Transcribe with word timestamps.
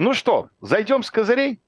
Ну 0.00 0.14
что, 0.14 0.48
зайдем 0.62 1.02
с 1.02 1.10
козырей? 1.10 1.60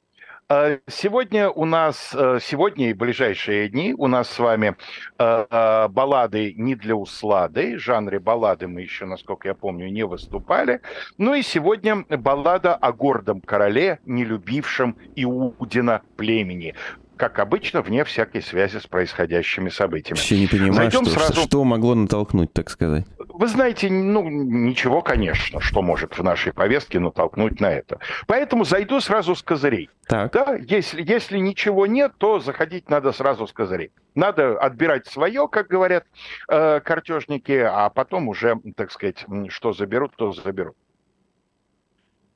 Э, 0.48 0.78
сегодня 0.88 1.50
у 1.50 1.66
нас, 1.66 2.14
э, 2.14 2.38
сегодня 2.40 2.88
и 2.88 2.94
ближайшие 2.94 3.68
дни 3.68 3.94
у 3.94 4.06
нас 4.06 4.30
с 4.30 4.38
вами 4.38 4.74
э, 5.18 5.88
баллады 5.90 6.54
не 6.56 6.74
для 6.74 6.96
услады. 6.96 7.76
Жанре 7.76 8.20
баллады 8.20 8.68
мы 8.68 8.80
еще, 8.80 9.04
насколько 9.04 9.48
я 9.48 9.54
помню, 9.54 9.90
не 9.90 10.04
выступали. 10.04 10.80
Ну 11.18 11.34
и 11.34 11.42
сегодня 11.42 12.06
баллада 12.08 12.74
о 12.74 12.94
гордом 12.94 13.42
короле, 13.42 14.00
не 14.06 14.24
любившем 14.24 14.96
Иудина 15.14 16.00
племени 16.16 16.74
как 17.22 17.38
обычно, 17.38 17.82
вне 17.82 18.02
всякой 18.02 18.42
связи 18.42 18.78
с 18.78 18.86
происходящими 18.88 19.68
событиями. 19.68 20.18
Все 20.18 20.36
не 20.36 20.48
понимаю, 20.48 20.90
что, 20.90 21.04
сразу... 21.04 21.42
что 21.42 21.62
могло 21.62 21.94
натолкнуть, 21.94 22.52
так 22.52 22.68
сказать. 22.68 23.04
Вы 23.16 23.46
знаете, 23.46 23.88
ну, 23.90 24.28
ничего, 24.28 25.02
конечно, 25.02 25.60
что 25.60 25.82
может 25.82 26.18
в 26.18 26.24
нашей 26.24 26.52
повестке 26.52 26.98
натолкнуть 26.98 27.60
на 27.60 27.70
это. 27.70 28.00
Поэтому 28.26 28.64
зайду 28.64 28.98
сразу 28.98 29.36
с 29.36 29.42
козырей. 29.44 29.88
Так. 30.08 30.32
Да, 30.32 30.56
если, 30.56 31.00
если 31.00 31.38
ничего 31.38 31.86
нет, 31.86 32.10
то 32.18 32.40
заходить 32.40 32.90
надо 32.90 33.12
сразу 33.12 33.46
с 33.46 33.52
козырей. 33.52 33.92
Надо 34.16 34.58
отбирать 34.58 35.06
свое, 35.06 35.46
как 35.46 35.68
говорят 35.68 36.04
э, 36.48 36.80
картежники, 36.80 37.52
а 37.52 37.88
потом 37.90 38.26
уже, 38.26 38.56
так 38.74 38.90
сказать, 38.90 39.24
что 39.48 39.72
заберут, 39.72 40.10
то 40.16 40.32
заберут. 40.32 40.74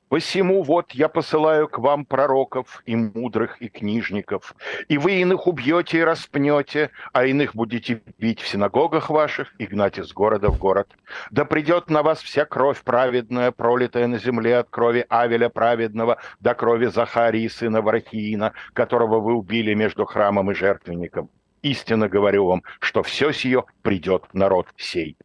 Посему 0.09 0.63
вот 0.63 0.93
я 0.93 1.09
посылаю 1.09 1.67
к 1.67 1.79
вам 1.79 2.05
пророков 2.05 2.81
и 2.85 2.95
мудрых, 2.95 3.61
и 3.61 3.67
книжников, 3.67 4.55
и 4.87 4.97
вы 4.97 5.19
иных 5.19 5.47
убьете 5.47 5.99
и 5.99 6.03
распнете, 6.03 6.91
а 7.11 7.25
иных 7.25 7.53
будете 7.53 8.01
бить 8.17 8.39
в 8.39 8.47
синагогах 8.47 9.09
ваших 9.09 9.53
и 9.57 9.65
гнать 9.65 9.99
из 9.99 10.13
города 10.13 10.49
в 10.49 10.57
город. 10.57 10.87
Да 11.29 11.43
придет 11.43 11.89
на 11.89 12.03
вас 12.03 12.21
вся 12.21 12.45
кровь 12.45 12.83
праведная, 12.83 13.51
пролитая 13.51 14.07
на 14.07 14.17
земле 14.17 14.59
от 14.59 14.69
крови 14.69 15.05
Авеля 15.09 15.49
праведного 15.49 16.19
до 16.39 16.53
крови 16.53 16.85
Захарии, 16.85 17.49
сына 17.49 17.81
Варахиина, 17.81 18.53
которого 18.71 19.19
вы 19.19 19.33
убили 19.33 19.73
между 19.73 20.05
храмом 20.05 20.51
и 20.51 20.53
жертвенником. 20.53 21.29
Истинно 21.63 22.07
говорю 22.07 22.45
вам, 22.45 22.63
что 22.79 23.03
все 23.03 23.33
сие 23.33 23.65
придет 23.81 24.23
народ 24.33 24.67
сей 24.77 25.17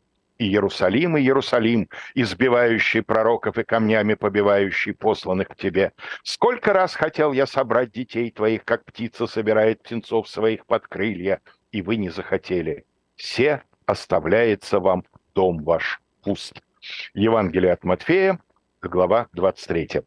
и 0.43 0.48
Иерусалим, 0.48 1.17
и 1.17 1.21
Иерусалим, 1.21 1.89
избивающий 2.15 3.03
пророков 3.03 3.59
и 3.59 3.65
камнями 3.65 4.15
побивающий 4.15 4.93
посланных 4.93 5.48
к 5.48 5.57
тебе. 5.57 5.93
Сколько 6.25 6.73
раз 6.73 6.95
хотел 6.95 7.33
я 7.33 7.47
собрать 7.47 7.93
детей 7.93 8.31
твоих, 8.31 8.65
как 8.65 8.85
птица 8.85 9.27
собирает 9.27 9.83
птенцов 9.83 10.29
своих 10.29 10.67
под 10.67 10.87
крылья, 10.89 11.41
и 11.70 11.83
вы 11.83 11.97
не 11.97 12.11
захотели. 12.11 12.85
Все 13.17 13.63
оставляется 13.87 14.81
вам 14.81 15.05
дом 15.35 15.63
ваш 15.63 16.01
пуст. 16.23 16.61
Евангелие 17.15 17.73
от 17.73 17.85
Матфея, 17.85 18.41
глава 18.81 19.29
23 19.33 20.03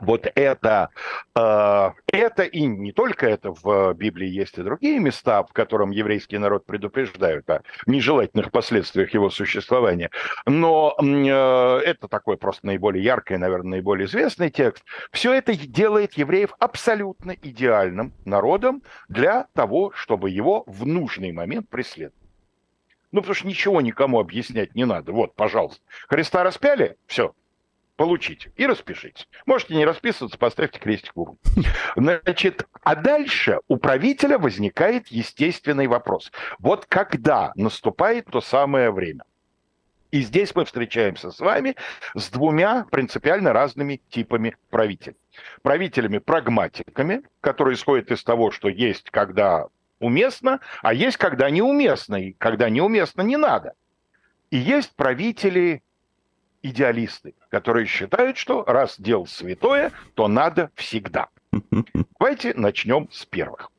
вот 0.00 0.26
это, 0.34 0.90
э, 1.34 1.90
это 2.12 2.42
и 2.42 2.66
не 2.66 2.92
только 2.92 3.26
это 3.26 3.52
в 3.52 3.94
Библии 3.94 4.28
есть 4.28 4.58
и 4.58 4.62
другие 4.62 4.98
места, 4.98 5.42
в 5.42 5.52
котором 5.52 5.90
еврейский 5.90 6.38
народ 6.38 6.66
предупреждают 6.66 7.48
о 7.50 7.62
нежелательных 7.86 8.50
последствиях 8.50 9.12
его 9.14 9.30
существования. 9.30 10.10
Но 10.46 10.96
э, 11.00 11.80
это 11.84 12.08
такой 12.08 12.36
просто 12.36 12.66
наиболее 12.66 13.04
яркий, 13.04 13.36
наверное, 13.36 13.72
наиболее 13.72 14.06
известный 14.06 14.50
текст. 14.50 14.84
Все 15.12 15.32
это 15.32 15.54
делает 15.54 16.14
евреев 16.14 16.50
абсолютно 16.58 17.32
идеальным 17.42 18.12
народом 18.24 18.82
для 19.08 19.46
того, 19.54 19.92
чтобы 19.94 20.30
его 20.30 20.64
в 20.66 20.86
нужный 20.86 21.32
момент 21.32 21.68
преследовать. 21.68 22.14
Ну, 23.12 23.20
потому 23.20 23.34
что 23.34 23.46
ничего 23.46 23.80
никому 23.80 24.20
объяснять 24.20 24.74
не 24.74 24.84
надо. 24.84 25.12
Вот, 25.12 25.34
пожалуйста. 25.34 25.80
Христа 26.08 26.42
распяли, 26.42 26.96
все, 27.06 27.34
получите 27.96 28.52
и 28.56 28.66
распишитесь. 28.66 29.28
Можете 29.46 29.74
не 29.74 29.84
расписываться, 29.84 30.38
поставьте 30.38 30.78
крестик 30.78 31.12
в 31.14 31.20
угол. 31.20 31.38
Значит, 31.96 32.66
а 32.82 32.94
дальше 32.94 33.60
у 33.68 33.76
правителя 33.78 34.38
возникает 34.38 35.08
естественный 35.08 35.86
вопрос. 35.86 36.30
Вот 36.58 36.86
когда 36.86 37.52
наступает 37.56 38.26
то 38.26 38.40
самое 38.40 38.90
время? 38.90 39.24
И 40.12 40.20
здесь 40.20 40.54
мы 40.54 40.64
встречаемся 40.64 41.30
с 41.30 41.40
вами 41.40 41.74
с 42.14 42.30
двумя 42.30 42.86
принципиально 42.90 43.52
разными 43.52 44.00
типами 44.08 44.56
правителей. 44.70 45.16
Правителями-прагматиками, 45.62 47.22
которые 47.40 47.74
исходят 47.74 48.10
из 48.10 48.22
того, 48.22 48.50
что 48.50 48.68
есть, 48.68 49.10
когда 49.10 49.66
уместно, 49.98 50.60
а 50.82 50.94
есть, 50.94 51.16
когда 51.16 51.50
неуместно, 51.50 52.16
и 52.16 52.32
когда 52.32 52.70
неуместно 52.70 53.22
не 53.22 53.36
надо. 53.36 53.72
И 54.50 54.58
есть 54.58 54.94
правители 54.94 55.82
идеалисты, 56.62 57.34
которые 57.50 57.86
считают, 57.86 58.36
что 58.36 58.64
раз 58.64 58.96
дело 58.98 59.24
святое, 59.24 59.92
то 60.14 60.28
надо 60.28 60.70
всегда. 60.74 61.28
Давайте 62.18 62.54
начнем 62.54 63.08
с 63.10 63.24
первых. 63.26 63.70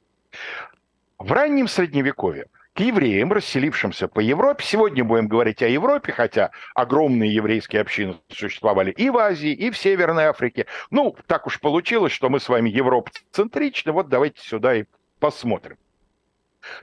В 1.18 1.32
раннем 1.32 1.68
Средневековье 1.68 2.48
к 2.78 2.80
евреям, 2.80 3.34
расселившимся 3.34 4.08
по 4.08 4.20
Европе, 4.20 4.64
сегодня 4.64 5.04
будем 5.04 5.28
говорить 5.28 5.64
о 5.64 5.68
Европе, 5.68 6.12
хотя 6.12 6.52
огромные 6.76 7.34
еврейские 7.34 7.82
общины 7.82 8.18
существовали 8.30 8.92
и 8.92 9.10
в 9.10 9.18
Азии, 9.18 9.52
и 9.52 9.72
в 9.72 9.78
Северной 9.78 10.26
Африке. 10.26 10.68
Ну, 10.92 11.16
так 11.26 11.48
уж 11.48 11.60
получилось, 11.60 12.14
что 12.14 12.30
мы 12.30 12.40
с 12.40 12.48
вами 12.48 12.70
европоцентричны, 12.70 13.92
вот 13.92 14.10
давайте 14.10 14.42
сюда 14.44 14.76
и 14.76 14.84
посмотрим. 15.20 15.78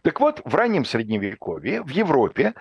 Так 0.03 0.21
вот, 0.21 0.41
в 0.45 0.55
раннем 0.55 0.85
Средневековье 0.85 1.83
в 1.83 1.89
Европе 1.89 2.55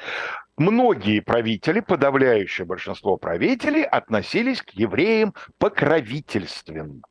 многие 0.57 1.19
правители, 1.19 1.79
подавляющее 1.79 2.65
большинство 2.65 3.17
правителей, 3.17 3.83
относились 3.83 4.61
к 4.61 4.71
евреям 4.71 5.33
покровительственно. 5.57 7.01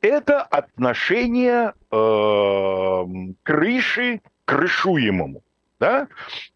Это 0.00 0.42
отношение 0.42 1.72
э, 1.90 3.04
крыши 3.42 4.20
к 4.44 4.48
крышуемому. 4.52 5.42
Да? 5.78 6.08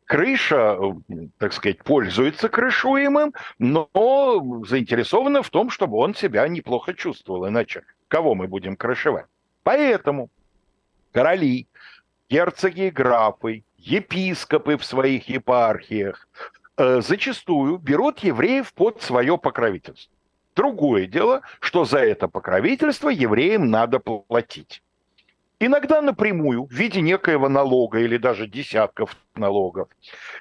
Крыша, 0.04 0.78
так 1.38 1.52
сказать, 1.52 1.84
пользуется 1.84 2.48
крышуемым, 2.48 3.34
но 3.58 3.88
заинтересована 4.66 5.42
в 5.42 5.50
том, 5.50 5.70
чтобы 5.70 5.98
он 5.98 6.14
себя 6.14 6.46
неплохо 6.48 6.94
чувствовал. 6.94 7.46
Иначе 7.48 7.84
кого 8.08 8.34
мы 8.34 8.48
будем 8.48 8.76
крышевать? 8.76 9.26
Поэтому 9.62 10.30
короли, 11.12 11.68
герцоги 12.30 12.86
и 12.86 12.90
графы, 12.90 13.64
епископы 13.76 14.76
в 14.76 14.84
своих 14.84 15.28
епархиях 15.28 16.28
э, 16.76 17.00
зачастую 17.00 17.78
берут 17.78 18.20
евреев 18.20 18.72
под 18.72 19.02
свое 19.02 19.36
покровительство. 19.36 20.12
Другое 20.54 21.06
дело, 21.06 21.42
что 21.60 21.84
за 21.84 21.98
это 21.98 22.28
покровительство 22.28 23.08
евреям 23.08 23.70
надо 23.70 23.98
платить. 23.98 24.82
Иногда 25.58 26.00
напрямую, 26.00 26.64
в 26.64 26.72
виде 26.72 27.00
некоего 27.00 27.48
налога 27.48 27.98
или 27.98 28.16
даже 28.16 28.46
десятков 28.46 29.16
налогов. 29.36 29.88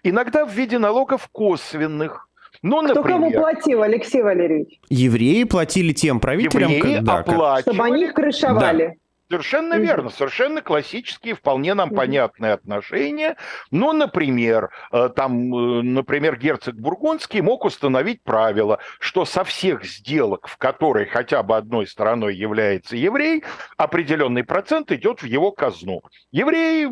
Иногда 0.03 0.45
в 0.45 0.51
виде 0.51 0.79
налогов 0.79 1.27
косвенных. 1.31 2.29
Ну, 2.61 2.83
Кто 2.83 2.95
например, 2.95 3.19
кому 3.19 3.31
платил, 3.31 3.83
Алексей 3.83 4.21
Валерьевич? 4.21 4.79
Евреи 4.89 5.43
платили 5.43 5.93
тем 5.93 6.19
правителям, 6.19 6.71
евреи 6.71 6.95
когда, 6.95 7.61
чтобы 7.61 7.83
они 7.83 8.03
их 8.05 8.13
крышевали. 8.13 8.87
Да. 8.87 8.93
Совершенно 9.29 9.75
верно, 9.75 10.09
совершенно 10.09 10.63
классические, 10.63 11.35
вполне 11.35 11.75
нам 11.75 11.91
понятные 11.91 12.53
отношения. 12.53 13.37
Ну, 13.69 13.93
например, 13.93 14.71
э, 14.91 15.09
там, 15.15 15.53
э, 15.53 15.81
например, 15.83 16.35
герцог 16.35 16.73
Бургундский 16.73 17.41
мог 17.41 17.63
установить 17.63 18.23
правило, 18.23 18.79
что 18.99 19.25
со 19.25 19.43
всех 19.43 19.85
сделок, 19.85 20.47
в 20.47 20.57
которой 20.57 21.05
хотя 21.05 21.43
бы 21.43 21.55
одной 21.55 21.85
стороной 21.85 22.35
является 22.35 22.95
еврей, 22.95 23.43
определенный 23.77 24.43
процент 24.43 24.91
идет 24.91 25.21
в 25.21 25.25
его 25.27 25.51
казну. 25.51 26.01
Евреи 26.31 26.89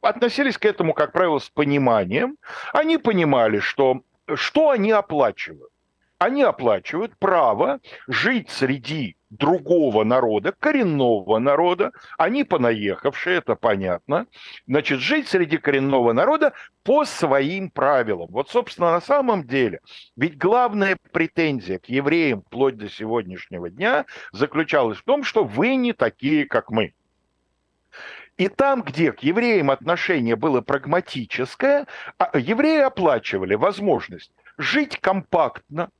относились 0.00 0.58
к 0.58 0.64
этому, 0.64 0.94
как 0.94 1.12
правило, 1.12 1.38
с 1.38 1.48
пониманием. 1.48 2.38
Они 2.72 2.98
понимали, 2.98 3.60
что 3.60 4.00
что 4.34 4.70
они 4.70 4.90
оплачивают 4.90 5.70
они 6.18 6.44
оплачивают 6.44 7.16
право 7.18 7.80
жить 8.06 8.48
среди 8.48 9.16
другого 9.32 10.04
народа, 10.04 10.52
коренного 10.58 11.38
народа, 11.38 11.92
они 12.18 12.44
понаехавшие, 12.44 13.38
это 13.38 13.56
понятно, 13.56 14.26
значит, 14.66 15.00
жить 15.00 15.28
среди 15.28 15.56
коренного 15.56 16.12
народа 16.12 16.52
по 16.84 17.04
своим 17.06 17.70
правилам. 17.70 18.28
Вот, 18.30 18.50
собственно, 18.50 18.92
на 18.92 19.00
самом 19.00 19.44
деле, 19.46 19.80
ведь 20.16 20.36
главная 20.36 20.98
претензия 21.12 21.78
к 21.78 21.86
евреям 21.86 22.42
вплоть 22.42 22.76
до 22.76 22.90
сегодняшнего 22.90 23.70
дня 23.70 24.04
заключалась 24.32 24.98
в 24.98 25.04
том, 25.04 25.24
что 25.24 25.44
вы 25.44 25.76
не 25.76 25.94
такие, 25.94 26.44
как 26.44 26.70
мы. 26.70 26.92
И 28.36 28.48
там, 28.48 28.82
где 28.82 29.12
к 29.12 29.20
евреям 29.20 29.70
отношение 29.70 30.36
было 30.36 30.60
прагматическое, 30.60 31.86
а, 32.18 32.38
евреи 32.38 32.80
оплачивали 32.80 33.54
возможность 33.54 34.32
жить 34.58 34.98
компактно, 35.00 35.90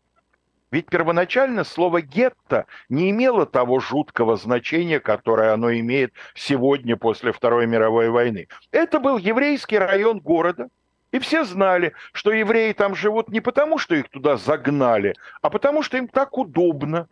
ведь 0.73 0.87
первоначально 0.87 1.65
слово 1.65 2.01
«гетто» 2.01 2.67
не 2.89 3.11
имело 3.11 3.47
того 3.47 3.79
жуткого 3.79 4.37
значения, 4.37 4.99
которое 4.99 5.53
оно 5.53 5.71
имеет 5.73 6.15
сегодня 6.35 6.97
после 6.97 7.31
Второй 7.33 7.67
мировой 7.67 8.09
войны. 8.09 8.49
Это 8.73 8.99
был 8.99 9.19
еврейский 9.19 9.79
район 9.79 10.19
города, 10.19 10.69
и 11.13 11.19
все 11.19 11.45
знали, 11.45 11.93
что 12.13 12.33
евреи 12.33 12.73
там 12.73 12.95
живут 12.95 13.29
не 13.29 13.41
потому, 13.41 13.77
что 13.77 13.95
их 13.95 14.09
туда 14.09 14.39
загнали, 14.39 15.15
а 15.43 15.51
потому, 15.51 15.83
что 15.83 15.99
им 15.99 16.09
так 16.09 16.39
удобно. 16.39 17.07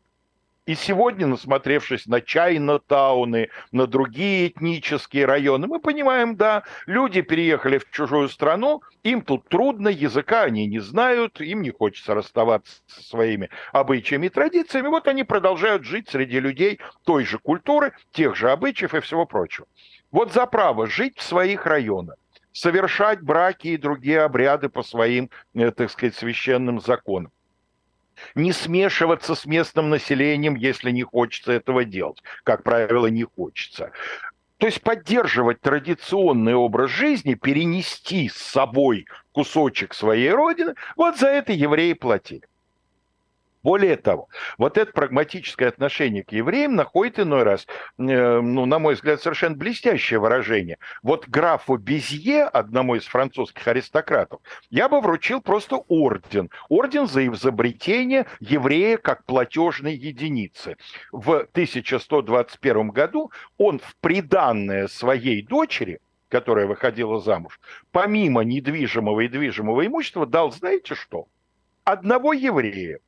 И 0.70 0.76
сегодня, 0.76 1.26
насмотревшись 1.26 2.06
на 2.06 2.20
Чайна-тауны, 2.20 3.48
на 3.72 3.88
другие 3.88 4.46
этнические 4.46 5.24
районы, 5.24 5.66
мы 5.66 5.80
понимаем, 5.80 6.36
да, 6.36 6.62
люди 6.86 7.22
переехали 7.22 7.78
в 7.78 7.90
чужую 7.90 8.28
страну, 8.28 8.80
им 9.02 9.22
тут 9.22 9.48
трудно, 9.48 9.88
языка 9.88 10.42
они 10.42 10.66
не 10.66 10.78
знают, 10.78 11.40
им 11.40 11.62
не 11.62 11.72
хочется 11.72 12.14
расставаться 12.14 12.82
со 12.86 13.02
своими 13.02 13.50
обычаями 13.72 14.26
и 14.26 14.28
традициями. 14.28 14.86
Вот 14.86 15.08
они 15.08 15.24
продолжают 15.24 15.82
жить 15.82 16.08
среди 16.08 16.38
людей 16.38 16.78
той 17.04 17.24
же 17.24 17.40
культуры, 17.40 17.92
тех 18.12 18.36
же 18.36 18.52
обычаев 18.52 18.94
и 18.94 19.00
всего 19.00 19.26
прочего. 19.26 19.66
Вот 20.12 20.32
за 20.32 20.46
право 20.46 20.86
жить 20.86 21.18
в 21.18 21.22
своих 21.24 21.66
районах, 21.66 22.14
совершать 22.52 23.22
браки 23.22 23.66
и 23.66 23.76
другие 23.76 24.20
обряды 24.20 24.68
по 24.68 24.84
своим, 24.84 25.30
э, 25.52 25.72
так 25.72 25.90
сказать, 25.90 26.14
священным 26.14 26.80
законам 26.80 27.32
не 28.34 28.52
смешиваться 28.52 29.34
с 29.34 29.46
местным 29.46 29.90
населением, 29.90 30.54
если 30.54 30.90
не 30.90 31.02
хочется 31.02 31.52
этого 31.52 31.84
делать. 31.84 32.22
Как 32.44 32.62
правило, 32.62 33.06
не 33.06 33.24
хочется. 33.24 33.92
То 34.58 34.66
есть 34.66 34.82
поддерживать 34.82 35.62
традиционный 35.62 36.54
образ 36.54 36.90
жизни, 36.90 37.32
перенести 37.32 38.28
с 38.28 38.34
собой 38.34 39.06
кусочек 39.32 39.94
своей 39.94 40.30
родины, 40.32 40.74
вот 40.96 41.18
за 41.18 41.28
это 41.28 41.52
евреи 41.52 41.94
платили. 41.94 42.42
Более 43.62 43.96
того, 43.96 44.28
вот 44.56 44.78
это 44.78 44.90
прагматическое 44.92 45.68
отношение 45.68 46.24
к 46.24 46.32
евреям 46.32 46.76
находит 46.76 47.20
иной 47.20 47.42
раз, 47.42 47.66
э, 47.66 48.40
ну, 48.40 48.64
на 48.64 48.78
мой 48.78 48.94
взгляд, 48.94 49.20
совершенно 49.20 49.54
блестящее 49.54 50.18
выражение. 50.18 50.78
Вот 51.02 51.28
графу 51.28 51.76
Безье, 51.76 52.44
одному 52.44 52.94
из 52.94 53.04
французских 53.04 53.68
аристократов, 53.68 54.40
я 54.70 54.88
бы 54.88 55.00
вручил 55.00 55.42
просто 55.42 55.76
орден. 55.88 56.50
Орден 56.70 57.06
за 57.06 57.26
изобретение 57.26 58.26
еврея 58.40 58.96
как 58.96 59.24
платежной 59.24 59.94
единицы. 59.94 60.76
В 61.12 61.40
1121 61.40 62.88
году 62.88 63.30
он 63.58 63.78
в 63.78 63.94
приданное 63.96 64.88
своей 64.88 65.42
дочери 65.42 66.00
которая 66.30 66.66
выходила 66.66 67.20
замуж, 67.20 67.58
помимо 67.90 68.42
недвижимого 68.42 69.22
и 69.22 69.28
движимого 69.28 69.84
имущества, 69.84 70.26
дал, 70.26 70.52
знаете 70.52 70.94
что? 70.94 71.26
Одного 71.82 72.32
еврея, 72.32 73.00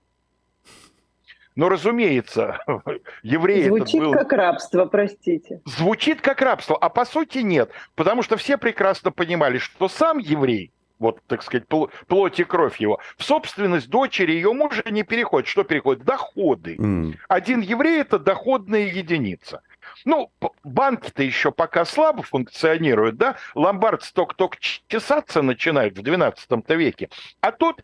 но, 1.56 1.68
разумеется, 1.68 2.58
евреи... 3.22 3.68
Звучит 3.68 4.00
был... 4.00 4.12
как 4.12 4.32
рабство, 4.32 4.86
простите. 4.86 5.60
Звучит 5.64 6.20
как 6.20 6.40
рабство, 6.40 6.76
а 6.76 6.88
по 6.88 7.04
сути 7.04 7.38
нет. 7.38 7.70
Потому 7.94 8.22
что 8.22 8.36
все 8.36 8.56
прекрасно 8.56 9.10
понимали, 9.10 9.58
что 9.58 9.88
сам 9.88 10.18
еврей, 10.18 10.72
вот, 10.98 11.20
так 11.26 11.42
сказать, 11.42 11.66
плоть 11.68 12.40
и 12.40 12.44
кровь 12.44 12.78
его, 12.78 13.00
в 13.16 13.24
собственность 13.24 13.88
дочери 13.88 14.32
ее 14.32 14.52
мужа 14.52 14.82
не 14.90 15.02
переходит. 15.02 15.48
Что 15.48 15.64
переходит? 15.64 16.04
Доходы. 16.04 16.76
Mm. 16.76 17.14
Один 17.28 17.60
еврей– 17.60 18.00
это 18.02 18.18
доходная 18.18 18.86
единица. 18.86 19.62
Ну, 20.04 20.30
банки-то 20.64 21.22
еще 21.22 21.52
пока 21.52 21.84
слабо 21.84 22.22
функционируют, 22.22 23.16
да? 23.16 23.36
Ломбард 23.54 24.08
только-только 24.14 24.56
чесаться 24.88 25.42
начинает 25.42 25.98
в 25.98 26.02
12 26.02 26.48
веке. 26.70 27.10
А 27.40 27.52
тут 27.52 27.82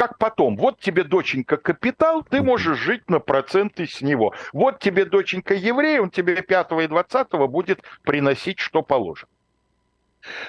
как 0.00 0.16
потом. 0.16 0.56
Вот 0.56 0.80
тебе, 0.80 1.04
доченька, 1.04 1.58
капитал, 1.58 2.22
ты 2.22 2.40
можешь 2.40 2.78
жить 2.78 3.10
на 3.10 3.20
проценты 3.20 3.86
с 3.86 4.00
него. 4.00 4.32
Вот 4.54 4.78
тебе, 4.78 5.04
доченька, 5.04 5.52
еврей, 5.52 5.98
он 5.98 6.08
тебе 6.08 6.40
5 6.40 6.72
и 6.84 6.86
20 6.86 7.28
будет 7.50 7.82
приносить, 8.02 8.60
что 8.60 8.80
положено. 8.80 9.28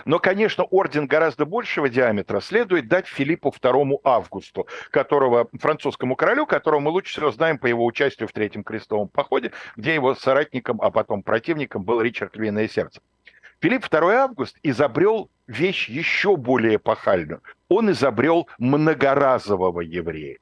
Но, 0.05 0.19
конечно, 0.19 0.63
орден 0.63 1.05
гораздо 1.05 1.45
большего 1.45 1.89
диаметра 1.89 2.39
следует 2.39 2.87
дать 2.87 3.07
Филиппу 3.07 3.53
II 3.61 3.99
Августу, 4.05 4.67
которого, 4.89 5.49
французскому 5.59 6.15
королю, 6.15 6.45
которого 6.45 6.79
мы 6.79 6.91
лучше 6.91 7.11
всего 7.11 7.31
знаем 7.31 7.57
по 7.57 7.65
его 7.65 7.83
участию 7.83 8.29
в 8.29 8.31
Третьем 8.31 8.63
крестовом 8.63 9.09
походе, 9.09 9.51
где 9.75 9.93
его 9.93 10.15
соратником, 10.15 10.81
а 10.81 10.91
потом 10.91 11.23
противником 11.23 11.83
был 11.83 11.99
Ричард 11.99 12.37
Львиное 12.37 12.69
Сердце. 12.69 13.01
Филипп 13.59 13.85
II 13.85 14.13
Август 14.13 14.57
изобрел 14.63 15.29
вещь 15.45 15.87
еще 15.87 16.35
более 16.35 16.77
эпохальную. 16.77 17.41
Он 17.71 17.89
изобрел 17.89 18.49
многоразового 18.59 19.79
еврея. 19.79 20.39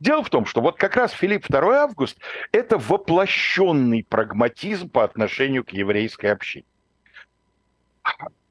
Дело 0.00 0.24
в 0.24 0.30
том, 0.30 0.46
что 0.46 0.62
вот 0.62 0.78
как 0.78 0.96
раз 0.96 1.12
Филипп 1.12 1.44
II 1.44 1.74
Август– 1.74 2.16
это 2.52 2.78
воплощенный 2.78 4.02
прагматизм 4.08 4.88
по 4.88 5.04
отношению 5.04 5.62
к 5.62 5.74
еврейской 5.74 6.32
общине. 6.32 6.64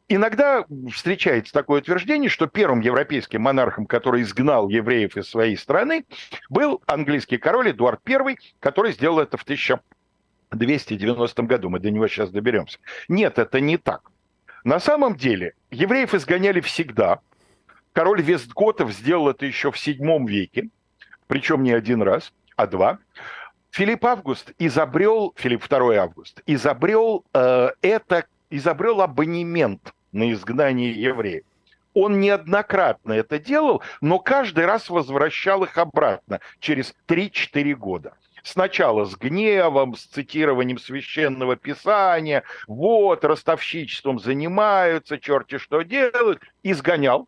Иногда 0.07 0.63
встречается 0.93 1.51
такое 1.51 1.81
утверждение, 1.81 2.29
что 2.29 2.45
первым 2.45 2.81
европейским 2.81 3.41
монархом, 3.41 3.87
который 3.87 4.21
изгнал 4.21 4.69
евреев 4.69 5.17
из 5.17 5.27
своей 5.27 5.57
страны, 5.57 6.05
был 6.51 6.83
английский 6.85 7.39
король 7.39 7.71
Эдуард 7.71 8.01
I, 8.07 8.37
который 8.59 8.91
сделал 8.91 9.19
это 9.19 9.37
в 9.37 9.41
1000 9.41 9.79
290 10.51 11.43
году. 11.43 11.69
Мы 11.69 11.79
до 11.79 11.89
него 11.89 12.07
сейчас 12.07 12.29
доберемся. 12.29 12.77
Нет, 13.07 13.39
это 13.39 13.59
не 13.59 13.77
так. 13.77 14.11
На 14.63 14.79
самом 14.79 15.15
деле 15.15 15.55
евреев 15.71 16.13
изгоняли 16.13 16.59
всегда. 16.59 17.21
Король 17.97 18.21
Вестготов 18.21 18.91
сделал 18.91 19.29
это 19.29 19.47
еще 19.47 19.71
в 19.71 19.79
седьмом 19.79 20.27
веке, 20.27 20.69
причем 21.25 21.63
не 21.63 21.71
один 21.71 22.03
раз, 22.03 22.31
а 22.55 22.67
два. 22.67 22.99
Филипп 23.71 24.05
Август 24.05 24.51
изобрел, 24.59 25.33
Филипп 25.35 25.63
II 25.63 25.95
Август, 25.95 26.43
изобрел 26.45 27.25
э, 27.33 27.69
это, 27.81 28.25
изобрел 28.51 29.01
абонемент 29.01 29.95
на 30.11 30.31
изгнание 30.31 30.91
евреев. 30.91 31.43
Он 31.95 32.19
неоднократно 32.19 33.13
это 33.13 33.39
делал, 33.39 33.81
но 33.99 34.19
каждый 34.19 34.67
раз 34.67 34.91
возвращал 34.91 35.63
их 35.63 35.75
обратно 35.79 36.39
через 36.59 36.93
3-4 37.07 37.73
года 37.73 38.13
сначала 38.43 39.05
с 39.05 39.15
гневом, 39.15 39.95
с 39.95 40.03
цитированием 40.03 40.77
священного 40.77 41.55
писания, 41.55 42.43
вот, 42.67 43.25
ростовщичеством 43.25 44.19
занимаются, 44.19 45.17
черти 45.17 45.57
что 45.57 45.81
делают, 45.81 46.41
изгонял, 46.61 47.27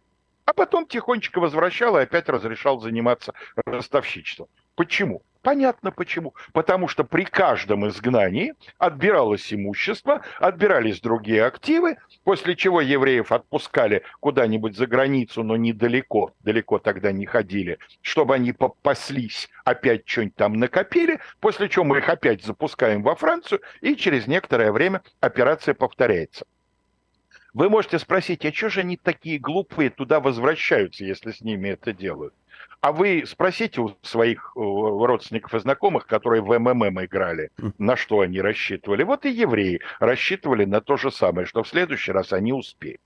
а 0.49 0.53
потом 0.53 0.87
тихонечко 0.87 1.39
возвращал 1.39 1.95
и 1.95 2.01
опять 2.01 2.27
разрешал 2.27 2.79
заниматься 2.79 3.33
ростовщичеством. 3.67 4.47
Почему? 4.73 5.21
Понятно 5.43 5.91
почему. 5.91 6.33
Потому 6.53 6.87
что 6.87 7.03
при 7.03 7.23
каждом 7.23 7.87
изгнании 7.87 8.55
отбиралось 8.79 9.53
имущество, 9.53 10.23
отбирались 10.39 11.01
другие 11.01 11.45
активы, 11.45 11.97
после 12.23 12.55
чего 12.55 12.81
евреев 12.81 13.31
отпускали 13.31 14.01
куда-нибудь 14.21 14.75
за 14.75 14.87
границу, 14.87 15.43
но 15.43 15.55
недалеко, 15.55 16.33
далеко 16.39 16.79
тогда 16.79 17.11
не 17.11 17.27
ходили, 17.27 17.77
чтобы 18.01 18.33
они 18.33 18.51
попаслись, 18.51 19.49
опять 19.65 20.09
что-нибудь 20.09 20.35
там 20.35 20.53
накопили, 20.55 21.19
после 21.41 21.69
чего 21.69 21.85
мы 21.85 21.99
их 21.99 22.09
опять 22.09 22.43
запускаем 22.43 23.03
во 23.03 23.15
Францию, 23.15 23.61
и 23.81 23.95
через 23.95 24.25
некоторое 24.25 24.71
время 24.71 25.03
операция 25.21 25.75
повторяется. 25.75 26.47
Вы 27.53 27.69
можете 27.69 27.99
спросить, 27.99 28.45
а 28.45 28.53
что 28.53 28.69
же 28.69 28.81
они 28.81 28.97
такие 28.97 29.39
глупые 29.39 29.89
туда 29.89 30.19
возвращаются, 30.19 31.03
если 31.03 31.31
с 31.31 31.41
ними 31.41 31.69
это 31.69 31.93
делают? 31.93 32.33
А 32.81 32.91
вы 32.93 33.23
спросите 33.25 33.81
у 33.81 33.97
своих 34.01 34.53
родственников 34.55 35.53
и 35.53 35.59
знакомых, 35.59 36.05
которые 36.05 36.41
в 36.41 36.57
МММ 36.57 37.03
играли, 37.03 37.51
на 37.77 37.97
что 37.97 38.21
они 38.21 38.39
рассчитывали. 38.39 39.03
Вот 39.03 39.25
и 39.25 39.31
евреи 39.31 39.81
рассчитывали 39.99 40.65
на 40.65 40.79
то 40.79 40.95
же 40.95 41.11
самое, 41.11 41.45
что 41.45 41.63
в 41.63 41.67
следующий 41.67 42.11
раз 42.11 42.31
они 42.31 42.53
успеют. 42.53 43.01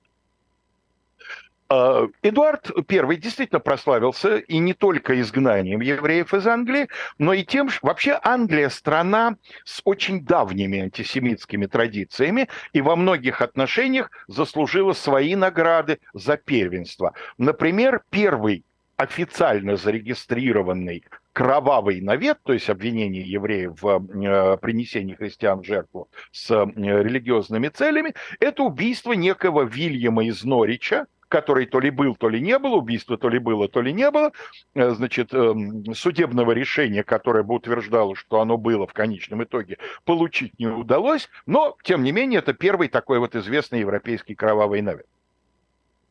А, 1.70 2.08
Эдуард 2.22 2.72
I 2.76 3.16
действительно 3.18 3.60
прославился 3.60 4.38
и 4.38 4.58
не 4.58 4.74
только 4.74 5.20
изгнанием 5.22 5.82
евреев 5.82 6.34
из 6.34 6.46
Англии, 6.48 6.88
но 7.18 7.34
и 7.34 7.44
тем, 7.44 7.70
что 7.70 7.88
вообще 7.88 8.20
Англия 8.22 8.70
страна 8.70 9.38
с 9.64 9.82
очень 9.86 10.24
давними 10.26 10.80
антисемитскими 10.80 11.66
традициями 11.66 12.50
и 12.74 12.82
во 12.82 12.96
многих 12.96 13.42
отношениях 13.42 14.12
заслужила 14.28 14.94
свои 14.94 15.36
награды 15.36 16.00
за 16.14 16.38
первенство. 16.38 17.14
Например, 17.38 18.04
первый 18.10 18.64
официально 18.98 19.76
зарегистрированный 19.76 21.04
кровавый 21.34 22.00
навет, 22.00 22.38
то 22.44 22.54
есть 22.54 22.70
обвинение 22.70 23.24
евреев 23.24 23.82
в 23.82 23.88
э, 23.88 24.58
принесении 24.58 25.16
христиан 25.16 25.62
в 25.62 25.66
жертву 25.66 26.10
с 26.32 26.52
э, 26.52 26.66
религиозными 26.76 27.70
целями, 27.70 28.14
это 28.40 28.64
убийство 28.64 29.14
некого 29.14 29.64
Вильяма 29.64 30.26
из 30.26 30.44
Норича, 30.44 31.08
который 31.34 31.66
то 31.66 31.80
ли 31.80 31.90
был, 31.90 32.16
то 32.16 32.30
ли 32.30 32.40
не 32.40 32.60
был, 32.60 32.76
убийство 32.76 33.18
то 33.18 33.28
ли 33.28 33.40
было, 33.40 33.68
то 33.68 33.82
ли 33.82 33.92
не 33.92 34.12
было, 34.12 34.32
э, 34.76 34.92
значит, 34.92 35.34
эм, 35.34 35.96
судебного 35.96 36.52
решения, 36.52 37.04
которое 37.04 37.42
бы 37.42 37.56
утверждало, 37.56 38.16
что 38.16 38.40
оно 38.40 38.60
было 38.60 38.86
в 38.86 38.94
конечном 38.94 39.44
итоге, 39.44 39.80
получить 40.06 40.60
не 40.60 40.68
удалось, 40.68 41.32
но, 41.48 41.76
тем 41.82 42.04
не 42.04 42.12
менее, 42.12 42.38
это 42.38 42.54
первый 42.54 42.88
такой 42.88 43.18
вот 43.18 43.36
известный 43.36 43.80
европейский 43.80 44.36
кровавый 44.36 44.84
навет. 44.84 45.08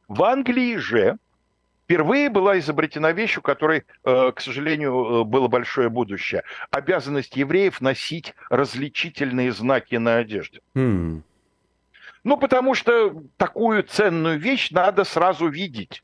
В 0.09 0.25
Англии 0.25 0.75
же 0.75 1.19
впервые 1.85 2.29
была 2.29 2.59
изобретена 2.59 3.13
вещь, 3.13 3.39
у 3.39 3.43
которой, 3.43 3.85
э, 4.05 4.33
к 4.35 4.41
сожалению, 4.41 4.91
э, 4.93 5.25
было 5.25 5.47
большое 5.47 5.89
будущее. 5.89 6.43
Обязанность 6.73 7.37
евреев 7.37 7.81
носить 7.81 8.35
различительные 8.51 9.53
знаки 9.53 9.95
на 9.95 10.17
одежде. 10.17 10.59
Mm. 10.75 11.23
Ну, 12.25 12.37
потому 12.37 12.75
что 12.75 13.23
такую 13.37 13.83
ценную 13.83 14.39
вещь 14.39 14.71
надо 14.71 15.05
сразу 15.05 15.49
видеть. 15.49 16.03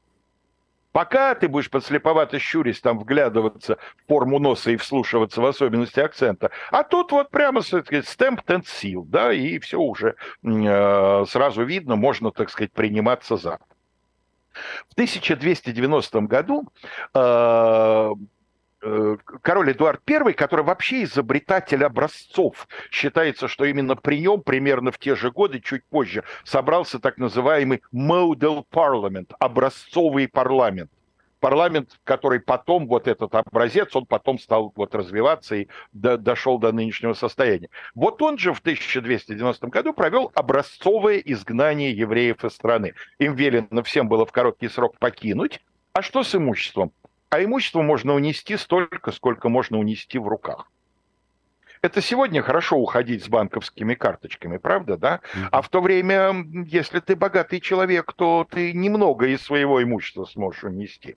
Пока 0.93 1.35
ты 1.35 1.49
будешь 1.49 1.71
подслеповато 1.71 2.39
щурясь, 2.39 2.81
там 2.81 2.99
вглядываться 2.99 3.77
в 3.77 4.09
форму 4.09 4.39
носа 4.39 4.71
и 4.71 4.77
вслушиваться 4.77 5.41
в 5.41 5.47
особенности 5.47 6.01
акцента. 6.01 6.51
А 6.71 6.83
тут 6.83 7.13
вот 7.13 7.31
прямо, 7.31 7.63
так 7.63 7.87
сказать, 7.87 8.07
stamped 8.07 8.47
and 8.47 8.65
seal, 8.65 9.05
да, 9.07 9.33
и 9.33 9.59
все 9.59 9.79
уже 9.79 10.17
э, 10.43 11.25
сразу 11.29 11.63
видно, 11.63 11.95
можно, 11.97 12.33
так 12.33 12.51
сказать, 12.51 12.73
приниматься 12.73 13.37
за. 13.37 13.59
В 14.89 14.95
1290 14.95 16.21
году 16.23 16.67
Э, 17.15 18.11
король 18.81 19.73
Эдуард 19.73 20.01
I, 20.09 20.33
который 20.33 20.65
вообще 20.65 21.05
изобретатель 21.05 21.85
образцов. 21.85 22.69
Считается, 22.91 23.49
что 23.49 23.65
именно 23.65 23.97
при 23.97 24.21
нем 24.21 24.43
примерно 24.43 24.93
в 24.93 24.99
те 24.99 25.17
же 25.17 25.31
годы, 25.31 25.61
чуть 25.61 25.85
позже, 25.87 26.25
собрался 26.45 26.99
так 26.99 27.19
называемый 27.19 27.83
Model 27.93 28.65
Parliament, 28.71 29.33
образцовый 29.39 30.29
парламент. 30.29 30.91
Парламент, 31.41 31.91
который 32.03 32.41
потом, 32.41 32.89
вот 32.89 33.07
этот 33.07 33.33
образец, 33.35 33.95
он 33.95 34.07
потом 34.07 34.41
стал 34.41 34.73
вот 34.75 34.95
развиваться 34.95 35.55
и 35.55 35.69
до, 35.93 36.19
дошел 36.19 36.59
до 36.59 36.73
нынешнего 36.73 37.13
состояния. 37.13 37.69
Вот 37.95 38.21
он 38.23 38.39
же 38.39 38.53
в 38.53 38.59
1290 38.59 39.69
году 39.69 39.93
провел 39.93 40.33
образцовое 40.35 41.19
изгнание 41.19 41.93
евреев 41.93 42.45
из 42.45 42.53
страны. 42.55 42.95
Им 43.21 43.37
велено 43.37 43.85
всем 43.85 44.09
было 44.09 44.27
в 44.27 44.33
короткий 44.33 44.69
срок 44.69 44.99
покинуть. 44.99 45.61
А 45.93 46.03
что 46.03 46.25
с 46.25 46.35
имуществом? 46.35 46.93
А 47.31 47.43
имущество 47.43 47.83
можно 47.83 48.15
унести 48.15 48.57
столько, 48.57 49.13
сколько 49.13 49.49
можно 49.49 49.79
унести 49.79 50.19
в 50.19 50.29
руках. 50.29 50.71
Это 51.81 52.03
сегодня 52.03 52.43
хорошо 52.43 52.77
уходить 52.77 53.25
с 53.25 53.29
банковскими 53.29 53.95
карточками, 53.95 54.57
правда, 54.57 54.97
да? 54.97 55.21
А 55.53 55.63
в 55.63 55.69
то 55.69 55.81
время, 55.81 56.45
если 56.67 56.99
ты 56.99 57.15
богатый 57.15 57.61
человек, 57.61 58.13
то 58.15 58.47
ты 58.51 58.73
немного 58.73 59.29
из 59.29 59.43
своего 59.43 59.81
имущества 59.81 60.25
сможешь 60.25 60.65
унести. 60.65 61.15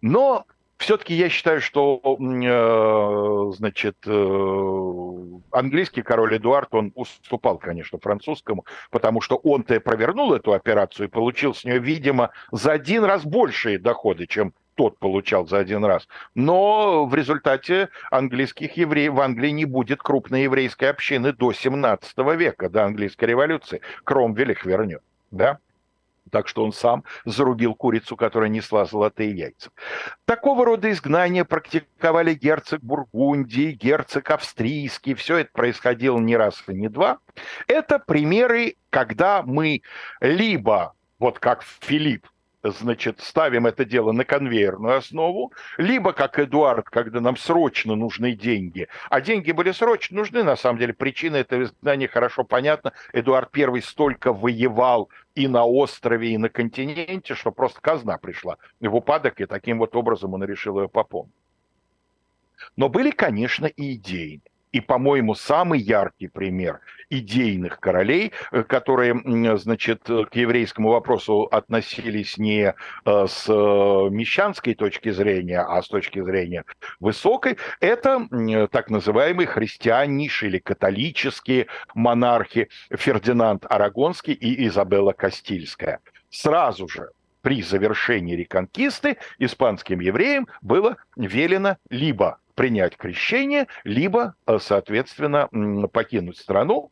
Но 0.00 0.46
все-таки 0.78 1.12
я 1.12 1.28
считаю, 1.28 1.60
что, 1.60 2.00
э, 2.02 3.52
значит, 3.56 3.96
э, 4.06 5.14
английский 5.50 6.00
король 6.00 6.38
Эдуард, 6.38 6.74
он 6.74 6.92
уступал, 6.94 7.58
конечно, 7.58 7.98
французскому, 7.98 8.64
потому 8.90 9.20
что 9.20 9.36
он-то 9.36 9.78
провернул 9.80 10.32
эту 10.32 10.54
операцию 10.54 11.08
и 11.08 11.10
получил 11.10 11.54
с 11.54 11.64
нее, 11.64 11.78
видимо, 11.78 12.30
за 12.50 12.72
один 12.72 13.04
раз 13.04 13.26
большие 13.26 13.78
доходы, 13.78 14.26
чем 14.26 14.54
тот 14.80 14.98
получал 14.98 15.46
за 15.46 15.58
один 15.58 15.84
раз. 15.84 16.08
Но 16.34 17.04
в 17.04 17.14
результате 17.14 17.90
английских 18.10 18.78
евреев 18.78 19.12
в 19.12 19.20
Англии 19.20 19.50
не 19.50 19.66
будет 19.66 20.02
крупной 20.02 20.44
еврейской 20.44 20.86
общины 20.86 21.34
до 21.34 21.52
17 21.52 22.16
века, 22.34 22.70
до 22.70 22.86
английской 22.86 23.26
революции. 23.26 23.82
Кромвель 24.04 24.52
их 24.52 24.64
вернет. 24.64 25.02
Да? 25.30 25.58
Так 26.30 26.48
что 26.48 26.64
он 26.64 26.72
сам 26.72 27.04
зарубил 27.26 27.74
курицу, 27.74 28.16
которая 28.16 28.48
несла 28.48 28.86
золотые 28.86 29.36
яйца. 29.36 29.70
Такого 30.24 30.64
рода 30.64 30.90
изгнания 30.90 31.44
практиковали 31.44 32.32
герцог 32.32 32.80
Бургундии, 32.80 33.72
герцог 33.72 34.30
Австрийский. 34.30 35.12
Все 35.12 35.36
это 35.36 35.50
происходило 35.52 36.18
не 36.18 36.38
раз 36.38 36.64
и 36.68 36.72
не 36.72 36.88
два. 36.88 37.18
Это 37.66 37.98
примеры, 37.98 38.76
когда 38.88 39.42
мы 39.42 39.82
либо, 40.22 40.94
вот 41.18 41.38
как 41.38 41.64
Филипп, 41.80 42.26
значит, 42.62 43.20
ставим 43.20 43.66
это 43.66 43.84
дело 43.84 44.12
на 44.12 44.24
конвейерную 44.24 44.96
основу, 44.96 45.52
либо, 45.78 46.12
как 46.12 46.38
Эдуард, 46.38 46.88
когда 46.90 47.20
нам 47.20 47.36
срочно 47.36 47.94
нужны 47.94 48.32
деньги, 48.32 48.88
а 49.08 49.20
деньги 49.20 49.52
были 49.52 49.72
срочно 49.72 50.18
нужны, 50.18 50.42
на 50.42 50.56
самом 50.56 50.78
деле, 50.78 50.92
причина 50.92 51.36
этого 51.36 51.64
изгнания 51.64 52.08
хорошо 52.08 52.44
понятна. 52.44 52.92
Эдуард 53.12 53.56
I 53.56 53.80
столько 53.82 54.32
воевал 54.32 55.08
и 55.34 55.48
на 55.48 55.64
острове, 55.64 56.32
и 56.32 56.38
на 56.38 56.48
континенте, 56.48 57.34
что 57.34 57.52
просто 57.52 57.80
казна 57.80 58.18
пришла 58.18 58.56
в 58.80 58.94
упадок, 58.94 59.40
и 59.40 59.46
таким 59.46 59.78
вот 59.78 59.96
образом 59.96 60.34
он 60.34 60.44
решил 60.44 60.80
ее 60.80 60.88
пополнить. 60.88 61.32
Но 62.76 62.88
были, 62.88 63.10
конечно, 63.10 63.66
и 63.66 63.94
идейные. 63.94 64.49
И, 64.72 64.80
по-моему, 64.80 65.34
самый 65.34 65.80
яркий 65.80 66.28
пример 66.28 66.80
идейных 67.10 67.80
королей, 67.80 68.32
э, 68.52 68.62
которые, 68.62 69.20
значит, 69.58 70.04
к 70.04 70.30
еврейскому 70.32 70.90
вопросу 70.90 71.42
относились 71.50 72.38
не 72.38 72.72
э, 72.72 73.26
с 73.26 73.46
э, 73.48 73.52
мещанской 73.52 74.74
точки 74.74 75.10
зрения, 75.10 75.60
а 75.60 75.82
с 75.82 75.88
точки 75.88 76.22
зрения 76.22 76.64
высокой, 77.00 77.58
это 77.80 78.28
так 78.70 78.90
называемые 78.90 79.46
христианнейшие 79.46 80.50
или 80.50 80.58
католические 80.58 81.66
монархи 81.94 82.68
Фердинанд 82.90 83.66
Арагонский 83.68 84.34
и 84.34 84.66
Изабелла 84.68 85.12
Кастильская. 85.12 86.00
Сразу 86.30 86.88
же 86.88 87.10
при 87.42 87.62
завершении 87.62 88.36
реконкисты 88.36 89.16
испанским 89.38 90.00
евреям 90.00 90.46
было 90.60 90.96
велено 91.16 91.76
либо 91.88 92.38
принять 92.60 92.98
крещение, 92.98 93.68
либо, 93.84 94.34
э, 94.46 94.58
соответственно, 94.60 95.48
покинуть 95.90 96.36
страну. 96.36 96.90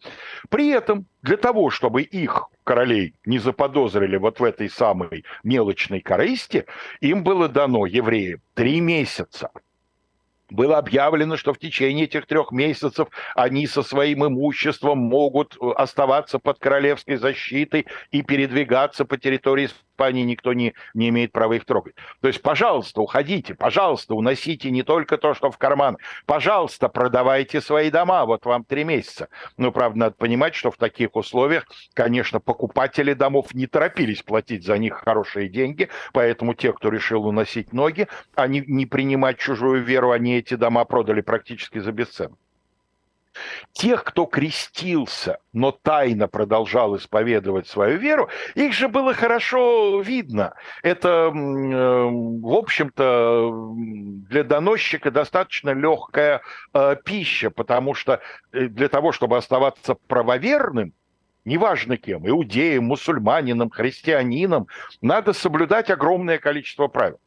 При 0.49 0.71
этом 0.71 1.05
для 1.21 1.37
того, 1.37 1.69
чтобы 1.69 2.01
их 2.01 2.47
королей 2.65 3.13
не 3.27 3.39
заподозрили 3.39 4.17
вот 4.17 4.41
в 4.41 4.45
этой 4.45 4.71
самой 4.71 5.27
мелочной 5.45 6.01
корысти, 6.01 6.65
им 7.03 7.23
было 7.23 7.51
дано 7.51 7.85
евреям 7.85 8.41
три 8.55 8.81
месяца 8.81 9.51
было 10.51 10.79
объявлено, 10.79 11.37
что 11.37 11.53
в 11.53 11.59
течение 11.59 12.07
этих 12.07 12.25
трех 12.25 12.53
месяцев 12.53 13.09
они 13.35 13.67
со 13.67 13.83
своим 13.83 14.27
имуществом 14.27 14.97
могут 14.97 15.55
э, 15.61 15.71
оставаться 15.77 16.39
под 16.39 16.59
королевской 16.59 17.17
защитой 17.17 17.87
и 18.11 18.23
передвигаться 18.23 19.05
по 19.05 19.19
территории 19.19 19.69
Испании 19.99 20.23
никто 20.23 20.53
не, 20.53 20.75
не 20.95 21.09
имеет 21.09 21.33
права 21.33 21.55
их 21.55 21.65
трогать. 21.65 21.97
То 22.21 22.29
есть, 22.29 22.41
пожалуйста, 22.41 23.01
уходите, 23.01 23.57
пожалуйста, 23.57 24.15
уносите 24.15 24.71
не 24.71 24.85
только 24.85 25.19
то, 25.19 25.35
что 25.35 25.51
в 25.51 25.59
карман, 25.59 25.99
пожалуйста, 26.25 26.89
продавайте 26.89 27.61
свои 27.61 27.91
дома, 27.91 28.25
вот 28.25 28.47
вам 28.47 28.63
три 28.65 28.85
месяца. 28.85 29.29
Ну, 29.57 29.73
правда, 29.73 29.99
надо 29.99 30.15
понимать, 30.17 30.55
что 30.55 30.71
в 30.71 30.77
таких 30.77 31.17
условиях, 31.17 31.67
конечно, 31.95 32.39
покупатели 32.39 33.13
домов 33.13 33.53
не 33.55 33.67
торопились 33.67 34.23
платить 34.23 34.65
за 34.65 34.79
них 34.79 34.95
хорошие 34.95 35.49
деньги, 35.49 35.89
поэтому 36.13 36.55
те, 36.55 36.73
кто 36.73 36.91
решил 36.91 37.27
уносить 37.27 37.73
ноги, 37.73 38.07
они 38.37 38.63
не 38.69 38.87
принимать 38.87 39.39
чужую 39.39 39.83
веру, 39.83 40.13
они 40.13 40.39
эти 40.39 40.55
дома 40.55 40.85
продали 40.85 41.23
практически 41.23 41.81
за 41.81 41.91
бесценок. 41.91 42.39
Тех, 43.73 44.05
кто 44.05 44.25
крестился, 44.27 45.39
но 45.53 45.71
тайно 45.71 46.29
продолжал 46.29 46.97
исповедовать 46.97 47.69
свою 47.69 47.99
веру, 47.99 48.29
их 48.55 48.73
же 48.73 48.89
было 48.89 49.15
хорошо 49.15 50.01
видно. 50.01 50.55
Это, 50.83 51.09
э, 51.09 51.31
в 51.31 52.55
общем-то, 52.55 53.75
для 54.29 54.45
доносчика 54.45 55.11
достаточно 55.11 55.71
легкая 55.71 56.43
э, 56.75 56.97
пища, 57.05 57.51
потому 57.51 57.95
что 57.95 58.21
э, 58.53 58.67
для 58.67 58.89
того, 58.89 59.13
чтобы 59.13 59.37
оставаться 59.37 59.95
правоверным, 59.95 60.93
неважно 61.45 61.97
кем, 61.97 62.29
иудеем, 62.29 62.85
мусульманином, 62.85 63.71
христианином, 63.71 64.67
надо 65.01 65.33
соблюдать 65.33 65.91
огромное 65.91 66.39
количество 66.39 66.89
правил 66.89 67.21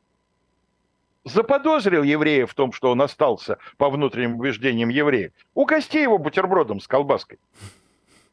заподозрил 1.26 2.04
еврея 2.04 2.46
в 2.46 2.54
том, 2.54 2.72
что 2.72 2.92
он 2.92 3.02
остался 3.02 3.58
по 3.78 3.90
внутренним 3.90 4.40
убеждениям 4.40 4.90
евреев, 4.90 5.32
угости 5.54 5.98
его 5.98 6.18
бутербродом 6.18 6.80
с 6.80 6.88
колбаской. 6.88 7.40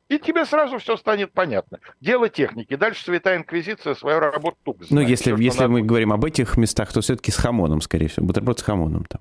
И 0.08 0.18
тебе 0.18 0.46
сразу 0.46 0.78
все 0.78 0.96
станет 0.96 1.32
понятно. 1.32 1.80
Дело 2.00 2.30
техники. 2.30 2.76
Дальше 2.76 3.04
Святая 3.04 3.36
Инквизиция 3.36 3.94
свою 3.94 4.20
работу 4.20 4.56
туго. 4.62 4.86
Ну, 4.88 5.02
если, 5.02 5.34
все, 5.34 5.42
если 5.42 5.66
мы 5.66 5.82
говорим 5.82 6.12
об 6.14 6.24
этих 6.24 6.56
местах, 6.56 6.90
то 6.92 7.02
все-таки 7.02 7.30
с 7.30 7.36
хамоном, 7.36 7.82
скорее 7.82 8.08
всего. 8.08 8.24
Бутерброд 8.24 8.58
с 8.58 8.62
хамоном 8.62 9.04
там. 9.04 9.20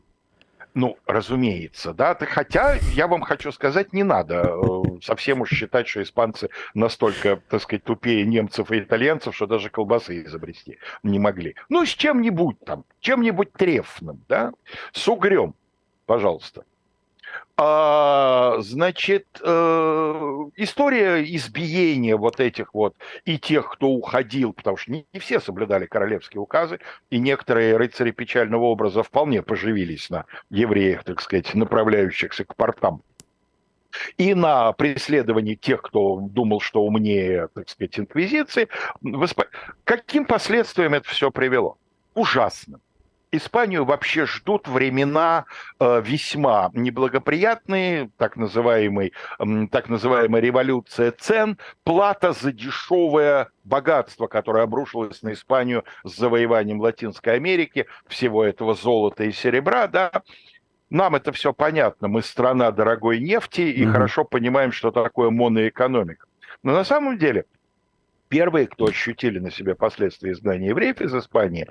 Ну, 0.77 0.95
разумеется, 1.07 1.91
да. 1.91 2.13
Хотя 2.13 2.75
я 2.93 3.07
вам 3.07 3.23
хочу 3.23 3.51
сказать, 3.51 3.93
не 3.93 4.03
надо 4.03 4.43
э, 4.43 5.01
совсем 5.01 5.41
уж 5.41 5.49
считать, 5.49 5.87
что 5.87 6.03
испанцы 6.03 6.51
настолько, 6.75 7.41
так 7.49 7.63
сказать, 7.63 7.83
тупее 7.83 8.27
немцев 8.27 8.71
и 8.71 8.81
итальянцев, 8.81 9.35
что 9.35 9.47
даже 9.47 9.71
колбасы 9.71 10.21
изобрести 10.21 10.77
не 11.01 11.17
могли. 11.17 11.55
Ну, 11.69 11.83
с 11.83 11.89
чем-нибудь 11.89 12.59
там, 12.63 12.85
чем-нибудь 12.99 13.53
трефным, 13.53 14.23
да, 14.29 14.51
с 14.91 15.07
угрем, 15.07 15.55
пожалуйста. 16.05 16.63
А, 17.57 18.57
значит, 18.59 19.25
э, 19.43 20.45
история 20.55 21.23
избиения 21.35 22.15
вот 22.15 22.39
этих 22.39 22.73
вот 22.73 22.95
и 23.25 23.39
тех, 23.39 23.69
кто 23.69 23.89
уходил, 23.89 24.53
потому 24.53 24.77
что 24.77 24.91
не, 24.91 25.05
не 25.11 25.19
все 25.19 25.39
соблюдали 25.39 25.85
королевские 25.87 26.41
указы, 26.41 26.79
и 27.09 27.19
некоторые 27.19 27.77
рыцари 27.77 28.11
печального 28.11 28.65
образа 28.65 29.01
вполне 29.01 29.41
поживились 29.41 30.09
на 30.09 30.25
евреях, 30.49 31.03
так 31.03 31.21
сказать, 31.21 31.53
направляющихся 31.55 32.45
к 32.45 32.55
портам 32.55 33.01
и 34.17 34.33
на 34.33 34.71
преследовании 34.73 35.55
тех, 35.55 35.81
кто 35.81 36.19
думал, 36.21 36.59
что 36.59 36.83
умнее, 36.83 37.49
так 37.53 37.69
сказать, 37.69 37.99
инквизиции. 37.99 38.67
Каким 39.83 40.25
последствиям 40.25 40.93
это 40.93 41.07
все 41.09 41.31
привело? 41.31 41.77
Ужасным 42.13 42.81
Испанию 43.31 43.83
вообще 43.83 44.25
ждут 44.25 44.67
времена 44.67 45.45
э, 45.79 46.01
весьма 46.03 46.69
неблагоприятные, 46.73 48.09
так, 48.17 48.37
называемый, 48.37 49.13
так 49.69 49.89
называемая 49.89 50.41
революция 50.41 51.11
цен, 51.11 51.57
плата 51.83 52.31
за 52.31 52.53
дешевое 52.53 53.49
богатство, 53.65 54.27
которое 54.27 54.63
обрушилось 54.63 55.21
на 55.23 55.33
Испанию 55.33 55.83
с 56.05 56.15
завоеванием 56.15 56.79
Латинской 56.79 57.33
Америки, 57.33 57.85
всего 58.07 58.45
этого 58.45 58.75
золота 58.75 59.25
и 59.25 59.31
серебра, 59.31 59.87
да, 59.87 60.11
нам 60.89 61.15
это 61.15 61.33
все 61.33 61.53
понятно, 61.53 62.07
мы 62.07 62.21
страна 62.21 62.71
дорогой 62.71 63.19
нефти 63.19 63.61
и 63.61 63.83
mm-hmm. 63.83 63.91
хорошо 63.91 64.23
понимаем, 64.23 64.71
что 64.71 64.91
такое 64.91 65.29
моноэкономика. 65.31 66.27
Но 66.63 66.73
на 66.73 66.85
самом 66.85 67.17
деле 67.17 67.45
первые, 68.29 68.67
кто 68.67 68.85
ощутили 68.85 69.39
на 69.39 69.51
себе 69.51 69.75
последствия 69.75 70.31
изгнания 70.31 70.69
евреев 70.69 71.01
из 71.01 71.13
Испании, 71.15 71.67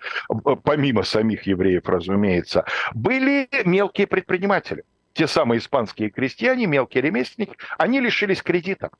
помимо 0.64 1.02
самих 1.02 1.42
евреев, 1.44 1.88
разумеется, 1.88 2.64
были 2.94 3.48
мелкие 3.64 4.06
предприниматели. 4.06 4.84
Те 5.12 5.26
самые 5.26 5.60
испанские 5.60 6.10
крестьяне, 6.10 6.66
мелкие 6.66 7.02
ремесленники, 7.02 7.56
они 7.78 8.00
лишились 8.00 8.42
кредита. 8.42 8.90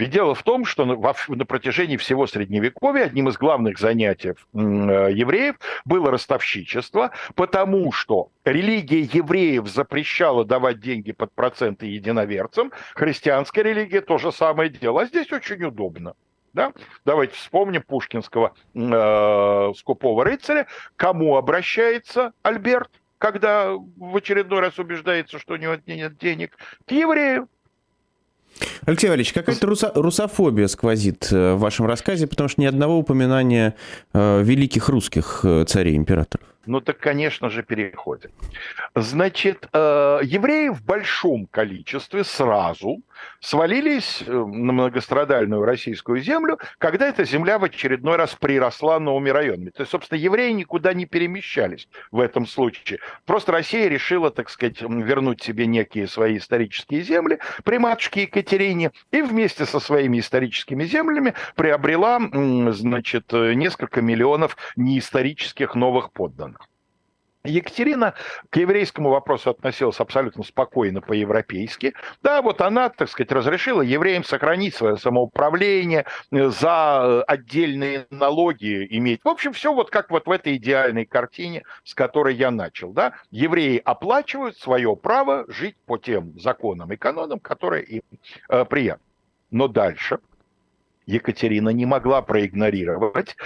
Ведь 0.00 0.08
дело 0.08 0.34
в 0.34 0.42
том, 0.42 0.64
что 0.64 0.86
на, 0.86 1.44
протяжении 1.44 1.98
всего 1.98 2.26
Средневековья 2.26 3.04
одним 3.04 3.28
из 3.28 3.36
главных 3.36 3.78
занятий 3.78 4.30
э, 4.30 4.34
евреев 4.54 5.56
было 5.84 6.10
ростовщичество, 6.10 7.10
потому 7.34 7.92
что 7.92 8.30
религия 8.46 9.02
евреев 9.02 9.68
запрещала 9.68 10.46
давать 10.46 10.80
деньги 10.80 11.12
под 11.12 11.34
проценты 11.34 11.84
единоверцам, 11.84 12.72
христианская 12.94 13.62
религия 13.62 14.00
то 14.00 14.16
же 14.16 14.32
самое 14.32 14.70
дело. 14.70 15.02
А 15.02 15.04
здесь 15.04 15.30
очень 15.32 15.62
удобно. 15.64 16.14
Да? 16.54 16.72
Давайте 17.04 17.34
вспомним 17.34 17.82
пушкинского 17.82 18.54
э, 18.74 19.72
скупого 19.76 20.24
рыцаря. 20.24 20.66
Кому 20.96 21.36
обращается 21.36 22.32
Альберт, 22.40 22.90
когда 23.18 23.72
в 23.74 24.16
очередной 24.16 24.60
раз 24.60 24.78
убеждается, 24.78 25.38
что 25.38 25.52
у 25.52 25.56
него 25.58 25.76
нет 25.86 26.16
денег? 26.16 26.56
К 26.86 26.92
еврею. 26.92 27.50
Алексей 28.84 29.08
Валерьевич, 29.08 29.32
какая-то 29.32 29.66
русофобия 29.94 30.66
сквозит 30.66 31.28
э, 31.32 31.54
в 31.54 31.60
вашем 31.60 31.86
рассказе, 31.86 32.26
потому 32.26 32.48
что 32.48 32.60
ни 32.60 32.66
одного 32.66 32.98
упоминания 32.98 33.74
э, 34.12 34.42
великих 34.42 34.88
русских 34.88 35.40
э, 35.44 35.64
царей-императоров. 35.66 36.46
Ну 36.66 36.80
так, 36.80 36.98
конечно 36.98 37.48
же, 37.48 37.62
переходим. 37.62 38.30
Значит, 38.94 39.66
э, 39.72 40.20
евреи 40.22 40.68
в 40.68 40.84
большом 40.84 41.46
количестве 41.46 42.22
сразу 42.22 43.02
свалились 43.40 44.22
э, 44.26 44.30
на 44.30 44.72
многострадальную 44.72 45.64
российскую 45.64 46.20
землю, 46.20 46.58
когда 46.78 47.08
эта 47.08 47.24
земля 47.24 47.58
в 47.58 47.64
очередной 47.64 48.16
раз 48.16 48.34
приросла 48.34 49.00
новыми 49.00 49.30
районами. 49.30 49.70
То 49.70 49.82
есть, 49.82 49.90
собственно, 49.90 50.18
евреи 50.18 50.50
никуда 50.52 50.92
не 50.92 51.06
перемещались 51.06 51.88
в 52.10 52.20
этом 52.20 52.46
случае. 52.46 52.98
Просто 53.24 53.52
Россия 53.52 53.88
решила, 53.88 54.30
так 54.30 54.50
сказать, 54.50 54.82
вернуть 54.82 55.42
себе 55.42 55.66
некие 55.66 56.06
свои 56.06 56.36
исторические 56.36 57.00
земли 57.02 57.38
при 57.64 57.78
матушке 57.78 58.22
Екатерине 58.22 58.92
и 59.10 59.22
вместе 59.22 59.64
со 59.64 59.80
своими 59.80 60.18
историческими 60.20 60.84
землями 60.84 61.32
приобрела, 61.54 62.20
значит, 62.72 63.32
несколько 63.32 64.02
миллионов 64.02 64.56
неисторических 64.76 65.74
новых 65.74 66.12
подданных. 66.12 66.59
Екатерина 67.44 68.14
к 68.50 68.56
еврейскому 68.56 69.08
вопросу 69.10 69.50
относилась 69.50 69.98
абсолютно 69.98 70.44
спокойно 70.44 71.00
по-европейски. 71.00 71.94
Да, 72.22 72.42
вот 72.42 72.60
она, 72.60 72.90
так 72.90 73.08
сказать, 73.08 73.32
разрешила 73.32 73.80
евреям 73.80 74.24
сохранить 74.24 74.74
свое 74.74 74.98
самоуправление, 74.98 76.04
э, 76.30 76.48
за 76.50 77.00
э, 77.02 77.22
отдельные 77.26 78.06
налоги 78.10 78.86
иметь. 78.90 79.20
В 79.24 79.28
общем, 79.28 79.54
все 79.54 79.72
вот 79.72 79.90
как 79.90 80.10
вот 80.10 80.26
в 80.26 80.30
этой 80.30 80.56
идеальной 80.56 81.06
картине, 81.06 81.62
с 81.84 81.94
которой 81.94 82.34
я 82.34 82.50
начал. 82.50 82.92
Да? 82.92 83.14
Евреи 83.30 83.80
оплачивают 83.82 84.58
свое 84.58 84.94
право 84.94 85.46
жить 85.48 85.76
по 85.86 85.96
тем 85.96 86.38
законам 86.38 86.92
и 86.92 86.96
канонам, 86.96 87.38
которые 87.38 87.84
им 87.84 88.02
э, 88.50 88.64
приятны. 88.66 89.04
Но 89.50 89.66
дальше– 89.66 90.18
Екатерина 91.10 91.70
не 91.70 91.86
могла 91.86 92.22
проигнорировать 92.22 93.36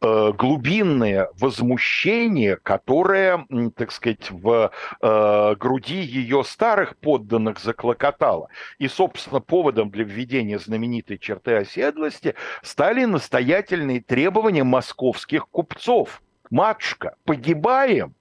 э, 0.00 0.32
глубинное 0.36 1.30
возмущение, 1.38 2.56
которое, 2.56 3.46
так 3.76 3.92
сказать, 3.92 4.30
в 4.30 4.70
э, 5.00 5.54
груди 5.56 6.00
ее 6.00 6.42
старых 6.44 6.96
подданных 6.96 7.60
заклокотало. 7.60 8.48
И, 8.78 8.88
собственно, 8.88 9.40
поводом 9.40 9.90
для 9.90 10.04
введения 10.04 10.58
знаменитой 10.58 11.18
черты 11.18 11.54
оседлости 11.54 12.34
стали 12.62 13.04
настоятельные 13.04 14.00
требования 14.00 14.64
московских 14.64 15.48
купцов. 15.48 16.22
Матушка, 16.50 17.14
погибаем, 17.24 18.14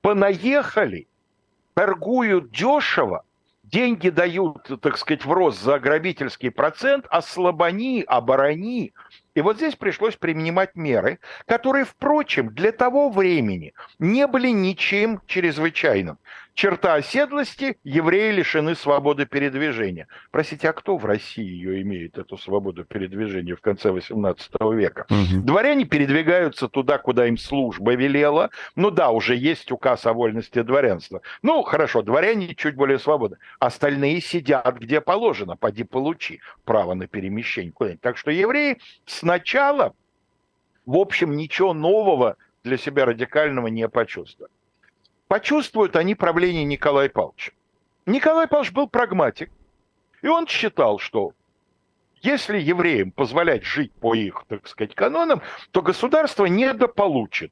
понаехали, 0.00 1.08
торгуют 1.74 2.50
дешево, 2.50 3.24
деньги 3.72 4.10
дают, 4.10 4.70
так 4.80 4.98
сказать, 4.98 5.24
в 5.24 5.32
рост 5.32 5.60
за 5.62 5.78
грабительский 5.80 6.50
процент, 6.50 7.06
а 7.10 7.22
слабони, 7.22 8.04
оборони. 8.06 8.92
И 9.34 9.40
вот 9.40 9.56
здесь 9.56 9.74
пришлось 9.74 10.14
принимать 10.14 10.76
меры, 10.76 11.18
которые, 11.46 11.86
впрочем, 11.86 12.54
для 12.54 12.70
того 12.70 13.08
времени 13.08 13.72
не 13.98 14.26
были 14.26 14.48
ничем 14.48 15.20
чрезвычайным. 15.26 16.18
Черта 16.54 16.94
оседлости– 16.94 17.78
евреи 17.84 18.30
лишены 18.30 18.74
свободы 18.74 19.24
передвижения. 19.24 20.06
Простите, 20.30 20.68
а 20.68 20.72
кто 20.74 20.98
в 20.98 21.06
России 21.06 21.44
ее 21.44 21.80
имеет, 21.80 22.18
эту 22.18 22.36
свободу 22.36 22.84
передвижения 22.84 23.56
в 23.56 23.62
конце 23.62 23.88
XVIII 23.88 24.74
века? 24.74 25.06
Угу. 25.08 25.44
Дворяне 25.44 25.86
передвигаются 25.86 26.68
туда, 26.68 26.98
куда 26.98 27.26
им 27.26 27.38
служба 27.38 27.94
велела. 27.94 28.50
Ну 28.76 28.90
да, 28.90 29.10
уже 29.10 29.34
есть 29.34 29.72
указ 29.72 30.04
о 30.04 30.12
вольности 30.12 30.60
дворянства. 30.62 31.22
Ну, 31.42 31.62
хорошо, 31.62 32.02
дворяне 32.02 32.54
чуть 32.54 32.74
более 32.74 32.98
свободны. 32.98 33.38
Остальные 33.58 34.20
сидят, 34.20 34.78
где 34.78 35.00
положено. 35.00 35.56
Поди 35.56 35.84
получи 35.84 36.40
право 36.64 36.92
на 36.92 37.06
перемещение 37.06 37.72
куда-нибудь. 37.72 38.02
Так 38.02 38.18
что 38.18 38.30
евреи 38.30 38.78
сначала, 39.06 39.94
в 40.84 40.96
общем, 40.96 41.34
ничего 41.34 41.72
нового 41.72 42.36
для 42.62 42.76
себя 42.76 43.06
радикального 43.06 43.68
не 43.68 43.88
почувствовали 43.88 44.52
почувствуют 45.32 45.96
они 45.96 46.14
правление 46.14 46.62
Николая 46.64 47.08
Павловича. 47.08 47.52
Николай 48.04 48.46
Павлович 48.46 48.72
был 48.72 48.86
прагматик, 48.86 49.50
и 50.20 50.28
он 50.28 50.46
считал, 50.46 50.98
что 50.98 51.32
если 52.20 52.58
евреям 52.58 53.12
позволять 53.12 53.64
жить 53.64 53.92
по 53.94 54.14
их, 54.14 54.44
так 54.48 54.68
сказать, 54.68 54.94
канонам, 54.94 55.40
то 55.70 55.80
государство 55.80 56.44
недополучит 56.44 57.50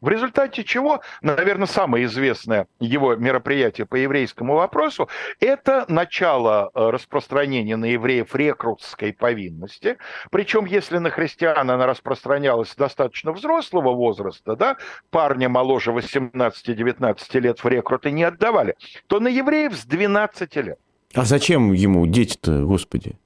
в 0.00 0.08
результате 0.08 0.64
чего, 0.64 1.00
наверное, 1.22 1.66
самое 1.66 2.04
известное 2.04 2.66
его 2.78 3.14
мероприятие 3.16 3.86
по 3.86 3.96
еврейскому 3.96 4.54
вопросу– 4.54 5.08
это 5.40 5.84
начало 5.88 6.70
э, 6.74 6.90
распространения 6.90 7.76
на 7.76 7.86
евреев 7.86 8.34
рекрутской 8.34 9.12
повинности. 9.12 9.96
Причем, 10.30 10.66
если 10.66 10.98
на 10.98 11.10
христиан 11.10 11.70
она 11.70 11.86
распространялась 11.86 12.74
достаточно 12.74 13.32
взрослого 13.32 13.94
возраста, 13.94 14.56
да, 14.56 14.76
парня 15.10 15.48
моложе 15.48 15.90
18-19 15.92 17.40
лет 17.40 17.62
в 17.62 17.68
рекруты 17.68 18.10
не 18.10 18.24
отдавали, 18.24 18.74
то 19.06 19.20
на 19.20 19.28
евреев 19.28 19.74
с 19.74 19.84
12 19.84 20.56
лет. 20.56 20.78
А 21.14 21.24
зачем 21.24 21.72
ему 21.72 22.06
дети-то, 22.06 22.64
господи? 22.64 23.16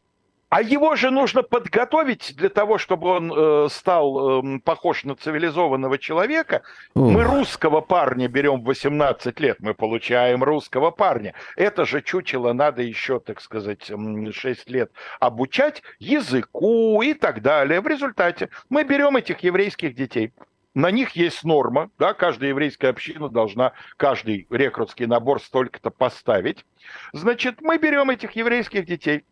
А 0.48 0.62
его 0.62 0.96
же 0.96 1.10
нужно 1.10 1.42
подготовить 1.42 2.34
для 2.36 2.48
того, 2.48 2.78
чтобы 2.78 3.08
он 3.08 3.32
э, 3.32 3.68
стал 3.70 4.42
э, 4.42 4.58
похож 4.60 5.04
на 5.04 5.14
цивилизованного 5.14 5.98
человека. 5.98 6.62
Ух. 6.94 7.12
Мы 7.12 7.24
русского 7.24 7.82
парня 7.82 8.28
берем 8.28 8.62
в 8.62 8.64
18 8.64 9.38
лет, 9.40 9.58
мы 9.60 9.74
получаем 9.74 10.42
русского 10.42 10.90
парня. 10.90 11.34
Это 11.56 11.84
же 11.84 12.00
чучело 12.00 12.54
надо 12.54 12.82
еще, 12.82 13.20
так 13.20 13.42
сказать, 13.42 13.90
6 14.32 14.70
лет 14.70 14.90
обучать 15.20 15.82
языку 15.98 17.02
и 17.02 17.12
так 17.12 17.42
далее. 17.42 17.82
В 17.82 17.86
результате 17.86 18.48
мы 18.70 18.84
берем 18.84 19.16
этих 19.16 19.40
еврейских 19.40 19.94
детей. 19.94 20.32
На 20.74 20.90
них 20.90 21.10
есть 21.12 21.44
норма, 21.44 21.90
да, 21.98 22.14
каждая 22.14 22.50
еврейская 22.50 22.88
община 22.88 23.28
должна 23.28 23.72
каждый 23.96 24.46
рекрутский 24.48 25.06
набор 25.06 25.42
столько-то 25.42 25.90
поставить. 25.90 26.64
Значит, 27.12 27.60
мы 27.60 27.78
берем 27.78 28.10
этих 28.10 28.32
еврейских 28.32 28.86
детей, 28.86 29.24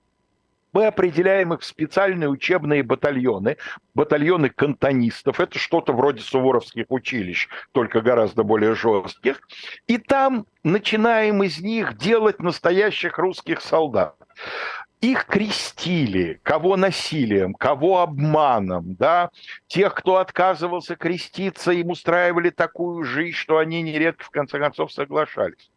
мы 0.76 0.88
определяем 0.88 1.54
их 1.54 1.62
в 1.62 1.64
специальные 1.64 2.28
учебные 2.28 2.82
батальоны, 2.82 3.56
батальоны 3.94 4.50
кантонистов, 4.50 5.40
это 5.40 5.58
что-то 5.58 5.94
вроде 5.94 6.20
суворовских 6.20 6.84
училищ, 6.90 7.48
только 7.72 8.02
гораздо 8.02 8.42
более 8.42 8.74
жестких, 8.74 9.40
и 9.86 9.96
там 9.96 10.44
начинаем 10.64 11.42
из 11.42 11.60
них 11.60 11.96
делать 11.96 12.40
настоящих 12.40 13.16
русских 13.16 13.62
солдат. 13.62 14.16
Их 15.00 15.24
крестили, 15.24 16.40
кого 16.42 16.76
насилием, 16.76 17.54
кого 17.54 18.00
обманом, 18.02 18.96
да, 18.96 19.30
тех, 19.68 19.94
кто 19.94 20.16
отказывался 20.16 20.94
креститься, 20.94 21.72
им 21.72 21.88
устраивали 21.88 22.50
такую 22.50 23.02
жизнь, 23.04 23.34
что 23.34 23.56
они 23.56 23.80
нередко 23.80 24.24
в 24.24 24.30
конце 24.30 24.58
концов 24.58 24.92
соглашались. 24.92 25.70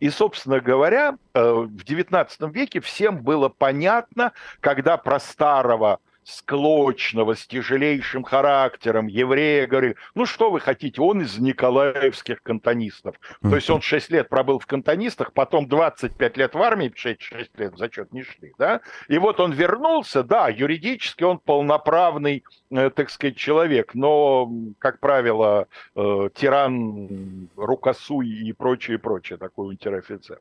И, 0.00 0.10
собственно 0.10 0.60
говоря, 0.60 1.16
э, 1.34 1.40
в 1.40 1.84
XIX 1.84 2.52
веке 2.52 2.80
всем 2.80 3.18
было 3.22 3.48
понятно, 3.48 4.32
когда 4.60 4.96
про 4.96 5.20
старого 5.20 6.00
склочного, 6.28 7.34
с 7.34 7.46
тяжелейшим 7.46 8.22
характером 8.22 9.06
еврея, 9.06 9.66
говорили, 9.66 9.96
ну 10.14 10.26
что 10.26 10.50
вы 10.50 10.60
хотите, 10.60 11.00
он 11.00 11.22
из 11.22 11.38
николаевских 11.38 12.42
кантонистов. 12.42 13.16
То 13.42 13.56
есть 13.56 13.70
он 13.70 13.80
6 13.80 14.10
лет 14.10 14.28
пробыл 14.28 14.58
в 14.58 14.66
кантонистах, 14.66 15.32
потом 15.32 15.66
25 15.66 16.36
лет 16.36 16.54
в 16.54 16.62
армии, 16.62 16.92
6, 16.94 17.22
6 17.22 17.58
лет 17.58 17.74
в 17.74 17.78
зачет 17.78 18.12
не 18.12 18.22
шли, 18.22 18.52
да, 18.58 18.82
и 19.08 19.16
вот 19.18 19.40
он 19.40 19.52
вернулся, 19.52 20.22
да, 20.22 20.48
юридически 20.48 21.24
он 21.24 21.38
полноправный, 21.38 22.44
э, 22.70 22.90
так 22.90 23.08
сказать, 23.08 23.36
человек, 23.36 23.94
но, 23.94 24.50
как 24.78 25.00
правило, 25.00 25.66
э, 25.96 26.28
тиран, 26.34 27.48
рукосуй 27.56 28.28
и 28.28 28.52
прочее, 28.52 28.98
прочее, 28.98 29.38
такой 29.38 29.68
унтер-офицер. 29.68 30.40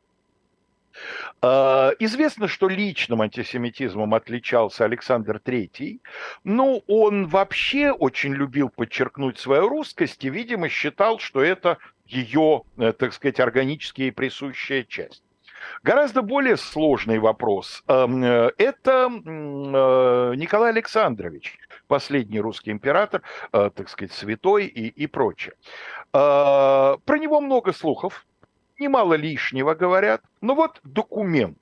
А, 1.42 1.92
известно, 2.00 2.48
что 2.48 2.68
личным 2.68 3.22
антисемитизмом 3.22 4.14
отличался 4.14 4.86
Александр 4.86 5.42
III, 5.44 6.00
но 6.44 6.82
он 6.88 7.28
вообще 7.28 7.92
очень 7.92 8.34
любил 8.34 8.70
подчеркнуть 8.70 9.38
свою 9.38 9.70
русскость 9.70 10.24
и, 10.24 10.30
видимо, 10.30 10.70
считал, 10.70 11.20
что 11.20 11.44
это 11.44 11.78
ее, 12.06 12.64
э, 12.78 12.94
так 12.94 13.14
сказать, 13.14 13.40
органически 13.40 14.10
присущая 14.12 14.84
часть. 14.84 15.24
Гораздо 15.84 16.22
более 16.22 16.56
сложный 16.56 17.20
вопрос. 17.20 17.84
Эм, 17.88 18.24
э, 18.24 18.52
это 18.58 19.10
э, 19.10 20.34
Николай 20.36 20.72
Александрович, 20.72 21.58
последний 21.88 22.40
русский 22.40 22.72
император, 22.72 23.22
так 23.52 23.90
сказать, 23.90 24.12
святой 24.12 24.66
и, 24.66 24.88
и 24.88 25.08
прочее. 25.08 25.54
Про 26.12 26.98
него 27.18 27.40
много 27.40 27.72
слухов, 27.72 28.26
немало 28.80 29.16
лишнего 29.16 29.74
говорят. 29.74 30.22
Но 30.42 30.56
вот 30.56 30.80
документ. 30.84 31.58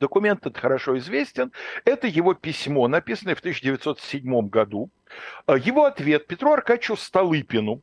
Документ 0.00 0.40
этот 0.40 0.58
хорошо 0.58 0.96
известен. 0.98 1.52
Это 1.84 2.06
его 2.06 2.34
письмо, 2.34 2.86
написанное 2.88 3.34
в 3.34 3.40
1907 3.40 4.48
году. 4.48 4.90
Э, 5.46 5.56
его 5.58 5.84
ответ 5.84 6.26
Петру 6.26 6.52
Аркадьевичу 6.52 6.96
Столыпину, 6.96 7.82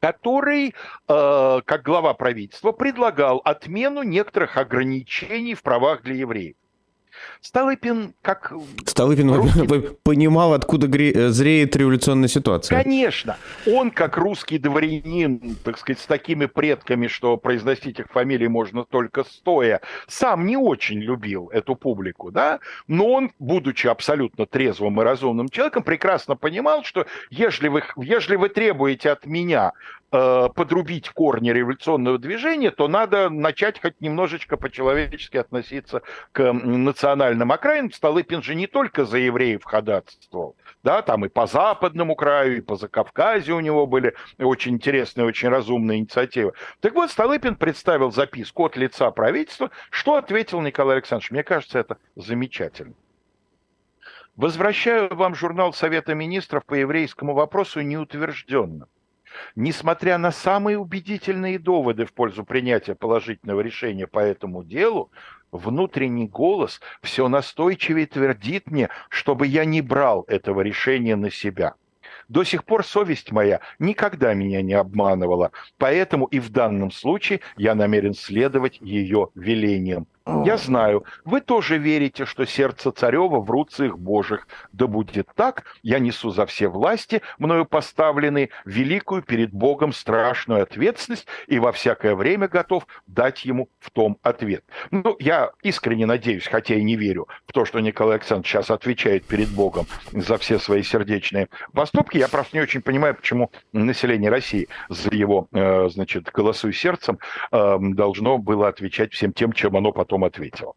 который, 0.00 0.74
э, 1.08 1.60
как 1.64 1.82
глава 1.82 2.14
правительства, 2.14 2.72
предлагал 2.72 3.40
отмену 3.44 4.02
некоторых 4.02 4.56
ограничений 4.56 5.54
в 5.54 5.62
правах 5.62 6.02
для 6.02 6.14
евреев. 6.14 6.54
Столыпин 7.40 8.14
как... 8.22 8.52
Столыпин 8.86 9.32
русский... 9.32 9.96
понимал, 10.02 10.54
откуда 10.54 10.86
гре... 10.86 11.30
зреет 11.30 11.76
революционная 11.76 12.28
ситуация. 12.28 12.82
Конечно. 12.82 13.36
Он, 13.66 13.90
как 13.90 14.16
русский 14.16 14.58
дворянин, 14.58 15.56
так 15.64 15.78
сказать, 15.78 16.00
с 16.00 16.06
такими 16.06 16.46
предками, 16.46 17.06
что 17.06 17.36
произносить 17.36 17.98
их 17.98 18.06
фамилии 18.10 18.46
можно 18.46 18.84
только 18.84 19.24
стоя, 19.24 19.80
сам 20.06 20.46
не 20.46 20.56
очень 20.56 21.00
любил 21.00 21.48
эту 21.48 21.74
публику, 21.74 22.30
да, 22.30 22.60
но 22.86 23.06
он, 23.06 23.32
будучи 23.38 23.86
абсолютно 23.86 24.46
трезвым 24.46 25.00
и 25.00 25.04
разумным 25.04 25.48
человеком, 25.48 25.82
прекрасно 25.82 26.36
понимал, 26.36 26.84
что 26.84 27.06
если 27.30 27.68
вы, 27.68 27.82
если 27.96 28.36
вы 28.36 28.48
требуете 28.48 29.10
от 29.10 29.26
меня 29.26 29.72
Э, 30.10 30.48
подрубить 30.54 31.10
корни 31.10 31.50
революционного 31.50 32.16
движения, 32.16 32.70
то 32.70 32.88
надо 32.88 33.28
начать 33.28 33.78
хоть 33.78 34.00
немножечко 34.00 34.56
по-человечески 34.56 35.36
относиться 35.36 36.00
к 36.32 36.50
национальным 36.98 37.52
окраинам. 37.52 37.92
Столыпин 37.92 38.42
же 38.42 38.56
не 38.56 38.66
только 38.66 39.04
за 39.04 39.18
евреев 39.18 39.62
ходатайствовал, 39.64 40.56
да, 40.82 41.00
там 41.02 41.24
и 41.24 41.28
по 41.28 41.46
западному 41.46 42.16
краю, 42.16 42.58
и 42.58 42.60
по 42.60 42.74
Закавказью 42.74 43.56
у 43.56 43.60
него 43.60 43.86
были 43.86 44.14
очень 44.38 44.74
интересные, 44.74 45.24
очень 45.24 45.48
разумные 45.48 45.98
инициативы. 45.98 46.54
Так 46.80 46.94
вот, 46.94 47.10
Столыпин 47.10 47.54
представил 47.54 48.10
записку 48.10 48.64
от 48.64 48.76
лица 48.76 49.10
правительства. 49.12 49.70
Что 49.90 50.16
ответил 50.16 50.60
Николай 50.60 50.96
Александрович? 50.96 51.30
Мне 51.30 51.44
кажется, 51.44 51.78
это 51.78 51.98
замечательно. 52.16 52.94
Возвращаю 54.34 55.14
вам 55.14 55.34
журнал 55.34 55.72
Совета 55.72 56.14
Министров 56.14 56.64
по 56.64 56.74
еврейскому 56.74 57.34
вопросу 57.34 57.80
неутвержденно. 57.80 58.88
Несмотря 59.56 60.18
на 60.18 60.30
самые 60.30 60.78
убедительные 60.78 61.58
доводы 61.58 62.04
в 62.04 62.12
пользу 62.12 62.44
принятия 62.44 62.94
положительного 62.94 63.60
решения 63.60 64.06
по 64.06 64.20
этому 64.20 64.64
делу, 64.64 65.10
внутренний 65.52 66.28
голос 66.28 66.80
все 67.02 67.28
настойчивее 67.28 68.06
твердит 68.06 68.70
мне, 68.70 68.88
чтобы 69.08 69.46
я 69.46 69.64
не 69.64 69.82
брал 69.82 70.24
этого 70.28 70.60
решения 70.60 71.16
на 71.16 71.30
себя. 71.30 71.74
До 72.28 72.44
сих 72.44 72.64
пор 72.64 72.84
совесть 72.84 73.32
моя 73.32 73.60
никогда 73.78 74.34
меня 74.34 74.60
не 74.60 74.74
обманывала, 74.74 75.50
поэтому 75.78 76.26
и 76.26 76.40
в 76.40 76.50
данном 76.50 76.90
случае 76.90 77.40
я 77.56 77.74
намерен 77.74 78.14
следовать 78.14 78.78
ее 78.80 79.28
велениям. 79.34 80.06
Я 80.44 80.58
знаю, 80.58 81.04
вы 81.24 81.40
тоже 81.40 81.78
верите, 81.78 82.26
что 82.26 82.44
сердце 82.44 82.90
царева 82.92 83.40
в 83.40 83.50
руцах 83.50 83.96
Божьих. 83.98 84.46
Да 84.72 84.86
будет 84.86 85.28
так, 85.34 85.64
я 85.82 85.98
несу 85.98 86.30
за 86.30 86.44
все 86.44 86.68
власти, 86.68 87.22
мною 87.38 87.64
поставленные, 87.64 88.50
великую 88.66 89.22
перед 89.22 89.52
Богом 89.52 89.92
страшную 89.92 90.62
ответственность 90.62 91.26
и 91.46 91.58
во 91.58 91.72
всякое 91.72 92.14
время 92.14 92.46
готов 92.46 92.86
дать 93.06 93.46
ему 93.46 93.70
в 93.80 93.90
том 93.90 94.18
ответ. 94.22 94.64
Ну, 94.90 95.16
я 95.18 95.50
искренне 95.62 96.04
надеюсь, 96.04 96.46
хотя 96.46 96.74
и 96.74 96.82
не 96.82 96.96
верю 96.96 97.26
в 97.46 97.52
то, 97.52 97.64
что 97.64 97.80
Николай 97.80 98.16
Александрович 98.16 98.50
сейчас 98.50 98.70
отвечает 98.70 99.24
перед 99.24 99.48
Богом 99.48 99.86
за 100.12 100.36
все 100.36 100.58
свои 100.58 100.82
сердечные 100.82 101.48
поступки. 101.72 102.18
Я 102.18 102.28
просто 102.28 102.56
не 102.56 102.62
очень 102.62 102.82
понимаю, 102.82 103.14
почему 103.14 103.50
население 103.72 104.30
России 104.30 104.68
за 104.90 105.08
его, 105.10 105.48
э, 105.52 105.88
значит, 105.88 106.30
голосуй 106.32 106.74
сердцем 106.74 107.18
э, 107.50 107.78
должно 107.80 108.36
было 108.36 108.68
отвечать 108.68 109.14
всем 109.14 109.32
тем, 109.32 109.52
чем 109.52 109.76
оно 109.76 109.92
потом 109.92 110.17
потом 110.18 110.24
ответил. 110.24 110.74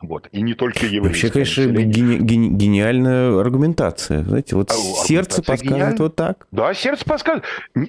Вот. 0.00 0.28
И 0.30 0.42
не 0.42 0.54
только 0.54 0.86
еврейское 0.86 1.26
Вообще, 1.26 1.30
конечно, 1.30 1.62
гени- 1.62 2.18
гени- 2.18 2.50
гениальная 2.50 3.40
аргументация. 3.40 4.22
Знаете, 4.22 4.54
вот 4.54 4.70
а, 4.70 4.74
сердце 4.74 5.42
подсказывает 5.42 5.88
гениаль... 5.88 5.96
вот 5.98 6.14
так. 6.14 6.46
Да, 6.52 6.72
сердце 6.72 7.04
подсказывает. 7.04 7.44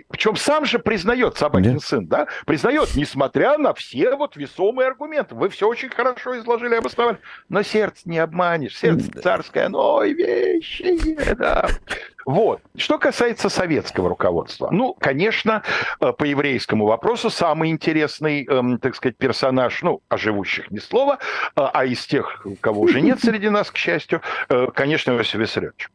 Причем 0.07 0.35
сам 0.35 0.65
же 0.65 0.79
признает, 0.79 1.37
Собакин 1.37 1.75
да. 1.75 1.79
сын, 1.79 2.07
да, 2.07 2.27
признает, 2.47 2.95
несмотря 2.95 3.59
на 3.59 3.75
все 3.75 4.15
вот 4.15 4.35
весомые 4.37 4.87
аргументы. 4.87 5.35
Вы 5.35 5.49
все 5.49 5.67
очень 5.67 5.89
хорошо 5.89 6.35
изложили, 6.39 6.73
обосновали. 6.73 7.19
Но 7.47 7.61
сердце 7.61 8.01
не 8.05 8.17
обманешь. 8.17 8.75
Сердце 8.75 9.11
царское, 9.21 9.69
но 9.69 10.03
и 10.03 10.15
вещи, 10.15 11.35
да. 11.35 11.69
Вот. 12.29 12.61
Что 12.77 12.99
касается 12.99 13.49
советского 13.49 14.07
руководства. 14.07 14.69
Ну, 14.71 14.95
конечно, 14.99 15.63
э, 15.99 16.13
по 16.13 16.25
еврейскому 16.25 16.85
вопросу 16.85 17.31
самый 17.31 17.71
интересный, 17.71 18.45
эм, 18.45 18.77
так 18.77 18.95
сказать, 18.95 19.17
персонаж, 19.17 19.81
ну, 19.81 20.03
о 20.09 20.17
живущих 20.17 20.69
ни 20.69 20.77
слова, 20.77 21.17
э, 21.17 21.17
а 21.55 21.85
из 21.85 22.05
тех, 22.05 22.45
кого 22.61 22.81
уже 22.81 23.01
нет 23.01 23.19
среди 23.19 23.49
нас, 23.49 23.71
к 23.71 23.77
счастью, 23.77 24.21
э, 24.47 24.67
конечно, 24.75 25.09
Иосиф 25.13 25.39
Виссарионович. 25.39 25.89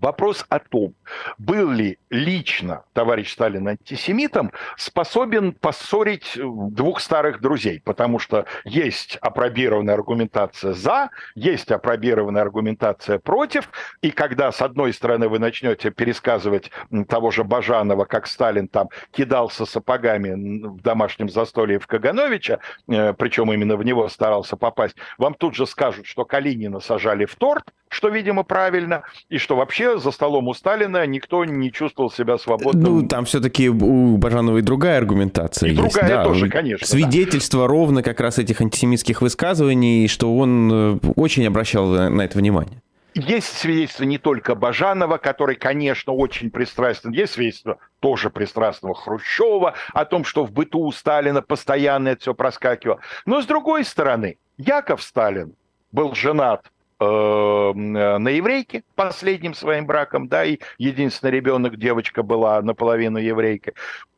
Вопрос 0.00 0.44
о 0.48 0.58
том, 0.58 0.94
был 1.38 1.70
ли 1.70 1.98
лично 2.10 2.84
товарищ 2.92 3.32
Сталин 3.32 3.68
антисемитом, 3.68 4.52
способен 4.76 5.52
поссорить 5.52 6.32
двух 6.36 7.00
старых 7.00 7.40
друзей, 7.40 7.80
потому 7.84 8.18
что 8.18 8.46
есть 8.64 9.16
опробированная 9.20 9.94
аргументация 9.94 10.72
«за», 10.72 11.10
есть 11.34 11.70
опробированная 11.70 12.42
аргументация 12.42 13.18
«против», 13.18 13.70
и 14.02 14.10
когда, 14.10 14.52
с 14.52 14.62
одной 14.62 14.92
стороны, 14.92 15.28
вы 15.28 15.38
начнете 15.38 15.90
пересказывать 15.90 16.70
того 17.08 17.30
же 17.30 17.44
Бажанова, 17.44 18.04
как 18.04 18.26
Сталин 18.26 18.68
там 18.68 18.88
кидался 19.12 19.66
сапогами 19.66 20.68
в 20.68 20.80
домашнем 20.82 21.28
застолье 21.28 21.78
в 21.78 21.86
Кагановича, 21.86 22.58
э, 22.88 23.12
причем 23.14 23.52
именно 23.52 23.76
в 23.76 23.84
него 23.84 24.08
старался 24.08 24.56
попасть, 24.56 24.96
вам 25.18 25.34
тут 25.34 25.54
же 25.54 25.66
скажут, 25.66 26.06
что 26.06 26.24
Калинина 26.24 26.80
сажали 26.80 27.24
в 27.24 27.34
торт, 27.36 27.72
что, 27.94 28.08
видимо, 28.08 28.42
правильно, 28.42 29.04
и 29.28 29.38
что 29.38 29.56
вообще 29.56 29.98
за 29.98 30.10
столом 30.10 30.48
у 30.48 30.54
Сталина 30.54 31.06
никто 31.06 31.44
не 31.44 31.72
чувствовал 31.72 32.10
себя 32.10 32.38
свободным. 32.38 32.82
Ну, 32.82 33.08
там 33.08 33.24
все-таки 33.24 33.68
у 33.68 34.16
Бажанова 34.16 34.58
и 34.58 34.62
другая 34.62 34.98
аргументация 34.98 35.68
и 35.68 35.74
есть. 35.74 35.80
другая 35.80 36.08
да, 36.08 36.24
тоже, 36.24 36.48
конечно. 36.48 36.86
Свидетельство 36.86 37.62
да. 37.62 37.66
ровно 37.68 38.02
как 38.02 38.20
раз 38.20 38.38
этих 38.38 38.60
антисемитских 38.60 39.22
высказываний, 39.22 40.08
что 40.08 40.36
он 40.36 40.70
э, 40.72 40.98
очень 41.14 41.46
обращал 41.46 41.86
на 41.86 42.22
это 42.22 42.36
внимание. 42.36 42.82
Есть 43.14 43.58
свидетельство 43.58 44.02
не 44.02 44.18
только 44.18 44.56
Бажанова, 44.56 45.18
который, 45.18 45.54
конечно, 45.54 46.12
очень 46.12 46.50
пристрастен, 46.50 47.12
есть 47.12 47.34
свидетельство 47.34 47.78
тоже 48.00 48.28
пристрастного 48.28 48.96
Хрущева 48.96 49.74
о 49.92 50.04
том, 50.04 50.24
что 50.24 50.44
в 50.44 50.50
быту 50.50 50.80
у 50.80 50.90
Сталина 50.90 51.40
постоянно 51.40 52.08
это 52.08 52.22
все 52.22 52.34
проскакивало. 52.34 52.98
Но, 53.24 53.40
с 53.40 53.46
другой 53.46 53.84
стороны, 53.84 54.38
Яков 54.58 55.00
Сталин 55.00 55.54
был 55.92 56.16
женат 56.16 56.72
на 57.00 58.28
еврейке 58.28 58.84
последним 58.94 59.54
своим 59.54 59.86
браком, 59.86 60.28
да, 60.28 60.44
и 60.44 60.58
единственный 60.78 61.30
ребенок, 61.30 61.76
девочка 61.76 62.22
была 62.22 62.62
наполовину 62.62 63.18
еврейкой. 63.18 63.74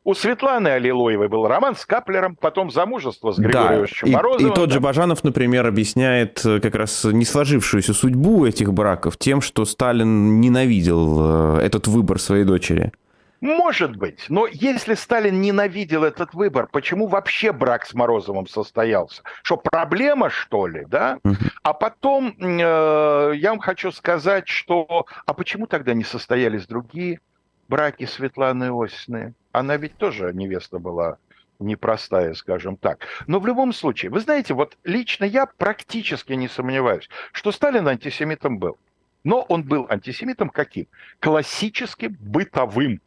У 0.07 0.13
Светланы 0.13 0.69
Аллилуевой 0.69 1.27
был 1.27 1.45
роман 1.49 1.75
с 1.75 1.85
Каплером, 1.85 2.37
потом 2.37 2.71
замужество 2.71 3.33
с 3.33 3.37
Григорием 3.37 3.87
да, 4.03 4.09
Морозовым. 4.09 4.47
И, 4.47 4.51
и 4.53 4.55
тот 4.55 4.71
же 4.71 4.79
Бажанов, 4.79 5.21
например, 5.25 5.67
объясняет 5.67 6.45
э, 6.45 6.61
как 6.61 6.75
раз 6.75 7.03
не 7.03 7.25
сложившуюся 7.25 7.93
судьбу 7.93 8.45
этих 8.45 8.71
браков 8.71 9.17
тем, 9.17 9.41
что 9.41 9.65
Сталин 9.65 10.39
ненавидел 10.39 11.57
э, 11.57 11.65
этот 11.65 11.87
выбор 11.87 12.21
своей 12.21 12.45
дочери. 12.45 12.93
Может 13.39 13.95
быть, 13.95 14.25
но 14.29 14.47
если 14.47 14.95
Сталин 14.95 15.41
ненавидел 15.41 16.03
этот 16.03 16.33
выбор, 16.33 16.67
почему 16.71 17.07
вообще 17.07 17.51
брак 17.51 17.85
с 17.85 17.93
Морозовым 17.93 18.47
состоялся? 18.47 19.21
Что, 19.43 19.57
проблема, 19.57 20.29
что 20.29 20.65
ли, 20.67 20.85
да? 20.87 21.19
А 21.61 21.73
потом 21.73 22.35
э, 22.39 23.33
я 23.35 23.49
вам 23.51 23.59
хочу 23.59 23.91
сказать, 23.91 24.47
что... 24.47 25.05
А 25.25 25.33
почему 25.33 25.67
тогда 25.67 25.93
не 25.93 26.03
состоялись 26.03 26.65
другие 26.65 27.19
браки 27.67 28.05
Светланы 28.05 28.71
Осины? 28.71 29.33
Она 29.51 29.77
ведь 29.77 29.97
тоже 29.97 30.31
невеста 30.33 30.79
была 30.79 31.17
непростая, 31.59 32.33
скажем 32.33 32.77
так. 32.77 33.05
Но 33.27 33.39
в 33.39 33.47
любом 33.47 33.73
случае, 33.73 34.11
вы 34.11 34.19
знаете, 34.19 34.53
вот 34.53 34.77
лично 34.83 35.25
я 35.25 35.45
практически 35.45 36.33
не 36.33 36.47
сомневаюсь, 36.47 37.09
что 37.31 37.51
Сталин 37.51 37.87
антисемитом 37.87 38.57
был. 38.57 38.77
Но 39.23 39.41
он 39.41 39.63
был 39.63 39.85
антисемитом 39.89 40.49
каким? 40.49 40.87
Классическим, 41.19 42.15
бытовым. 42.19 43.01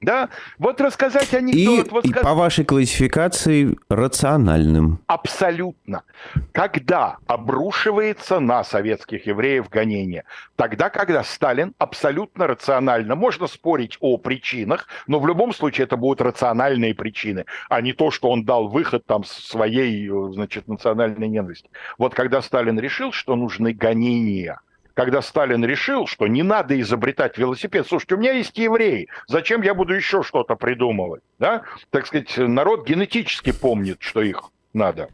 Да, 0.00 0.28
вот 0.58 0.80
рассказать 0.80 1.34
анекдот. 1.34 1.86
И, 1.86 1.90
вот 1.90 2.04
и 2.04 2.12
по 2.12 2.34
вашей 2.34 2.64
классификации 2.64 3.76
рациональным. 3.88 5.00
Абсолютно. 5.08 6.04
Когда 6.52 7.16
обрушивается 7.26 8.38
на 8.38 8.62
советских 8.62 9.26
евреев 9.26 9.68
гонение? 9.68 10.22
Тогда, 10.54 10.88
когда 10.88 11.24
Сталин 11.24 11.74
абсолютно 11.78 12.46
рационально, 12.46 13.16
можно 13.16 13.48
спорить 13.48 13.96
о 14.00 14.18
причинах, 14.18 14.86
но 15.08 15.18
в 15.18 15.26
любом 15.26 15.52
случае 15.52 15.84
это 15.84 15.96
будут 15.96 16.20
рациональные 16.20 16.94
причины, 16.94 17.44
а 17.68 17.80
не 17.80 17.92
то, 17.92 18.12
что 18.12 18.30
он 18.30 18.44
дал 18.44 18.68
выход 18.68 19.04
там 19.04 19.24
своей, 19.24 20.08
значит, 20.32 20.68
национальной 20.68 21.26
ненависти. 21.26 21.70
Вот 21.98 22.14
когда 22.14 22.40
Сталин 22.40 22.78
решил, 22.78 23.10
что 23.10 23.34
нужны 23.34 23.72
гонения– 23.72 24.60
когда 24.98 25.22
Сталин 25.22 25.64
решил, 25.64 26.08
что 26.08 26.26
не 26.26 26.42
надо 26.42 26.80
изобретать 26.80 27.38
велосипед. 27.38 27.86
Слушайте, 27.86 28.16
у 28.16 28.18
меня 28.18 28.32
есть 28.32 28.58
евреи, 28.58 29.06
зачем 29.28 29.62
я 29.62 29.72
буду 29.72 29.94
еще 29.94 30.24
что-то 30.24 30.56
придумывать? 30.56 31.22
Да? 31.38 31.62
Так 31.90 32.08
сказать, 32.08 32.36
народ 32.36 32.84
генетически 32.84 33.52
помнит, 33.52 33.98
что 34.00 34.22
их 34.22 34.50
надо 34.72 35.08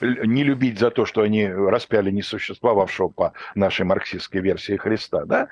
не 0.00 0.44
любить 0.44 0.78
за 0.78 0.92
то, 0.92 1.04
что 1.04 1.22
они 1.22 1.48
распяли 1.48 2.12
несуществовавшего 2.12 3.08
по 3.08 3.32
нашей 3.56 3.84
марксистской 3.84 4.40
версии 4.40 4.76
Христа, 4.76 5.24
да? 5.24 5.48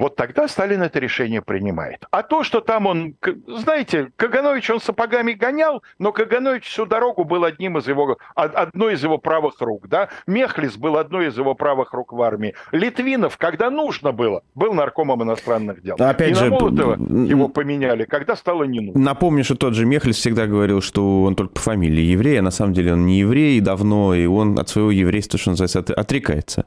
Вот 0.00 0.16
тогда 0.16 0.48
Сталин 0.48 0.82
это 0.82 0.98
решение 0.98 1.42
принимает. 1.42 2.06
А 2.10 2.22
то, 2.22 2.42
что 2.42 2.62
там 2.62 2.86
он, 2.86 3.16
знаете, 3.46 4.10
Каганович 4.16 4.70
он 4.70 4.80
сапогами 4.80 5.32
гонял, 5.32 5.82
но 5.98 6.10
Каганович 6.10 6.64
всю 6.64 6.86
дорогу 6.86 7.24
был 7.24 7.44
одним 7.44 7.76
из 7.76 7.86
его, 7.86 8.16
одной 8.34 8.94
из 8.94 9.02
его 9.04 9.18
правых 9.18 9.60
рук, 9.60 9.88
да. 9.88 10.08
Мехлис 10.26 10.78
был 10.78 10.96
одной 10.96 11.28
из 11.28 11.36
его 11.36 11.54
правых 11.54 11.92
рук 11.92 12.14
в 12.14 12.22
армии. 12.22 12.54
Литвинов, 12.72 13.36
когда 13.36 13.68
нужно 13.68 14.12
было, 14.12 14.42
был 14.54 14.72
наркомом 14.72 15.22
иностранных 15.22 15.82
дел. 15.82 15.96
Опять 15.98 16.30
И 16.30 16.34
же, 16.34 16.44
на 16.46 16.50
Молотова 16.52 16.94
его 16.94 17.48
поменяли, 17.48 18.04
когда 18.04 18.36
стало 18.36 18.64
не 18.64 18.80
нужно. 18.80 18.98
Напомню, 18.98 19.44
что 19.44 19.54
тот 19.54 19.74
же 19.74 19.84
Мехлис 19.84 20.16
всегда 20.16 20.46
говорил, 20.46 20.80
что 20.80 21.24
он 21.24 21.34
только 21.34 21.52
по 21.52 21.60
фамилии 21.60 22.04
еврей, 22.04 22.38
а 22.38 22.42
на 22.42 22.50
самом 22.50 22.72
деле 22.72 22.94
он 22.94 23.04
не 23.04 23.18
еврей 23.18 23.60
давно, 23.60 24.14
и 24.14 24.24
он 24.24 24.58
от 24.58 24.70
своего 24.70 24.90
еврейства, 24.90 25.38
что 25.38 25.50
называется, 25.50 25.80
отрекается. 25.80 26.64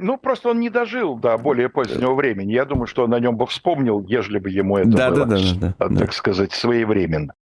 Ну, 0.00 0.18
просто 0.18 0.50
он 0.50 0.60
не 0.60 0.70
дожил 0.70 1.16
до 1.16 1.36
более 1.38 1.68
позднего 1.68 2.14
времени. 2.14 2.52
Я 2.52 2.64
думаю, 2.64 2.86
что 2.86 3.04
он 3.04 3.14
о 3.14 3.20
нем 3.20 3.36
бы 3.36 3.46
вспомнил, 3.46 4.00
ежели 4.02 4.38
бы 4.38 4.50
ему 4.50 4.78
это 4.78 4.88
да, 4.88 5.10
было, 5.10 5.26
да, 5.26 5.36
да, 5.36 5.74
да, 5.78 5.88
так 5.88 5.92
да. 5.92 6.12
сказать, 6.12 6.52
своевременно. 6.52 7.34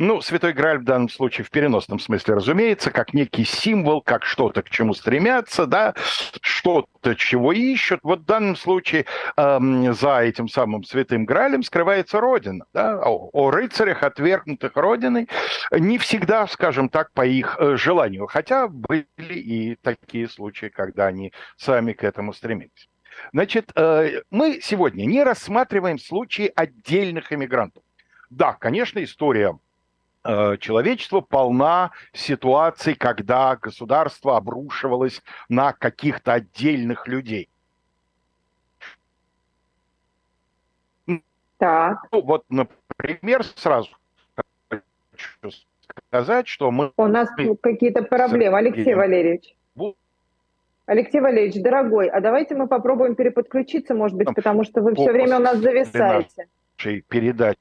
Ну, 0.00 0.20
Святой 0.20 0.52
Грааль 0.52 0.78
в 0.78 0.84
данном 0.84 1.08
случае 1.08 1.44
в 1.44 1.50
переносном 1.50 1.98
смысле, 1.98 2.34
разумеется, 2.34 2.92
как 2.92 3.14
некий 3.14 3.42
символ, 3.44 4.00
как 4.00 4.24
что-то, 4.24 4.62
к 4.62 4.70
чему 4.70 4.94
стремятся, 4.94 5.66
да, 5.66 5.92
что-то, 6.40 7.16
чего 7.16 7.52
ищут. 7.52 7.98
Вот 8.04 8.20
в 8.20 8.24
данном 8.24 8.54
случае 8.54 9.06
эм, 9.36 9.92
за 9.92 10.20
этим 10.20 10.48
самым 10.48 10.84
Святым 10.84 11.24
Граалем 11.24 11.64
скрывается 11.64 12.20
Родина, 12.20 12.64
да, 12.72 13.00
о, 13.04 13.28
о 13.32 13.50
рыцарях, 13.50 14.04
отвергнутых 14.04 14.76
Родиной, 14.76 15.28
не 15.72 15.98
всегда, 15.98 16.46
скажем 16.46 16.90
так, 16.90 17.10
по 17.10 17.26
их 17.26 17.56
э, 17.58 17.76
желанию, 17.76 18.28
хотя 18.28 18.68
были 18.68 19.04
и 19.34 19.74
такие 19.82 20.28
случаи, 20.28 20.66
когда 20.66 21.06
они 21.08 21.32
сами 21.56 21.92
к 21.92 22.04
этому 22.04 22.32
стремились. 22.32 22.88
Значит, 23.32 23.72
э, 23.74 24.22
мы 24.30 24.60
сегодня 24.62 25.06
не 25.06 25.24
рассматриваем 25.24 25.98
случаи 25.98 26.52
отдельных 26.54 27.32
иммигрантов. 27.32 27.82
Да, 28.30 28.52
конечно, 28.52 29.02
история 29.02 29.58
человечество 30.60 31.20
полна 31.22 31.92
ситуаций, 32.12 32.94
когда 32.94 33.56
государство 33.56 34.36
обрушивалось 34.36 35.22
на 35.48 35.72
каких-то 35.72 36.34
отдельных 36.34 37.08
людей. 37.08 37.48
Так. 41.56 42.06
Ну, 42.12 42.20
вот, 42.22 42.44
например, 42.50 43.42
сразу 43.56 43.90
хочу 44.68 45.50
сказать, 46.10 46.46
что 46.46 46.70
мы... 46.70 46.92
У 46.96 47.06
нас 47.06 47.28
какие-то 47.60 48.02
проблемы, 48.02 48.58
Алексей 48.58 48.94
Валерьевич. 48.94 49.54
Алексей 50.86 51.20
Валерьевич, 51.20 51.62
дорогой, 51.62 52.08
а 52.08 52.20
давайте 52.20 52.54
мы 52.54 52.68
попробуем 52.68 53.14
переподключиться, 53.14 53.94
может 53.94 54.16
быть, 54.16 54.28
потому 54.34 54.64
что 54.64 54.82
вы 54.82 54.94
все 54.94 55.10
время 55.10 55.38
у 55.38 55.40
нас 55.40 55.58
зависаете. 55.58 56.48
Передачи 56.76 57.58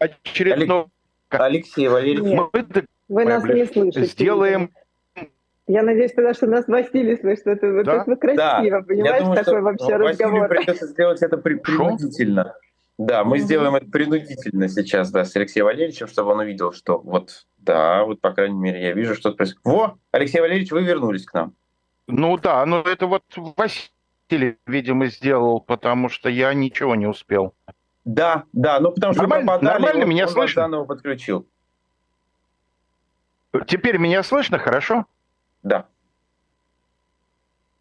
очередной... 0.00 0.86
Алексей 1.28 1.86
Валерьевич, 1.86 2.32
Нет, 2.32 2.86
вы 3.08 3.24
нас 3.24 3.44
не 3.44 3.66
слышите. 3.66 4.04
Сделаем... 4.06 4.70
Я 5.66 5.84
надеюсь 5.84 6.12
тогда, 6.12 6.34
что 6.34 6.46
нас 6.48 6.66
Василий 6.66 7.16
слышит. 7.16 7.46
Это, 7.46 7.84
да? 7.84 8.02
это 8.02 8.16
красиво, 8.16 8.80
да. 8.80 8.82
понимаешь, 8.82 9.22
думаю, 9.22 9.36
такой 9.36 9.52
что 9.52 9.62
вообще 9.62 9.96
разговор. 9.96 10.48
придется 10.48 10.86
сделать 10.88 11.22
это 11.22 11.36
при, 11.36 11.54
принудительно. 11.54 12.54
Да, 12.98 13.22
мы 13.22 13.36
mm-hmm. 13.36 13.40
сделаем 13.40 13.74
это 13.76 13.86
принудительно 13.86 14.68
сейчас, 14.68 15.10
да, 15.12 15.24
с 15.24 15.34
Алексеем 15.36 15.66
Валерьевичем, 15.66 16.08
чтобы 16.08 16.32
он 16.32 16.40
увидел, 16.40 16.72
что 16.72 16.98
вот, 16.98 17.46
да, 17.58 18.04
вот, 18.04 18.20
по 18.20 18.32
крайней 18.32 18.58
мере, 18.58 18.82
я 18.82 18.92
вижу, 18.92 19.14
что-то 19.14 19.36
происходит. 19.36 19.64
Во, 19.64 19.98
Алексей 20.10 20.40
Валерьевич, 20.40 20.72
вы 20.72 20.82
вернулись 20.82 21.24
к 21.24 21.32
нам. 21.32 21.54
Ну 22.08 22.36
да, 22.36 22.66
но 22.66 22.82
это 22.82 23.06
вот 23.06 23.22
Василий, 23.56 24.58
видимо, 24.66 25.06
сделал, 25.06 25.60
потому 25.60 26.08
что 26.08 26.28
я 26.28 26.52
ничего 26.52 26.96
не 26.96 27.06
успел. 27.06 27.54
Да, 28.04 28.44
да, 28.52 28.80
ну 28.80 28.92
потому 28.92 29.12
что 29.12 29.22
нормально, 29.22 29.46
попадали, 29.46 29.72
нормально 29.72 30.04
меня 30.04 30.24
он 30.24 30.30
слышно? 30.30 30.62
заново 30.62 30.84
подключил. 30.84 31.46
Теперь 33.66 33.98
меня 33.98 34.22
слышно 34.22 34.58
хорошо? 34.58 35.06
Да. 35.62 35.86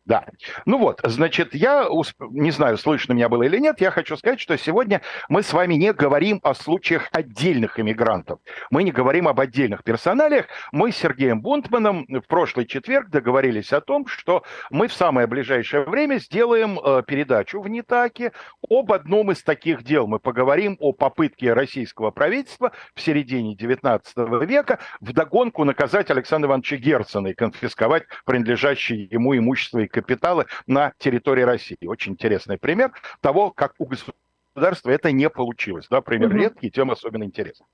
Да. 0.09 0.25
Ну 0.65 0.79
вот, 0.79 1.01
значит, 1.03 1.53
я 1.53 1.87
не 2.31 2.49
знаю, 2.49 2.79
слышно 2.79 3.13
меня 3.13 3.29
было 3.29 3.43
или 3.43 3.59
нет, 3.59 3.79
я 3.79 3.91
хочу 3.91 4.17
сказать, 4.17 4.39
что 4.39 4.57
сегодня 4.57 5.03
мы 5.29 5.43
с 5.43 5.53
вами 5.53 5.75
не 5.75 5.93
говорим 5.93 6.39
о 6.41 6.55
случаях 6.55 7.09
отдельных 7.11 7.79
иммигрантов. 7.79 8.39
Мы 8.71 8.81
не 8.81 8.91
говорим 8.91 9.27
об 9.27 9.39
отдельных 9.39 9.83
персоналиях. 9.83 10.47
Мы 10.71 10.91
с 10.91 10.97
Сергеем 10.97 11.41
Бунтманом 11.41 12.07
в 12.09 12.21
прошлый 12.21 12.65
четверг 12.65 13.09
договорились 13.11 13.71
о 13.71 13.81
том, 13.81 14.07
что 14.07 14.43
мы 14.71 14.87
в 14.87 14.93
самое 14.93 15.27
ближайшее 15.27 15.83
время 15.83 16.17
сделаем 16.17 16.79
э, 16.79 17.03
передачу 17.05 17.61
в 17.61 17.67
Нитаке 17.67 18.31
об 18.67 18.91
одном 18.91 19.29
из 19.29 19.43
таких 19.43 19.83
дел. 19.83 20.07
Мы 20.07 20.17
поговорим 20.17 20.75
о 20.79 20.91
попытке 20.91 21.53
российского 21.53 22.09
правительства 22.09 22.71
в 22.95 23.01
середине 23.01 23.53
XIX 23.53 24.01
века 24.47 24.79
вдогонку 25.01 25.65
наказать 25.65 26.09
Александра 26.09 26.47
Ивановича 26.47 26.77
Герцена 26.77 27.27
и 27.27 27.35
конфисковать 27.35 28.05
принадлежащее 28.25 29.03
ему 29.03 29.37
имущество 29.37 29.77
и 29.77 29.98
капиталы 30.01 30.45
на 30.67 30.93
территории 30.97 31.43
России. 31.43 31.77
Очень 31.85 32.13
интересный 32.13 32.57
пример 32.57 32.91
того, 33.21 33.51
как 33.51 33.73
у 33.77 33.85
государства 33.85 34.89
это 34.89 35.11
не 35.11 35.29
получилось. 35.29 35.87
Да, 35.89 36.01
пример 36.01 36.29
угу. 36.29 36.37
редкий, 36.37 36.71
тем 36.71 36.91
особенно 36.91 37.23
интересный. 37.23 37.67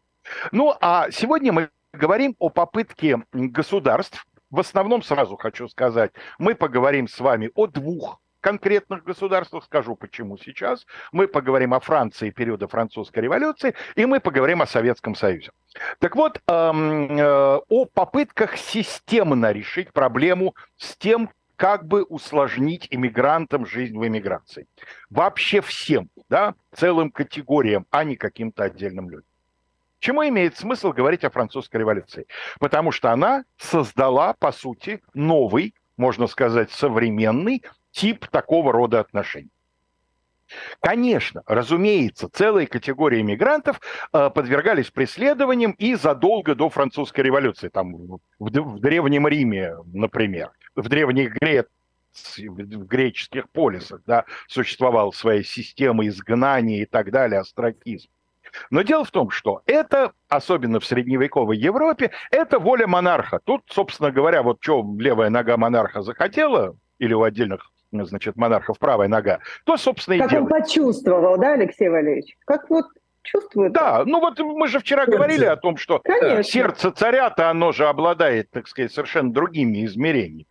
Ну, 0.52 0.76
а 0.82 1.12
сегодня 1.12 1.54
мы 1.54 1.70
говорим 1.94 2.36
о 2.40 2.50
попытке 2.50 3.24
государств, 3.32 4.26
в 4.50 4.60
основном 4.60 5.02
сразу 5.02 5.36
хочу 5.38 5.68
сказать, 5.68 6.12
мы 6.40 6.56
поговорим 6.56 7.08
с 7.08 7.20
вами 7.20 7.52
о 7.56 7.68
двух 7.68 8.20
конкретных 8.46 9.04
государствах, 9.04 9.64
скажу 9.64 9.96
почему 9.96 10.38
сейчас. 10.38 10.86
Мы 11.12 11.28
поговорим 11.28 11.74
о 11.74 11.80
Франции 11.80 12.30
периода 12.30 12.68
французской 12.68 13.22
революции, 13.22 13.74
и 13.96 14.06
мы 14.06 14.20
поговорим 14.20 14.62
о 14.62 14.68
Советском 14.68 15.16
Союзе. 15.16 15.50
Так 15.98 16.16
вот, 16.16 16.40
эм, 16.48 17.18
э, 17.18 17.60
о 17.68 17.86
попытках 17.86 18.56
системно 18.56 19.52
решить 19.52 19.92
проблему 19.92 20.54
с 20.78 20.96
тем, 20.96 21.32
как 21.56 21.88
бы 21.88 22.04
усложнить 22.04 22.88
иммигрантам 22.92 23.66
жизнь 23.66 23.98
в 23.98 24.06
эмиграции. 24.06 24.68
Вообще 25.10 25.62
всем, 25.62 26.10
да, 26.30 26.56
целым 26.74 27.12
категориям, 27.12 27.86
а 27.92 28.04
не 28.04 28.16
каким-то 28.16 28.64
отдельным 28.64 29.10
людям. 29.10 29.28
Чему 30.00 30.28
имеет 30.28 30.58
смысл 30.58 30.92
говорить 30.92 31.24
о 31.24 31.30
французской 31.30 31.78
революции? 31.78 32.28
Потому 32.60 32.92
что 32.92 33.12
она 33.12 33.44
создала, 33.58 34.34
по 34.34 34.52
сути, 34.52 35.02
новый, 35.14 35.74
можно 35.98 36.28
сказать, 36.28 36.72
современный 36.72 37.64
тип 37.92 38.28
такого 38.28 38.72
рода 38.72 39.00
отношений. 39.00 39.50
Конечно, 40.80 41.42
разумеется, 41.48 42.30
целые 42.30 42.68
категории 42.68 43.22
мигрантов 43.22 43.82
э, 44.14 44.30
подвергались 44.30 44.92
преследованиям 44.92 45.72
и 45.72 45.96
задолго 45.96 46.54
до 46.54 46.70
французской 46.70 47.22
революции, 47.22 47.70
там 47.70 47.96
в, 47.96 48.20
в 48.40 48.80
Древнем 48.80 49.28
Риме, 49.28 49.76
например, 49.92 50.52
в 50.76 50.90
Древней 50.90 51.28
Греции, 51.28 52.48
в 52.48 52.86
греческих 52.86 53.50
полисах, 53.50 54.02
да, 54.06 54.26
существовала 54.48 55.12
своя 55.12 55.44
система 55.44 56.08
изгнания 56.08 56.84
и 56.84 56.86
так 56.86 57.12
далее, 57.12 57.40
астракизм. 57.40 58.10
Но 58.70 58.84
дело 58.84 59.04
в 59.04 59.12
том, 59.12 59.30
что 59.32 59.62
это, 59.66 60.14
особенно 60.30 60.80
в 60.80 60.86
средневековой 60.86 61.58
Европе, 61.58 62.12
это 62.32 62.58
воля 62.60 62.88
монарха. 62.88 63.40
Тут, 63.44 63.64
собственно 63.68 64.12
говоря, 64.12 64.44
вот 64.44 64.60
что 64.62 64.86
левая 64.98 65.30
нога 65.30 65.58
монарха 65.58 66.02
захотела, 66.02 66.78
или 67.00 67.14
у 67.14 67.24
отдельных 67.24 67.72
значит, 67.92 68.36
монархов 68.36 68.78
правая 68.80 69.08
нога, 69.08 69.40
то, 69.64 69.78
собственно, 69.78 70.16
и 70.16 70.20
Как 70.20 70.30
делает. 70.30 70.52
он 70.52 70.60
почувствовал, 70.62 71.38
да, 71.38 71.54
Алексей 71.54 71.90
Валерьевич? 71.90 72.36
Как 72.46 72.70
вот 72.70 72.86
чувствует? 73.24 73.74
Да, 73.74 74.04
ну 74.06 74.20
вот 74.20 74.40
мы 74.40 74.68
же 74.68 74.80
вчера 74.80 75.06
сердце. 75.06 75.18
говорили 75.18 75.46
о 75.46 75.56
том, 75.56 75.78
что 75.78 76.00
Конечно. 76.00 76.44
сердце 76.44 76.92
царя-то, 76.92 77.50
оно 77.50 77.72
же 77.72 77.88
обладает, 77.88 78.52
так 78.52 78.68
сказать, 78.68 78.92
совершенно 78.92 79.32
другими 79.32 79.86
измерениями. 79.86 80.46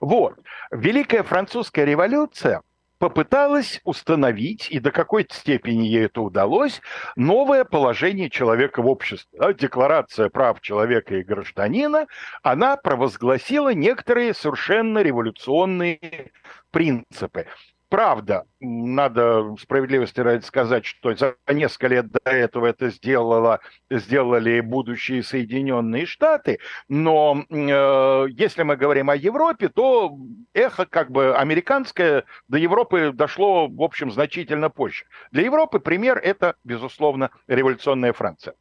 Вот. 0.00 0.38
Великая 0.70 1.22
французская 1.22 1.84
революция 1.84 2.62
попыталась 2.98 3.80
установить, 3.84 4.68
и 4.70 4.80
до 4.80 4.90
какой-то 4.90 5.34
степени 5.34 5.86
ей 5.86 6.06
это 6.06 6.20
удалось, 6.20 6.80
новое 7.16 7.64
положение 7.64 8.28
человека 8.28 8.82
в 8.82 8.88
обществе. 8.88 9.54
Декларация 9.54 10.28
прав 10.28 10.60
человека 10.60 11.16
и 11.16 11.22
гражданина, 11.22 12.06
она 12.42 12.76
провозгласила 12.76 13.72
некоторые 13.72 14.34
совершенно 14.34 14.98
революционные 14.98 16.32
принципы. 16.70 17.46
Правда, 17.88 18.44
надо 18.60 19.56
справедливости 19.58 20.20
ради 20.20 20.44
сказать, 20.44 20.84
что 20.84 21.14
за 21.14 21.36
несколько 21.50 21.86
лет 21.86 22.10
до 22.10 22.30
этого 22.30 22.66
это 22.66 22.90
сделало, 22.90 23.60
сделали 23.88 24.60
будущие 24.60 25.22
Соединенные 25.22 26.04
Штаты, 26.04 26.58
но 26.88 27.44
э, 27.48 28.26
если 28.30 28.62
мы 28.62 28.76
говорим 28.76 29.08
о 29.08 29.16
Европе, 29.16 29.70
то 29.70 30.18
эхо 30.52 30.84
как 30.84 31.10
бы 31.10 31.34
американское 31.34 32.24
до 32.48 32.58
Европы 32.58 33.12
дошло, 33.14 33.68
в 33.68 33.82
общем, 33.82 34.10
значительно 34.10 34.68
позже. 34.68 35.06
Для 35.32 35.44
Европы 35.44 35.80
пример 35.80 36.18
это, 36.18 36.56
безусловно, 36.64 37.30
революционная 37.46 38.12
Франция. 38.12 38.54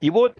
И 0.00 0.08
вот 0.08 0.38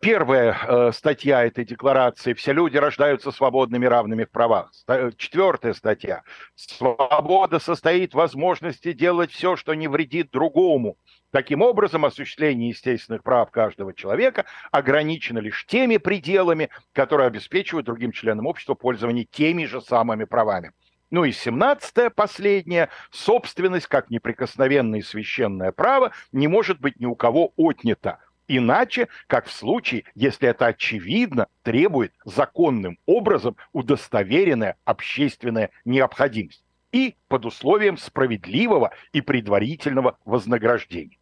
первая 0.00 0.56
э, 0.56 0.92
статья 0.92 1.44
этой 1.44 1.64
декларации 1.64 2.32
«Все 2.34 2.52
люди 2.52 2.76
рождаются 2.76 3.32
свободными, 3.32 3.86
равными 3.86 4.24
в 4.24 4.30
правах». 4.30 4.70
Э, 4.86 5.10
четвертая 5.16 5.72
статья 5.72 6.22
«Свобода 6.54 7.58
состоит 7.58 8.12
в 8.12 8.16
возможности 8.16 8.92
делать 8.92 9.32
все, 9.32 9.56
что 9.56 9.74
не 9.74 9.88
вредит 9.88 10.30
другому». 10.30 10.96
Таким 11.32 11.62
образом, 11.62 12.04
осуществление 12.04 12.68
естественных 12.68 13.24
прав 13.24 13.50
каждого 13.50 13.92
человека 13.92 14.44
ограничено 14.70 15.40
лишь 15.40 15.66
теми 15.66 15.96
пределами, 15.96 16.70
которые 16.92 17.26
обеспечивают 17.26 17.86
другим 17.86 18.12
членам 18.12 18.46
общества 18.46 18.74
пользование 18.74 19.24
теми 19.24 19.64
же 19.64 19.80
самыми 19.80 20.24
правами. 20.24 20.70
Ну 21.10 21.24
и 21.24 21.30
17-е, 21.30 22.10
последнее, 22.10 22.90
собственность, 23.10 23.88
как 23.88 24.10
неприкосновенное 24.10 25.02
священное 25.02 25.72
право, 25.72 26.12
не 26.30 26.46
может 26.46 26.80
быть 26.80 27.00
ни 27.00 27.06
у 27.06 27.16
кого 27.16 27.52
отнята– 27.56 28.18
Иначе, 28.46 29.08
как 29.26 29.46
в 29.46 29.52
случае, 29.52 30.04
если 30.14 30.48
это 30.48 30.66
очевидно, 30.66 31.46
требует 31.62 32.12
законным 32.24 32.98
образом 33.06 33.56
удостоверенная 33.72 34.76
общественная 34.84 35.70
необходимость 35.84 36.62
и 36.92 37.16
под 37.28 37.46
условием 37.46 37.96
справедливого 37.96 38.92
и 39.12 39.20
предварительного 39.20 40.18
вознаграждения. 40.24 41.16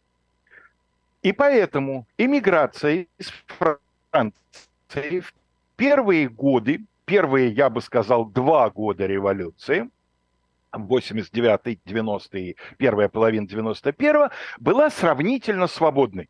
И 1.21 1.31
поэтому 1.31 2.05
иммиграция 2.17 3.07
из 3.17 3.31
Франции 3.47 5.21
в 5.21 5.33
первые 5.77 6.27
годы, 6.27 6.81
первые, 7.05 7.49
я 7.49 7.69
бы 7.69 7.81
сказал, 7.81 8.25
два 8.25 8.69
года 8.69 9.05
революции, 9.05 9.89
89-й, 10.73 11.79
90-й, 11.85 12.57
первая 12.77 13.07
половина 13.07 13.45
91-го, 13.45 14.29
была 14.59 14.89
сравнительно 14.89 15.67
свободной. 15.67 16.29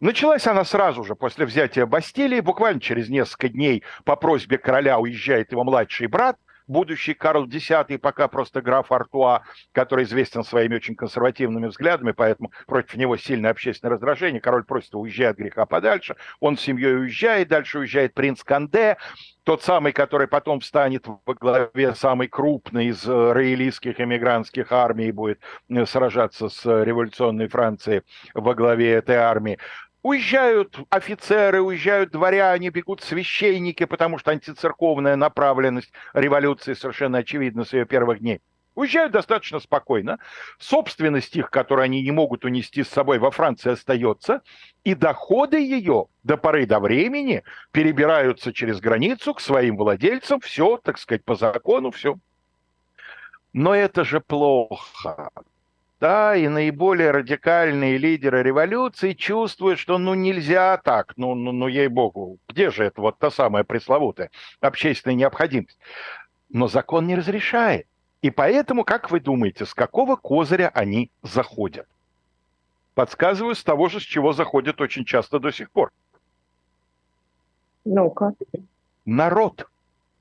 Началась 0.00 0.46
она 0.46 0.64
сразу 0.64 1.02
же 1.02 1.16
после 1.16 1.44
взятия 1.44 1.84
Бастилии. 1.84 2.38
Буквально 2.40 2.80
через 2.80 3.08
несколько 3.08 3.48
дней 3.48 3.82
по 4.04 4.14
просьбе 4.14 4.56
короля 4.56 5.00
уезжает 5.00 5.50
его 5.50 5.64
младший 5.64 6.06
брат, 6.06 6.36
будущий 6.68 7.14
Карл 7.14 7.46
X, 7.46 7.98
пока 8.00 8.28
просто 8.28 8.62
граф 8.62 8.92
Артуа, 8.92 9.42
который 9.72 10.04
известен 10.04 10.44
своими 10.44 10.76
очень 10.76 10.94
консервативными 10.94 11.66
взглядами, 11.66 12.12
поэтому 12.12 12.52
против 12.66 12.94
него 12.94 13.16
сильное 13.16 13.50
общественное 13.50 13.94
раздражение. 13.94 14.40
Король 14.40 14.62
просит 14.62 14.94
уезжать 14.94 15.32
от 15.32 15.38
греха 15.38 15.66
подальше. 15.66 16.14
Он 16.38 16.56
с 16.56 16.60
семьей 16.60 16.96
уезжает, 16.96 17.48
дальше 17.48 17.80
уезжает 17.80 18.14
принц 18.14 18.44
Канде, 18.44 18.98
тот 19.42 19.62
самый, 19.62 19.92
который 19.92 20.28
потом 20.28 20.60
встанет 20.60 21.06
во 21.06 21.34
главе 21.34 21.94
самой 21.94 22.28
крупной 22.28 22.86
из 22.86 23.08
э, 23.08 23.32
роялистских 23.32 23.98
эмигрантских 23.98 24.72
армий 24.72 25.08
и 25.08 25.12
будет 25.12 25.40
э, 25.70 25.86
сражаться 25.86 26.50
с 26.50 26.66
революционной 26.66 27.48
Францией 27.48 28.02
во 28.34 28.54
главе 28.54 28.92
этой 28.92 29.16
армии. 29.16 29.58
Уезжают 30.08 30.78
офицеры, 30.88 31.60
уезжают 31.60 32.12
дворяне, 32.12 32.70
бегут 32.70 33.02
священники, 33.02 33.84
потому 33.84 34.16
что 34.16 34.30
антицерковная 34.30 35.16
направленность 35.16 35.92
революции 36.14 36.72
совершенно 36.72 37.18
очевидна 37.18 37.66
с 37.66 37.74
ее 37.74 37.84
первых 37.84 38.20
дней. 38.20 38.40
Уезжают 38.74 39.12
достаточно 39.12 39.60
спокойно. 39.60 40.18
Собственность 40.58 41.36
их, 41.36 41.50
которую 41.50 41.84
они 41.84 42.00
не 42.00 42.10
могут 42.10 42.46
унести 42.46 42.84
с 42.84 42.88
собой 42.88 43.18
во 43.18 43.30
Франции, 43.30 43.72
остается. 43.72 44.40
И 44.82 44.94
доходы 44.94 45.58
ее 45.58 46.06
до 46.22 46.38
поры 46.38 46.64
до 46.64 46.80
времени 46.80 47.42
перебираются 47.70 48.54
через 48.54 48.80
границу 48.80 49.34
к 49.34 49.42
своим 49.42 49.76
владельцам. 49.76 50.40
Все, 50.40 50.78
так 50.78 50.96
сказать, 50.96 51.22
по 51.22 51.34
закону, 51.34 51.90
все. 51.90 52.16
Но 53.52 53.74
это 53.74 54.04
же 54.04 54.20
плохо 54.20 55.28
да, 56.00 56.36
и 56.36 56.46
наиболее 56.48 57.10
радикальные 57.10 57.98
лидеры 57.98 58.42
революции 58.42 59.12
чувствуют, 59.12 59.78
что 59.78 59.98
ну 59.98 60.14
нельзя 60.14 60.76
так, 60.78 61.14
ну, 61.16 61.34
ну, 61.34 61.52
ну 61.52 61.66
ей-богу, 61.66 62.38
где 62.48 62.70
же 62.70 62.84
это 62.84 63.00
вот 63.00 63.18
та 63.18 63.30
самая 63.30 63.64
пресловутая 63.64 64.30
общественная 64.60 65.16
необходимость? 65.16 65.78
Но 66.50 66.68
закон 66.68 67.06
не 67.06 67.16
разрешает. 67.16 67.86
И 68.22 68.30
поэтому, 68.30 68.84
как 68.84 69.10
вы 69.10 69.20
думаете, 69.20 69.64
с 69.64 69.74
какого 69.74 70.16
козыря 70.16 70.70
они 70.74 71.10
заходят? 71.22 71.86
Подсказываю 72.94 73.54
с 73.54 73.62
того 73.62 73.88
же, 73.88 74.00
с 74.00 74.02
чего 74.02 74.32
заходят 74.32 74.80
очень 74.80 75.04
часто 75.04 75.38
до 75.38 75.52
сих 75.52 75.70
пор. 75.70 75.92
Ну-ка. 77.84 78.34
Народ. 79.04 79.68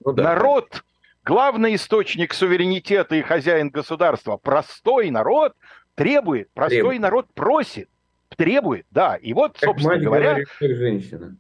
Ну, 0.06 0.14
да. 0.14 0.24
Народ 0.24 0.84
главный 1.28 1.76
источник 1.76 2.34
суверенитета 2.34 3.16
и 3.16 3.22
хозяин 3.22 3.70
государства, 3.70 4.38
простой 4.38 5.10
народ 5.10 5.54
требует, 5.96 6.50
простой 6.54 6.80
требует. 6.80 7.02
народ 7.02 7.28
просит, 7.34 7.90
требует, 8.38 8.86
да. 8.92 9.16
И 9.18 9.34
вот, 9.34 9.58
как 9.60 9.72
собственно 9.72 9.98
говоря, 9.98 10.30
говорит, 10.30 10.48
как 10.58 10.76
женщина. 10.76 11.36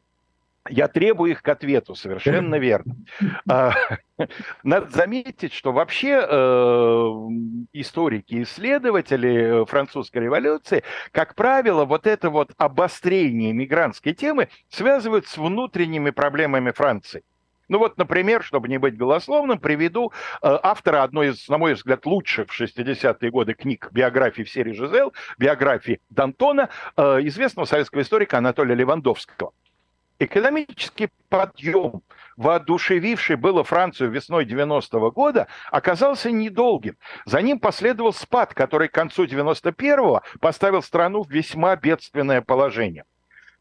Я 0.69 0.89
требую 0.89 1.32
их 1.32 1.41
к 1.41 1.47
ответу, 1.47 1.95
совершенно 1.95 2.56
верно. 2.56 2.97
А, 3.50 3.71
надо 4.63 4.89
заметить, 4.89 5.54
что 5.54 5.71
вообще 5.71 6.19
э, 6.21 6.38
историки, 7.71 8.43
исследователи 8.43 9.65
французской 9.65 10.23
революции, 10.23 10.84
как 11.13 11.34
правило, 11.36 11.86
вот 11.86 12.06
это 12.06 12.30
вот 12.30 12.52
обострение 12.58 13.54
мигрантской 13.54 14.13
темы 14.13 14.50
связывают 14.67 15.28
с 15.28 15.38
внутренними 15.38 16.10
проблемами 16.10 16.71
Франции. 16.71 17.23
Ну 17.69 17.80
вот, 17.80 17.97
например, 17.97 18.43
чтобы 18.43 18.69
не 18.69 18.77
быть 18.77 18.97
голословным, 18.97 19.60
приведу 19.60 20.12
э, 20.41 20.58
автора 20.63 21.03
одной 21.03 21.30
из, 21.30 21.47
на 21.49 21.58
мой 21.58 21.73
взгляд, 21.73 22.06
лучших 22.06 22.49
в 22.49 22.60
60-е 22.62 23.30
годы 23.30 23.53
книг 23.53 23.89
биографии 23.91 24.43
в 24.43 24.49
серии 24.49 24.71
Жизел, 24.71 25.13
биографии 25.38 25.99
Д'Антона, 26.13 26.69
э, 26.95 27.01
известного 27.23 27.65
советского 27.65 28.01
историка 28.01 28.38
Анатолия 28.38 28.75
Левандовского. 28.75 29.51
Экономический 30.19 31.10
подъем, 31.30 32.01
воодушевивший 32.38 33.36
было 33.36 33.63
Францию 33.63 34.10
весной 34.10 34.45
90-го 34.45 35.11
года, 35.11 35.47
оказался 35.70 36.32
недолгим. 36.32 36.95
За 37.26 37.41
ним 37.41 37.59
последовал 37.59 38.13
спад, 38.13 38.53
который 38.53 38.88
к 38.88 38.93
концу 38.93 39.26
91-го 39.26 40.24
поставил 40.39 40.82
страну 40.82 41.24
в 41.24 41.30
весьма 41.30 41.76
бедственное 41.76 42.41
положение– 42.41 43.03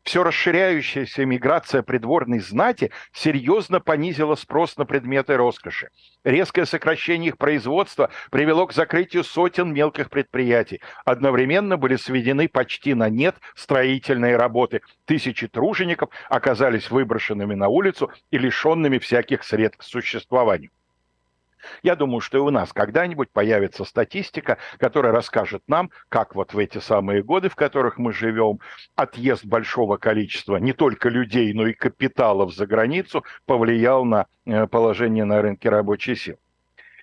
все 0.06 0.22
расширяющаяся 0.22 1.26
миграция 1.26 1.82
придворной 1.82 2.38
знати 2.38 2.92
серьезно 3.12 3.80
понизила 3.80 4.36
спрос 4.36 4.76
на 4.76 4.86
предметы 4.86 5.36
роскоши. 5.36 5.88
Резкое 6.22 6.64
сокращение 6.64 7.30
их 7.30 7.38
производства 7.38 8.10
привело 8.30 8.68
к 8.68 8.72
закрытию 8.72 9.24
сотен 9.24 9.74
мелких 9.74 10.08
предприятий. 10.08 10.80
Одновременно 11.04 11.76
были 11.76 11.96
сведены 11.96 12.48
почти 12.48 12.94
на 12.94 13.10
нет 13.10 13.34
строительные 13.56 14.36
работы. 14.36 14.82
Тысячи 15.06 15.48
тружеников 15.48 16.10
оказались 16.30 16.88
выброшенными 16.88 17.54
на 17.54 17.66
улицу 17.66 18.12
и 18.30 18.38
лишенными 18.38 18.98
всяких 18.98 19.42
средств 19.42 19.78
к 19.80 19.82
существованию. 19.82 20.70
Я 21.82 21.96
думаю, 21.96 22.20
что 22.20 22.38
и 22.38 22.40
у 22.40 22.50
нас 22.50 22.72
когда-нибудь 22.72 23.30
появится 23.30 23.84
статистика, 23.84 24.58
которая 24.78 25.12
расскажет 25.12 25.62
нам, 25.66 25.90
как 26.08 26.34
вот 26.34 26.54
в 26.54 26.58
эти 26.58 26.78
самые 26.78 27.22
годы, 27.22 27.48
в 27.48 27.56
которых 27.56 27.98
мы 27.98 28.12
живем, 28.12 28.60
отъезд 28.94 29.44
большого 29.44 29.96
количества 29.96 30.56
не 30.56 30.72
только 30.72 31.08
людей, 31.08 31.52
но 31.52 31.66
и 31.66 31.72
капиталов 31.72 32.54
за 32.54 32.66
границу 32.66 33.24
повлиял 33.44 34.04
на 34.04 34.26
э, 34.44 34.66
положение 34.66 35.24
на 35.24 35.42
рынке 35.42 35.68
рабочей 35.68 36.16
силы. 36.16 36.38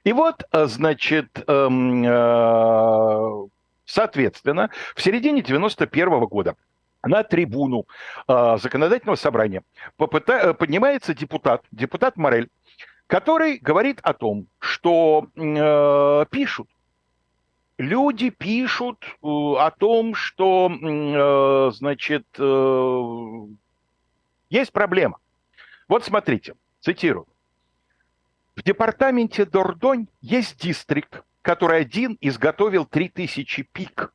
И 0.04 0.14
вот, 0.14 0.44
э, 0.52 0.66
значит, 0.66 1.44
эм, 1.48 2.04
э, 2.06 3.48
соответственно, 3.86 4.70
в 4.96 5.02
середине 5.02 5.42
91 5.42 6.26
года 6.26 6.56
на 7.06 7.24
трибуну 7.24 7.86
законодательного 8.30 9.18
собрания 9.18 9.62
поднимается 9.98 11.14
депутат, 11.14 11.62
депутат 11.70 12.16
Морель, 12.16 12.48
который 13.14 13.60
говорит 13.60 14.00
о 14.02 14.16
том, 14.16 14.48
что 14.58 15.28
э, 15.36 16.26
пишут, 16.32 16.68
люди 17.78 18.32
пишут 18.32 19.06
э, 19.06 19.28
о 19.28 19.70
том, 19.70 20.16
что, 20.16 20.72
э, 20.72 21.72
значит, 21.76 22.26
э, 22.40 23.46
есть 24.50 24.72
проблема. 24.72 25.20
Вот 25.88 26.04
смотрите, 26.04 26.56
цитирую. 26.80 27.28
В 28.56 28.64
департаменте 28.64 29.46
Дордонь 29.46 30.08
есть 30.22 30.60
дистрикт, 30.60 31.22
который 31.44 31.82
один 31.82 32.18
изготовил 32.20 32.84
3000 32.88 33.62
пик 33.72 34.12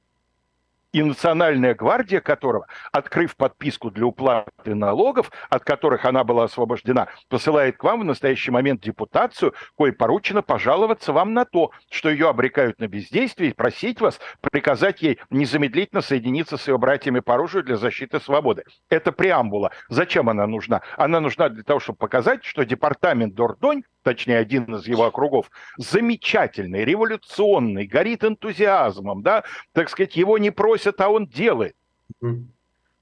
и 0.93 1.03
Национальная 1.03 1.75
гвардия 1.75 2.21
которого, 2.21 2.67
открыв 2.93 3.37
подписку 3.37 3.91
для 3.91 4.07
уплаты 4.07 4.75
налогов, 4.75 5.31
от 5.51 5.65
которых 5.65 6.05
она 6.05 6.25
была 6.25 6.45
освобождена, 6.45 7.09
посылает 7.29 7.77
к 7.77 7.85
вам 7.85 8.01
в 8.01 8.05
настоящий 8.05 8.51
момент 8.51 8.81
депутацию, 8.81 9.55
кое 9.77 9.93
поручено 9.93 10.43
пожаловаться 10.43 11.13
вам 11.13 11.35
на 11.35 11.45
то, 11.45 11.71
что 11.91 12.09
ее 12.09 12.29
обрекают 12.29 12.81
на 12.81 12.89
бездействие 12.89 13.51
и 13.51 13.55
просить 13.55 14.01
вас 14.01 14.19
приказать 14.41 15.03
ей 15.03 15.19
незамедлительно 15.31 16.01
соединиться 16.01 16.57
с 16.57 16.69
ее 16.69 16.79
братьями 16.79 17.21
по 17.21 17.35
оружию 17.35 17.65
для 17.65 17.77
защиты 17.77 18.21
свободы. 18.21 18.65
Это 18.89 19.13
преамбула. 19.13 19.73
Зачем 19.89 20.29
она 20.29 20.47
нужна? 20.47 20.83
Она 20.97 21.21
нужна 21.21 21.49
для 21.49 21.63
того, 21.63 21.81
чтобы 21.81 21.99
показать, 21.99 22.45
что 22.45 22.65
департамент 22.65 23.35
Дордонь 23.35 23.83
точнее, 24.03 24.39
один 24.39 24.75
из 24.75 24.87
его 24.87 25.05
округов, 25.05 25.51
замечательный, 25.77 26.85
революционный, 26.85 27.87
горит 27.87 28.25
энтузиазмом, 28.25 29.23
да, 29.23 29.45
так 29.73 29.89
сказать, 29.89 30.17
его 30.17 30.39
не 30.39 30.51
просят, 30.51 31.01
а 31.01 31.09
он 31.09 31.27
делает. 31.27 31.77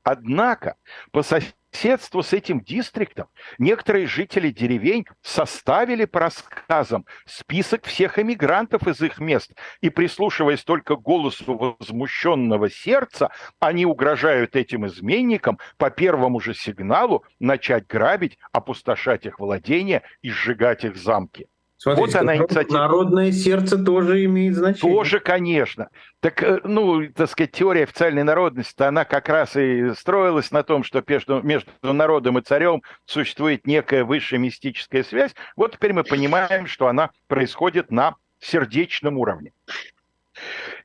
Однако 0.03 0.77
по 1.11 1.23
соседству 1.23 1.57
с 2.23 2.33
этим 2.33 2.61
дистриктом 2.61 3.29
некоторые 3.59 4.07
жители 4.07 4.51
деревень 4.51 5.07
составили 5.23 6.05
по 6.05 6.21
рассказам 6.21 7.05
список 7.27 7.85
всех 7.85 8.19
эмигрантов 8.19 8.89
из 8.89 9.01
их 9.03 9.19
мест, 9.19 9.53
и 9.81 9.91
прислушиваясь 9.91 10.65
только 10.65 10.97
голосу 10.97 11.77
возмущенного 11.79 12.71
сердца, 12.71 13.31
они 13.61 13.87
угрожают 13.87 14.57
этим 14.57 14.87
изменникам 14.87 15.59
по 15.77 15.91
первому 15.91 16.41
же 16.41 16.55
сигналу 16.55 17.25
начать 17.41 17.87
грабить, 17.87 18.39
опустошать 18.53 19.27
их 19.27 19.39
владения 19.39 20.03
и 20.23 20.31
сжигать 20.31 20.85
их 20.85 20.97
замки. 20.97 21.47
Смотрите, 21.79 22.07
вот 22.07 22.21
она 22.21 22.37
инициатива. 22.37 22.79
Народное 22.79 23.33
сердце 23.33 23.79
тоже 23.79 24.25
имеет 24.25 24.55
значение. 24.55 24.97
Тоже, 24.97 25.21
конечно. 25.21 25.91
Так, 26.21 26.43
э, 26.43 26.61
ну, 26.65 27.07
так 27.13 27.31
сказать, 27.31 27.53
теория 27.53 27.83
официальной 27.83 28.23
народности, 28.23 28.83
она 28.83 29.05
как 29.05 29.29
раз 29.29 29.57
и 29.57 29.93
строилась 29.95 30.51
на 30.51 30.63
том, 30.63 30.85
что 30.85 31.03
между, 31.07 31.43
между 31.43 31.71
народом 31.83 32.39
и 32.39 32.43
царем 32.43 32.83
существует 33.05 33.67
некая 33.67 34.05
высшая 34.05 34.39
мистическая 34.39 35.05
связь. 35.05 35.35
Вот 35.55 35.73
теперь 35.73 35.93
мы 35.93 36.03
понимаем, 36.03 36.67
что 36.67 36.89
она 36.89 37.11
происходит 37.29 37.91
на 37.91 38.17
сердечном 38.41 39.19
уровне. 39.19 39.53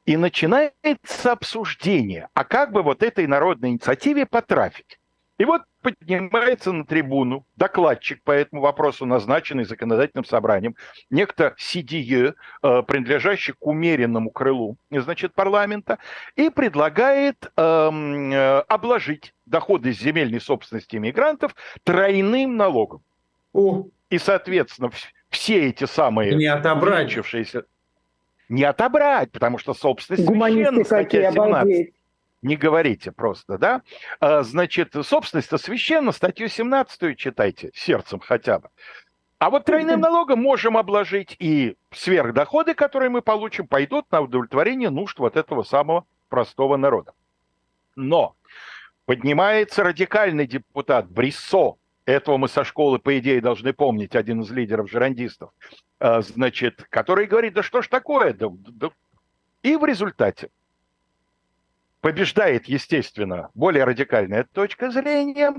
И 0.06 0.18
начинается 0.18 1.32
обсуждение, 1.32 2.28
а 2.34 2.44
как 2.44 2.72
бы 2.72 2.84
вот 2.84 3.04
этой 3.04 3.28
народной 3.28 3.70
инициативе 3.70 4.26
потрафить? 4.26 5.00
И 5.38 5.46
вот 5.46 5.62
поднимается 5.82 6.72
на 6.72 6.86
трибуну 6.86 7.46
докладчик 7.56 8.22
по 8.24 8.32
этому 8.32 8.62
вопросу, 8.62 9.06
назначенный 9.06 9.66
законодательным 9.66 10.26
собранием, 10.26 10.76
некто 11.10 11.56
Сидие, 11.58 12.36
э, 12.64 12.84
принадлежащий 12.84 13.54
к 13.54 13.66
умеренному 13.66 14.30
крылу, 14.30 14.78
значит, 14.90 15.34
парламента, 15.34 15.98
и 16.36 16.50
предлагает 16.50 17.52
эм, 17.58 18.32
э, 18.32 18.60
обложить 18.68 19.34
доходы 19.46 19.92
земельной 19.92 20.40
собственности 20.40 20.96
иммигрантов 20.96 21.56
тройным 21.84 22.58
налогом. 22.58 23.02
О. 23.54 23.88
И, 24.10 24.18
соответственно, 24.18 24.92
все 25.30 25.70
эти 25.70 25.86
самые... 25.86 26.36
Не 26.36 26.48
отобрать. 26.48 27.10
Не 28.50 28.64
отобрать, 28.66 29.32
потому 29.32 29.58
что 29.58 29.74
собственность 29.74 30.26
священна, 30.28 30.84
статья 30.84 31.32
17. 31.32 31.38
Обалдеть 31.38 31.94
не 32.42 32.56
говорите 32.56 33.12
просто, 33.12 33.58
да? 33.58 33.82
А, 34.20 34.44
значит, 34.44 34.94
собственность-то 34.94 35.58
священна, 35.58 36.12
статью 36.12 36.48
17 36.48 37.18
читайте, 37.18 37.72
сердцем 37.74 38.20
хотя 38.20 38.60
бы. 38.60 38.70
А 39.40 39.50
вот 39.50 39.66
тройным 39.66 40.00
налогом 40.00 40.40
можем 40.40 40.78
обложить 40.78 41.36
и 41.40 41.76
сверхдоходы, 41.92 42.76
которые 42.76 43.10
мы 43.10 43.22
получим, 43.22 43.68
пойдут 43.68 44.12
на 44.12 44.22
удовлетворение 44.22 44.92
нужд 44.92 45.18
вот 45.18 45.36
этого 45.36 45.64
самого 45.64 46.06
простого 46.30 46.78
народа. 46.78 47.14
Но 47.96 48.36
поднимается 49.06 49.84
радикальный 49.84 50.46
депутат 50.46 51.10
Бриссо, 51.10 51.78
этого 52.06 52.38
мы 52.38 52.48
со 52.50 52.64
школы, 52.64 53.00
по 53.00 53.18
идее, 53.18 53.42
должны 53.42 53.74
помнить, 53.74 54.16
один 54.16 54.42
из 54.42 54.52
лидеров 54.52 54.90
жерандистов, 54.90 55.52
а, 56.00 56.22
значит, 56.22 56.84
который 56.90 57.26
говорит, 57.26 57.54
да 57.54 57.64
что 57.64 57.82
ж 57.82 57.88
такое, 57.88 58.34
да, 58.34 58.48
да. 58.52 58.90
и 59.64 59.76
в 59.76 59.86
результате 59.86 60.50
побеждает, 62.02 62.66
естественно, 62.66 63.50
более 63.54 63.86
радикальная 63.86 64.44
точка 64.44 64.92
зрения, 64.92 65.54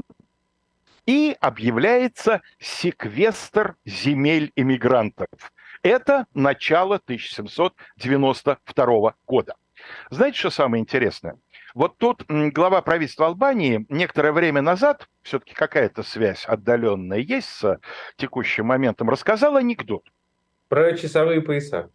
и 1.07 1.34
объявляется 1.40 2.43
секвестр 2.59 3.76
земель 3.84 4.53
иммигрантов. 4.55 5.28
Это 5.82 6.26
начало 6.34 6.97
1792 6.97 9.14
года. 9.26 9.55
Знаете, 10.11 10.38
что 10.38 10.51
самое 10.51 10.80
интересное? 10.80 11.38
Вот 11.74 11.97
тут 11.97 12.24
глава 12.28 12.82
правительства 12.82 13.26
Албании 13.26 13.86
некоторое 13.88 14.32
время 14.32 14.62
назад, 14.62 15.09
все-таки 15.22 15.55
какая-то 15.55 16.03
связь 16.03 16.45
отдаленная 16.45 17.18
есть 17.18 17.49
с 17.49 17.80
текущим 18.16 18.66
моментом, 18.66 19.09
рассказал 19.11 19.57
анекдот. 19.57 20.05
Про 20.68 20.97
часовые 20.97 21.40
пояса. 21.40 21.90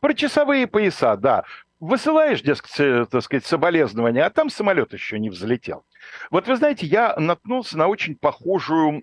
Про 0.00 0.14
часовые 0.14 0.66
пояса, 0.66 1.16
да 1.16 1.44
высылаешь, 1.82 2.42
дескать, 2.42 3.10
так 3.10 3.22
сказать, 3.22 3.44
соболезнования, 3.44 4.24
а 4.24 4.30
там 4.30 4.50
самолет 4.50 4.92
еще 4.92 5.18
не 5.18 5.30
взлетел. 5.30 5.84
Вот 6.30 6.46
вы 6.46 6.54
знаете, 6.54 6.86
я 6.86 7.16
наткнулся 7.18 7.76
на 7.76 7.88
очень 7.88 8.14
похожую 8.14 9.02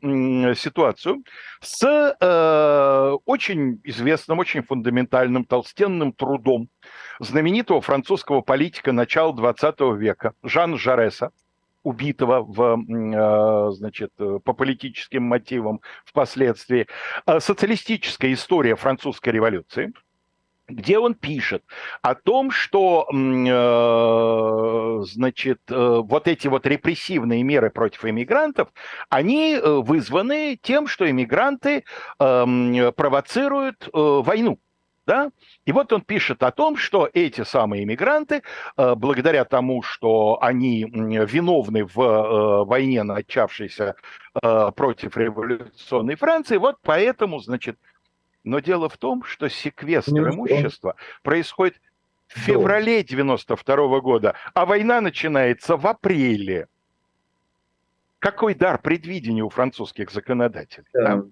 ситуацию 0.56 1.26
с 1.60 2.16
э, 2.20 3.18
очень 3.26 3.82
известным, 3.84 4.40
очень 4.40 4.64
фундаментальным 4.64 5.44
толстенным 5.44 6.14
трудом 6.14 6.70
знаменитого 7.20 7.82
французского 7.82 8.40
политика 8.40 8.94
начала 8.94 9.36
20 9.36 9.82
века 9.98 10.34
Жан 10.42 10.78
Жареса, 10.78 11.32
убитого 11.84 12.44
в, 12.44 12.80
э, 12.80 13.72
значит, 13.74 14.14
по 14.16 14.54
политическим 14.54 15.24
мотивам 15.24 15.82
впоследствии. 16.06 16.88
Э, 17.26 17.42
социалистическая 17.42 18.32
история 18.32 18.78
французской 18.78 19.30
революции– 19.30 19.92
где 20.70 21.00
он 21.00 21.16
пишет 21.16 21.64
о 22.02 22.16
том, 22.16 22.52
что, 22.52 23.08
э, 23.12 25.04
значит, 25.06 25.60
э, 25.70 26.02
вот 26.04 26.28
эти 26.28 26.48
вот 26.48 26.66
репрессивные 26.66 27.44
меры 27.44 27.70
против 27.70 28.06
иммигрантов, 28.06 28.70
они 29.10 29.56
э, 29.56 29.62
вызваны 29.62 30.58
тем, 30.62 30.88
что 30.88 31.10
иммигранты 31.10 31.84
э, 32.20 32.92
провоцируют 32.96 33.90
войну. 33.94 34.60
Да? 35.08 35.32
И 35.66 35.72
вот 35.72 35.92
он 35.92 36.02
пишет 36.02 36.44
о 36.44 36.52
том, 36.52 36.78
что 36.78 37.10
эти 37.12 37.44
самые 37.44 37.84
иммигранты, 37.84 38.44
благодаря 38.78 39.44
тому, 39.44 39.82
что 39.82 40.38
они 40.40 40.86
виновны 40.86 41.86
в 41.86 42.66
войне, 42.66 43.02
начавшейся 43.02 43.96
против 44.34 45.18
революционной 45.18 46.16
Франции, 46.16 46.58
вот 46.58 46.76
поэтому, 46.84 47.40
значит, 47.40 47.80
но 48.44 48.60
дело 48.60 48.90
в 48.90 48.98
том, 48.98 49.24
что 49.24 49.50
секвестр 49.50 50.30
имущества 50.30 50.96
происходит 51.24 51.80
в 52.28 52.40
феврале 52.40 53.04
92 53.04 54.00
года, 54.02 54.36
а 54.54 54.66
война 54.66 55.02
начинается 55.02 55.78
в 55.78 55.88
апреле. 55.88 56.68
Какой 58.20 58.54
дар 58.54 58.80
предвидения 58.80 59.44
у 59.44 59.50
французских 59.50 60.12
законодателей? 60.12 60.88
Да. 60.94 61.16
Да? 61.16 61.24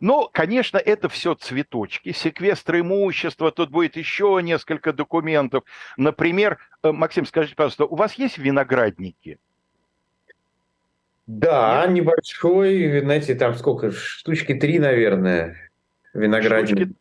Но, 0.00 0.28
конечно, 0.32 0.78
это 0.78 1.08
все 1.08 1.34
цветочки, 1.34 2.12
секвестр 2.12 2.80
имущества, 2.80 3.52
тут 3.52 3.70
будет 3.70 3.96
еще 3.96 4.40
несколько 4.42 4.92
документов. 4.92 5.64
Например, 5.96 6.58
э, 6.82 6.92
Максим, 6.92 7.26
скажите, 7.26 7.54
пожалуйста, 7.54 7.84
у 7.84 7.94
вас 7.94 8.14
есть 8.14 8.38
виноградники? 8.38 9.38
Да, 11.26 11.86
небольшой, 11.86 13.00
знаете, 13.00 13.34
там 13.36 13.54
сколько, 13.54 13.92
штучки 13.92 14.54
три, 14.54 14.78
наверное. 14.78 15.69
Виноградник. 16.14 16.96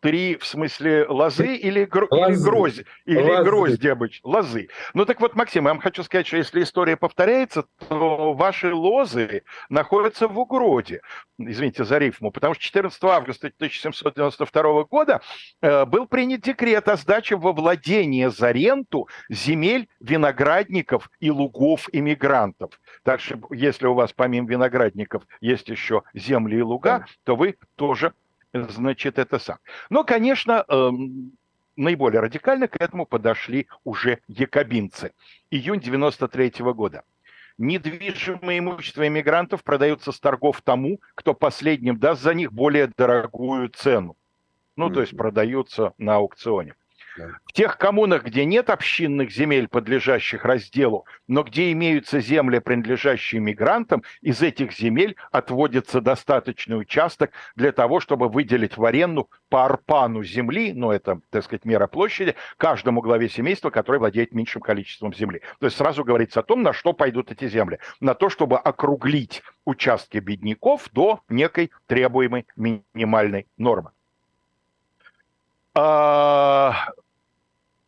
Три, 0.00 0.36
в 0.36 0.46
смысле, 0.46 1.04
лозы 1.08 1.56
или, 1.56 1.84
гро... 1.84 2.06
лозы. 2.10 2.32
или 2.32 2.42
гроздь? 2.42 2.84
Или 3.04 3.20
лозы. 3.20 3.44
грозди 3.44 3.88
обычно? 3.88 4.30
Лозы. 4.30 4.68
Ну 4.94 5.04
так 5.04 5.20
вот, 5.20 5.34
Максим, 5.34 5.64
я 5.64 5.70
вам 5.72 5.80
хочу 5.80 6.02
сказать, 6.02 6.26
что 6.26 6.38
если 6.38 6.62
история 6.62 6.96
повторяется, 6.96 7.64
то 7.86 8.32
ваши 8.32 8.72
лозы 8.72 9.42
находятся 9.68 10.26
в 10.26 10.38
угроде. 10.38 11.02
Извините 11.38 11.84
за 11.84 11.98
рифму. 11.98 12.30
Потому 12.30 12.54
что 12.54 12.62
14 12.64 13.04
августа 13.04 13.48
1792 13.48 14.84
года 14.84 15.20
э, 15.60 15.84
был 15.84 16.06
принят 16.06 16.40
декрет 16.40 16.88
о 16.88 16.96
сдаче 16.96 17.36
во 17.36 17.52
владение 17.52 18.30
за 18.30 18.52
ренту 18.52 19.06
земель 19.28 19.86
виноградников 20.00 21.10
и 21.20 21.30
лугов 21.30 21.90
иммигрантов. 21.92 22.80
Так 23.02 23.20
что, 23.20 23.38
если 23.50 23.86
у 23.86 23.92
вас 23.92 24.14
помимо 24.14 24.48
виноградников 24.48 25.24
есть 25.42 25.68
еще 25.68 26.04
земли 26.14 26.56
и 26.56 26.62
луга, 26.62 27.04
то 27.24 27.36
вы 27.36 27.56
тоже 27.76 28.14
значит, 28.52 29.18
это 29.18 29.38
сам. 29.38 29.58
Но, 29.90 30.04
конечно, 30.04 30.64
эм, 30.68 31.32
наиболее 31.76 32.20
радикально 32.20 32.68
к 32.68 32.76
этому 32.80 33.06
подошли 33.06 33.66
уже 33.84 34.20
якобинцы. 34.28 35.12
Июнь 35.50 35.80
93 35.80 36.62
-го 36.62 36.74
года. 36.74 37.02
Недвижимое 37.58 38.58
имущество 38.58 39.06
иммигрантов 39.06 39.62
продается 39.62 40.12
с 40.12 40.20
торгов 40.20 40.62
тому, 40.62 41.00
кто 41.14 41.34
последним 41.34 41.98
даст 41.98 42.22
за 42.22 42.34
них 42.34 42.52
более 42.52 42.86
дорогую 42.96 43.68
цену. 43.68 44.16
Ну, 44.76 44.88
mm-hmm. 44.88 44.94
то 44.94 45.00
есть 45.00 45.16
продаются 45.16 45.92
на 45.98 46.16
аукционе. 46.16 46.74
В 47.16 47.52
тех 47.52 47.78
коммунах, 47.78 48.24
где 48.24 48.44
нет 48.44 48.70
общинных 48.70 49.30
земель, 49.30 49.68
подлежащих 49.68 50.44
разделу, 50.44 51.06
но 51.26 51.42
где 51.42 51.72
имеются 51.72 52.20
земли, 52.20 52.60
принадлежащие 52.60 53.40
мигрантам, 53.40 54.02
из 54.20 54.42
этих 54.42 54.72
земель 54.72 55.16
отводится 55.32 56.00
достаточный 56.00 56.78
участок 56.78 57.32
для 57.56 57.72
того, 57.72 58.00
чтобы 58.00 58.28
выделить 58.28 58.76
в 58.76 58.84
аренду 58.84 59.28
по 59.48 59.64
арпану 59.64 60.22
земли, 60.22 60.72
ну 60.72 60.90
это, 60.90 61.20
так 61.30 61.44
сказать, 61.44 61.64
мера 61.64 61.86
площади, 61.86 62.36
каждому 62.56 63.00
главе 63.00 63.28
семейства, 63.28 63.70
который 63.70 63.98
владеет 63.98 64.32
меньшим 64.32 64.62
количеством 64.62 65.12
земли. 65.12 65.42
То 65.58 65.66
есть 65.66 65.76
сразу 65.76 66.04
говорится 66.04 66.40
о 66.40 66.42
том, 66.44 66.62
на 66.62 66.72
что 66.72 66.92
пойдут 66.92 67.32
эти 67.32 67.48
земли. 67.48 67.78
На 68.00 68.14
то, 68.14 68.28
чтобы 68.28 68.58
округлить 68.58 69.42
участки 69.64 70.18
бедняков 70.18 70.88
до 70.92 71.20
некой 71.28 71.70
требуемой 71.86 72.46
минимальной 72.56 73.46
нормы. 73.56 73.90
А, 75.74 76.88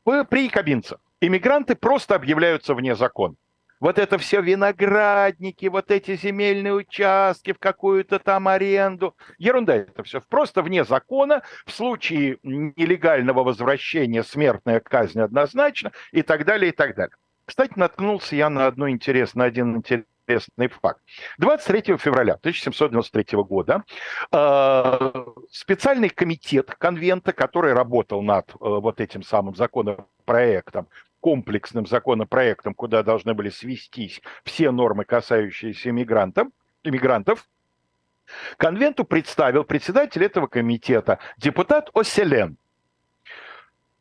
при 0.04 0.48
кабинцах 0.48 0.98
иммигранты 1.20 1.74
просто 1.74 2.14
объявляются 2.14 2.74
вне 2.74 2.94
закона. 2.94 3.34
Вот 3.82 3.98
это 3.98 4.16
все 4.16 4.40
виноградники, 4.40 5.66
вот 5.66 5.90
эти 5.90 6.14
земельные 6.14 6.72
участки 6.72 7.52
в 7.52 7.58
какую-то 7.58 8.20
там 8.20 8.46
аренду. 8.46 9.16
Ерунда 9.38 9.74
это 9.74 10.04
все. 10.04 10.20
Просто 10.20 10.62
вне 10.62 10.84
закона. 10.84 11.42
В 11.66 11.72
случае 11.72 12.38
нелегального 12.44 13.42
возвращения 13.42 14.22
смертная 14.22 14.78
казнь 14.78 15.18
однозначно 15.18 15.90
и 16.12 16.22
так 16.22 16.44
далее, 16.44 16.70
и 16.70 16.72
так 16.72 16.94
далее. 16.94 17.16
Кстати, 17.44 17.72
наткнулся 17.74 18.36
я 18.36 18.48
на 18.50 18.68
одну 18.68 18.88
интересную, 18.88 19.48
один 19.48 19.76
интересный 19.78 20.06
интересный 20.26 20.68
факт. 20.68 21.00
23 21.38 21.96
февраля 21.96 22.34
1793 22.34 23.38
года 23.42 23.84
э, 24.30 25.24
специальный 25.50 26.08
комитет 26.08 26.74
конвента, 26.76 27.32
который 27.32 27.72
работал 27.72 28.22
над 28.22 28.50
э, 28.50 28.54
вот 28.60 29.00
этим 29.00 29.22
самым 29.22 29.54
законопроектом, 29.54 30.88
комплексным 31.20 31.86
законопроектом, 31.86 32.74
куда 32.74 33.02
должны 33.02 33.34
были 33.34 33.50
свестись 33.50 34.20
все 34.44 34.70
нормы, 34.70 35.04
касающиеся 35.04 35.90
иммигрантов, 35.90 36.48
иммигрантов, 36.84 37.46
конвенту 38.56 39.04
представил 39.04 39.64
председатель 39.64 40.24
этого 40.24 40.46
комитета, 40.46 41.18
депутат 41.36 41.90
Оселен. 41.94 42.56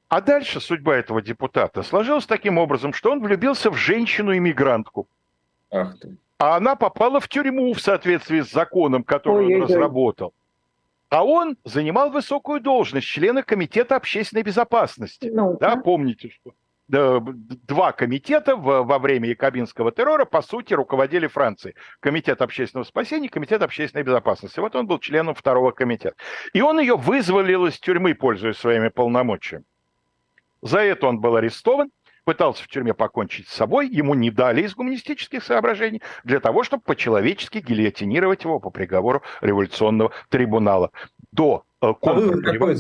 А 0.10 0.20
дальше 0.20 0.60
судьба 0.60 0.98
этого 0.98 1.22
депутата 1.22 1.84
сложилась 1.84 2.26
таким 2.26 2.58
образом, 2.58 2.92
что 2.92 3.12
он 3.12 3.22
влюбился 3.22 3.72
в 3.72 3.76
женщину-иммигрантку. 3.76 5.08
Ах 5.72 5.98
ты. 6.00 6.18
А 6.38 6.58
она 6.58 6.76
попала 6.76 7.20
в 7.20 7.28
тюрьму 7.28 7.74
в 7.74 7.82
соответствии 7.82 8.42
с 8.42 8.52
законом, 8.52 9.04
который 9.04 9.46
Ой-ой-ой. 9.46 9.62
он 9.62 9.68
разработал. 9.68 10.34
А 11.10 11.24
он 11.26 11.58
занимал 11.66 12.10
высокую 12.10 12.62
должность 12.62 13.08
члена 13.08 13.44
Комитета 13.44 13.96
общественной 13.96 14.44
безопасности. 14.44 15.30
Ну, 15.32 15.58
да, 15.60 15.76
помните, 15.76 16.30
что 16.30 16.54
два 16.92 17.94
комитета 17.94 18.56
во 18.56 19.00
время 19.00 19.30
якобинского 19.30 19.92
террора, 19.92 20.26
по 20.26 20.42
сути, 20.42 20.74
руководили 20.74 21.28
Францией. 21.28 21.76
Комитет 22.02 22.42
общественного 22.42 22.86
спасения, 22.86 23.30
Комитет 23.30 23.62
общественной 23.62 24.04
безопасности. 24.04 24.60
Вот 24.60 24.76
он 24.76 24.88
был 24.88 25.00
членом 25.00 25.34
второго 25.34 25.72
комитета. 25.72 26.16
И 26.54 26.62
он 26.62 26.80
ее 26.80 26.98
вызволил 26.98 27.66
из 27.66 27.80
тюрьмы, 27.80 28.14
пользуясь 28.14 28.58
своими 28.58 28.90
полномочиями. 28.90 29.64
За 30.62 30.80
это 30.80 31.08
он 31.08 31.20
был 31.20 31.38
арестован, 31.38 31.92
пытался 32.24 32.64
в 32.64 32.68
тюрьме 32.68 32.94
покончить 32.94 33.48
с 33.48 33.54
собой, 33.54 33.88
ему 33.88 34.14
не 34.14 34.32
дали 34.32 34.62
из 34.62 34.76
гуманистических 34.76 35.44
соображений 35.44 36.02
для 36.24 36.40
того, 36.40 36.64
чтобы 36.64 36.84
по-человечески 36.84 37.60
гильотинировать 37.60 38.44
его 38.44 38.60
по 38.60 38.70
приговору 38.70 39.22
революционного 39.42 40.12
трибунала. 40.30 40.92
До 41.32 41.64
э, 41.82 41.94
а 42.02 42.14
вывод 42.14 42.44
какой? 42.44 42.78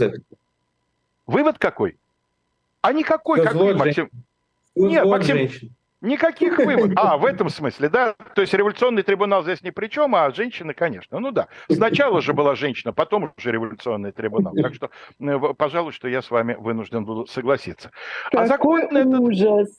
Вывод 1.28 1.58
какой? 1.58 1.98
А 2.82 2.94
никакой, 2.94 3.44
как 3.44 3.54
Максим. 3.56 4.10
Нет, 4.76 5.06
Максим, 5.06 5.38
женщин. 5.38 5.76
Никаких 6.02 6.58
выводов. 6.58 6.97
А, 6.97 7.18
в 7.18 7.26
этом 7.26 7.49
смысле, 7.49 7.89
да? 7.89 8.16
То 8.36 8.41
есть 8.41 8.54
революционный 8.54 9.04
трибунал 9.04 9.43
здесь 9.43 9.62
ни 9.62 9.70
при 9.70 9.88
чем, 9.88 10.16
а 10.16 10.32
женщины, 10.32 10.74
конечно. 10.74 11.20
Ну 11.20 11.32
да. 11.32 11.47
Сначала 11.70 12.22
же 12.22 12.34
была 12.34 12.56
женщина, 12.56 12.91
потом 12.91 13.32
уже 13.38 13.52
революционный 13.52 14.12
трибунал. 14.12 14.54
Так 14.56 14.74
что, 14.74 14.89
э, 15.20 15.39
пожалуй, 15.56 15.91
что 15.91 16.08
я 16.08 16.22
с 16.22 16.32
вами 16.32 16.56
вынужден 16.56 17.06
буду 17.06 17.28
согласиться. 17.28 17.91
А 18.26 18.30
Какой 18.32 18.43
а 18.43 18.47
закон 18.47 18.97
этот... 18.97 19.20
ужас! 19.20 19.70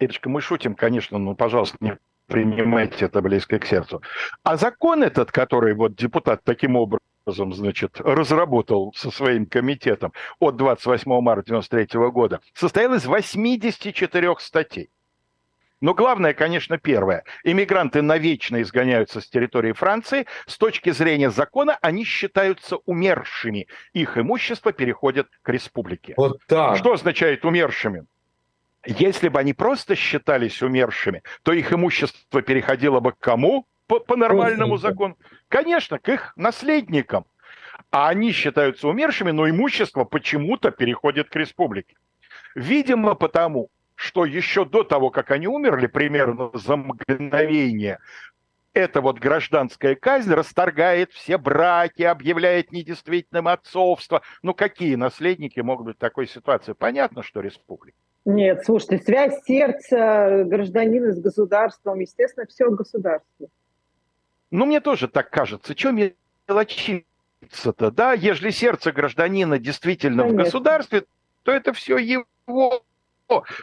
Ирочка, 0.00 0.28
мы 0.28 0.40
шутим, 0.40 0.74
конечно, 0.74 1.18
но, 1.18 1.34
пожалуйста, 1.34 1.76
не 1.80 1.98
принимайте 2.26 3.04
это 3.04 3.20
близко 3.20 3.58
к 3.58 3.66
сердцу. 3.66 4.02
А 4.42 4.56
закон 4.56 5.02
этот, 5.02 5.30
который 5.30 5.74
вот 5.74 5.94
депутат 5.94 6.42
таким 6.42 6.76
образом, 6.76 7.04
значит, 7.26 8.00
разработал 8.00 8.92
со 8.96 9.10
своим 9.10 9.46
комитетом 9.46 10.12
от 10.38 10.56
28 10.56 11.10
марта 11.20 11.52
1993 11.52 12.10
года, 12.10 12.40
состоял 12.54 12.94
из 12.94 13.06
84 13.06 14.36
статей. 14.38 14.90
Но 15.80 15.92
главное, 15.92 16.32
конечно, 16.32 16.78
первое. 16.78 17.24
Иммигранты 17.42 18.00
навечно 18.00 18.62
изгоняются 18.62 19.20
с 19.20 19.28
территории 19.28 19.72
Франции. 19.72 20.26
С 20.46 20.56
точки 20.56 20.90
зрения 20.90 21.30
закона 21.30 21.78
они 21.82 22.04
считаются 22.04 22.76
умершими. 22.86 23.66
Их 23.92 24.16
имущество 24.16 24.72
переходит 24.72 25.28
к 25.42 25.48
республике. 25.50 26.14
Вот 26.16 26.38
так. 26.46 26.78
Что 26.78 26.92
означает 26.92 27.44
умершими? 27.44 28.06
Если 28.86 29.28
бы 29.28 29.38
они 29.38 29.52
просто 29.52 29.94
считались 29.94 30.62
умершими, 30.62 31.22
то 31.42 31.52
их 31.52 31.72
имущество 31.72 32.40
переходило 32.40 33.00
бы 33.00 33.12
к 33.12 33.18
кому 33.18 33.66
по, 33.86 34.00
по 34.00 34.16
нормальному 34.16 34.76
закону? 34.76 35.16
Конечно, 35.48 35.98
к 35.98 36.08
их 36.08 36.32
наследникам. 36.36 37.26
А 37.90 38.08
они 38.08 38.32
считаются 38.32 38.88
умершими, 38.88 39.30
но 39.30 39.48
имущество 39.48 40.04
почему-то 40.04 40.70
переходит 40.70 41.28
к 41.28 41.36
республике. 41.36 41.96
Видимо, 42.54 43.14
потому, 43.14 43.68
что 43.94 44.24
еще 44.24 44.64
до 44.64 44.84
того, 44.84 45.10
как 45.10 45.30
они 45.30 45.46
умерли, 45.46 45.86
примерно 45.86 46.50
за 46.54 46.76
мгновение, 46.76 47.98
эта 48.72 49.00
вот 49.00 49.20
гражданская 49.20 49.94
казнь 49.94 50.32
расторгает 50.32 51.12
все 51.12 51.38
браки, 51.38 52.02
объявляет 52.02 52.72
недействительным 52.72 53.46
отцовство. 53.46 54.22
Ну, 54.42 54.52
какие 54.52 54.96
наследники 54.96 55.60
могут 55.60 55.86
быть 55.86 55.96
в 55.96 56.00
такой 56.00 56.26
ситуации? 56.26 56.72
Понятно, 56.72 57.22
что 57.22 57.40
республика. 57.40 57.96
Нет, 58.24 58.64
слушайте, 58.64 58.98
связь 58.98 59.40
сердца 59.44 60.44
гражданина 60.44 61.12
с 61.12 61.20
государством, 61.20 62.00
естественно, 62.00 62.46
все 62.46 62.70
государство. 62.70 63.48
Ну, 64.54 64.66
мне 64.66 64.78
тоже 64.78 65.08
так 65.08 65.30
кажется. 65.30 65.74
Чем 65.74 65.98
мелочиться-то, 66.46 67.90
да? 67.90 68.12
Если 68.12 68.50
сердце 68.50 68.92
гражданина 68.92 69.58
действительно 69.58 70.22
Конечно. 70.22 70.42
в 70.42 70.44
государстве, 70.44 71.04
то 71.42 71.50
это 71.50 71.72
все 71.72 71.98
его 71.98 72.84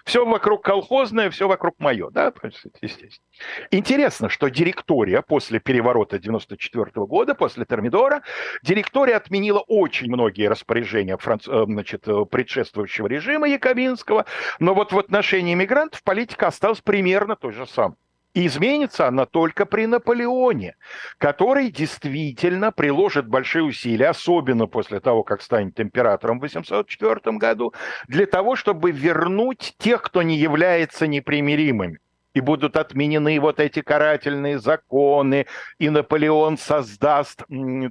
все 0.03 0.25
вокруг 0.25 0.65
колхозное, 0.65 1.29
все 1.29 1.47
вокруг 1.47 1.75
мое, 1.79 2.09
да, 2.09 2.33
естественно. 2.81 3.23
Интересно, 3.69 4.27
что 4.27 4.49
директория 4.49 5.21
после 5.21 5.61
переворота 5.61 6.19
94 6.19 6.91
года, 7.05 7.35
после 7.35 7.63
Термидора, 7.63 8.23
директория 8.61 9.15
отменила 9.15 9.59
очень 9.59 10.07
многие 10.07 10.49
распоряжения 10.49 11.15
франц... 11.15 11.47
Э, 11.47 11.63
значит, 11.67 12.05
э, 12.07 12.25
предшествующего 12.25 13.07
режима 13.07 13.47
Яковинского, 13.47 14.25
но 14.59 14.73
вот 14.73 14.91
в 14.91 14.99
отношении 14.99 15.53
мигрантов 15.53 16.03
политика 16.03 16.47
осталась 16.47 16.81
примерно 16.81 17.37
той 17.37 17.53
же 17.53 17.65
самой. 17.65 17.95
И 18.33 18.47
изменится 18.47 19.07
она 19.07 19.25
только 19.25 19.65
при 19.65 19.85
Наполеоне, 19.87 20.75
который 21.17 21.69
действительно 21.69 22.71
приложит 22.71 23.27
большие 23.27 23.63
усилия, 23.63 24.09
особенно 24.09 24.67
после 24.67 25.01
того, 25.01 25.23
как 25.23 25.41
станет 25.41 25.79
императором 25.81 26.39
в 26.39 26.43
804 26.43 27.37
году, 27.37 27.73
для 28.07 28.25
того, 28.25 28.55
чтобы 28.55 28.91
вернуть 28.91 29.75
тех, 29.77 30.01
кто 30.01 30.21
не 30.21 30.37
является 30.37 31.07
непримиримыми. 31.07 31.99
и 32.33 32.39
будут 32.39 32.77
отменены 32.77 33.39
вот 33.41 33.59
эти 33.59 33.81
карательные 33.81 34.57
законы, 34.59 35.47
и 35.79 35.89
Наполеон 35.89 36.57
создаст 36.57 37.43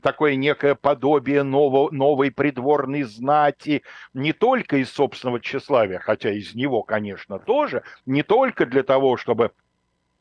такое 0.03 0.36
некое 0.36 0.74
подобие 0.74 1.43
ново, 1.43 1.91
новой 1.91 2.30
придворной 2.30 3.03
знати, 3.03 3.82
не 4.14 4.32
только 4.32 4.78
из 4.78 4.91
собственного 4.91 5.41
тщеславия, 5.41 5.99
хотя 5.99 6.30
из 6.30 6.55
него, 6.55 6.82
конечно, 6.82 7.38
тоже, 7.38 7.82
не 8.07 8.22
только 8.22 8.64
для 8.64 8.82
того, 8.82 9.18
чтобы 9.18 9.53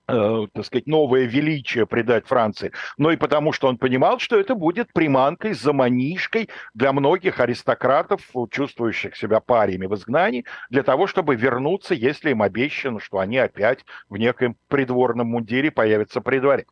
э, 0.10 0.48
так 0.54 0.66
сказать, 0.66 0.88
новое 0.88 1.26
величие 1.26 1.86
придать 1.86 2.26
Франции, 2.28 2.72
но 2.98 3.12
и 3.12 3.18
потому, 3.18 3.52
что 3.52 3.68
он 3.68 3.78
понимал, 3.78 4.20
что 4.20 4.40
это 4.40 4.56
будет 4.56 4.92
приманкой, 4.94 5.54
заманишкой 5.54 6.50
для 6.74 6.94
многих 6.94 7.40
аристократов, 7.40 8.22
чувствующих 8.52 9.16
себя 9.16 9.40
париями 9.40 9.86
в 9.86 9.96
изгнании, 9.96 10.46
для 10.70 10.84
того, 10.84 11.08
чтобы 11.08 11.36
вернуться, 11.36 11.94
если 11.94 12.32
им 12.32 12.42
обещано, 12.42 13.00
что 13.00 13.20
они 13.20 13.38
опять 13.38 13.86
в 14.10 14.18
неком 14.18 14.56
придворном 14.68 15.28
мундире 15.28 15.72
появятся 15.72 16.22
при 16.22 16.40
дворе. 16.40 16.66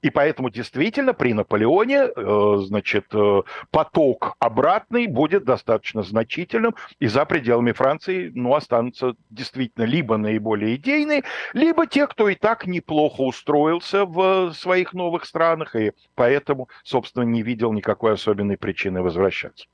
И 0.00 0.10
поэтому 0.10 0.48
действительно 0.48 1.12
при 1.12 1.32
Наполеоне, 1.32 2.08
э, 2.14 2.56
значит, 2.60 3.06
э, 3.12 3.42
поток 3.70 4.34
обратный 4.38 5.08
будет 5.08 5.44
достаточно 5.44 6.02
значительным, 6.02 6.76
и 7.00 7.08
за 7.08 7.24
пределами 7.24 7.72
Франции, 7.72 8.30
ну, 8.32 8.54
останутся 8.54 9.14
действительно 9.30 9.84
либо 9.84 10.16
наиболее 10.16 10.76
идейные, 10.76 11.24
либо 11.52 11.86
те, 11.86 12.06
кто 12.06 12.28
и 12.28 12.36
так 12.36 12.66
неплохо 12.66 13.22
устроился 13.22 14.04
в 14.04 14.52
своих 14.52 14.92
новых 14.92 15.24
странах, 15.24 15.74
и 15.74 15.92
поэтому, 16.14 16.68
собственно, 16.84 17.24
не 17.24 17.42
видел 17.42 17.72
никакой 17.72 18.12
особенной 18.12 18.56
причины 18.56 19.02
возвращаться. 19.02 19.66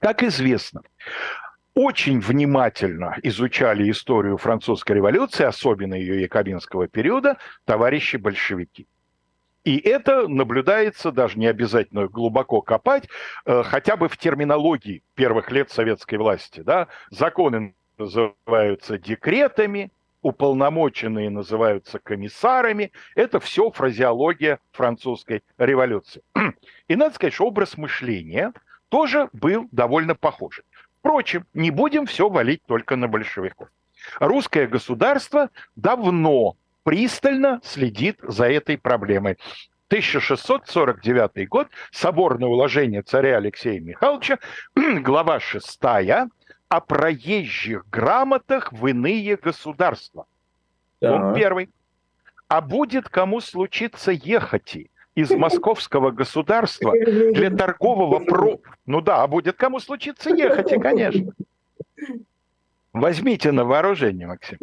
Как 0.00 0.24
известно, 0.24 0.82
очень 1.74 2.20
внимательно 2.20 3.16
изучали 3.22 3.88
историю 3.90 4.38
французской 4.38 4.92
революции, 4.94 5.44
особенно 5.44 5.94
ее 5.94 6.20
якобинского 6.20 6.88
периода, 6.88 7.38
товарищи 7.64 8.16
большевики. 8.16 8.88
И 9.64 9.78
это 9.78 10.26
наблюдается, 10.26 11.12
даже 11.12 11.38
не 11.38 11.46
обязательно 11.46 12.08
глубоко 12.08 12.62
копать, 12.62 13.08
э, 13.44 13.62
хотя 13.62 13.96
бы 13.96 14.08
в 14.08 14.16
терминологии 14.16 15.02
первых 15.14 15.50
лет 15.50 15.70
советской 15.70 16.16
власти. 16.16 16.60
Да? 16.60 16.88
Законы 17.10 17.74
называются 17.98 18.96
декретами, 18.98 19.90
уполномоченные 20.22 21.30
называются 21.30 21.98
комиссарами. 21.98 22.92
Это 23.14 23.38
все 23.38 23.70
фразеология 23.70 24.60
французской 24.72 25.42
революции. 25.58 26.22
И 26.88 26.96
надо 26.96 27.14
сказать, 27.14 27.34
что 27.34 27.46
образ 27.46 27.76
мышления 27.76 28.52
тоже 28.88 29.28
был 29.32 29.68
довольно 29.72 30.14
похож. 30.14 30.62
Впрочем, 31.00 31.46
не 31.54 31.70
будем 31.70 32.06
все 32.06 32.28
валить 32.28 32.62
только 32.66 32.96
на 32.96 33.08
большевиков. 33.08 33.68
Русское 34.18 34.66
государство 34.66 35.50
давно 35.76 36.56
пристально 36.82 37.60
следит 37.62 38.18
за 38.22 38.50
этой 38.50 38.78
проблемой. 38.78 39.36
1649 39.88 41.48
год, 41.48 41.68
соборное 41.90 42.48
уложение 42.48 43.02
царя 43.02 43.38
Алексея 43.38 43.80
Михайловича, 43.80 44.38
глава 44.74 45.40
6 45.40 45.80
о 46.68 46.80
проезжих 46.80 47.88
грамотах 47.90 48.72
в 48.72 48.86
иные 48.86 49.36
государства. 49.36 50.26
Пункт 51.00 51.36
первый. 51.36 51.70
А 52.46 52.60
будет 52.60 53.08
кому 53.08 53.40
случиться 53.40 54.12
ехать 54.12 54.76
из 55.16 55.30
московского 55.30 56.12
государства 56.12 56.92
для 56.92 57.50
торгового 57.50 58.20
про... 58.20 58.60
Ну 58.86 59.00
да, 59.00 59.22
а 59.22 59.26
будет 59.26 59.56
кому 59.56 59.80
случиться 59.80 60.30
ехать, 60.30 60.70
конечно. 60.80 61.32
Возьмите 62.92 63.52
на 63.52 63.64
вооружение, 63.64 64.26
Максим. 64.26 64.58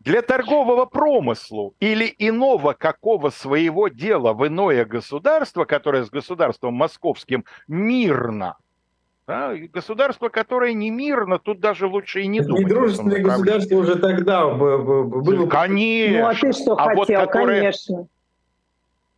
Для 0.00 0.22
торгового 0.22 0.84
промыслу 0.84 1.74
или 1.80 2.14
иного 2.18 2.72
какого 2.72 3.30
своего 3.30 3.88
дела 3.88 4.32
в 4.32 4.46
иное 4.46 4.84
государство, 4.84 5.64
которое 5.64 6.04
с 6.04 6.10
государством 6.10 6.74
московским 6.74 7.44
мирно, 7.66 8.56
да, 9.26 9.54
государство, 9.54 10.30
которое 10.30 10.72
не 10.72 10.90
мирно, 10.90 11.38
тут 11.38 11.60
даже 11.60 11.86
лучше 11.86 12.22
и 12.22 12.26
не 12.26 12.40
думать. 12.40 12.64
Недружественное 12.64 13.20
государство 13.20 13.76
уже 13.76 13.96
тогда 13.96 14.48
было... 14.48 15.46
Конечно. 15.48 16.18
Ну, 16.18 16.26
а 16.26 16.34
ты 16.34 16.52
что 16.52 16.72
а 16.72 16.84
хотел, 16.84 16.96
вот 16.96 17.08
которое... 17.08 17.60
конечно. 17.60 18.08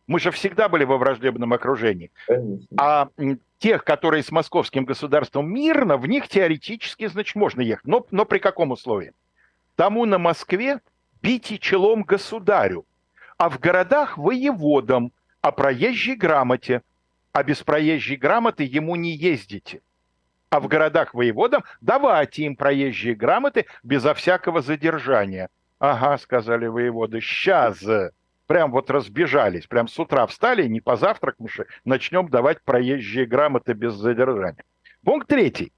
Мы 0.07 0.19
же 0.19 0.31
всегда 0.31 0.67
были 0.67 0.83
во 0.83 0.97
враждебном 0.97 1.53
окружении. 1.53 2.11
Конечно. 2.27 2.67
А 2.77 3.09
тех, 3.59 3.83
которые 3.83 4.23
с 4.23 4.31
московским 4.31 4.85
государством 4.85 5.53
мирно, 5.53 5.97
в 5.97 6.07
них 6.07 6.27
теоретически, 6.27 7.07
значит, 7.07 7.35
можно 7.35 7.61
ехать. 7.61 7.85
Но, 7.85 8.05
но 8.11 8.25
при 8.25 8.39
каком 8.39 8.71
условии? 8.71 9.13
Тому 9.75 10.05
на 10.05 10.17
Москве 10.17 10.79
бить 11.21 11.51
и 11.51 11.59
челом 11.59 12.03
государю, 12.03 12.85
а 13.37 13.49
в 13.49 13.59
городах 13.59 14.17
воеводам, 14.17 15.11
о 15.41 15.51
проезжей 15.51 16.15
грамоте, 16.15 16.81
а 17.33 17.43
без 17.43 17.63
проезжей 17.63 18.15
грамоты 18.15 18.63
ему 18.63 18.95
не 18.95 19.15
ездите. 19.15 19.81
А 20.49 20.59
в 20.59 20.67
городах 20.67 21.13
воеводам 21.13 21.63
давайте 21.79 22.43
им 22.43 22.55
проезжие 22.55 23.15
грамоты 23.15 23.65
безо 23.83 24.13
всякого 24.13 24.61
задержания. 24.61 25.49
Ага, 25.79 26.17
сказали 26.17 26.67
воеводы, 26.67 27.21
сейчас 27.21 27.83
прям 28.51 28.71
вот 28.71 28.89
разбежались, 28.89 29.65
прям 29.65 29.87
с 29.87 29.97
утра 29.97 30.27
встали, 30.27 30.67
не 30.67 30.81
позавтракнувши, 30.81 31.67
начнем 31.85 32.27
давать 32.27 32.61
проезжие 32.63 33.25
грамоты 33.25 33.71
без 33.71 33.93
задержания. 33.93 34.65
Пункт 35.05 35.29
третий. 35.29 35.71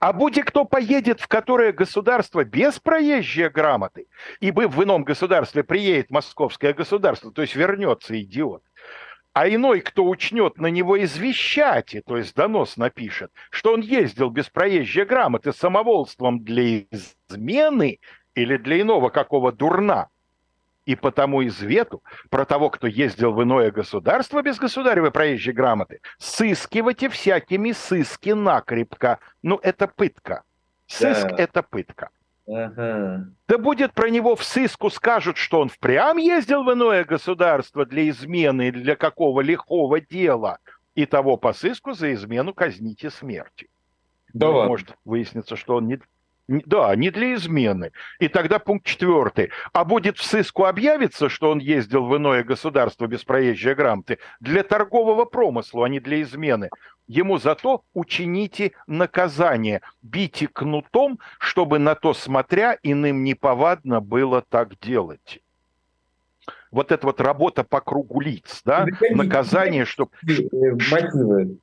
А 0.00 0.12
будь 0.12 0.38
кто 0.42 0.66
поедет 0.66 1.18
в 1.18 1.28
которое 1.28 1.72
государство 1.72 2.44
без 2.44 2.78
проезжей 2.78 3.48
грамоты, 3.48 4.06
ибо 4.40 4.68
в 4.68 4.84
ином 4.84 5.02
государстве 5.02 5.64
приедет 5.64 6.10
московское 6.10 6.74
государство, 6.74 7.32
то 7.32 7.40
есть 7.40 7.56
вернется 7.56 8.20
идиот, 8.20 8.62
а 9.32 9.48
иной, 9.48 9.80
кто 9.80 10.04
учнет 10.04 10.58
на 10.58 10.66
него 10.66 11.02
извещать, 11.02 11.96
то 12.06 12.18
есть 12.18 12.34
донос 12.34 12.76
напишет, 12.76 13.32
что 13.48 13.72
он 13.72 13.80
ездил 13.80 14.28
без 14.28 14.50
проезжей 14.50 15.06
грамоты 15.06 15.54
самоволством 15.54 16.44
для 16.44 16.80
измены 17.30 17.98
или 18.34 18.58
для 18.58 18.82
иного 18.82 19.08
какого 19.08 19.52
дурна, 19.52 20.10
и 20.86 20.96
потому 20.96 21.46
извету 21.46 22.02
про 22.30 22.44
того, 22.44 22.70
кто 22.70 22.86
ездил 22.86 23.32
в 23.32 23.42
иное 23.42 23.70
государство 23.70 24.42
без 24.42 24.58
государевой 24.58 25.10
проезжей 25.10 25.52
грамоты, 25.52 26.00
сыскивайте 26.18 27.08
всякими 27.08 27.72
сыски 27.72 28.30
накрепко. 28.30 29.18
Ну, 29.42 29.58
это 29.62 29.86
пытка. 29.86 30.42
Сыск 30.86 31.28
да.– 31.28 31.36
это 31.38 31.62
пытка. 31.62 32.10
Ага. 32.48 33.26
Да 33.46 33.58
будет 33.58 33.92
про 33.92 34.10
него 34.10 34.34
в 34.34 34.42
сыску 34.42 34.90
скажут, 34.90 35.36
что 35.36 35.60
он 35.60 35.68
впрямь 35.68 36.20
ездил 36.20 36.64
в 36.64 36.72
иное 36.72 37.04
государство 37.04 37.86
для 37.86 38.08
измены 38.08 38.72
для 38.72 38.96
какого 38.96 39.40
лихого 39.40 40.00
дела, 40.00 40.58
и 40.94 41.06
того 41.06 41.36
по 41.36 41.52
сыску 41.52 41.92
за 41.92 42.12
измену 42.12 42.52
казните 42.52 43.10
смертью. 43.10 43.68
Да 44.32 44.48
ну, 44.48 44.64
Может 44.66 44.96
выясниться, 45.04 45.56
что 45.56 45.76
он 45.76 45.86
не, 45.86 46.00
да, 46.50 46.96
не 46.96 47.10
для 47.10 47.34
измены. 47.34 47.92
И 48.18 48.28
тогда 48.28 48.58
пункт 48.58 48.86
четвертый. 48.86 49.50
А 49.72 49.84
будет 49.84 50.18
в 50.18 50.24
сыску 50.24 50.64
объявиться, 50.64 51.28
что 51.28 51.50
он 51.50 51.58
ездил 51.58 52.06
в 52.06 52.16
иное 52.16 52.42
государство 52.42 53.06
без 53.06 53.22
проезжей 53.22 53.74
грамоты, 53.74 54.18
для 54.40 54.64
торгового 54.64 55.24
промысла, 55.24 55.86
а 55.86 55.88
не 55.88 56.00
для 56.00 56.22
измены. 56.22 56.70
Ему 57.06 57.38
зато 57.38 57.82
учините 57.94 58.72
наказание, 58.86 59.80
бите 60.02 60.48
кнутом, 60.48 61.20
чтобы 61.38 61.78
на 61.78 61.94
то 61.94 62.14
смотря 62.14 62.76
иным 62.82 63.22
неповадно 63.24 64.00
было 64.00 64.42
так 64.42 64.78
делать 64.80 65.40
вот 66.70 66.92
эта 66.92 67.04
вот 67.04 67.20
работа 67.20 67.64
по 67.64 67.80
кругу 67.80 68.20
лиц, 68.20 68.62
да, 68.64 68.86
наказание, 69.10 69.84
чтобы... 69.84 70.12
Мотивы. 70.22 71.58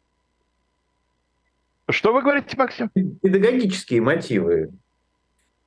Что 1.90 2.14
вы 2.14 2.22
говорите, 2.22 2.58
Максим? 2.58 2.90
Педагогические 2.90 4.02
мотивы. 4.02 4.72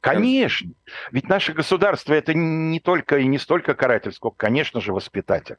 Конечно. 0.01 0.73
Ведь 1.13 1.29
наше 1.29 1.53
государство 1.53 2.15
это 2.15 2.33
не 2.33 2.81
только 2.81 3.19
и 3.19 3.27
не 3.27 3.39
столько 3.39 3.75
каратель, 3.75 4.13
сколько, 4.13 4.37
конечно 4.37 4.81
же, 4.81 4.93
воспитатель. 4.93 5.57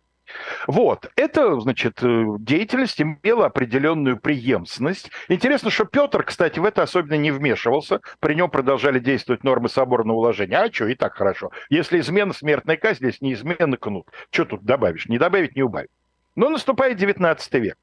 Вот, 0.66 1.12
это, 1.16 1.60
значит, 1.60 2.02
э, 2.02 2.26
деятельность 2.40 3.02
имела 3.02 3.48
определенную 3.48 4.18
преемственность. 4.18 5.12
Интересно, 5.28 5.70
что 5.70 5.86
Петр, 5.86 6.24
кстати, 6.24 6.58
в 6.58 6.66
это 6.66 6.84
особенно 6.84 7.16
не 7.16 7.32
вмешивался. 7.32 8.00
При 8.20 8.34
нем 8.36 8.50
продолжали 8.50 9.00
действовать 9.00 9.44
нормы 9.44 9.68
соборного 9.68 10.18
уложения. 10.18 10.58
А 10.58 10.72
что, 10.72 10.88
и 10.88 10.96
так 10.96 11.16
хорошо. 11.16 11.52
Если 11.70 12.00
измена 12.00 12.34
смертная 12.34 12.78
казнь, 12.78 13.06
если 13.06 13.26
не 13.26 13.34
измена 13.34 13.78
кнут. 13.78 14.08
Что 14.30 14.46
тут 14.46 14.64
добавишь? 14.64 15.08
Не 15.08 15.18
добавить, 15.18 15.56
не 15.56 15.64
убавить. 15.64 15.92
Но 16.36 16.50
наступает 16.50 16.98
19 16.98 17.54
век. 17.56 17.78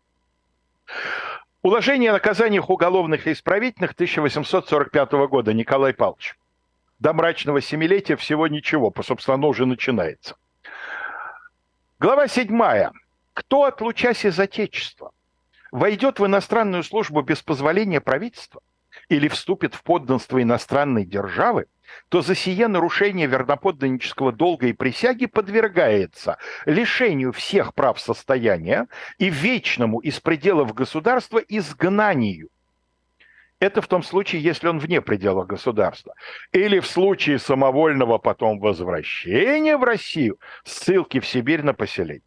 Уложение 1.63 2.11
о 2.11 2.13
наказаниях 2.13 2.71
уголовных 2.71 3.27
и 3.27 3.33
исправительных 3.33 3.91
1845 3.91 5.13
года 5.29 5.53
Николай 5.53 5.93
Павлович. 5.93 6.39
До 7.01 7.13
мрачного 7.13 7.61
семилетия 7.61 8.15
всего 8.15 8.47
ничего, 8.47 8.91
по 8.91 9.03
собственно, 9.03 9.35
оно 9.35 9.49
уже 9.49 9.67
начинается. 9.67 10.37
Глава 11.99 12.29
седьмая. 12.29 12.93
Кто, 13.33 13.65
отлучась 13.65 14.25
из 14.25 14.39
Отечества, 14.39 15.11
войдет 15.73 16.21
в 16.21 16.27
иностранную 16.27 16.85
службу 16.85 17.23
без 17.23 17.43
позволения 17.43 18.01
правительства 18.01 18.63
или 19.09 19.27
вступит 19.27 19.75
в 19.75 19.83
подданство 19.83 20.41
иностранной 20.41 21.05
державы, 21.05 21.67
то 22.09 22.23
за 22.23 22.35
сие 22.35 22.69
нарушение 22.69 23.27
верноподданнического 23.27 24.33
долга 24.33 24.69
и 24.69 24.73
присяги 24.73 25.27
подвергается 25.27 26.39
лишению 26.67 27.33
всех 27.33 27.75
прав 27.75 28.01
состояния 28.01 28.89
и 29.19 29.29
вечному 29.31 29.99
из 30.01 30.21
пределов 30.21 30.75
государства 30.75 31.39
изгнанию. 31.39 32.49
Это 33.61 33.83
в 33.83 33.89
том 33.89 34.03
случае, 34.03 34.43
если 34.43 34.69
он 34.69 34.79
вне 34.79 35.01
пределов 35.01 35.47
государства. 35.49 36.15
Или 36.53 36.79
в 36.79 36.87
случае 36.87 37.39
самовольного 37.39 38.19
потом 38.19 38.61
возвращения 38.61 39.77
в 39.77 39.83
Россию, 39.83 40.39
ссылки 40.65 41.19
в 41.19 41.27
Сибирь 41.27 41.63
на 41.63 41.75
поселение. 41.75 42.23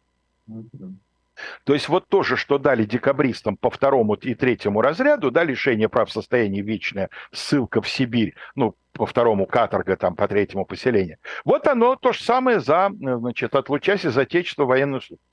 То 1.64 1.74
есть 1.74 1.88
вот 1.88 2.08
то 2.08 2.22
же, 2.22 2.36
что 2.36 2.58
дали 2.58 2.84
декабристам 2.84 3.56
по 3.56 3.70
второму 3.70 4.14
и 4.14 4.34
третьему 4.34 4.80
разряду, 4.80 5.30
да, 5.30 5.44
лишение 5.44 5.88
прав 5.88 6.10
состояния 6.10 6.62
вечная, 6.62 7.10
ссылка 7.32 7.80
в 7.80 7.88
Сибирь, 7.88 8.34
ну, 8.54 8.74
по 8.92 9.06
второму 9.06 9.46
каторга, 9.46 9.96
там, 9.96 10.14
по 10.14 10.28
третьему 10.28 10.64
поселение. 10.64 11.18
Вот 11.44 11.66
оно 11.66 11.96
то 11.96 12.12
же 12.12 12.22
самое 12.22 12.60
за, 12.60 12.90
значит, 12.92 13.54
отлучась 13.54 14.04
из 14.04 14.16
Отечества 14.16 14.64
военную 14.64 15.00
службу. 15.00 15.24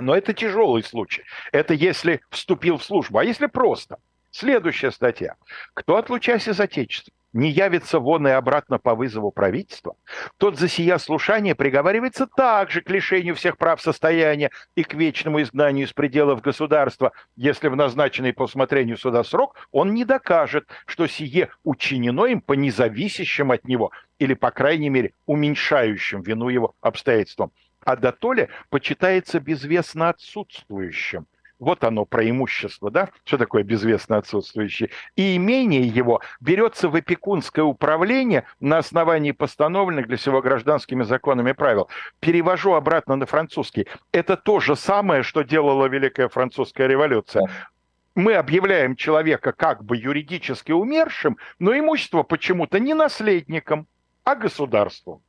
Но 0.00 0.16
это 0.16 0.32
тяжелый 0.32 0.82
случай. 0.82 1.22
Это 1.52 1.72
если 1.72 2.20
вступил 2.30 2.78
в 2.78 2.84
службу. 2.84 3.18
А 3.18 3.24
если 3.24 3.46
просто? 3.46 3.98
Следующая 4.32 4.90
статья. 4.90 5.36
Кто, 5.74 5.96
отлучаясь 5.96 6.48
из 6.48 6.58
Отечества, 6.58 7.12
не 7.34 7.50
явится 7.50 7.98
вон 7.98 8.26
и 8.26 8.30
обратно 8.30 8.78
по 8.78 8.94
вызову 8.94 9.30
правительства, 9.30 9.96
тот 10.38 10.56
за 10.56 10.68
сия 10.68 10.96
слушание 10.98 11.54
приговаривается 11.54 12.26
также 12.26 12.80
к 12.80 12.88
лишению 12.88 13.34
всех 13.34 13.58
прав 13.58 13.82
состояния 13.82 14.50
и 14.76 14.84
к 14.84 14.94
вечному 14.94 15.42
изгнанию 15.42 15.86
из 15.86 15.92
пределов 15.92 16.40
государства, 16.40 17.12
если 17.36 17.68
в 17.68 17.76
назначенный 17.76 18.32
по 18.32 18.44
усмотрению 18.44 18.96
суда 18.96 19.24
срок 19.24 19.56
он 19.72 19.92
не 19.92 20.04
докажет, 20.04 20.66
что 20.86 21.06
сие 21.06 21.50
учинено 21.64 22.24
им 22.26 22.40
по 22.40 22.54
независящим 22.54 23.50
от 23.50 23.66
него 23.66 23.90
или, 24.18 24.34
по 24.34 24.50
крайней 24.52 24.88
мере, 24.88 25.12
уменьшающим 25.26 26.22
вину 26.22 26.48
его 26.48 26.74
обстоятельствам. 26.80 27.50
А 27.84 27.96
дотоле 27.96 28.48
почитается 28.70 29.40
безвестно 29.40 30.08
отсутствующим, 30.08 31.26
вот 31.64 31.82
оно 31.82 32.04
преимущество, 32.04 32.90
да? 32.90 33.08
Что 33.24 33.38
такое 33.38 33.64
безвестно 33.64 34.18
отсутствующее? 34.18 34.90
И 35.16 35.36
имение 35.36 35.82
его 35.82 36.20
берется 36.40 36.88
в 36.88 36.94
опекунское 36.94 37.64
управление 37.64 38.44
на 38.60 38.78
основании 38.78 39.32
постановленных 39.32 40.06
для 40.06 40.16
всего 40.16 40.40
гражданскими 40.42 41.02
законами 41.02 41.52
правил. 41.52 41.88
Перевожу 42.20 42.74
обратно 42.74 43.16
на 43.16 43.26
французский. 43.26 43.88
Это 44.12 44.36
то 44.36 44.60
же 44.60 44.76
самое, 44.76 45.22
что 45.22 45.42
делала 45.42 45.86
Великая 45.86 46.28
Французская 46.28 46.86
революция 46.86 47.48
мы 48.14 48.34
объявляем 48.34 48.94
человека 48.94 49.52
как 49.52 49.82
бы 49.82 49.96
юридически 49.96 50.70
умершим, 50.70 51.36
но 51.58 51.76
имущество 51.76 52.22
почему-то 52.22 52.78
не 52.78 52.94
наследником, 52.94 53.88
а 54.22 54.36
государством. 54.36 55.20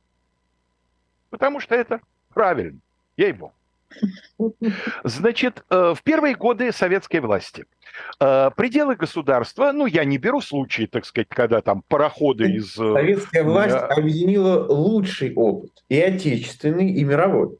Потому 1.30 1.58
что 1.58 1.74
это 1.74 2.00
правильно, 2.32 2.78
ей-богу. 3.16 3.55
Значит, 5.04 5.64
э, 5.70 5.94
в 5.96 6.02
первые 6.02 6.34
годы 6.34 6.72
советской 6.72 7.20
власти. 7.20 7.66
Э, 8.20 8.50
пределы 8.54 8.96
государства, 8.96 9.72
ну, 9.72 9.86
я 9.86 10.04
не 10.04 10.18
беру 10.18 10.40
случаи, 10.40 10.86
так 10.86 11.04
сказать, 11.04 11.28
когда 11.28 11.62
там 11.62 11.82
пароходы 11.88 12.50
из... 12.50 12.78
Э, 12.78 12.92
Советская 12.92 13.44
власть 13.44 13.76
объединила 13.76 14.66
лучший 14.66 15.32
опыт, 15.34 15.84
и 15.88 16.00
отечественный, 16.00 16.92
и 16.92 17.04
мировой. 17.04 17.58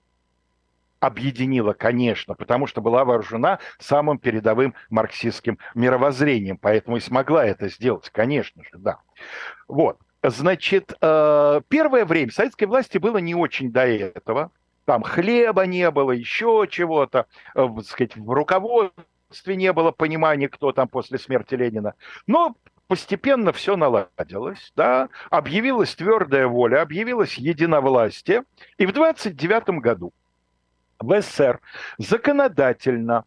Объединила, 1.00 1.72
конечно, 1.72 2.34
потому 2.34 2.66
что 2.66 2.80
была 2.80 3.04
вооружена 3.04 3.58
самым 3.78 4.18
передовым 4.18 4.74
марксистским 4.90 5.58
мировоззрением, 5.74 6.58
поэтому 6.58 6.96
и 6.96 7.00
смогла 7.00 7.44
это 7.46 7.68
сделать, 7.68 8.08
конечно 8.10 8.62
же, 8.64 8.70
да. 8.78 8.98
Вот, 9.68 9.98
значит, 10.22 10.94
первое 11.00 12.04
время 12.06 12.32
советской 12.32 12.64
власти 12.64 12.96
было 12.98 13.18
не 13.18 13.34
очень 13.34 13.70
до 13.70 13.86
этого, 13.86 14.50
там 14.86 15.02
хлеба 15.02 15.66
не 15.66 15.90
было, 15.90 16.12
еще 16.12 16.66
чего-то, 16.70 17.26
э, 17.54 17.68
сказать, 17.84 18.16
в 18.16 18.30
руководстве 18.30 19.56
не 19.56 19.72
было 19.72 19.90
понимания, 19.90 20.48
кто 20.48 20.72
там 20.72 20.88
после 20.88 21.18
смерти 21.18 21.54
Ленина. 21.56 21.94
Но 22.26 22.56
постепенно 22.86 23.52
все 23.52 23.76
наладилось, 23.76 24.72
да, 24.76 25.08
объявилась 25.28 25.94
твердая 25.96 26.46
воля, 26.46 26.82
объявилось 26.82 27.34
единовластие, 27.34 28.44
и 28.78 28.86
в 28.86 28.92
29 28.92 29.80
году 29.80 30.12
в 31.00 31.20
СССР 31.20 31.60
законодательно 31.98 33.24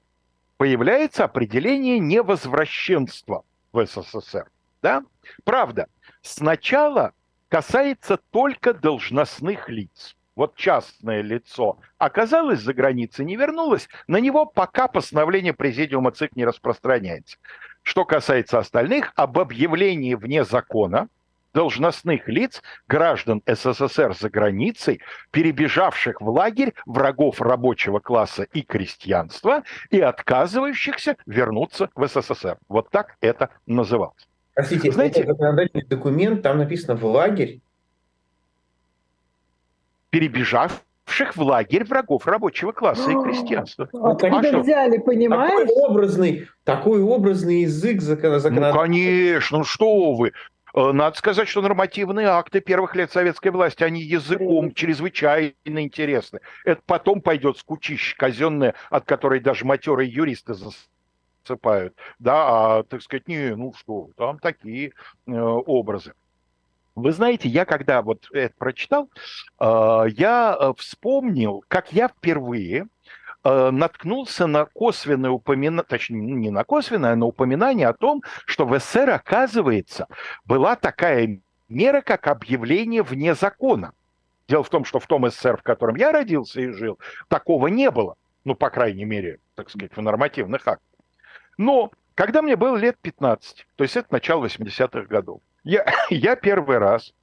появляется 0.57 1.25
определение 1.25 1.99
невозвращенства 1.99 3.43
в 3.73 3.85
СССР, 3.85 4.49
да. 4.81 5.03
Правда, 5.43 5.87
сначала 6.21 7.11
касается 7.49 8.17
только 8.31 8.73
должностных 8.73 9.67
лиц 9.67 10.15
вот 10.39 10.55
частное 10.55 11.21
лицо, 11.21 11.79
оказалось 11.97 12.61
за 12.61 12.73
границей, 12.73 13.25
не 13.25 13.35
вернулось, 13.35 13.89
на 14.07 14.21
него 14.21 14.45
пока 14.45 14.87
постановление 14.87 15.51
Президиума 15.53 16.11
ЦИК 16.11 16.37
не 16.37 16.45
распространяется. 16.45 17.35
Что 17.83 18.05
касается 18.05 18.57
остальных, 18.57 19.11
об 19.17 19.37
объявлении 19.37 20.13
вне 20.13 20.45
закона 20.45 21.09
должностных 21.53 22.29
лиц, 22.29 22.61
граждан 22.87 23.41
СССР 23.45 24.15
за 24.17 24.29
границей, 24.29 25.01
перебежавших 25.31 26.21
в 26.21 26.29
лагерь 26.29 26.73
врагов 26.85 27.41
рабочего 27.41 27.99
класса 27.99 28.43
и 28.43 28.61
крестьянства 28.61 29.63
и 29.89 29.99
отказывающихся 29.99 31.17
вернуться 31.25 31.89
в 31.95 32.07
СССР. 32.07 32.59
Вот 32.69 32.89
так 32.91 33.17
это 33.19 33.49
называлось. 33.65 34.25
Простите, 34.53 34.89
Знаете, 34.89 35.19
это 35.19 35.33
законодательный 35.33 35.85
документ, 35.85 36.43
там 36.43 36.59
написано 36.59 36.95
«в 36.95 37.03
лагерь», 37.03 37.59
перебежавших 40.09 41.35
в 41.35 41.41
лагерь 41.41 41.83
врагов 41.85 42.27
рабочего 42.27 42.71
класса 42.71 43.11
и 43.11 43.15
крестьянства. 43.15 43.89
А 43.93 44.15
когда 44.15 44.59
взяли, 44.59 44.97
понимаешь? 44.97 45.67
Такой 45.67 45.83
образный, 45.83 46.47
такой 46.63 47.01
образный 47.01 47.61
язык 47.61 48.01
законодательства. 48.01 48.71
Ну, 48.71 48.73
конечно, 48.73 49.57
ну 49.59 49.63
что 49.63 50.13
вы. 50.13 50.33
Э, 50.73 50.91
надо 50.91 51.17
сказать, 51.17 51.47
что 51.47 51.61
нормативные 51.61 52.27
акты 52.27 52.61
первых 52.61 52.95
лет 52.95 53.11
советской 53.11 53.49
власти, 53.49 53.83
они 53.83 54.01
языком 54.01 54.73
чрезвычайно 54.73 55.53
интересны. 55.65 56.39
Это 56.65 56.81
потом 56.85 57.21
пойдет 57.21 57.57
скучище 57.57 58.15
казенное, 58.17 58.75
от 58.89 59.05
которой 59.05 59.39
даже 59.39 59.65
матерые 59.65 60.11
юристы 60.11 60.53
засыпают. 60.53 61.95
Да, 62.19 62.77
а, 62.77 62.83
так 62.83 63.01
сказать, 63.01 63.27
не, 63.27 63.55
ну 63.55 63.73
что, 63.73 64.09
там 64.15 64.39
такие 64.39 64.93
э, 65.27 65.31
образы. 65.31 66.13
Вы 67.01 67.11
знаете, 67.11 67.49
я 67.49 67.65
когда 67.65 68.01
вот 68.01 68.27
это 68.31 68.53
прочитал, 68.57 69.09
э, 69.59 70.03
я 70.15 70.57
э, 70.59 70.73
вспомнил, 70.77 71.63
как 71.67 71.93
я 71.93 72.07
впервые 72.07 72.87
э, 73.43 73.69
наткнулся 73.71 74.47
на 74.47 74.65
косвенное 74.65 75.31
упоминание, 75.31 75.85
точнее, 75.87 76.19
не 76.19 76.49
на 76.49 76.63
косвенное, 76.63 77.13
а 77.13 77.15
на 77.15 77.25
упоминание 77.25 77.87
о 77.87 77.93
том, 77.93 78.23
что 78.45 78.65
в 78.65 78.77
СССР, 78.79 79.09
оказывается, 79.09 80.07
была 80.45 80.75
такая 80.75 81.39
мера, 81.69 82.01
как 82.01 82.27
объявление 82.27 83.03
вне 83.03 83.35
закона. 83.35 83.93
Дело 84.47 84.63
в 84.63 84.69
том, 84.69 84.83
что 84.83 84.99
в 84.99 85.07
том 85.07 85.29
СССР, 85.29 85.57
в 85.57 85.63
котором 85.63 85.95
я 85.95 86.11
родился 86.11 86.61
и 86.61 86.71
жил, 86.71 86.99
такого 87.27 87.67
не 87.67 87.91
было. 87.91 88.15
Ну, 88.45 88.55
по 88.55 88.69
крайней 88.69 89.05
мере, 89.05 89.39
так 89.55 89.69
сказать, 89.69 89.95
в 89.95 90.01
нормативных 90.01 90.67
актах. 90.67 90.99
Но 91.57 91.91
когда 92.15 92.41
мне 92.41 92.55
было 92.55 92.75
лет 92.75 92.97
15, 92.99 93.67
то 93.75 93.83
есть 93.83 93.95
это 93.95 94.07
начало 94.11 94.45
80-х 94.45 95.03
годов, 95.03 95.41
я, 95.63 95.85
я 96.09 96.35
первый 96.35 96.77
раз 96.77 97.13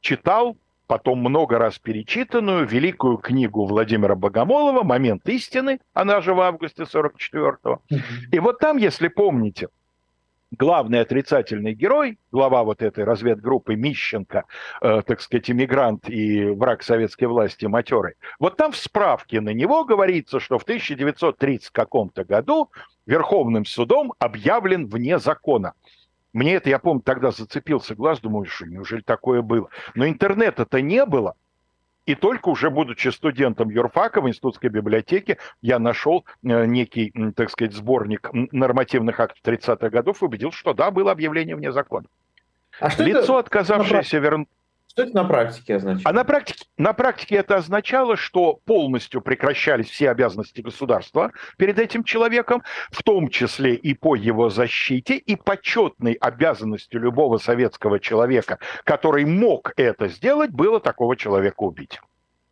читал, 0.00 0.56
потом 0.86 1.20
много 1.20 1.58
раз 1.58 1.78
перечитанную 1.78 2.66
великую 2.66 3.16
книгу 3.18 3.64
Владимира 3.64 4.14
Богомолова 4.14 4.82
«Момент 4.82 5.28
истины», 5.28 5.80
она 5.94 6.20
же 6.20 6.34
в 6.34 6.40
августе 6.40 6.82
44-го. 6.82 7.82
И 8.30 8.38
вот 8.38 8.58
там, 8.58 8.76
если 8.76 9.08
помните, 9.08 9.68
главный 10.58 11.00
отрицательный 11.00 11.72
герой, 11.72 12.18
глава 12.30 12.62
вот 12.62 12.82
этой 12.82 13.04
разведгруппы 13.04 13.74
Мищенко, 13.74 14.44
э, 14.82 15.02
так 15.06 15.20
сказать, 15.20 15.50
иммигрант 15.50 16.08
и 16.08 16.44
враг 16.44 16.82
советской 16.82 17.24
власти 17.24 17.66
матерый, 17.66 18.14
вот 18.38 18.56
там 18.56 18.72
в 18.72 18.76
справке 18.76 19.40
на 19.40 19.50
него 19.50 19.84
говорится, 19.84 20.40
что 20.40 20.58
в 20.58 20.64
1930 20.64 21.70
каком-то 21.70 22.24
году 22.24 22.70
Верховным 23.06 23.64
судом 23.64 24.12
объявлен 24.18 24.86
вне 24.86 25.18
закона. 25.18 25.72
Мне 26.32 26.54
это, 26.54 26.70
я 26.70 26.78
помню, 26.78 27.02
тогда 27.02 27.30
зацепился 27.30 27.94
глаз, 27.94 28.20
думаю, 28.20 28.46
что 28.46 28.66
неужели 28.66 29.02
такое 29.02 29.42
было? 29.42 29.68
Но 29.94 30.06
интернета-то 30.06 30.80
не 30.80 31.04
было. 31.04 31.34
И 32.04 32.14
только 32.16 32.48
уже 32.48 32.70
будучи 32.70 33.08
студентом 33.08 33.70
юрфака 33.70 34.20
в 34.20 34.28
институтской 34.28 34.70
библиотеке, 34.70 35.38
я 35.60 35.78
нашел 35.78 36.24
э, 36.42 36.66
некий, 36.66 37.12
так 37.36 37.50
сказать, 37.50 37.74
сборник 37.74 38.28
нормативных 38.32 39.20
актов 39.20 39.38
30-х 39.44 39.88
годов 39.88 40.20
и 40.20 40.24
убедился, 40.24 40.58
что 40.58 40.74
да, 40.74 40.90
было 40.90 41.12
объявление 41.12 41.54
вне 41.54 41.70
закона. 41.70 42.06
А 42.80 42.90
что 42.90 43.04
Лицо, 43.04 43.20
это... 43.20 43.38
отказавшееся 43.38 44.18
вернуть... 44.18 44.48
Что 44.92 45.04
это 45.04 45.14
на 45.14 45.24
практике 45.24 45.76
означает? 45.76 46.06
А 46.06 46.12
на 46.12 46.22
практике, 46.22 46.66
на 46.76 46.92
практике 46.92 47.36
это 47.36 47.56
означало, 47.56 48.14
что 48.14 48.60
полностью 48.66 49.22
прекращались 49.22 49.88
все 49.88 50.10
обязанности 50.10 50.60
государства 50.60 51.32
перед 51.56 51.78
этим 51.78 52.04
человеком, 52.04 52.62
в 52.90 53.02
том 53.02 53.30
числе 53.30 53.74
и 53.74 53.94
по 53.94 54.16
его 54.16 54.50
защите, 54.50 55.16
и 55.16 55.34
почетной 55.34 56.12
обязанностью 56.12 57.00
любого 57.00 57.38
советского 57.38 58.00
человека, 58.00 58.58
который 58.84 59.24
мог 59.24 59.72
это 59.76 60.08
сделать, 60.08 60.50
было 60.50 60.78
такого 60.78 61.16
человека 61.16 61.62
убить. 61.62 61.98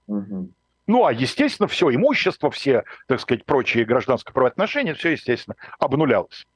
Угу. 0.07 0.51
Ну, 0.87 1.05
а, 1.05 1.13
естественно, 1.13 1.69
все 1.69 1.95
имущество, 1.95 2.51
все, 2.51 2.85
так 3.07 3.21
сказать, 3.21 3.45
прочие 3.45 3.85
гражданские 3.85 4.33
правоотношения, 4.33 4.95
все, 4.95 5.11
естественно, 5.11 5.57
обнулялось. 5.79 6.47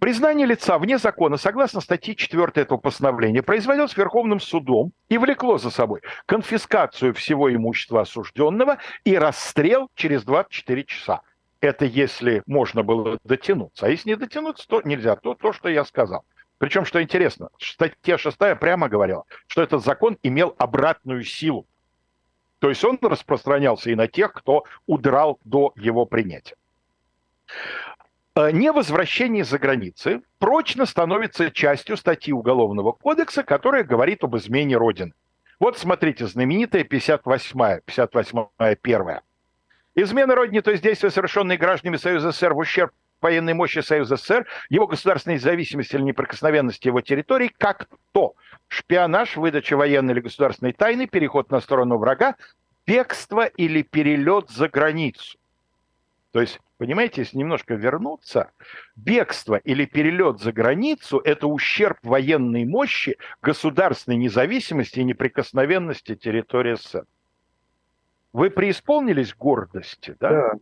Признание 0.00 0.46
лица 0.46 0.78
вне 0.78 0.96
закона, 0.96 1.36
согласно 1.36 1.80
статье 1.80 2.14
4 2.14 2.52
этого 2.54 2.78
постановления, 2.78 3.42
производилось 3.42 3.96
Верховным 3.96 4.38
судом 4.38 4.92
и 5.08 5.18
влекло 5.18 5.58
за 5.58 5.70
собой 5.70 6.02
конфискацию 6.26 7.12
всего 7.14 7.52
имущества 7.52 8.02
осужденного 8.02 8.78
и 9.04 9.16
расстрел 9.16 9.90
через 9.96 10.22
24 10.22 10.84
часа. 10.84 11.22
Это 11.60 11.84
если 11.84 12.44
можно 12.46 12.84
было 12.84 13.18
дотянуться. 13.24 13.86
А 13.86 13.88
если 13.88 14.10
не 14.10 14.16
дотянуться, 14.16 14.68
то 14.68 14.82
нельзя. 14.82 15.16
То, 15.16 15.34
то 15.34 15.52
что 15.52 15.68
я 15.68 15.84
сказал. 15.84 16.24
Причем, 16.58 16.84
что 16.84 17.02
интересно, 17.02 17.48
статья 17.58 18.18
6 18.18 18.38
прямо 18.60 18.88
говорила, 18.88 19.24
что 19.48 19.62
этот 19.62 19.84
закон 19.84 20.16
имел 20.22 20.54
обратную 20.58 21.24
силу. 21.24 21.66
То 22.60 22.68
есть 22.68 22.84
он 22.84 23.00
распространялся 23.02 23.90
и 23.90 23.96
на 23.96 24.06
тех, 24.06 24.32
кто 24.32 24.64
удрал 24.86 25.40
до 25.42 25.72
его 25.74 26.06
принятия. 26.06 26.54
Э, 28.34 28.50
невозвращение 28.50 29.44
за 29.44 29.58
границы 29.58 30.22
прочно 30.38 30.86
становится 30.86 31.50
частью 31.50 31.98
статьи 31.98 32.32
Уголовного 32.32 32.92
кодекса, 32.92 33.42
которая 33.42 33.84
говорит 33.84 34.24
об 34.24 34.36
измене 34.36 34.76
Родины. 34.76 35.12
Вот 35.60 35.76
смотрите, 35.76 36.26
знаменитая 36.26 36.82
58-я, 36.84 37.80
58-я 37.86 38.74
первая. 38.76 39.22
Измена 39.94 40.34
Родине, 40.34 40.62
то 40.62 40.70
есть 40.70 40.82
действия, 40.82 41.10
совершенные 41.10 41.58
гражданами 41.58 41.98
Союза 41.98 42.30
СССР 42.32 42.54
в 42.54 42.58
ущерб 42.58 42.92
военной 43.20 43.52
мощи 43.52 43.80
Союза 43.80 44.16
СССР, 44.16 44.46
его 44.70 44.86
государственной 44.86 45.34
независимости 45.36 45.94
или 45.94 46.02
неприкосновенности 46.02 46.88
его 46.88 47.02
территорий, 47.02 47.50
как 47.56 47.86
то 48.12 48.34
шпионаж, 48.68 49.36
выдача 49.36 49.76
военной 49.76 50.14
или 50.14 50.20
государственной 50.20 50.72
тайны, 50.72 51.06
переход 51.06 51.50
на 51.50 51.60
сторону 51.60 51.98
врага, 51.98 52.36
бегство 52.86 53.44
или 53.44 53.82
перелет 53.82 54.48
за 54.48 54.70
границу. 54.70 55.36
То 56.32 56.40
есть, 56.40 56.60
понимаете, 56.82 57.20
если 57.20 57.38
немножко 57.38 57.74
вернуться, 57.74 58.50
бегство 58.96 59.54
или 59.54 59.84
перелет 59.84 60.40
за 60.40 60.50
границу– 60.50 61.18
это 61.24 61.46
ущерб 61.46 61.98
военной 62.02 62.64
мощи, 62.64 63.18
государственной 63.40 64.16
независимости 64.16 64.98
и 64.98 65.04
неприкосновенности 65.04 66.16
территории 66.16 66.74
СССР. 66.74 67.04
Вы 68.32 68.50
преисполнились 68.50 69.32
гордости, 69.32 70.16
да? 70.18 70.30
Да. 70.30 70.52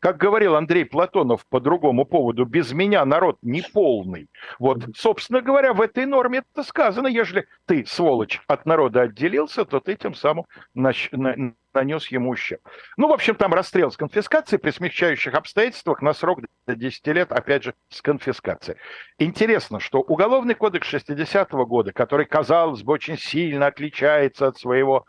Как 0.00 0.16
говорил 0.16 0.56
Андрей 0.56 0.86
Платонов 0.86 1.46
по 1.46 1.60
другому 1.60 2.06
поводу, 2.06 2.46
без 2.46 2.72
меня 2.72 3.04
народ 3.04 3.38
не 3.42 3.62
полный. 3.62 4.28
Вот, 4.58 4.78
собственно 4.96 5.42
говоря, 5.42 5.74
в 5.74 5.80
этой 5.82 6.06
норме 6.06 6.42
это 6.54 6.66
сказано. 6.66 7.06
Ежели 7.06 7.46
ты, 7.66 7.84
сволочь, 7.86 8.40
от 8.46 8.64
народа 8.64 9.02
отделился, 9.02 9.66
то 9.66 9.78
ты 9.78 9.96
тем 9.96 10.14
самым 10.14 10.46
нанес 10.74 12.06
ему 12.08 12.30
ущерб. 12.30 12.62
Ну, 12.96 13.08
в 13.08 13.12
общем, 13.12 13.34
там 13.34 13.52
расстрел 13.52 13.90
с 13.90 13.96
конфискацией 13.96 14.58
при 14.58 14.70
смягчающих 14.70 15.34
обстоятельствах 15.34 16.00
на 16.00 16.14
срок 16.14 16.40
до 16.66 16.74
10 16.74 17.06
лет, 17.08 17.30
опять 17.30 17.64
же, 17.64 17.74
с 17.90 18.00
конфискацией. 18.00 18.78
Интересно, 19.18 19.80
что 19.80 20.00
Уголовный 20.00 20.54
кодекс 20.54 20.92
60-го 20.92 21.66
года, 21.66 21.92
который, 21.92 22.24
казалось 22.24 22.82
бы, 22.82 22.94
очень 22.94 23.18
сильно 23.18 23.66
отличается 23.66 24.48
от 24.48 24.58
своего 24.58 25.04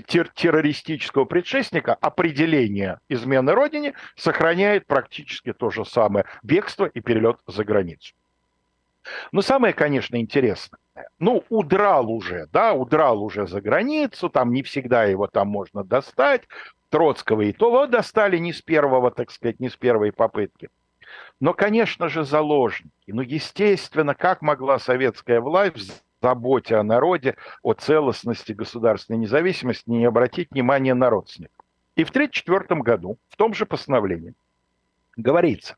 террористического 0.00 1.24
предшественника, 1.24 1.94
определение 1.94 2.98
измены 3.08 3.52
Родине 3.52 3.94
сохраняет 4.16 4.86
практически 4.86 5.52
то 5.52 5.70
же 5.70 5.84
самое– 5.84 6.24
бегство 6.42 6.86
и 6.86 7.00
перелет 7.00 7.38
за 7.46 7.64
границу. 7.64 8.14
Но 9.32 9.42
самое, 9.42 9.74
конечно, 9.74 10.16
интересное, 10.16 10.78
ну, 11.18 11.44
удрал 11.48 12.10
уже, 12.10 12.46
да, 12.52 12.72
удрал 12.72 13.22
уже 13.22 13.46
за 13.46 13.60
границу, 13.60 14.28
там 14.28 14.52
не 14.52 14.62
всегда 14.62 15.04
его 15.04 15.26
там 15.26 15.48
можно 15.48 15.82
достать, 15.84 16.42
Троцкого 16.90 17.40
и 17.42 17.52
того 17.52 17.86
достали 17.86 18.36
не 18.36 18.52
с 18.52 18.60
первого, 18.60 19.10
так 19.10 19.30
сказать, 19.30 19.60
не 19.60 19.70
с 19.70 19.76
первой 19.76 20.12
попытки. 20.12 20.68
Но, 21.40 21.54
конечно 21.54 22.08
же, 22.08 22.24
заложники. 22.24 22.92
Ну, 23.06 23.22
естественно, 23.22 24.14
как 24.14 24.42
могла 24.42 24.78
советская 24.78 25.40
власть 25.40 26.04
заботе 26.22 26.76
о 26.76 26.82
народе, 26.82 27.36
о 27.62 27.74
целостности 27.74 28.52
государственной 28.52 29.18
независимости, 29.18 29.90
не 29.90 30.04
обратить 30.04 30.50
внимание 30.50 30.94
на 30.94 31.10
родственников. 31.10 31.64
И 31.96 32.04
в 32.04 32.10
1934 32.10 32.80
году, 32.80 33.18
в 33.28 33.36
том 33.36 33.52
же 33.52 33.66
постановлении, 33.66 34.34
говорится, 35.16 35.76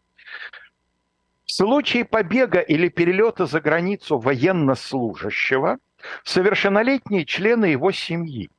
в 1.44 1.52
случае 1.52 2.04
побега 2.04 2.60
или 2.60 2.88
перелета 2.88 3.46
за 3.46 3.60
границу 3.60 4.18
военнослужащего, 4.18 5.78
совершеннолетние 6.22 7.24
члены 7.24 7.66
его 7.66 7.90
семьи, 7.90 8.50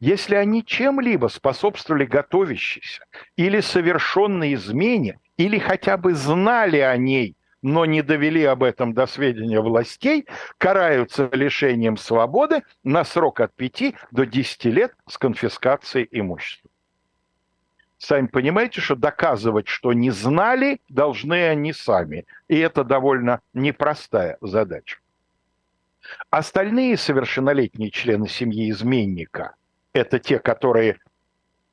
если 0.00 0.36
они 0.36 0.64
чем-либо 0.64 1.28
способствовали 1.28 2.04
готовящейся 2.04 3.04
или 3.36 3.60
совершенной 3.60 4.54
измене, 4.54 5.18
или 5.36 5.58
хотя 5.58 5.96
бы 5.96 6.14
знали 6.14 6.78
о 6.78 6.96
ней 6.96 7.36
но 7.62 7.84
не 7.84 8.02
довели 8.02 8.44
об 8.44 8.64
этом 8.64 8.92
до 8.92 9.06
сведения 9.06 9.60
властей, 9.60 10.26
караются 10.58 11.30
лишением 11.32 11.96
свободы 11.96 12.62
на 12.82 13.04
срок 13.04 13.40
от 13.40 13.54
5 13.54 13.94
до 14.10 14.26
10 14.26 14.64
лет 14.66 14.94
с 15.08 15.16
конфискацией 15.16 16.08
имущества. 16.10 16.68
Сами 17.98 18.26
понимаете, 18.26 18.80
что 18.80 18.96
доказывать, 18.96 19.68
что 19.68 19.92
не 19.92 20.10
знали, 20.10 20.80
должны 20.88 21.46
они 21.46 21.72
сами. 21.72 22.26
И 22.48 22.58
это 22.58 22.82
довольно 22.82 23.40
непростая 23.54 24.38
задача. 24.40 24.98
Остальные 26.28 26.96
совершеннолетние 26.96 27.92
члены 27.92 28.28
семьи 28.28 28.68
изменника– 28.72 29.54
это 29.92 30.18
те, 30.18 30.40
которые, 30.40 30.98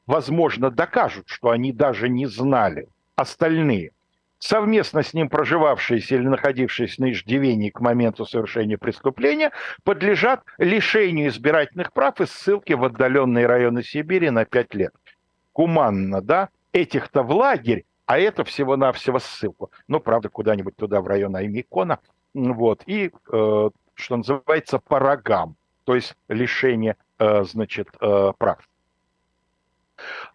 возможно, 0.06 0.70
докажут, 0.70 1.30
что 1.30 1.50
они 1.50 1.74
даже 1.74 2.10
не 2.10 2.28
знали. 2.28 2.90
Остальные– 3.16 3.92
совместно 4.40 5.04
с 5.04 5.14
ним 5.14 5.30
проживавшиеся 5.30 6.16
или 6.16 6.28
находившиеся 6.28 7.02
на 7.02 7.12
иждивении 7.12 7.70
к 7.70 7.80
моменту 7.82 8.26
совершения 8.26 8.78
преступления, 8.78 9.52
подлежат 9.84 10.44
лишению 10.58 11.30
избирательных 11.30 11.94
прав 11.94 12.20
и 12.22 12.26
ссылке 12.26 12.76
в 12.76 12.84
отдаленные 12.84 13.46
районы 13.46 13.84
Сибири 13.84 14.30
на 14.30 14.46
5 14.46 14.74
лет. 14.74 14.94
Куманно, 15.54 16.22
да? 16.22 16.50
Этих-то 16.72 17.24
в 17.24 17.32
лагерь, 17.32 17.86
а 18.06 18.18
это 18.18 18.44
всего-навсего 18.44 19.20
ссылку. 19.20 19.72
Ну, 19.88 20.00
правда, 20.00 20.30
куда-нибудь 20.30 20.76
туда, 20.76 21.02
в 21.02 21.08
район 21.08 21.36
Аймикона. 21.36 22.00
Вот. 22.34 22.84
И, 22.86 23.12
э, 23.32 23.70
что 23.94 24.18
называется, 24.18 24.80
по 24.80 25.00
рогам. 25.00 25.56
То 25.84 25.96
есть 25.96 26.16
лишение, 26.28 26.96
э, 27.18 27.44
значит, 27.44 27.90
э, 28.00 28.32
прав. 28.38 28.60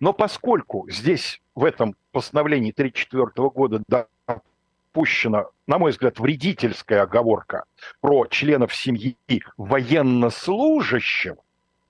Но 0.00 0.12
поскольку 0.12 0.88
здесь, 0.90 1.40
в 1.54 1.64
этом 1.64 1.94
постановлении 2.12 2.72
1934 2.72 3.48
года 3.50 3.82
допущена, 3.88 5.46
на 5.66 5.78
мой 5.78 5.92
взгляд, 5.92 6.18
вредительская 6.18 7.02
оговорка 7.02 7.64
про 8.00 8.26
членов 8.26 8.74
семьи 8.74 9.16
военнослужащего, 9.56 11.38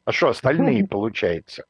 а 0.04 0.12
что 0.12 0.28
остальные, 0.28 0.86
получается, 0.86 1.64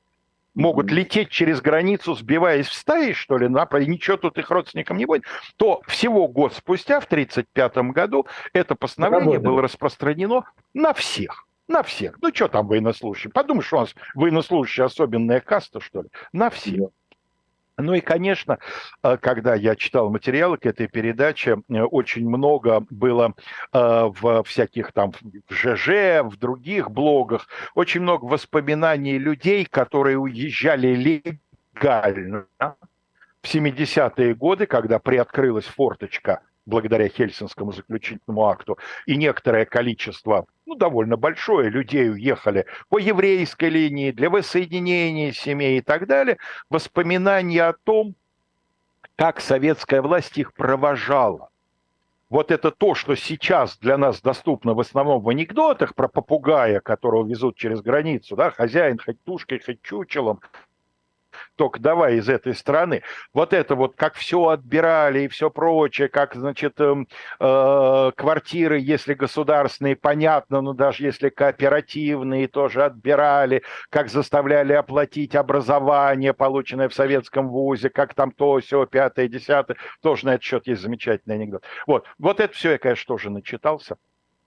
могут 0.55 0.91
лететь 0.91 1.31
через 1.31 1.61
границу, 1.61 2.15
сбиваясь 2.15 2.69
в 2.69 2.75
стаи, 2.75 3.13
что 3.13 3.37
ли, 3.37 3.47
и 3.47 3.87
ничего 3.87 4.17
тут 4.17 4.39
их 4.39 4.51
родственникам 4.51 4.97
не 4.97 5.07
будет, 5.07 5.25
то 5.57 5.83
всего 5.87 6.29
год 6.29 6.55
спустя, 6.55 7.01
в 7.01 7.07
1935 7.07 7.93
году, 7.93 8.27
это 8.53 8.75
постановление 8.75 9.37
Работает. 9.37 9.43
было 9.43 9.63
распространено 9.63 10.45
на 10.73 10.95
всех. 10.95 11.44
На 11.67 11.83
всех. 11.83 12.19
Ну, 12.21 12.31
что 12.35 12.49
там 12.49 12.67
военнослужащие? 12.67 13.33
Подумаешь, 13.33 13.73
у 13.73 13.77
нас 13.77 13.95
военнослужащие 14.15 14.85
особенная 14.85 15.41
каста, 15.41 15.81
что 15.81 16.03
ли? 16.03 16.09
На 16.33 16.51
всех. 16.51 16.91
Ну 17.77 17.95
и, 17.95 18.01
конечно, 18.01 18.59
э, 19.03 19.17
когда 19.17 19.55
я 19.55 19.75
читал 19.75 20.09
материалы 20.11 20.59
к 20.59 20.67
этой 20.67 20.87
передаче, 20.87 21.59
э, 21.69 21.81
очень 21.81 22.29
много 22.29 22.87
было 22.89 23.35
э, 23.73 24.11
в 24.21 24.45
всяких 24.45 24.93
там 24.93 25.13
в 25.13 25.53
ЖЖ, 25.53 26.23
в 26.23 26.37
других 26.39 26.91
блогах, 26.91 27.49
очень 27.75 28.03
много 28.03 28.27
воспоминаний 28.27 29.19
людей, 29.19 29.65
которые 29.65 30.19
уезжали 30.19 30.95
легально 31.75 32.47
в 33.43 33.53
70-е 33.53 34.35
годы, 34.35 34.67
когда 34.67 35.01
приоткрылась 35.01 35.67
форточка 35.67 36.43
благодаря 36.67 37.09
Хельсинскому 37.09 37.73
заключительному 37.73 38.47
акту, 38.47 38.79
и 39.07 39.17
некоторое 39.17 39.65
количество, 39.65 40.47
ну, 40.67 40.75
довольно 40.75 41.17
большое, 41.17 41.71
людей 41.71 42.11
уехали 42.11 42.67
по 42.89 42.99
еврейской 42.99 43.69
линии 43.69 44.11
для 44.11 44.31
воссоединения 44.31 45.33
семей 45.33 45.79
и 45.79 45.81
так 45.83 46.07
далее, 46.07 46.39
воспоминания 46.71 47.65
о 47.65 47.75
том, 47.75 48.15
как 49.17 49.41
советская 49.41 50.03
власть 50.03 50.39
их 50.39 50.55
провожала. 50.55 51.51
вот 52.31 52.51
это 52.51 52.71
то, 52.71 52.95
что 52.95 53.15
сейчас 53.15 53.79
для 53.79 53.97
нас 53.97 54.21
доступно 54.21 54.75
в 54.75 54.81
основном 54.81 55.23
в 55.23 55.29
анекдотах 55.29 55.95
про 55.95 56.09
попугая, 56.09 56.81
которого 56.81 57.27
везут 57.27 57.57
через 57.57 57.81
границу, 57.81 58.35
да, 58.35 58.51
хозяин 58.51 58.99
хоть 58.99 59.23
тушкой, 59.23 59.61
хоть 59.65 59.83
чучелом, 59.83 60.41
только 61.57 61.81
давай 61.81 62.17
из 62.17 62.29
этой 62.29 62.55
страны. 62.55 63.03
Вот 63.33 63.53
это 63.53 63.75
вот, 63.75 63.97
как 63.97 64.15
все 64.15 64.49
отбирали 64.49 65.21
и 65.21 65.29
все 65.29 65.51
прочее, 65.51 66.09
как, 66.09 66.35
значит, 66.35 66.81
э, 66.81 66.95
э, 67.41 68.13
квартиры, 68.17 68.79
если 68.79 69.15
государственные, 69.15 69.97
понятно, 69.97 70.61
но 70.61 70.73
даже 70.73 71.05
если 71.05 71.29
кооперативные, 71.29 72.49
тоже 72.49 72.85
отбирали, 72.85 73.63
как 73.91 74.09
заставляли 74.09 74.73
оплатить 74.73 75.35
образование, 75.35 76.33
полученное 76.33 76.89
в 76.89 76.95
советском 76.95 77.49
вузе, 77.49 77.91
как 77.91 78.15
там 78.15 78.31
то, 78.33 78.61
все, 78.61 78.87
пятое, 78.87 79.29
десятое, 79.29 79.77
тоже 80.03 80.27
на 80.27 80.35
этот 80.35 80.45
счет 80.45 80.67
есть 80.67 80.83
замечательный 80.83 81.37
анекдот. 81.37 81.65
Вот, 81.87 82.07
вот 82.19 82.41
это 82.41 82.55
все 82.55 82.73
я, 82.73 82.79
конечно, 82.79 83.15
тоже 83.15 83.31
начитался. 83.31 83.97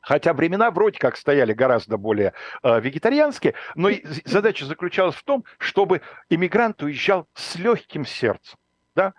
Хотя 0.07 0.31
времена 0.33 0.71
вроде 0.71 0.99
как 0.99 1.17
стояли 1.17 1.51
гораздо 1.51 1.97
более 1.97 2.31
э, 2.63 2.79
вегетарианские, 2.79 3.55
но 3.75 3.89
задача 4.23 4.65
заключалась 4.65 5.15
в 5.15 5.23
том, 5.25 5.43
чтобы 5.57 6.01
иммигрант 6.29 6.81
уезжал 6.81 7.27
с 7.33 7.57
легким 7.57 8.05
сердцем. 8.05 8.57
Да? 8.95 9.13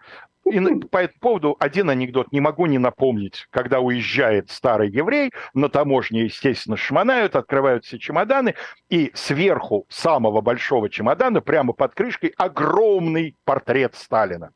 И 0.50 0.58
по 0.90 0.96
этому 0.96 1.20
поводу 1.20 1.56
один 1.60 1.90
анекдот 1.90 2.32
не 2.32 2.40
могу 2.40 2.64
не 2.64 2.78
напомнить. 2.78 3.48
Когда 3.50 3.80
уезжает 3.80 4.50
старый 4.50 4.88
еврей, 4.88 5.30
на 5.52 5.68
таможне, 5.68 6.22
естественно, 6.24 6.78
шмонают, 6.78 7.36
открывают 7.36 7.84
все 7.84 7.98
чемоданы, 7.98 8.54
и 8.88 9.10
сверху 9.12 9.84
самого 9.90 10.40
большого 10.40 10.88
чемодана, 10.88 11.42
прямо 11.42 11.74
под 11.74 11.94
крышкой, 11.94 12.32
огромный 12.38 13.36
портрет 13.44 13.94
Сталина. 13.94 14.52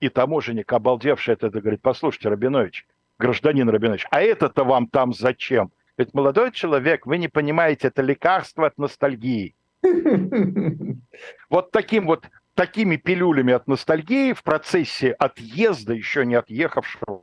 И 0.00 0.08
таможенник, 0.08 0.72
обалдевший 0.72 1.34
от 1.34 1.44
этого, 1.44 1.60
говорит, 1.60 1.82
послушайте, 1.82 2.30
Рабинович, 2.30 2.84
гражданин 3.22 3.68
Рабинович, 3.68 4.06
а 4.10 4.20
это-то 4.20 4.64
вам 4.64 4.88
там 4.88 5.12
зачем? 5.12 5.70
Ведь 5.96 6.12
молодой 6.12 6.50
человек, 6.50 7.06
вы 7.06 7.18
не 7.18 7.28
понимаете, 7.28 7.88
это 7.88 8.02
лекарство 8.02 8.66
от 8.66 8.78
ностальгии. 8.78 9.54
Вот 11.48 11.70
таким 11.70 12.06
вот 12.06 12.26
такими 12.54 12.96
пилюлями 12.96 13.52
от 13.52 13.66
ностальгии 13.66 14.32
в 14.32 14.42
процессе 14.42 15.12
отъезда, 15.12 15.94
еще 15.94 16.26
не 16.26 16.34
отъехавшего, 16.34 17.22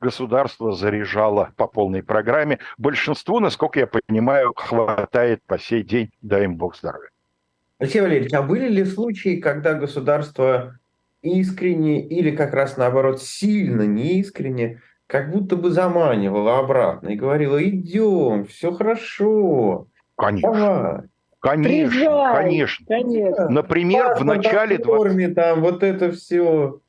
государство 0.00 0.72
заряжало 0.72 1.52
по 1.56 1.66
полной 1.66 2.02
программе. 2.02 2.58
Большинству, 2.76 3.40
насколько 3.40 3.78
я 3.78 3.86
понимаю, 3.86 4.52
хватает 4.54 5.42
по 5.46 5.58
сей 5.58 5.82
день, 5.82 6.10
дай 6.22 6.44
им 6.44 6.56
бог 6.56 6.76
здоровья. 6.76 7.10
Алексей 7.78 8.00
Валерьевич, 8.00 8.34
а 8.34 8.42
были 8.42 8.68
ли 8.68 8.84
случаи, 8.84 9.40
когда 9.40 9.74
государство 9.74 10.78
искренне 11.22 12.06
или 12.06 12.34
как 12.34 12.52
раз 12.52 12.76
наоборот 12.76 13.22
сильно 13.22 13.82
неискренне 13.82 14.80
как 15.10 15.32
будто 15.32 15.56
бы 15.56 15.70
заманивала 15.70 16.60
обратно 16.60 17.08
и 17.08 17.16
говорила, 17.16 17.62
идем, 17.62 18.46
все 18.46 18.72
хорошо. 18.72 19.88
Конечно. 20.16 20.52
Давай. 20.52 21.00
Конечно, 21.40 21.68
Приезжай, 21.68 22.34
конечно. 22.34 22.86
конечно. 22.86 23.48
Например, 23.48 24.08
Паспорт 24.08 24.20
в 24.20 24.24
начале... 24.24 24.78
20... 24.78 25.34
там 25.34 25.60
вот 25.62 25.82
это 25.82 26.12
все. 26.12 26.80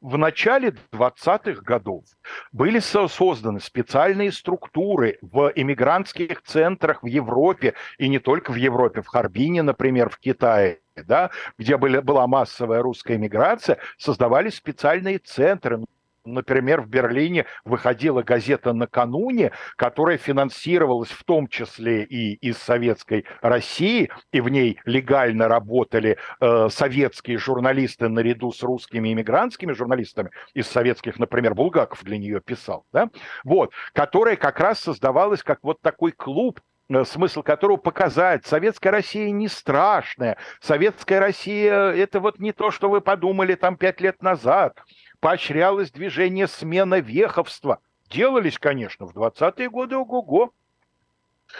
В 0.00 0.16
начале 0.16 0.74
20-х 0.92 1.60
годов 1.62 2.04
были 2.52 2.78
созданы 2.80 3.60
специальные 3.60 4.32
структуры 4.32 5.18
в 5.20 5.52
иммигрантских 5.54 6.42
центрах 6.42 7.02
в 7.02 7.06
Европе, 7.06 7.74
и 7.98 8.08
не 8.08 8.18
только 8.18 8.50
в 8.50 8.56
Европе, 8.56 9.02
в 9.02 9.06
Харбине, 9.06 9.62
например, 9.62 10.08
в 10.08 10.18
Китае, 10.18 10.80
да, 10.96 11.30
где 11.58 11.76
были, 11.76 11.98
была 11.98 12.26
массовая 12.26 12.82
русская 12.82 13.16
иммиграция, 13.18 13.76
создавались 13.98 14.54
специальные 14.54 15.18
центры, 15.18 15.80
Например, 16.24 16.82
в 16.82 16.88
Берлине 16.88 17.46
выходила 17.64 18.22
газета 18.22 18.72
«Накануне», 18.72 19.52
которая 19.76 20.18
финансировалась 20.18 21.10
в 21.10 21.24
том 21.24 21.48
числе 21.48 22.04
и 22.04 22.34
из 22.34 22.58
Советской 22.58 23.24
России, 23.40 24.10
и 24.32 24.40
в 24.40 24.48
ней 24.48 24.78
легально 24.84 25.48
работали 25.48 26.18
э, 26.40 26.68
советские 26.70 27.38
журналисты 27.38 28.08
наряду 28.08 28.52
с 28.52 28.62
русскими 28.62 29.12
иммигрантскими 29.12 29.72
журналистами 29.72 30.30
из 30.52 30.66
советских, 30.66 31.18
например, 31.18 31.54
Булгаков 31.54 32.04
для 32.04 32.18
нее 32.18 32.40
писал, 32.40 32.84
да? 32.92 33.08
вот, 33.44 33.72
которая 33.92 34.36
как 34.36 34.60
раз 34.60 34.80
создавалась 34.80 35.42
как 35.42 35.60
вот 35.62 35.80
такой 35.80 36.12
клуб 36.12 36.60
э, 36.90 37.04
смысл 37.04 37.42
которого 37.42 37.78
показать, 37.78 38.46
советская 38.46 38.92
Россия 38.92 39.30
не 39.30 39.48
страшная, 39.48 40.36
советская 40.60 41.20
Россия 41.20 41.92
это 41.92 42.20
вот 42.20 42.38
не 42.38 42.52
то, 42.52 42.70
что 42.70 42.90
вы 42.90 43.00
подумали 43.00 43.54
там 43.54 43.76
пять 43.76 44.00
лет 44.00 44.22
назад, 44.22 44.82
поощрялось 45.20 45.90
движение 45.90 46.48
смена 46.48 47.00
веховства. 47.00 47.78
Делались, 48.10 48.58
конечно, 48.58 49.06
в 49.06 49.16
20-е 49.16 49.70
годы 49.70 49.96
ого-го. 49.96 50.52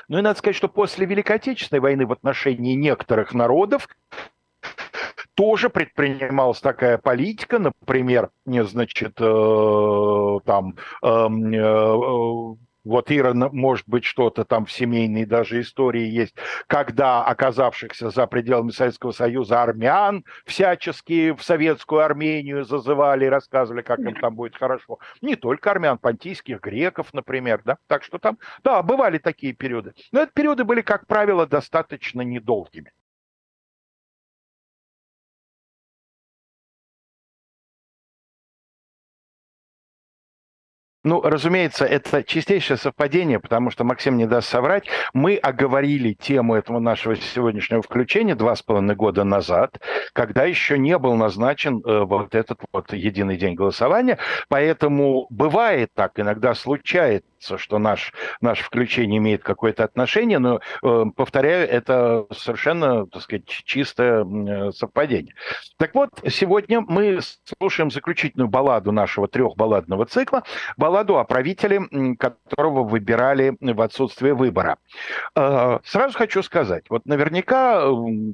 Ну 0.09 0.19
и 0.19 0.23
надо 0.23 0.39
сказать, 0.39 0.57
что 0.57 0.69
после 0.69 1.07
Великой 1.07 1.37
Отечественной 1.37 1.81
войны 1.81 2.07
в 2.07 2.13
отношении 2.13 2.75
некоторых 2.75 3.35
народов 3.35 3.89
тоже 5.35 5.71
предпринималась 5.71 6.61
такая 6.61 6.99
политика, 6.99 7.59
например, 7.59 8.31
не 8.45 8.63
значит, 8.65 9.15
э, 9.21 10.39
там 10.45 10.77
эм, 11.03 11.53
э, 11.53 11.59
э, 11.59 12.57
вот 12.85 13.11
Ира, 13.11 13.35
может 13.35 13.89
быть, 13.89 14.05
что-то 14.05 14.45
там 14.45 14.67
в 14.67 14.73
семейной 14.73 15.25
даже 15.25 15.61
истории 15.61 16.07
есть, 16.07 16.35
когда 16.67 17.25
оказавшихся 17.25 18.11
за 18.11 18.27
пределами 18.27 18.71
Советского 18.71 19.13
Союза 19.13 19.63
армян 19.63 20.25
всячески 20.47 21.33
в 21.33 21.43
советскую 21.43 22.03
Армению 22.03 22.65
зазывали 22.65 23.27
и 23.27 23.29
рассказывали, 23.29 23.83
как 23.83 24.01
им 24.01 24.15
там 24.15 24.35
будет 24.35 24.57
хорошо. 24.57 24.99
Не 25.21 25.37
только 25.37 25.71
армян, 25.71 25.99
понтийских 25.99 26.61
греков, 26.61 27.13
например, 27.13 27.61
да. 27.65 27.77
Так 27.87 28.03
что 28.03 28.19
там, 28.19 28.39
да, 28.63 28.83
бывали 28.83 29.19
такие 29.19 29.53
периоды. 29.53 29.93
Но 30.13 30.23
эти 30.23 30.31
периоды 30.33 30.65
были, 30.65 30.81
как 30.81 31.07
правило, 31.07 31.47
достаточно 31.47 32.23
недолгими. 32.23 32.93
Ну, 41.03 41.23
разумеется, 41.23 41.87
это 41.87 42.23
чистейшее 42.23 42.77
совпадение, 42.77 43.41
потому 43.41 43.71
что 43.71 43.85
Максим 43.85 44.19
не 44.19 44.27
даст 44.27 44.51
соврать. 44.51 44.85
Мы 45.15 45.37
оговорили 45.37 46.13
тему 46.13 46.55
этого 46.55 46.79
нашего 46.79 47.17
сегодняшнего 47.17 47.81
включения 47.81 48.35
два 48.35 48.55
с 48.55 48.63
половиной 48.63 48.97
года 48.97 49.25
назад, 49.25 49.81
когда 50.13 50.45
еще 50.45 50.77
не 50.77 50.99
был 50.99 51.15
назначен 51.15 51.81
э, 51.87 52.01
вот 52.05 52.35
этот 52.35 52.61
вот 52.71 52.93
единый 52.93 53.39
день 53.39 53.55
голосования. 53.55 54.19
Поэтому 54.49 55.27
бывает 55.31 55.89
так, 55.95 56.21
иногда 56.21 56.55
случается, 56.55 57.30
что 57.41 57.79
наш, 57.79 58.13
наше 58.41 58.65
включение 58.65 59.19
имеет 59.19 59.43
какое-то 59.43 59.85
отношение, 59.85 60.39
но, 60.39 60.61
э, 60.83 61.05
повторяю, 61.17 61.69
это 61.69 62.27
совершенно, 62.33 63.07
так 63.07 63.23
сказать, 63.23 63.47
чистое 63.47 64.25
э, 64.25 64.73
совпадение. 64.73 65.35
Так 65.79 65.95
вот, 65.95 66.11
сегодня 66.29 66.81
мы 66.81 67.21
слушаем 67.59 67.91
заключительную 67.91 68.49
балладу 68.49 68.93
нашего 68.93 69.29
трехбалладного 69.29 70.07
цикла, 70.07 70.43
балладу 70.77 71.19
о 71.19 71.25
правителе, 71.25 71.81
которого 72.19 72.85
выбирали 72.85 73.57
в 73.61 73.81
отсутствие 73.81 74.35
выбора. 74.35 74.79
Э, 75.35 75.79
сразу 75.85 76.17
хочу 76.17 76.43
сказать, 76.43 76.85
вот 76.91 77.07
наверняка 77.07 77.83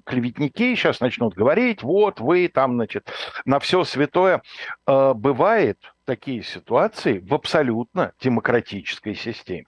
клеветники 0.04 0.74
сейчас 0.74 1.00
начнут 1.00 1.34
говорить, 1.34 1.82
вот 1.82 2.20
вы 2.20 2.48
там, 2.48 2.74
значит, 2.74 3.08
на 3.44 3.58
все 3.60 3.84
святое. 3.84 4.42
Бывает, 4.86 5.78
такие 6.06 6.42
ситуации 6.42 7.18
в 7.18 7.34
абсолютно 7.34 8.12
демократической 8.20 9.14
системе. 9.14 9.66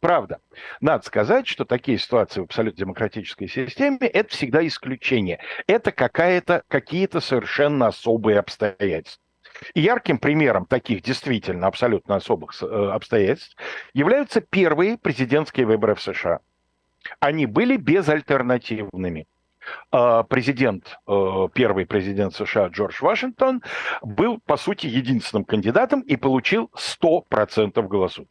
Правда, 0.00 0.40
надо 0.80 1.04
сказать, 1.04 1.46
что 1.46 1.64
такие 1.64 1.98
ситуации 1.98 2.40
в 2.40 2.44
абсолютно 2.44 2.78
демократической 2.78 3.46
системе– 3.46 3.98
это 4.00 4.30
всегда 4.30 4.66
исключение. 4.66 5.40
Это 5.66 5.92
какая-то, 5.92 6.62
какие-то 6.68 7.20
совершенно 7.20 7.88
особые 7.88 8.38
обстоятельства. 8.38 9.22
И 9.74 9.82
ярким 9.82 10.18
примером 10.18 10.66
таких 10.66 11.02
действительно 11.02 11.66
абсолютно 11.66 12.16
особых 12.16 12.60
э, 12.60 12.66
обстоятельств 12.66 13.56
являются 13.92 14.40
первые 14.40 14.98
президентские 14.98 15.66
выборы 15.66 15.94
в 15.94 16.02
США. 16.02 16.40
Они 17.20 17.46
были 17.46 17.76
безальтернативными. 17.76 19.26
А, 19.90 20.22
президент, 20.22 20.96
э, 21.06 21.48
первый 21.52 21.86
президент 21.86 22.34
США 22.34 22.68
Джордж 22.68 22.96
Вашингтон 23.00 23.62
был, 24.02 24.38
по 24.44 24.56
сути, 24.56 24.86
единственным 24.86 25.44
кандидатом 25.44 26.00
и 26.00 26.16
получил 26.16 26.70
100% 26.74 27.88
голосов. 27.88 28.26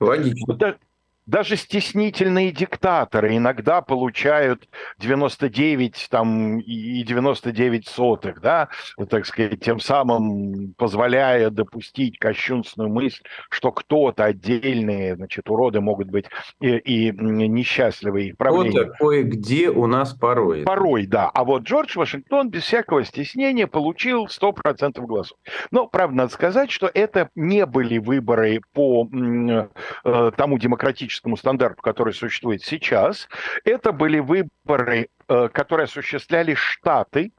Логично. 0.00 0.78
Даже 1.26 1.56
стеснительные 1.56 2.52
диктаторы 2.52 3.36
иногда 3.36 3.82
получают 3.82 4.68
99 4.98 6.06
там, 6.08 6.60
и 6.60 7.02
99 7.02 7.88
сотых, 7.88 8.40
да, 8.40 8.68
так 9.10 9.26
сказать, 9.26 9.60
тем 9.60 9.80
самым 9.80 10.74
позволяя 10.74 11.50
допустить 11.50 12.18
кощунственную 12.18 12.92
мысль, 12.92 13.22
что 13.50 13.72
кто-то 13.72 14.24
отдельные, 14.24 15.16
значит, 15.16 15.50
уроды 15.50 15.80
могут 15.80 16.08
быть 16.08 16.26
и, 16.60 16.76
и 16.76 17.10
несчастливы 17.10 18.28
их 18.28 18.36
правлением. 18.36 18.84
Кто-то 18.84 18.96
кое-где 18.98 19.70
у 19.70 19.86
нас 19.86 20.14
порой. 20.14 20.62
Порой, 20.62 21.06
да. 21.06 21.28
А 21.34 21.44
вот 21.44 21.64
Джордж 21.64 21.98
Вашингтон 21.98 22.50
без 22.50 22.62
всякого 22.62 23.04
стеснения 23.04 23.66
получил 23.66 24.26
100% 24.26 25.04
голосов. 25.04 25.36
Но, 25.72 25.88
правда, 25.88 26.16
надо 26.16 26.32
сказать, 26.32 26.70
что 26.70 26.88
это 26.92 27.30
не 27.34 27.66
были 27.66 27.98
выборы 27.98 28.60
по 28.72 29.08
э, 30.04 30.30
тому 30.36 30.58
демократическому 30.58 31.15
демократическому 31.16 31.36
стандарту, 31.36 31.82
который 31.82 32.12
существует 32.12 32.62
сейчас. 32.62 33.28
Это 33.64 33.92
были 33.92 34.18
выборы, 34.18 35.08
э, 35.28 35.48
которые 35.48 35.84
осуществляли 35.84 36.54
штаты, 36.54 37.32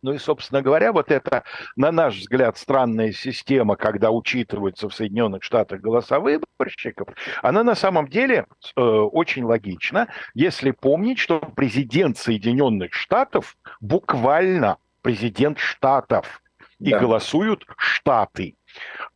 ну 0.00 0.12
и, 0.12 0.18
собственно 0.18 0.62
говоря, 0.62 0.92
вот 0.92 1.10
эта, 1.10 1.42
на 1.74 1.90
наш 1.90 2.18
взгляд, 2.18 2.56
странная 2.56 3.10
система, 3.10 3.74
когда 3.74 4.12
учитываются 4.12 4.88
в 4.88 4.94
Соединенных 4.94 5.42
Штатах 5.42 5.80
голоса 5.80 6.20
выборщиков, 6.20 7.08
она 7.42 7.64
на 7.64 7.74
самом 7.74 8.06
деле 8.06 8.46
э, 8.76 8.80
очень 8.80 9.44
логична, 9.44 10.06
если 10.34 10.70
помнить, 10.70 11.18
что 11.18 11.40
президент 11.56 12.16
Соединенных 12.16 12.94
Штатов 12.94 13.56
буквально 13.80 14.76
президент 15.02 15.58
штатов, 15.58 16.42
и 16.78 16.90
да. 16.90 17.00
голосуют 17.00 17.66
штаты. 17.76 18.54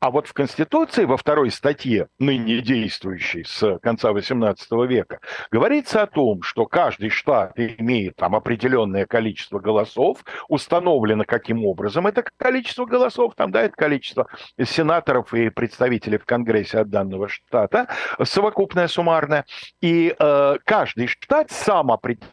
А 0.00 0.10
вот 0.10 0.26
в 0.26 0.32
Конституции, 0.32 1.04
во 1.04 1.16
второй 1.16 1.50
статье, 1.50 2.08
ныне 2.18 2.60
действующей 2.60 3.44
с 3.44 3.78
конца 3.78 4.10
XVIII 4.10 4.86
века, 4.86 5.20
говорится 5.50 6.02
о 6.02 6.06
том, 6.06 6.42
что 6.42 6.66
каждый 6.66 7.10
штат 7.10 7.58
имеет 7.58 8.16
там 8.16 8.34
определенное 8.34 9.06
количество 9.06 9.58
голосов, 9.58 10.24
установлено 10.48 11.24
каким 11.24 11.64
образом 11.64 12.06
это 12.06 12.24
количество 12.36 12.84
голосов, 12.86 13.34
там, 13.36 13.50
да, 13.52 13.62
это 13.62 13.76
количество 13.76 14.26
сенаторов 14.62 15.32
и 15.34 15.50
представителей 15.50 16.18
в 16.18 16.24
Конгрессе 16.24 16.78
от 16.78 16.90
данного 16.90 17.28
штата, 17.28 17.88
совокупное 18.22 18.88
суммарное, 18.88 19.44
и 19.80 20.14
э, 20.18 20.56
каждый 20.64 21.06
штат 21.06 21.50
сам 21.50 21.90
определяет, 21.90 22.32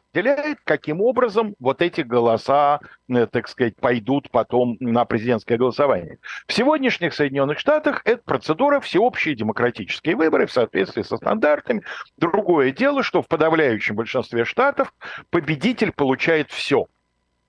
каким 0.63 1.01
образом 1.01 1.55
вот 1.59 1.81
эти 1.81 2.01
голоса, 2.01 2.79
э, 3.09 3.27
так 3.27 3.47
сказать, 3.47 3.75
пойдут 3.75 4.31
потом 4.31 4.77
на 4.79 5.05
президентское 5.05 5.57
голосование. 5.57 6.19
В 6.47 6.53
сегодняшних 6.53 7.13
Соединенных 7.13 7.59
Штатах 7.59 8.01
это 8.05 8.21
процедура 8.23 8.79
всеобщие 8.79 9.35
демократические 9.35 10.15
выборы 10.15 10.47
в 10.47 10.51
соответствии 10.51 11.03
со 11.03 11.17
стандартами. 11.17 11.83
Другое 12.17 12.71
дело, 12.71 13.03
что 13.03 13.21
в 13.21 13.27
подавляющем 13.27 13.95
большинстве 13.95 14.45
штатов 14.45 14.93
победитель 15.29 15.91
получает 15.91 16.51
все. 16.51 16.87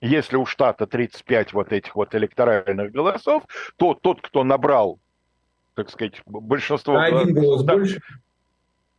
Если 0.01 0.35
у 0.35 0.45
штата 0.45 0.87
35 0.87 1.53
вот 1.53 1.71
этих 1.71 1.95
вот 1.95 2.15
электоральных 2.15 2.91
голосов, 2.91 3.43
то 3.77 3.93
тот, 3.93 4.21
кто 4.21 4.43
набрал, 4.43 4.99
так 5.75 5.89
сказать, 5.89 6.21
большинство... 6.25 6.93
На 6.93 7.05
один 7.05 7.33
голос 7.35 7.63
больше? 7.63 8.01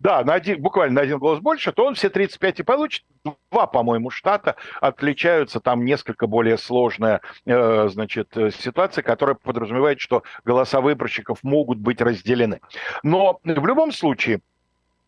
Да, 0.02 0.24
на 0.24 0.34
один, 0.34 0.60
буквально 0.60 0.96
на 0.96 1.00
один 1.02 1.18
голос 1.18 1.38
больше, 1.38 1.70
то 1.70 1.86
он 1.86 1.94
все 1.94 2.10
35 2.10 2.60
и 2.60 2.62
получит. 2.64 3.04
Два, 3.52 3.68
по-моему, 3.68 4.10
штата 4.10 4.56
отличаются, 4.80 5.60
там 5.60 5.84
несколько 5.84 6.26
более 6.26 6.58
сложная, 6.58 7.20
э, 7.46 7.88
значит, 7.88 8.34
ситуация, 8.34 9.02
которая 9.02 9.36
подразумевает, 9.36 10.00
что 10.00 10.24
голоса 10.44 10.80
выборщиков 10.80 11.38
могут 11.44 11.78
быть 11.78 12.00
разделены. 12.00 12.60
Но 13.04 13.38
в 13.44 13.66
любом 13.66 13.92
случае, 13.92 14.40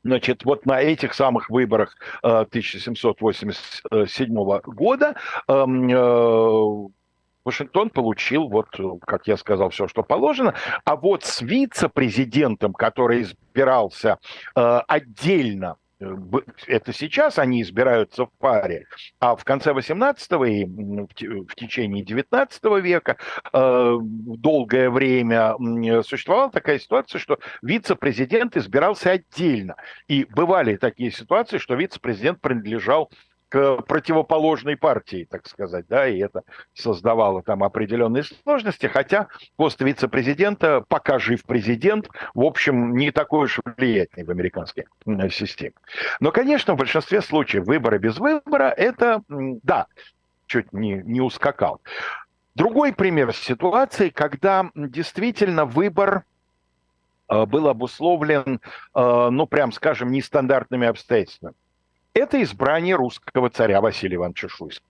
Значит, 0.06 0.44
вот 0.44 0.66
на 0.66 0.82
этих 0.82 1.14
самых 1.14 1.48
выборах 1.48 1.96
1787 2.20 4.38
э, 4.38 4.60
года 4.66 5.14
эм, 5.48 5.88
э, 5.88 6.88
Вашингтон 7.44 7.90
получил, 7.90 8.48
вот, 8.48 8.68
как 9.06 9.26
я 9.26 9.36
сказал, 9.36 9.70
все, 9.70 9.86
что 9.86 10.02
положено. 10.02 10.54
А 10.84 10.96
вот 10.96 11.24
с 11.24 11.42
вице-президентом, 11.42 12.72
который 12.72 13.22
избирался 13.22 14.18
э, 14.56 14.80
отдельно 14.88 15.76
э, 16.00 16.06
это 16.66 16.92
сейчас 16.92 17.38
они 17.38 17.60
избираются 17.62 18.26
в 18.26 18.30
паре, 18.38 18.86
а 19.20 19.36
в 19.36 19.44
конце 19.44 19.72
18 19.72 20.32
и 20.46 20.64
в 20.64 21.54
течение 21.54 22.02
19 22.02 22.64
века 22.82 23.18
э, 23.52 23.96
долгое 24.00 24.90
время 24.90 25.54
существовала 26.02 26.50
такая 26.50 26.78
ситуация, 26.78 27.18
что 27.18 27.38
вице-президент 27.62 28.56
избирался 28.56 29.12
отдельно. 29.12 29.76
И 30.08 30.24
бывали 30.24 30.76
такие 30.76 31.10
ситуации, 31.10 31.58
что 31.58 31.74
вице-президент 31.74 32.40
принадлежал 32.40 33.10
к 33.54 33.82
противоположной 33.82 34.76
партии, 34.76 35.28
так 35.30 35.46
сказать, 35.46 35.86
да, 35.88 36.08
и 36.08 36.18
это 36.18 36.42
создавало 36.72 37.40
там 37.40 37.62
определенные 37.62 38.24
сложности, 38.24 38.86
хотя 38.86 39.28
пост 39.54 39.80
вице-президента, 39.80 40.84
пока 40.88 41.20
жив 41.20 41.44
президент, 41.44 42.08
в 42.34 42.42
общем, 42.42 42.96
не 42.96 43.12
такой 43.12 43.44
уж 43.44 43.60
влиятельный 43.64 44.24
в 44.24 44.30
американской 44.30 44.86
системе. 45.30 45.74
Но, 46.18 46.32
конечно, 46.32 46.74
в 46.74 46.78
большинстве 46.78 47.20
случаев 47.20 47.64
выборы 47.66 47.98
без 47.98 48.18
выбора, 48.18 48.74
это, 48.76 49.22
да, 49.28 49.86
чуть 50.46 50.72
не, 50.72 50.94
не 51.04 51.20
ускакал. 51.20 51.80
Другой 52.56 52.92
пример 52.92 53.32
ситуации, 53.32 54.08
когда 54.08 54.68
действительно 54.74 55.64
выбор 55.64 56.24
э, 57.28 57.46
был 57.46 57.68
обусловлен, 57.68 58.60
э, 58.96 59.28
ну, 59.30 59.46
прям 59.46 59.70
скажем, 59.70 60.10
нестандартными 60.10 60.88
обстоятельствами 60.88 61.54
это 62.14 62.42
избрание 62.42 62.94
русского 62.94 63.50
царя 63.50 63.80
Василия 63.80 64.16
Ивановича 64.16 64.48
Шуйского. 64.48 64.88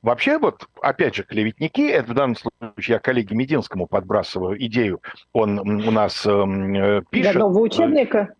Вообще, 0.00 0.38
вот, 0.38 0.68
опять 0.80 1.16
же, 1.16 1.24
клеветники, 1.24 1.80
это 1.80 2.12
в 2.12 2.14
данном 2.14 2.36
случае 2.36 2.94
я 2.94 2.98
коллеге 3.00 3.34
Мединскому 3.34 3.88
подбрасываю 3.88 4.64
идею, 4.66 5.02
он 5.32 5.58
у 5.58 5.90
нас 5.90 6.24
эм, 6.24 6.72
э, 6.74 7.02
пишет... 7.10 7.32
Для 7.32 7.40
нового 7.40 7.62
учебника? 7.62 8.32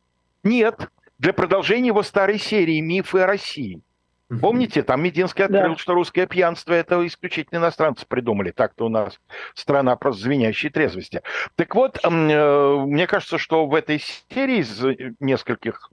Нет, 0.45 0.89
для 1.19 1.33
продолжения 1.33 1.89
его 1.89 2.05
старой 2.05 2.39
серии 2.39 2.79
«Мифы 2.79 3.19
о 3.21 3.27
России». 3.27 3.81
Помните, 4.41 4.83
там 4.83 5.03
Мединский 5.03 5.43
открыл, 5.43 5.73
да. 5.73 5.77
что 5.79 5.95
русское 5.95 6.27
пьянство 6.27 6.75
это 6.75 7.05
исключительно 7.07 7.59
иностранцы 7.59 8.05
придумали. 8.07 8.51
Так-то 8.51 8.85
у 8.85 8.91
нас 8.91 9.19
страна 9.55 9.97
просто 9.97 10.25
звенящей 10.25 10.69
трезвости. 10.69 11.23
Так 11.57 11.75
вот, 11.75 11.99
э, 12.05 12.09
мне 12.09 13.07
кажется, 13.07 13.39
что 13.39 13.67
в 13.67 13.75
этой 13.75 14.01
серии 14.29 14.59
из 14.59 14.85
нескольких 15.19 15.91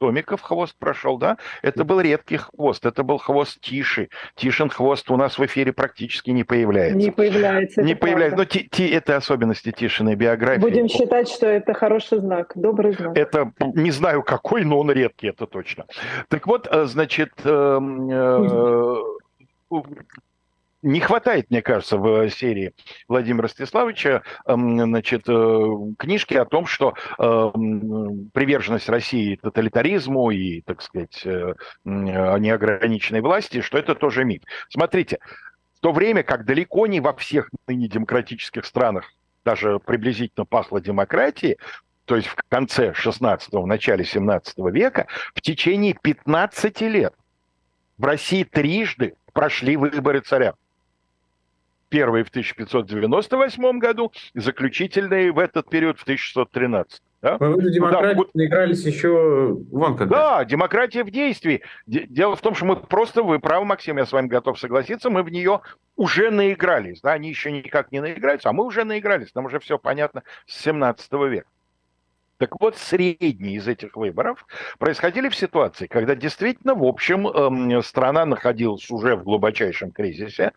томиков 0.00 0.40
хвост 0.40 0.74
прошел, 0.78 1.18
да, 1.18 1.36
это 1.62 1.84
был 1.84 2.00
редкий 2.00 2.38
хвост, 2.38 2.86
это 2.86 3.04
был 3.04 3.18
хвост 3.18 3.60
Тиши. 3.60 4.08
Тишин 4.34 4.70
хвост 4.70 5.10
у 5.10 5.16
нас 5.16 5.38
в 5.38 5.44
эфире 5.44 5.72
практически 5.72 6.30
не 6.30 6.42
появляется. 6.42 6.98
Не 6.98 7.10
появляется. 7.10 7.82
Не 7.82 7.94
появляется. 7.94 8.36
Но 8.38 8.44
ти, 8.46 8.68
ти, 8.70 8.88
это 8.88 9.16
особенности 9.16 9.70
Тишиной 9.70 10.16
биографии. 10.16 10.60
Будем 10.60 10.88
считать, 10.88 11.28
что 11.28 11.46
это 11.46 11.74
хороший 11.74 12.18
знак, 12.18 12.52
добрый 12.54 12.92
знак. 12.92 13.16
Это 13.16 13.52
не 13.74 13.90
знаю 13.90 14.22
какой, 14.22 14.64
но 14.64 14.80
он 14.80 14.90
редкий, 14.90 15.28
это 15.28 15.46
точно. 15.46 15.84
Так 16.28 16.46
вот, 16.46 16.66
э, 16.70 16.86
значит, 16.86 17.32
эм, 17.44 18.10
э, 18.10 18.96
э, 19.70 19.76
не 20.82 21.00
хватает, 21.00 21.50
мне 21.50 21.62
кажется, 21.62 21.98
в 21.98 22.30
серии 22.30 22.72
Владимира 23.08 23.44
Ростиславовича 23.44 24.22
эм, 24.46 24.78
значит, 24.80 25.28
э, 25.28 25.66
книжки 25.98 26.34
о 26.34 26.44
том, 26.44 26.66
что 26.66 26.94
эм, 27.18 28.30
приверженность 28.32 28.88
России 28.88 29.36
тоталитаризму 29.36 30.30
и, 30.30 30.62
так 30.62 30.82
сказать, 30.82 31.20
э, 31.24 31.54
неограниченной 31.84 33.20
власти, 33.20 33.60
что 33.60 33.78
это 33.78 33.94
тоже 33.94 34.24
миф. 34.24 34.42
Смотрите, 34.68 35.18
в 35.76 35.80
то 35.80 35.92
время 35.92 36.22
как 36.22 36.44
далеко 36.44 36.86
не 36.86 37.00
во 37.00 37.14
всех 37.14 37.50
ныне 37.66 37.88
демократических 37.88 38.64
странах 38.64 39.12
даже 39.44 39.78
приблизительно 39.78 40.44
пахло 40.44 40.80
демократией, 40.80 41.56
то 42.04 42.16
есть 42.16 42.28
в 42.28 42.36
конце 42.48 42.92
16-го, 42.92 43.66
начале 43.66 44.04
17 44.04 44.58
века, 44.72 45.06
в 45.34 45.40
течение 45.40 45.94
15 45.94 46.80
лет 46.82 47.14
в 47.96 48.04
России 48.04 48.44
трижды 48.44 49.14
прошли 49.32 49.76
выборы 49.76 50.20
царя. 50.20 50.54
Первый 51.90 52.22
в 52.22 52.28
1598 52.28 53.78
году, 53.78 54.12
заключительный 54.34 55.30
в 55.30 55.38
этот 55.38 55.68
период 55.68 55.98
в 55.98 56.02
1613. 56.02 57.02
Да? 57.20 57.36
Вы 57.38 57.48
ну, 57.48 57.90
да, 57.90 58.14
наигрались 58.32 58.84
еще 58.86 59.58
вон 59.70 59.96
когда. 59.96 60.38
Да, 60.38 60.44
демократия 60.44 61.04
в 61.04 61.10
действии. 61.10 61.62
Дело 61.86 62.34
в 62.34 62.40
том, 62.40 62.54
что 62.54 62.64
мы 62.64 62.76
просто, 62.76 63.22
вы 63.22 63.40
правы, 63.40 63.66
Максим, 63.66 63.98
я 63.98 64.06
с 64.06 64.12
вами 64.12 64.28
готов 64.28 64.58
согласиться, 64.58 65.10
мы 65.10 65.22
в 65.22 65.30
нее 65.30 65.60
уже 65.96 66.30
наигрались. 66.30 67.02
Да? 67.02 67.12
Они 67.12 67.28
еще 67.28 67.52
никак 67.52 67.92
не 67.92 68.00
наиграются, 68.00 68.48
а 68.48 68.52
мы 68.54 68.64
уже 68.64 68.84
наигрались. 68.84 69.34
Нам 69.34 69.46
уже 69.46 69.58
все 69.58 69.78
понятно 69.78 70.22
с 70.46 70.62
17 70.62 71.12
века. 71.28 71.46
Так 72.40 72.58
вот, 72.58 72.78
средние 72.78 73.56
из 73.56 73.68
этих 73.68 73.96
выборов 73.96 74.46
происходили 74.78 75.28
в 75.28 75.36
ситуации, 75.36 75.86
когда 75.86 76.14
действительно, 76.14 76.74
в 76.74 76.84
общем, 76.84 77.28
эм, 77.28 77.82
страна 77.82 78.24
находилась 78.24 78.90
уже 78.90 79.14
в 79.14 79.24
глубочайшем 79.24 79.92
кризисе, 79.92 80.52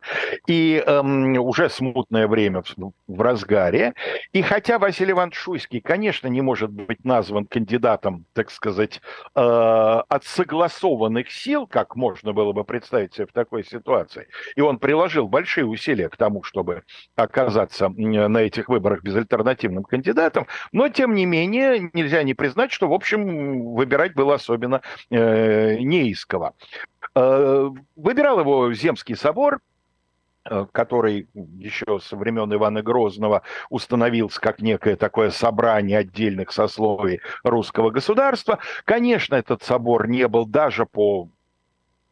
и 0.47 0.81
эм, 0.87 1.37
уже 1.39 1.69
смутное 1.69 2.29
время 2.29 2.63
в 3.07 3.21
разгаре. 3.21 3.95
И 4.31 4.41
хотя 4.41 4.79
Василий 4.79 5.11
Иванович 5.11 5.35
Шуйский, 5.35 5.81
конечно, 5.81 6.29
не 6.29 6.39
может 6.39 6.71
быть 6.71 7.03
назван 7.03 7.45
кандидатом, 7.45 8.27
так 8.31 8.49
сказать, 8.49 9.01
э, 9.35 9.41
от 9.41 10.23
согласованных 10.23 11.29
сил, 11.29 11.67
как 11.67 11.97
можно 11.97 12.31
было 12.31 12.53
бы 12.53 12.63
представить 12.63 13.13
себе 13.13 13.25
в 13.25 13.33
такой 13.33 13.65
ситуации, 13.65 14.29
и 14.55 14.61
он 14.61 14.79
приложил 14.79 15.27
большие 15.27 15.65
усилия 15.65 16.07
к 16.07 16.15
тому, 16.15 16.43
чтобы 16.43 16.83
оказаться 17.17 17.89
на 17.89 18.37
этих 18.37 18.69
выборах 18.69 19.03
безальтернативным 19.03 19.83
кандидатом, 19.83 20.47
но, 20.71 20.87
тем 20.87 21.13
не 21.13 21.25
менее, 21.25 21.72
нельзя 21.79 22.23
не 22.23 22.33
признать, 22.33 22.71
что, 22.71 22.87
в 22.87 22.93
общем, 22.93 23.73
выбирать 23.73 24.13
было 24.13 24.35
особенно 24.35 24.81
э, 25.09 25.77
не. 25.79 26.13
Э, 27.15 27.69
выбирал 27.95 28.39
его 28.39 28.73
Земский 28.73 29.15
собор, 29.15 29.59
э, 30.45 30.65
который 30.71 31.27
еще 31.33 31.99
со 31.99 32.15
времен 32.15 32.53
Ивана 32.53 32.81
Грозного 32.81 33.43
установился 33.69 34.39
как 34.41 34.61
некое 34.61 34.95
такое 34.95 35.29
собрание 35.29 35.99
отдельных 35.99 36.51
сословий 36.51 37.21
русского 37.43 37.91
государства. 37.91 38.59
Конечно, 38.85 39.35
этот 39.35 39.63
собор 39.63 40.07
не 40.07 40.27
был 40.27 40.45
даже 40.45 40.85
по 40.85 41.29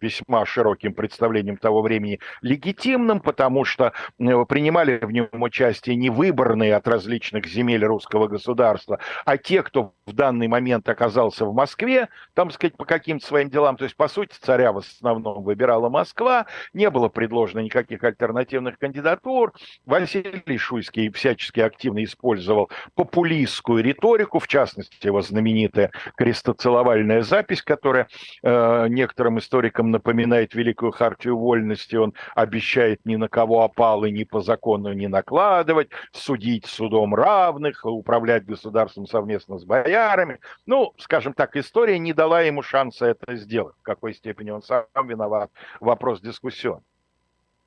весьма 0.02 0.45
широким 0.45 0.94
представлением 0.94 1.57
того 1.57 1.82
времени 1.82 2.19
легитимным, 2.41 3.19
потому 3.19 3.65
что 3.65 3.94
э, 4.19 4.45
принимали 4.48 4.98
в 4.98 5.11
нем 5.11 5.28
участие 5.34 5.95
не 5.95 6.10
выборные 6.10 6.76
от 6.76 6.88
различных 6.88 7.45
земель 7.48 7.86
русского 7.86 8.28
государства, 8.28 8.99
а 9.26 9.38
те, 9.38 9.64
кто 9.64 9.94
в 10.06 10.14
данный 10.14 10.48
момент 10.48 10.88
оказался 10.90 11.45
в 11.45 11.53
Москве, 11.53 12.10
там, 12.34 12.52
сказать, 12.52 12.76
по 12.76 12.86
каким-то 12.86 13.26
своим 13.26 13.49
делам. 13.49 13.78
То 13.78 13.86
есть, 13.86 13.95
по 13.95 14.07
сути, 14.07 14.36
царя 14.41 14.72
в 14.72 14.78
основном 14.78 15.44
выбирала 15.44 15.90
Москва, 15.90 16.48
не 16.73 16.90
было 16.90 17.07
предложено 17.07 17.60
никаких 17.60 18.03
альтернативных 18.03 18.78
кандидатур. 18.80 19.53
Василий 19.86 20.57
Шуйский 20.57 21.11
всячески 21.11 21.60
активно 21.60 22.03
использовал 22.03 22.69
популистскую 22.95 23.84
риторику, 23.84 24.40
в 24.40 24.48
частности, 24.48 25.06
его 25.06 25.22
знаменитая 25.22 25.91
крестоцеловальная 26.15 27.22
запись, 27.22 27.61
которая 27.61 28.07
э, 28.44 28.88
некоторым 28.90 29.40
историкам 29.40 29.90
напоминает 29.91 30.53
Великую 30.53 30.91
Хартию 30.91 31.38
Вольности, 31.38 31.95
он 31.95 32.13
обещает 32.35 33.05
ни 33.05 33.15
на 33.15 33.27
кого 33.27 33.63
опалы 33.63 34.11
ни 34.11 34.23
по 34.23 34.41
закону 34.41 34.93
не 34.93 35.07
накладывать, 35.07 35.89
судить 36.11 36.65
судом 36.65 37.15
равных, 37.15 37.85
управлять 37.85 38.45
государством 38.45 39.05
совместно 39.07 39.57
с 39.57 39.63
боярами. 39.63 40.39
Ну, 40.65 40.93
скажем 40.97 41.34
так, 41.34 41.55
история 41.55 41.99
не 41.99 42.13
дала 42.13 42.41
ему 42.41 42.61
шанса 42.61 43.07
это 43.07 43.35
сделать. 43.35 43.76
В 43.80 43.84
какой 43.84 44.13
степени 44.13 44.51
он 44.51 44.61
сам 44.61 44.85
виноват, 45.07 45.51
вопрос 45.80 46.22
дискуссионный. 46.22 46.84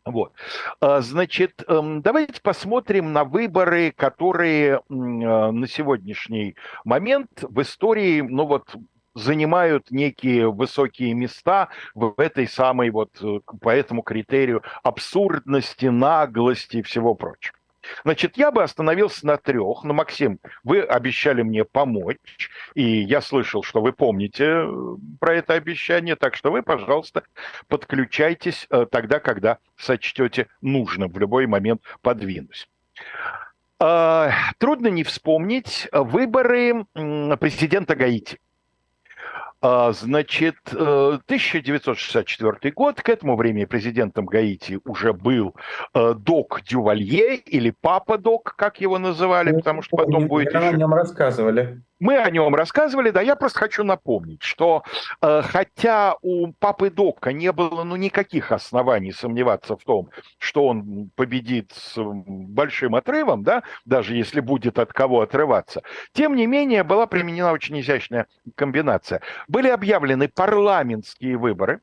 Вот. 0.05 0.33
А, 0.81 1.01
значит, 1.01 1.65
эм, 1.67 2.03
давайте 2.03 2.41
посмотрим 2.43 3.15
на 3.15 3.25
выборы, 3.25 3.91
которые 3.91 4.75
э, 4.75 4.81
на 4.89 5.67
сегодняшний 5.67 6.57
момент 6.85 7.31
в 7.43 7.63
истории, 7.63 8.21
ну 8.21 8.45
вот, 8.45 8.75
занимают 9.15 9.91
некие 9.91 10.51
высокие 10.51 11.15
места 11.15 11.69
в 11.95 12.15
этой 12.19 12.47
самой 12.49 12.91
вот 12.91 13.11
э, 13.23 13.41
по 13.61 13.71
этому 13.71 14.03
критерию 14.03 14.63
абсурдности, 14.83 15.87
наглости 15.87 16.79
и 16.79 16.83
всего 16.83 17.15
прочего. 17.15 17.57
Значит, 18.05 18.37
я 18.37 18.51
бы 18.51 18.63
остановился 18.63 19.27
на 19.27 19.37
трех. 19.37 19.85
Но, 19.85 19.95
Максим, 19.95 20.39
вы 20.63 20.81
обещали 20.81 21.43
мне 21.43 21.65
помочь, 21.65 22.51
и 22.75 22.83
я 22.83 23.21
слышал, 23.21 23.63
что 23.63 23.81
вы 23.81 23.93
помните 23.93 24.45
э, 24.45 24.73
про 25.21 25.35
это 25.35 25.55
обещание, 25.55 26.17
так 26.17 26.35
что 26.35 26.51
вы, 26.51 26.63
пожалуйста, 26.63 27.25
подключайтесь 27.69 28.67
э, 28.71 28.87
тогда, 28.91 29.21
когда 29.21 29.59
сочтете 29.77 30.49
нужным. 30.61 31.11
В 31.11 31.19
любой 31.19 31.47
момент 31.47 31.83
подвинусь. 32.03 32.69
А, 33.81 34.31
трудно 34.59 34.89
не 34.89 35.05
вспомнить 35.05 35.89
выборы 35.93 36.87
президента 36.95 37.97
Гаити. 37.97 38.39
А, 39.67 39.93
значит, 39.93 40.57
1964 40.73 42.57
э, 42.61 42.71
год, 42.73 43.01
к 43.01 43.09
этому 43.09 43.35
времени 43.35 43.65
президентом 43.65 44.27
Гаити 44.27 44.79
уже 44.85 45.15
был 45.15 45.57
э, 45.95 46.13
Док 46.19 46.61
Дювалье, 46.69 47.37
или 47.37 47.71
Папа 47.71 48.19
Док, 48.19 48.57
как 48.59 48.83
его 48.83 48.99
называли, 48.99 49.53
ну, 49.53 49.59
потому 49.61 49.81
что 49.81 49.97
потом 49.97 50.29
будет 50.29 50.49
еще... 50.49 50.59
о 50.59 50.73
нем 50.73 50.93
рассказывали. 50.93 51.81
Мы 52.05 52.19
о 52.19 52.31
нем 52.31 52.55
рассказывали, 52.55 53.09
да, 53.09 53.23
я 53.23 53.35
просто 53.35 53.61
хочу 53.61 53.83
напомнить, 53.83 54.43
что 54.43 54.83
э, 55.23 55.41
хотя 55.41 56.17
у 56.21 56.53
папы 56.53 56.91
Дока 56.91 57.33
не 57.33 57.51
было 57.51 57.83
ну, 57.83 57.97
никаких 57.97 58.53
оснований 58.53 59.11
сомневаться 59.11 59.75
в 59.75 59.83
том, 59.85 60.11
что 60.37 60.67
он 60.67 61.11
победит 61.17 61.73
с 61.73 61.95
большим 61.97 62.95
отрывом, 62.95 63.43
да, 63.43 63.63
даже 63.87 64.15
если 64.15 64.41
будет 64.41 64.79
от 64.79 64.93
кого 64.93 65.23
отрываться, 65.23 65.81
тем 66.13 66.37
не 66.37 66.47
менее 66.47 66.85
была 66.85 67.07
применена 67.07 67.53
очень 67.53 67.81
изящная 67.81 68.27
комбинация. 68.55 69.23
Были 69.49 69.69
объявлены 69.69 70.29
парламентские 70.29 71.39
выборы, 71.39 71.81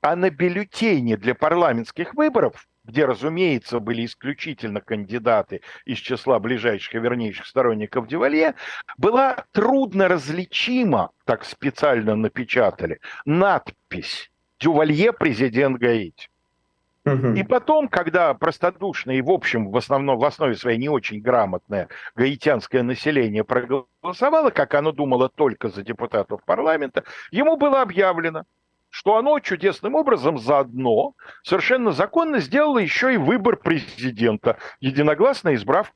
а 0.00 0.16
на 0.16 0.30
бюллетене 0.30 1.18
для 1.18 1.34
парламентских 1.34 2.14
выборов 2.14 2.66
где, 2.84 3.04
разумеется, 3.04 3.78
были 3.80 4.04
исключительно 4.04 4.80
кандидаты 4.80 5.60
из 5.84 5.98
числа 5.98 6.38
ближайших 6.38 6.94
и 6.94 6.98
вернейших 6.98 7.46
сторонников 7.46 8.08
Дювалье, 8.08 8.54
была 8.98 9.44
трудно 9.52 10.08
различима, 10.08 11.10
так 11.24 11.44
специально 11.44 12.16
напечатали, 12.16 13.00
надпись 13.24 14.30
«Дювалье 14.58 15.12
президент 15.12 15.78
Гаити». 15.78 16.28
И 17.04 17.42
потом, 17.42 17.88
когда 17.88 18.32
простодушное 18.32 19.16
и, 19.16 19.22
в 19.22 19.30
общем, 19.30 19.70
в 19.72 19.76
основном, 19.76 20.18
в 20.18 20.24
основе 20.24 20.54
своей 20.54 20.78
не 20.78 20.88
очень 20.88 21.20
грамотное 21.20 21.88
гаитянское 22.14 22.84
население 22.84 23.42
проголосовало, 23.42 24.50
как 24.50 24.74
оно 24.74 24.92
думало 24.92 25.28
только 25.28 25.68
за 25.68 25.82
депутатов 25.82 26.44
парламента, 26.44 27.02
ему 27.32 27.56
было 27.56 27.82
объявлено, 27.82 28.44
что 28.92 29.16
оно 29.16 29.40
чудесным 29.40 29.94
образом 29.94 30.38
заодно 30.38 31.14
совершенно 31.42 31.92
законно 31.92 32.38
сделало 32.40 32.78
еще 32.78 33.14
и 33.14 33.16
выбор 33.16 33.56
президента, 33.56 34.58
единогласно 34.80 35.54
избрав 35.54 35.92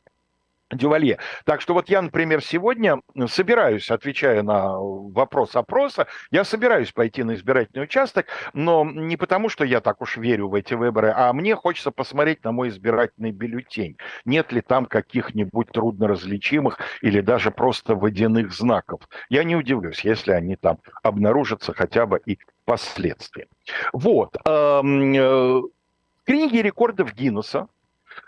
Дювалье. 0.73 1.18
Так 1.44 1.60
что 1.60 1.74
вот 1.74 1.89
я, 1.89 2.02
например, 2.02 2.43
сегодня 2.43 3.01
собираюсь, 3.28 3.90
отвечая 3.90 4.43
на 4.43 4.77
вопрос 4.77 5.55
опроса, 5.55 6.09
я 6.31 6.43
собираюсь 6.43 6.90
пойти 6.90 7.23
на 7.23 7.35
избирательный 7.35 7.85
участок, 7.85 8.27
но 8.52 8.85
не 8.85 9.16
потому, 9.16 9.48
что 9.48 9.64
я 9.64 9.81
так 9.81 10.01
уж 10.01 10.16
верю 10.16 10.48
в 10.48 10.55
эти 10.55 10.74
выборы, 10.74 11.12
а 11.14 11.32
мне 11.32 11.55
хочется 11.55 11.93
посмотреть 11.93 12.43
на 12.44 12.51
мой 12.51 12.70
избирательный 12.70 13.31
бюллетень. 13.31 13.97
Нет 14.24 14.51
ли 14.51 14.60
там 14.60 14.86
каких-нибудь 14.86 15.68
трудноразличимых 15.68 16.78
или 17.01 17.20
даже 17.20 17.52
просто 17.52 17.94
водяных 17.94 18.52
знаков. 18.52 19.02
Я 19.28 19.44
не 19.44 19.55
удивлюсь, 19.55 20.01
если 20.01 20.32
они 20.32 20.56
там 20.56 20.78
обнаружатся 21.05 21.74
хотя 21.74 22.06
бы 22.06 22.20
и 22.27 22.39
последствия. 22.66 23.47
Вот. 23.94 24.36
Эм, 24.44 25.14
э, 25.14 25.60
в 25.60 25.70
книге 26.26 26.60
рекордов 26.60 27.14
Гиннесса 27.14 27.68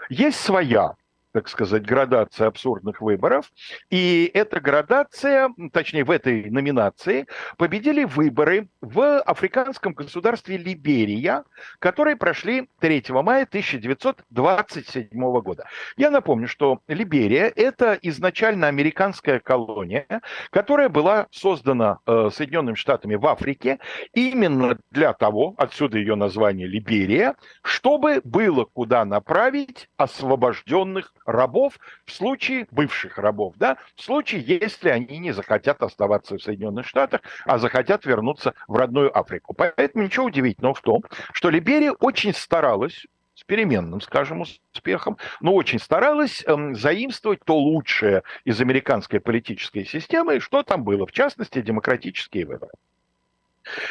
есть 0.09 0.41
своя 0.41 0.95
так 1.33 1.49
сказать, 1.49 1.85
градация 1.85 2.47
абсурдных 2.49 3.01
выборов. 3.01 3.51
И 3.91 4.31
эта 4.35 4.61
градация, 4.61 5.51
точнее, 5.73 6.05
в 6.05 6.11
этой 6.11 6.51
номинации 6.51 7.27
победили 7.57 8.05
выборы 8.05 8.69
в 8.81 9.21
африканском 9.21 9.93
государстве 9.93 10.57
Либерия, 10.57 11.45
которые 11.79 12.17
прошли 12.17 12.69
3 12.81 13.05
мая 13.09 13.45
1927 13.45 15.09
года. 15.41 15.65
Я 15.97 16.11
напомню, 16.11 16.49
что 16.49 16.81
Либерия– 16.89 17.53
это 17.57 17.99
изначально 18.03 18.69
американская 18.69 19.41
колония, 19.41 20.07
которая 20.51 20.89
была 20.89 21.27
создана 21.31 21.99
э, 22.07 22.31
Соединенными 22.33 22.77
Штатами 22.77 23.17
в 23.17 23.27
Африке 23.27 23.79
именно 24.15 24.79
для 24.91 25.13
того, 25.13 25.55
отсюда 25.59 25.99
ее 25.99 26.15
название 26.15 26.67
Либерия, 26.67 27.35
чтобы 27.63 28.21
было 28.25 28.65
куда 28.65 29.05
направить 29.05 29.89
освобожденных 29.97 31.13
рабов 31.29 31.79
в 32.05 32.13
случае 32.13 32.67
бывших 32.71 33.19
рабов, 33.19 33.55
да, 33.57 33.77
в 33.95 34.03
случае, 34.03 34.43
если 34.43 34.89
они 34.89 35.19
не 35.19 35.33
захотят 35.33 35.83
оставаться 35.83 36.37
в 36.37 36.43
Соединенных 36.43 36.87
Штатах, 36.87 37.21
а 37.45 37.59
захотят 37.59 38.07
вернуться 38.07 38.55
в 38.67 38.77
родную 38.77 39.17
Африку. 39.17 39.55
Поэтому 39.55 40.05
ничего 40.05 40.27
удивительного 40.27 40.75
в 40.75 40.81
том, 40.81 41.05
что 41.33 41.51
Либерия 41.51 41.93
очень 41.93 42.33
старалась 42.33 43.07
с 43.35 43.45
переменным, 43.45 44.01
скажем, 44.01 44.41
успехом, 44.41 45.17
но 45.41 45.55
очень 45.55 45.79
старалась 45.79 46.43
эм, 46.47 46.75
заимствовать 46.75 47.41
то 47.45 47.57
лучшее 47.57 48.25
из 48.45 48.61
американской 48.61 49.21
политической 49.21 49.85
системы, 49.85 50.41
что 50.41 50.65
там 50.65 50.83
было, 50.83 51.07
в 51.07 51.13
частности, 51.13 51.63
демократические 51.63 52.47
выборы. 52.47 52.73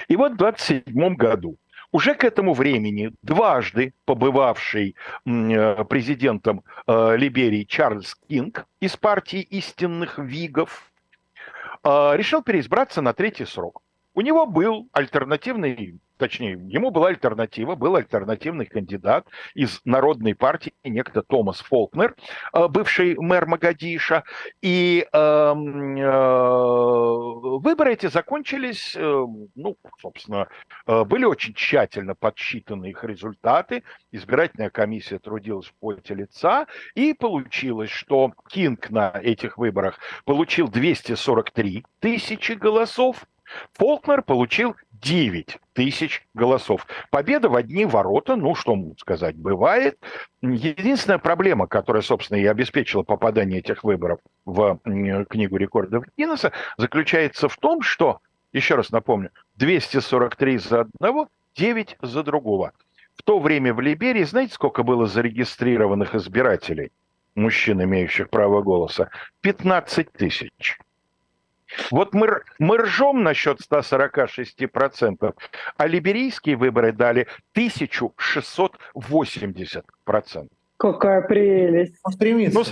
И 0.07 0.15
вот 0.15 0.34
в 0.34 0.38
27 0.38 1.15
году 1.15 1.57
Уже 1.91 2.15
к 2.15 2.26
этому 2.26 2.53
времени 2.53 3.14
дважды 3.22 3.93
побывавший 4.05 4.95
э, 5.26 5.84
президентом 5.85 6.64
э, 6.85 7.15
Либерии 7.15 7.64
Чарльз 7.64 8.15
Кинг 8.27 8.65
из 8.81 8.97
партии 8.97 9.39
истинных 9.41 10.19
вигов 10.19 10.91
э, 11.84 12.11
решил 12.15 12.41
переизбраться 12.41 13.01
на 13.01 13.14
третий 13.14 13.45
срок. 13.45 13.81
У 14.14 14.22
него 14.22 14.45
был 14.45 14.89
альтернативный 14.91 15.99
точнее, 16.18 16.60
ему 16.68 16.91
была 16.91 17.10
альтернатива, 17.10 17.76
был 17.76 17.95
альтернативный 17.95 18.65
кандидат 18.65 19.27
из 19.53 19.81
Народной 19.85 20.35
партии, 20.35 20.73
некто 20.84 21.22
Томас 21.22 21.60
Фолкнер, 21.60 22.15
э, 22.53 22.68
бывший 22.68 23.15
мэр 23.18 23.45
Магадиша. 23.45 24.23
И 24.61 25.07
э, 25.11 25.18
э, 25.18 25.53
выборы 27.60 27.94
эти 27.94 28.07
закончились, 28.07 28.95
э, 28.95 29.26
ну, 29.56 29.77
собственно, 29.99 30.48
э, 30.85 31.03
были 31.03 31.26
очень 31.26 31.53
тщательно 31.53 32.15
подсчитаны 32.15 32.89
их 32.89 33.03
результаты. 33.03 33.84
Избирательная 34.11 34.69
комиссия 34.69 35.19
трудилась 35.19 35.68
в 35.68 35.73
поте 35.80 36.15
лица, 36.15 36.68
и 36.95 37.14
получилось, 37.14 37.89
что 37.89 38.34
Кинг 38.49 38.89
на 38.89 39.11
этих 39.22 39.57
выборах 39.57 39.99
получил 40.26 40.68
243 40.68 41.85
тысячи 41.99 42.53
голосов, 42.53 43.26
Фолкнер 43.73 44.22
получил 44.23 44.76
9 45.01 45.59
тысяч 45.73 46.25
голосов. 46.33 46.87
Победа 47.11 47.49
в 47.49 47.55
одни 47.55 47.85
ворота, 47.85 48.35
ну, 48.35 48.55
что 48.55 48.75
сказать, 48.97 49.35
бывает. 49.35 49.97
Единственная 50.41 51.19
проблема, 51.19 51.67
которая, 51.67 52.01
собственно, 52.01 52.37
и 52.37 52.45
обеспечила 52.45 53.03
попадание 53.03 53.59
этих 53.59 53.83
выборов 53.83 54.19
в 54.45 54.79
книгу 55.29 55.57
рекордов 55.57 56.05
Гиннесса, 56.17 56.51
заключается 56.77 57.47
в 57.49 57.57
том, 57.57 57.81
что, 57.81 58.19
еще 58.53 58.75
раз 58.75 58.91
напомню, 58.91 59.29
243 59.55 60.57
за 60.57 60.81
одного, 60.81 61.29
9 61.55 61.97
за 62.01 62.23
другого. 62.23 62.71
В 63.15 63.23
то 63.23 63.39
время 63.39 63.73
в 63.73 63.81
Либерии, 63.81 64.23
знаете, 64.23 64.53
сколько 64.53 64.83
было 64.83 65.07
зарегистрированных 65.07 66.15
избирателей, 66.15 66.91
мужчин, 67.35 67.83
имеющих 67.83 68.29
право 68.29 68.61
голоса? 68.61 69.09
15 69.41 70.11
тысяч. 70.11 70.79
Вот 71.91 72.14
мы, 72.14 72.41
мы 72.60 72.77
ржем 72.77 73.23
насчет 73.23 73.60
146%, 73.60 75.35
а 75.77 75.88
либерийские 75.88 76.56
выборы 76.56 76.91
дали 76.91 77.27
1680%. 77.56 80.48
Какая 80.77 81.22
прелесть. 81.22 81.95
Ну, 82.53 82.64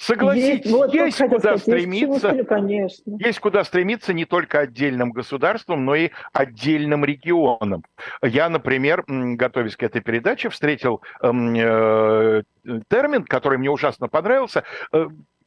Согласитесь, 0.00 0.64
есть, 0.64 0.74
вот, 0.74 0.94
есть 0.94 1.18
куда 1.18 1.38
сказать, 1.38 1.60
стремиться. 1.60 2.34
Есть, 2.34 2.48
конечно. 2.48 3.16
есть 3.18 3.38
куда 3.38 3.64
стремиться 3.64 4.14
не 4.14 4.24
только 4.24 4.60
отдельным 4.60 5.12
государством, 5.12 5.84
но 5.84 5.94
и 5.94 6.08
отдельным 6.32 7.04
регионам. 7.04 7.84
Я, 8.22 8.48
например, 8.48 9.04
готовясь 9.06 9.76
к 9.76 9.82
этой 9.82 10.00
передаче, 10.00 10.48
встретил 10.48 11.02
эм, 11.20 11.54
э, 11.54 12.42
термин, 12.88 13.24
который 13.24 13.58
мне 13.58 13.70
ужасно 13.70 14.08
понравился. 14.08 14.64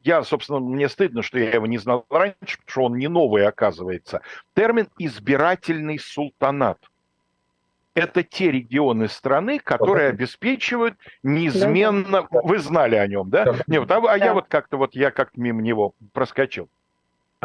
Я, 0.04 0.22
собственно, 0.22 0.60
мне 0.60 0.88
стыдно, 0.90 1.22
что 1.22 1.38
я 1.38 1.50
его 1.50 1.66
не 1.66 1.78
знал 1.78 2.04
раньше, 2.10 2.36
потому 2.58 2.68
что 2.68 2.82
он 2.82 2.98
не 2.98 3.08
новый, 3.08 3.46
оказывается. 3.46 4.20
Термин 4.54 4.88
«избирательный 4.98 5.98
султанат». 5.98 6.78
Это 7.94 8.22
те 8.22 8.50
регионы 8.50 9.08
страны, 9.08 9.58
которые 9.58 10.10
обеспечивают 10.10 10.96
неизменно... 11.22 12.26
Вы 12.30 12.58
знали 12.58 12.96
о 12.96 13.06
нем, 13.06 13.30
да? 13.30 13.54
Нет, 13.66 13.90
а, 13.90 14.02
а 14.06 14.18
я 14.18 14.34
вот 14.34 14.46
как-то 14.48 14.76
вот 14.76 14.94
я 14.94 15.10
как 15.10 15.36
мимо 15.36 15.62
него 15.62 15.94
проскочил 16.12 16.68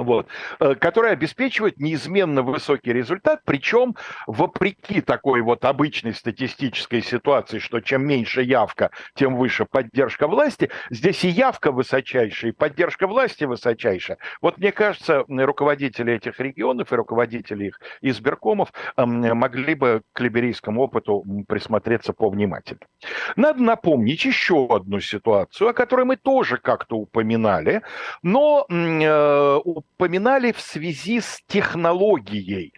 вот, 0.02 0.28
э, 0.60 0.76
которые 0.76 1.14
обеспечивают 1.14 1.80
неизменно 1.80 2.42
высокий 2.42 2.94
результат, 2.94 3.42
причем 3.46 3.96
вопреки 4.28 5.02
такой 5.02 5.42
вот 5.42 5.66
обычной 5.66 6.14
статистической 6.14 7.02
ситуации, 7.02 7.60
что 7.60 7.80
чем 7.80 8.06
меньше 8.06 8.42
явка, 8.42 8.92
тем 9.16 9.36
выше 9.36 9.66
поддержка 9.66 10.28
власти, 10.28 10.70
здесь 10.90 11.24
и 11.24 11.30
явка 11.30 11.72
высочайшая, 11.72 12.52
и 12.52 12.54
поддержка 12.54 13.08
власти 13.08 13.44
высочайшая. 13.44 14.18
Вот 14.42 14.58
мне 14.58 14.72
кажется, 14.72 15.26
руководители 15.28 16.14
этих 16.14 16.40
регионов 16.40 16.92
и 16.92 16.96
руководители 16.96 17.68
их 17.68 17.80
избиркомов 18.02 18.72
могли 18.98 19.76
бы 19.76 20.02
к 20.14 20.20
либерийскому 20.22 20.82
опыту 20.82 21.24
присмотреться 21.48 22.14
повнимательнее. 22.14 22.88
Надо 23.36 23.62
напомнить 23.64 24.26
еще 24.26 24.68
одну 24.70 25.00
ситуацию, 25.00 25.70
о 25.70 25.74
которой 25.74 26.06
мы 26.06 26.16
тоже 26.16 26.58
как-то 26.58 26.98
упоминали, 26.98 27.82
но 28.22 28.66
э, 28.70 29.60
упоминали 29.96 30.52
в 30.52 30.60
связи 30.60 31.22
с 31.22 31.42
технологией. 31.48 32.74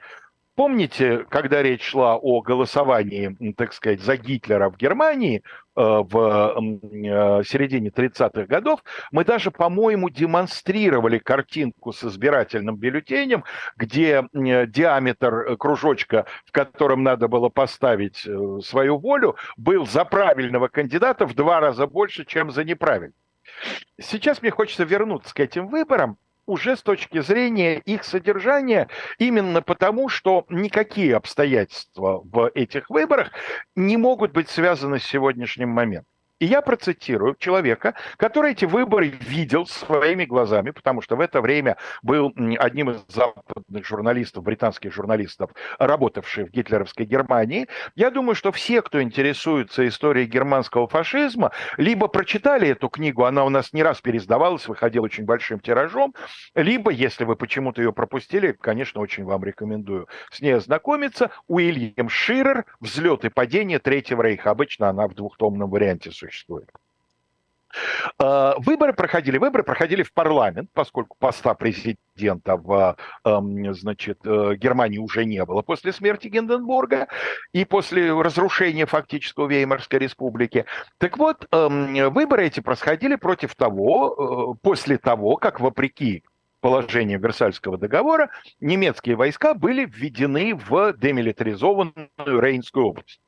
Помните, 0.55 1.25
когда 1.29 1.63
речь 1.63 1.81
шла 1.81 2.17
о 2.17 2.41
голосовании, 2.41 3.53
так 3.53 3.73
сказать, 3.73 4.01
за 4.01 4.17
Гитлера 4.17 4.69
в 4.69 4.75
Германии 4.75 5.37
э, 5.37 5.41
в 5.75 6.15
э, 6.17 7.43
середине 7.45 7.89
30-х 7.89 8.45
годов, 8.47 8.83
мы 9.11 9.23
даже, 9.23 9.49
по-моему, 9.49 10.09
демонстрировали 10.09 11.19
картинку 11.19 11.93
с 11.93 12.03
избирательным 12.03 12.75
бюллетенем, 12.75 13.45
где 13.77 14.25
диаметр 14.33 15.55
кружочка, 15.57 16.25
в 16.45 16.51
котором 16.51 17.01
надо 17.01 17.29
было 17.29 17.47
поставить 17.47 18.27
э, 18.27 18.59
свою 18.61 18.99
волю, 18.99 19.37
был 19.55 19.87
за 19.87 20.03
правильного 20.03 20.67
кандидата 20.67 21.25
в 21.25 21.33
два 21.33 21.61
раза 21.61 21.87
больше, 21.87 22.25
чем 22.25 22.51
за 22.51 22.65
неправильного. 22.65 23.15
Сейчас 23.99 24.41
мне 24.41 24.51
хочется 24.51 24.83
вернуться 24.83 25.33
к 25.33 25.39
этим 25.39 25.69
выборам 25.69 26.17
уже 26.45 26.75
с 26.75 26.81
точки 26.81 27.21
зрения 27.21 27.79
их 27.79 28.03
содержания, 28.03 28.87
именно 29.17 29.61
потому, 29.61 30.09
что 30.09 30.45
никакие 30.49 31.15
обстоятельства 31.15 32.21
в 32.23 32.51
этих 32.53 32.89
выборах 32.89 33.31
не 33.75 33.97
могут 33.97 34.31
быть 34.31 34.49
связаны 34.49 34.99
с 34.99 35.03
сегодняшним 35.03 35.69
моментом. 35.69 36.10
И 36.41 36.45
я 36.45 36.63
процитирую 36.63 37.35
человека, 37.37 37.93
который 38.17 38.53
эти 38.53 38.65
выборы 38.65 39.09
видел 39.09 39.67
своими 39.67 40.25
глазами, 40.25 40.71
потому 40.71 41.01
что 41.01 41.15
в 41.15 41.19
это 41.19 41.39
время 41.39 41.77
был 42.01 42.33
одним 42.57 42.89
из 42.89 43.05
западных 43.09 43.85
журналистов, 43.85 44.43
британских 44.43 44.91
журналистов, 44.91 45.51
работавших 45.77 46.47
в 46.47 46.51
гитлеровской 46.51 47.05
Германии. 47.05 47.67
Я 47.93 48.09
думаю, 48.09 48.33
что 48.33 48.51
все, 48.51 48.81
кто 48.81 49.03
интересуется 49.03 49.87
историей 49.87 50.25
германского 50.25 50.87
фашизма, 50.87 51.51
либо 51.77 52.07
прочитали 52.07 52.69
эту 52.69 52.89
книгу, 52.89 53.25
она 53.25 53.45
у 53.45 53.49
нас 53.49 53.71
не 53.71 53.83
раз 53.83 54.01
переиздавалась, 54.01 54.67
выходила 54.67 55.05
очень 55.05 55.25
большим 55.25 55.59
тиражом, 55.59 56.15
либо, 56.55 56.89
если 56.89 57.23
вы 57.23 57.35
почему-то 57.35 57.83
ее 57.83 57.93
пропустили, 57.93 58.57
конечно, 58.59 58.99
очень 58.99 59.25
вам 59.25 59.43
рекомендую 59.43 60.07
с 60.31 60.41
ней 60.41 60.55
ознакомиться, 60.55 61.29
Уильям 61.47 62.09
Ширер 62.09 62.65
«Взлет 62.79 63.25
и 63.25 63.29
падение 63.29 63.77
Третьего 63.77 64.23
Рейха». 64.23 64.49
Обычно 64.49 64.89
она 64.89 65.07
в 65.07 65.13
двухтомном 65.13 65.69
варианте 65.69 66.09
существует 66.09 66.30
существует. 66.31 66.69
А, 68.17 68.55
выборы 68.57 68.93
проходили, 68.93 69.37
выборы 69.37 69.63
проходили 69.63 70.03
в 70.03 70.13
парламент, 70.13 70.69
поскольку 70.73 71.15
поста 71.19 71.53
президента 71.53 72.57
в 72.57 72.97
значит, 73.23 74.19
э, 74.25 74.55
Германии 74.55 74.97
уже 74.97 75.25
не 75.25 75.43
было 75.45 75.61
после 75.61 75.93
смерти 75.93 76.27
Гинденбурга 76.27 77.07
и 77.53 77.65
после 77.65 78.11
разрушения 78.11 78.85
фактического 78.85 79.47
Веймарской 79.47 79.99
республики. 79.99 80.65
Так 80.97 81.17
вот, 81.17 81.47
выборы 81.51 82.47
эти 82.47 82.59
происходили 82.59 83.15
против 83.15 83.55
того, 83.55 84.55
э, 84.55 84.59
после 84.61 84.97
того, 84.97 85.37
как 85.37 85.59
вопреки 85.59 86.23
положению 86.59 87.19
Версальского 87.19 87.77
договора 87.77 88.29
немецкие 88.59 89.15
войска 89.15 89.53
были 89.53 89.85
введены 89.85 90.53
в 90.55 90.93
демилитаризованную 90.93 92.09
Рейнскую 92.17 92.87
область. 92.87 93.19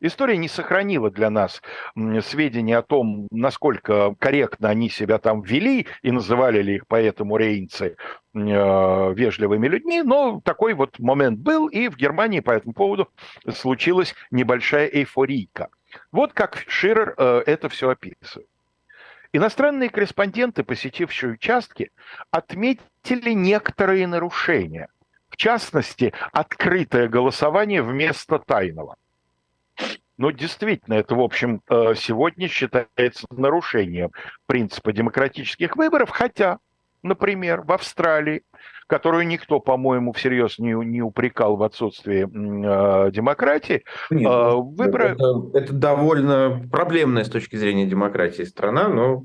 История 0.00 0.36
не 0.36 0.48
сохранила 0.48 1.10
для 1.10 1.28
нас 1.28 1.60
сведения 2.22 2.78
о 2.78 2.82
том, 2.82 3.26
насколько 3.32 4.14
корректно 4.18 4.68
они 4.68 4.88
себя 4.90 5.18
там 5.18 5.42
вели 5.42 5.86
и 6.02 6.12
называли 6.12 6.62
ли 6.62 6.76
их 6.76 6.86
поэтому 6.86 7.36
рейнцы 7.36 7.96
э, 8.34 8.38
вежливыми 9.14 9.66
людьми, 9.66 10.02
но 10.02 10.40
такой 10.44 10.74
вот 10.74 10.98
момент 11.00 11.40
был, 11.40 11.66
и 11.66 11.88
в 11.88 11.96
Германии 11.96 12.40
по 12.40 12.52
этому 12.52 12.74
поводу 12.74 13.08
случилась 13.52 14.14
небольшая 14.30 14.86
эйфорийка. 14.86 15.68
Вот 16.12 16.32
как 16.32 16.64
Ширер 16.68 17.14
э, 17.16 17.42
это 17.46 17.68
все 17.68 17.90
описывает. 17.90 18.48
Иностранные 19.32 19.90
корреспонденты, 19.90 20.62
посетившие 20.62 21.32
участки, 21.32 21.90
отметили 22.30 23.32
некоторые 23.32 24.06
нарушения. 24.06 24.88
В 25.28 25.36
частности, 25.36 26.14
открытое 26.32 27.08
голосование 27.08 27.82
вместо 27.82 28.38
тайного– 28.38 28.96
ну, 30.18 30.30
действительно, 30.32 30.94
это, 30.94 31.14
в 31.14 31.20
общем, 31.20 31.62
сегодня 31.68 32.48
считается 32.48 33.26
нарушением 33.30 34.10
принципа 34.46 34.92
демократических 34.92 35.76
выборов, 35.76 36.10
хотя, 36.10 36.58
например, 37.02 37.62
в 37.62 37.72
Австралии, 37.72 38.42
которую 38.88 39.26
никто, 39.26 39.60
по-моему, 39.60 40.12
всерьез 40.12 40.58
не, 40.58 40.72
не 40.84 41.02
упрекал 41.02 41.56
в 41.56 41.62
отсутствии 41.62 42.24
э, 42.24 43.10
демократии, 43.12 43.84
Нет, 44.10 44.26
э, 44.26 44.50
выборы... 44.54 45.10
Это, 45.10 45.42
это 45.54 45.72
довольно 45.72 46.62
проблемная 46.72 47.24
с 47.24 47.28
точки 47.28 47.56
зрения 47.56 47.86
демократии 47.86 48.42
страна, 48.42 48.88
но 48.88 49.24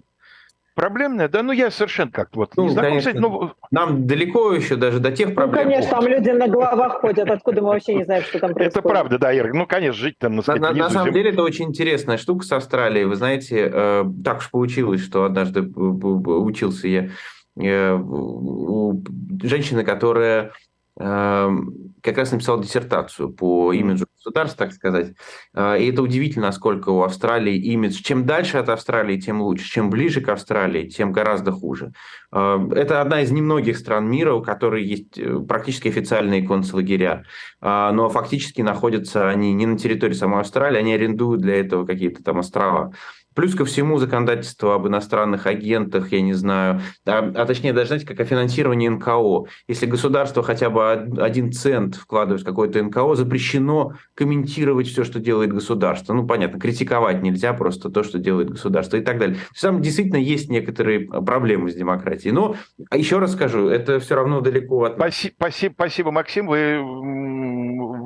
Проблемная, 0.76 1.28
да, 1.28 1.44
ну 1.44 1.52
я 1.52 1.70
совершенно 1.70 2.12
как-то 2.12 2.40
вот 2.40 2.54
ну, 2.58 2.64
не 2.64 2.70
знаком 2.70 2.90
конечно. 2.91 3.12
с 3.12 3.14
этим, 3.14 3.22
но... 3.22 3.54
Нам 3.70 4.08
далеко 4.08 4.54
еще 4.54 4.76
даже 4.76 5.00
до 5.00 5.12
тех 5.12 5.30
ну, 5.30 5.36
проблем. 5.36 5.66
Ну, 5.66 5.72
конечно, 5.72 5.91
там 5.91 6.08
люди 6.08 6.30
на 6.32 6.48
головах 6.48 7.02
ходят, 7.02 7.30
откуда 7.30 7.62
мы 7.62 7.68
вообще 7.68 7.94
не 7.94 8.04
знаем, 8.06 8.24
что 8.24 8.40
там 8.40 8.54
происходит. 8.54 8.78
Это 8.78 8.90
правда, 8.90 9.20
да, 9.20 9.32
Ир, 9.32 9.54
ну, 9.54 9.68
конечно, 9.68 9.94
жить 10.02 10.18
там, 10.18 10.36
на, 10.36 10.41
сказать, 10.41 10.62
на, 10.62 10.74
на 10.74 10.90
самом 10.90 11.14
деле 11.14 11.30
это 11.30 11.44
очень 11.44 11.66
интересная 11.66 12.18
штука 12.18 12.44
с 12.44 12.52
Австралией. 12.52 13.06
Вы 13.06 13.16
знаете, 13.16 13.70
э, 13.72 14.04
так 14.24 14.40
уж 14.40 14.50
получилось, 14.50 15.02
что 15.02 15.26
однажды 15.26 15.62
учился 15.62 16.88
я 16.88 17.10
э, 17.56 17.94
у 17.94 19.04
женщины, 19.44 19.84
которая 19.84 20.54
как 20.95 22.18
раз 22.18 22.32
написал 22.32 22.60
диссертацию 22.60 23.32
по 23.32 23.74
имиджу 23.74 24.06
государства, 24.24 24.65
так 24.65 24.74
сказать. 24.74 25.14
Э, 25.53 25.80
и 25.80 25.91
это 25.91 26.02
удивительно, 26.02 26.48
насколько 26.48 26.90
у 26.90 27.02
Австралии 27.02 27.56
имидж... 27.56 28.02
Чем 28.03 28.26
дальше 28.26 28.57
от 28.57 28.70
Австралии, 28.70 29.20
тем 29.20 29.41
лучше. 29.41 29.70
Чем 29.70 29.90
ближе 29.90 30.22
к 30.22 30.30
Австралии, 30.30 30.88
тем 30.88 31.11
гораздо 31.11 31.52
хуже. 31.52 31.94
Э, 32.32 32.60
это 32.76 33.02
одна 33.02 33.22
из 33.22 33.32
немногих 33.32 33.78
стран 33.78 34.10
мира, 34.10 34.34
у 34.34 34.41
которой 34.41 34.84
есть 34.84 35.18
э, 35.18 35.40
практически 35.40 35.88
официальные 35.90 36.48
концлагеря. 36.48 37.26
Но 37.61 38.10
фактически 38.10 38.61
находятся 38.61 39.30
они 39.30 39.53
не 39.53 39.65
на 39.65 39.78
территории 39.78 40.14
самой 40.14 40.41
Австралии, 40.41 40.80
они 40.80 40.94
арендуют 40.94 41.41
для 41.41 41.56
этого 41.56 41.86
какие-то 41.86 42.22
там 42.22 42.40
острова. 42.40 42.94
Плюс 43.35 43.55
ко 43.55 43.65
всему 43.65 43.97
законодательство 43.97 44.76
об 44.76 44.88
иностранных 44.88 45.47
агентах, 45.47 46.11
я 46.11 46.22
не 46.22 46.34
знаю, 46.34 46.81
а, 47.05 47.31
а 47.35 47.45
точнее 47.45 47.73
даже, 47.73 47.88
знаете, 47.88 48.05
как 48.05 48.19
о 48.19 48.26
финансировании 48.26 48.88
НКО. 48.89 49.49
Если 49.68 49.85
государство 49.85 50.43
хотя 50.43 50.69
бы 50.69 50.91
один 50.91 51.51
цент 51.51 51.95
вкладывает 51.95 52.41
в 52.41 52.45
какое-то 52.45 52.81
НКО, 52.84 53.15
запрещено 53.15 53.93
комментировать 54.15 54.88
все, 54.88 55.03
что 55.03 55.19
делает 55.19 55.53
государство. 55.53 56.14
Ну, 56.14 56.27
понятно, 56.27 56.60
критиковать 56.60 57.22
нельзя 57.22 57.53
просто 57.53 57.89
то, 57.89 58.03
что 58.03 58.19
делает 58.19 58.49
государство 58.49 58.97
и 58.97 59.01
так 59.01 59.19
далее. 59.19 59.38
Там 59.60 59.81
действительно 59.81 60.18
есть 60.18 60.49
некоторые 60.49 60.99
проблемы 61.01 61.72
с 61.72 61.76
демократией. 61.76 62.34
Но, 62.34 62.55
еще 62.93 63.19
раз 63.19 63.34
скажу, 63.34 63.68
это 63.68 63.99
все 63.99 64.15
равно 64.15 64.41
далеко 64.41 64.84
от... 64.84 64.95
Спасибо, 64.95 65.34
спасибо, 65.38 65.73
спасибо 65.73 66.11
Максим. 66.11 66.47
Вы 66.47 66.80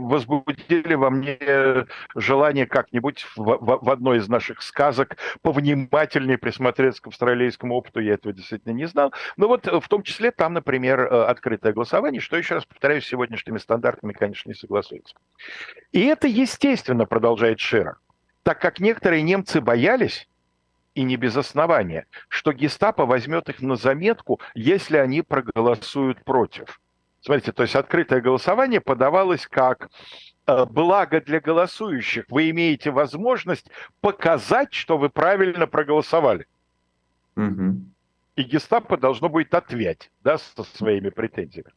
возбудили 0.08 0.94
во 0.94 1.10
мне 1.10 1.38
желание 2.16 2.66
как-нибудь 2.66 3.26
в, 3.36 3.44
в, 3.44 3.80
в 3.86 3.90
одной 3.90 4.18
из 4.18 4.28
наших 4.28 4.62
сказок 4.62 5.18
повнимательнее 5.42 6.38
присмотреться 6.38 7.02
к 7.02 7.08
австралийскому 7.08 7.76
опыту. 7.76 8.00
Я 8.00 8.14
этого 8.14 8.34
действительно 8.34 8.74
не 8.74 8.86
знал. 8.86 9.14
Но 9.38 9.48
вот 9.48 9.68
в 9.68 9.88
том 9.88 10.04
числе 10.04 10.32
там, 10.32 10.54
например, 10.54 11.00
э, 11.02 11.24
открытое 11.26 11.74
голосование, 11.74 12.22
что, 12.22 12.38
еще 12.38 12.56
раз 12.56 12.66
повторяю, 12.66 13.02
с 13.02 13.06
сегодняшними 13.06 13.58
стандартами, 13.58 14.14
конечно, 14.14 14.50
не 14.50 14.56
согласуется. 14.56 15.16
И 15.92 16.06
это, 16.06 16.28
естественно, 16.28 17.06
продолжает 17.06 17.60
Шира, 17.60 17.98
так 18.44 18.60
как 18.60 18.80
некоторые 18.80 19.22
немцы 19.22 19.62
боялись, 19.62 20.28
и 20.98 21.04
не 21.04 21.16
без 21.16 21.38
основания, 21.38 22.08
что 22.28 22.52
гестапо 22.54 23.06
возьмет 23.06 23.50
их 23.50 23.62
на 23.62 23.76
заметку, 23.76 24.42
если 24.56 24.98
они 24.98 25.22
проголосуют 25.22 26.24
против. 26.24 26.80
Смотрите, 27.22 27.52
то 27.52 27.64
есть 27.64 27.76
открытое 27.76 28.22
голосование 28.22 28.80
подавалось 28.80 29.48
как 29.48 29.90
э, 30.46 30.66
благо 30.66 31.20
для 31.22 31.40
голосующих. 31.40 32.26
Вы 32.30 32.50
имеете 32.52 32.92
возможность 32.92 33.70
показать, 34.02 34.74
что 34.74 34.98
вы 34.98 35.10
правильно 35.10 35.68
проголосовали. 35.68 36.48
Угу. 37.36 37.82
И 38.36 38.44
гестапо 38.44 38.98
должно 38.98 39.30
будет 39.30 39.54
отвять 39.54 40.12
да, 40.24 40.38
со 40.38 40.64
своими 40.64 41.10
претензиями. 41.10 41.72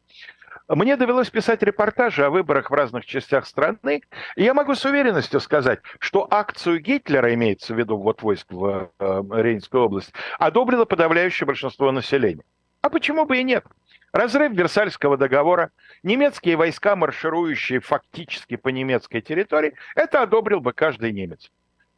Мне 0.68 0.96
довелось 0.96 1.30
писать 1.30 1.62
репортажи 1.64 2.24
о 2.24 2.30
выборах 2.30 2.70
в 2.70 2.74
разных 2.74 3.04
частях 3.04 3.46
страны, 3.46 4.02
и 4.36 4.44
я 4.44 4.54
могу 4.54 4.76
с 4.76 4.84
уверенностью 4.84 5.40
сказать, 5.40 5.80
что 5.98 6.28
акцию 6.30 6.80
Гитлера, 6.80 7.34
имеется 7.34 7.74
в 7.74 7.78
виду 7.78 7.96
вот 7.96 8.22
войск 8.22 8.46
в 8.52 8.90
э, 8.98 9.22
Рейнскую 9.32 9.84
область, 9.84 10.12
одобрило 10.38 10.84
подавляющее 10.84 11.44
большинство 11.44 11.90
населения. 11.90 12.44
А 12.82 12.88
почему 12.88 13.26
бы 13.26 13.38
и 13.38 13.42
нет? 13.42 13.64
Разрыв 14.12 14.52
Версальского 14.52 15.16
договора, 15.16 15.70
немецкие 16.02 16.56
войска, 16.56 16.96
марширующие 16.96 17.78
фактически 17.78 18.56
по 18.56 18.68
немецкой 18.68 19.20
территории, 19.20 19.74
это 19.94 20.22
одобрил 20.22 20.60
бы 20.60 20.72
каждый 20.72 21.12
немец. 21.12 21.50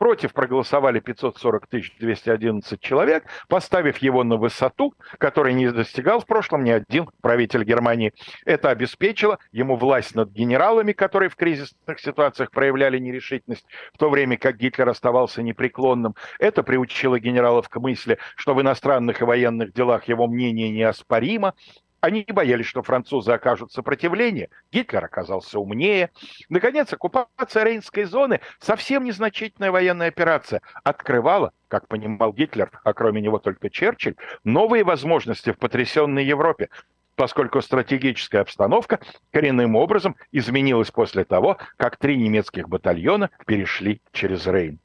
Против 0.03 0.33
проголосовали 0.33 0.99
540 0.99 1.69
211 2.01 2.81
человек, 2.81 3.25
поставив 3.49 3.99
его 3.99 4.25
на 4.25 4.37
высоту, 4.37 4.95
которой 5.19 5.55
не 5.55 5.71
достигал 5.71 6.19
в 6.19 6.27
прошлом 6.27 6.65
ни 6.65 6.71
один 6.71 7.09
правитель 7.21 7.63
Германии. 7.63 8.13
Это 8.45 8.71
обеспечило 8.71 9.39
ему 9.53 9.77
власть 9.77 10.17
над 10.17 10.31
генералами, 10.31 10.91
которые 10.91 11.29
в 11.31 11.37
кризисных 11.37 12.01
ситуациях 12.01 12.51
проявляли 12.51 12.99
нерешительность, 12.99 13.65
в 13.95 13.99
то 13.99 14.11
время 14.11 14.37
как 14.37 14.57
Гитлер 14.57 14.89
оставался 14.89 15.41
непреклонным. 15.41 16.17
Это 16.41 16.65
приучило 16.65 17.21
генералов 17.21 17.69
к 17.69 17.77
мысли, 17.79 18.19
что 18.35 18.55
в 18.55 18.61
иностранных 18.61 19.21
и 19.21 19.25
военных 19.25 19.73
делах 19.73 20.09
его 20.09 20.27
мнение 20.27 20.69
неоспоримо, 20.71 21.55
они 22.03 22.27
боялись, 22.29 22.67
что 22.67 22.83
французы 22.83 23.31
окажут 23.31 23.73
сопротивление. 23.73 24.51
Гитлер 24.73 25.05
оказался 25.05 25.61
умнее. 25.61 26.11
Наконец, 26.49 26.93
оккупация 26.93 27.63
Рейнской 27.63 28.05
зоны, 28.05 28.41
совсем 28.59 29.05
незначительная 29.05 29.71
военная 29.71 30.09
операция, 30.09 30.63
открывала, 30.83 31.53
как 31.69 31.87
понимал 31.87 32.33
Гитлер, 32.33 32.73
а 32.83 32.93
кроме 32.93 33.21
него 33.21 33.39
только 33.39 33.71
Черчилль, 33.71 34.17
новые 34.43 34.83
возможности 34.83 35.53
в 35.53 35.59
потрясенной 35.59 36.25
Европе 36.25 36.69
поскольку 37.15 37.61
стратегическая 37.61 38.41
обстановка 38.41 38.99
коренным 39.31 39.77
образом 39.77 40.17
изменилась 40.33 40.91
после 40.91 41.25
того, 41.25 41.59
как 41.77 41.99
три 41.99 42.17
немецких 42.17 42.69
батальона 42.69 43.31
перешли 43.47 44.01
через 44.13 44.47
Рейн. 44.47 44.81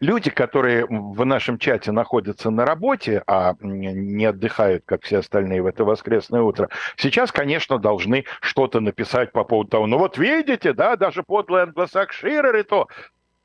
Люди, 0.00 0.30
которые 0.30 0.86
в 0.88 1.24
нашем 1.24 1.58
чате 1.58 1.92
находятся 1.92 2.50
на 2.50 2.64
работе, 2.64 3.22
а 3.26 3.54
не 3.60 4.24
отдыхают, 4.24 4.84
как 4.86 5.04
все 5.04 5.18
остальные 5.18 5.62
в 5.62 5.66
это 5.66 5.84
воскресное 5.84 6.42
утро, 6.42 6.68
сейчас, 6.96 7.32
конечно, 7.32 7.78
должны 7.78 8.24
что-то 8.40 8.80
написать 8.80 9.32
по 9.32 9.44
поводу 9.44 9.70
того, 9.70 9.86
ну 9.86 9.98
вот 9.98 10.18
видите, 10.18 10.72
да, 10.72 10.96
даже 10.96 11.22
подлые 11.22 11.64
англосакширы 11.64 12.64
то 12.64 12.88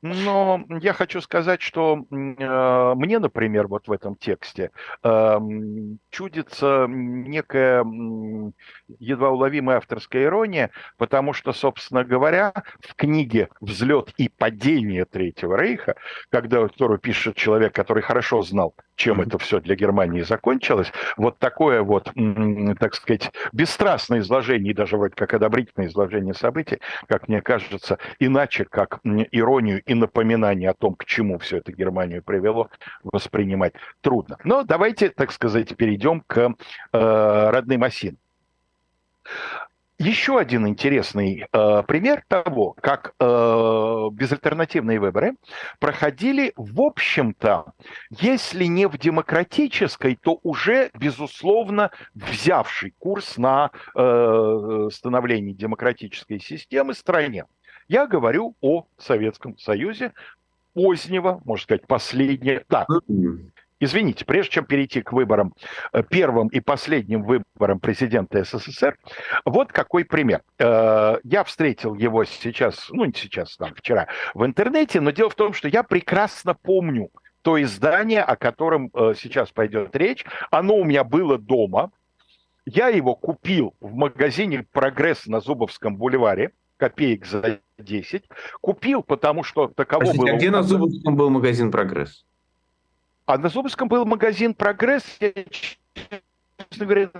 но 0.02 0.64
я 0.80 0.92
хочу 0.92 1.20
сказать, 1.20 1.62
что 1.62 2.04
э, 2.10 2.94
мне, 2.96 3.18
например, 3.18 3.66
вот 3.66 3.88
в 3.88 3.92
этом 3.92 4.16
тексте 4.16 4.70
э, 5.02 5.38
чудится 6.10 6.86
некая 6.88 7.82
э, 7.82 8.50
едва 8.98 9.30
уловимая 9.30 9.78
авторская 9.78 10.24
ирония, 10.24 10.70
потому 10.98 11.32
что, 11.32 11.52
собственно 11.52 12.04
говоря, 12.04 12.52
в 12.80 12.94
книге 12.94 13.48
«Взлет 13.60 14.12
и 14.18 14.28
падение 14.28 15.04
Третьего 15.06 15.56
Рейха», 15.56 15.96
когда, 16.30 16.66
которую 16.68 16.98
пишет 16.98 17.36
человек, 17.36 17.74
который 17.74 18.02
хорошо 18.02 18.42
знал 18.42 18.74
чем 18.96 19.20
это 19.20 19.38
все 19.38 19.60
для 19.60 19.76
Германии 19.76 20.22
закончилось, 20.22 20.90
вот 21.16 21.38
такое 21.38 21.82
вот, 21.82 22.10
так 22.80 22.94
сказать, 22.94 23.30
бесстрастное 23.52 24.20
изложение, 24.20 24.72
и 24.72 24.74
даже 24.74 24.96
вроде 24.96 25.14
как 25.14 25.34
одобрительное 25.34 25.88
изложение 25.88 26.34
событий, 26.34 26.80
как 27.06 27.28
мне 27.28 27.42
кажется, 27.42 27.98
иначе 28.18 28.64
как 28.64 29.00
иронию 29.30 29.82
и 29.86 29.94
напоминание 29.94 30.70
о 30.70 30.74
том, 30.74 30.94
к 30.94 31.04
чему 31.04 31.38
все 31.38 31.58
это 31.58 31.72
Германию 31.72 32.22
привело, 32.22 32.68
воспринимать 33.02 33.74
трудно. 34.00 34.38
Но 34.44 34.62
давайте, 34.62 35.08
так 35.10 35.32
сказать, 35.32 35.76
перейдем 35.76 36.22
к 36.26 36.38
э, 36.38 36.50
родным 36.92 37.84
осинам. 37.84 38.18
Еще 39.98 40.38
один 40.38 40.68
интересный 40.68 41.46
э, 41.50 41.82
пример 41.88 42.22
того, 42.28 42.76
как 42.82 43.14
э, 43.18 44.08
безальтернативные 44.12 45.00
выборы 45.00 45.36
проходили, 45.78 46.52
в 46.56 46.82
общем-то, 46.82 47.72
если 48.10 48.66
не 48.66 48.88
в 48.88 48.98
демократической, 48.98 50.18
то 50.20 50.38
уже, 50.42 50.90
безусловно, 50.92 51.92
взявший 52.14 52.92
курс 52.98 53.38
на 53.38 53.70
э, 53.94 54.88
становление 54.92 55.54
демократической 55.54 56.40
системы 56.40 56.92
стране. 56.92 57.46
Я 57.88 58.06
говорю 58.06 58.56
о 58.60 58.86
Советском 58.98 59.56
Союзе 59.58 60.12
позднего, 60.74 61.40
можно 61.44 61.62
сказать, 61.62 61.86
последнего, 61.86 62.62
да, 62.68 62.86
Извините, 63.78 64.24
прежде 64.24 64.52
чем 64.52 64.64
перейти 64.64 65.02
к 65.02 65.12
выборам, 65.12 65.52
э, 65.92 66.02
первым 66.02 66.48
и 66.48 66.60
последним 66.60 67.22
выборам 67.24 67.78
президента 67.78 68.42
СССР, 68.42 68.96
вот 69.44 69.70
какой 69.70 70.06
пример. 70.06 70.40
Э, 70.58 71.18
я 71.24 71.44
встретил 71.44 71.94
его 71.94 72.24
сейчас, 72.24 72.88
ну 72.88 73.04
не 73.04 73.12
сейчас, 73.12 73.54
там, 73.58 73.74
вчера 73.74 74.06
в 74.32 74.46
интернете, 74.46 75.02
но 75.02 75.10
дело 75.10 75.28
в 75.28 75.34
том, 75.34 75.52
что 75.52 75.68
я 75.68 75.82
прекрасно 75.82 76.54
помню 76.54 77.10
то 77.42 77.62
издание, 77.62 78.22
о 78.22 78.36
котором 78.36 78.90
э, 78.94 79.12
сейчас 79.14 79.50
пойдет 79.50 79.94
речь. 79.94 80.24
Оно 80.50 80.76
у 80.76 80.84
меня 80.84 81.04
было 81.04 81.36
дома. 81.36 81.90
Я 82.64 82.88
его 82.88 83.14
купил 83.14 83.74
в 83.80 83.94
магазине 83.94 84.66
«Прогресс» 84.72 85.26
на 85.26 85.40
Зубовском 85.40 85.96
бульваре 85.96 86.52
копеек 86.78 87.26
за 87.26 87.60
10. 87.78 88.24
Купил, 88.60 89.02
потому 89.02 89.42
что 89.42 89.68
таково 89.68 90.00
Простите, 90.00 90.22
было... 90.24 90.34
а 90.34 90.36
где 90.36 90.50
на 90.50 90.62
Зубовском 90.62 91.16
был 91.16 91.30
магазин 91.30 91.70
«Прогресс»? 91.70 92.24
А 93.26 93.38
на 93.38 93.48
Зубовском 93.48 93.88
был 93.88 94.04
магазин 94.04 94.54
«Прогресс». 94.54 95.04
Я, 95.20 95.32
честно 96.70 96.86
говоря, 96.86 97.10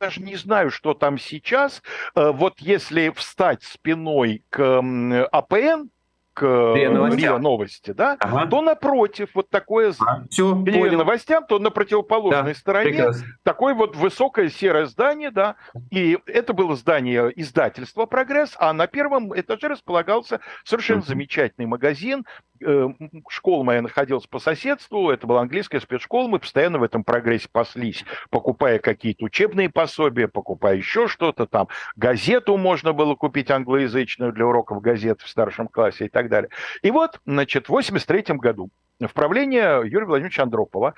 даже 0.00 0.20
не 0.20 0.36
знаю, 0.36 0.70
что 0.70 0.94
там 0.94 1.18
сейчас. 1.18 1.82
Э, 2.14 2.32
вот 2.32 2.58
если 2.58 3.10
встать 3.10 3.62
спиной 3.62 4.42
к 4.50 4.82
АПН, 5.30 5.90
к 6.34 6.74
РИА 6.74 7.38
Новости, 7.38 7.92
да, 7.92 8.16
ага. 8.18 8.46
то 8.46 8.62
напротив 8.62 9.30
вот 9.34 9.50
такое 9.50 9.92
а, 10.00 10.24
все, 10.30 10.54
к 10.54 10.92
новостям, 10.92 11.44
то 11.46 11.58
на 11.58 11.70
противоположной 11.70 12.54
да, 12.54 12.58
стороне 12.58 12.90
прекрасно. 12.90 13.26
такое 13.42 13.74
вот 13.74 13.96
высокое 13.96 14.48
серое 14.48 14.86
здание, 14.86 15.30
да, 15.30 15.56
и 15.90 16.18
это 16.26 16.54
было 16.54 16.74
здание 16.76 17.30
издательства 17.36 18.06
«Прогресс», 18.06 18.56
а 18.58 18.72
на 18.72 18.86
первом 18.86 19.38
этаже 19.38 19.68
располагался 19.68 20.40
совершенно 20.64 21.02
замечательный 21.02 21.66
магазин, 21.66 22.24
э, 22.64 22.88
школа 23.28 23.62
моя 23.62 23.82
находилась 23.82 24.26
по 24.26 24.38
соседству, 24.38 25.10
это 25.10 25.26
была 25.26 25.42
английская 25.42 25.80
спецшкола, 25.80 26.28
мы 26.28 26.38
постоянно 26.38 26.78
в 26.78 26.82
этом 26.82 27.04
прогрессе 27.04 27.48
паслись, 27.52 28.04
покупая 28.30 28.78
какие-то 28.78 29.24
учебные 29.24 29.68
пособия, 29.68 30.28
покупая 30.28 30.76
еще 30.76 31.08
что-то 31.08 31.46
там, 31.46 31.68
газету 31.96 32.56
можно 32.56 32.92
было 32.92 33.14
купить 33.16 33.50
англоязычную 33.50 34.32
для 34.32 34.46
уроков 34.46 34.80
газет 34.80 35.20
в 35.20 35.28
старшем 35.28 35.68
классе 35.68 36.06
и 36.06 36.08
так 36.08 36.21
далее. 36.30 36.50
И 36.82 36.90
вот, 36.90 37.20
значит, 37.26 37.66
в 37.66 37.70
83 37.70 38.36
году 38.36 38.70
в 39.00 39.12
правление 39.12 39.82
Юрия 39.84 40.06
Владимировича 40.06 40.42
Андропова 40.42 40.94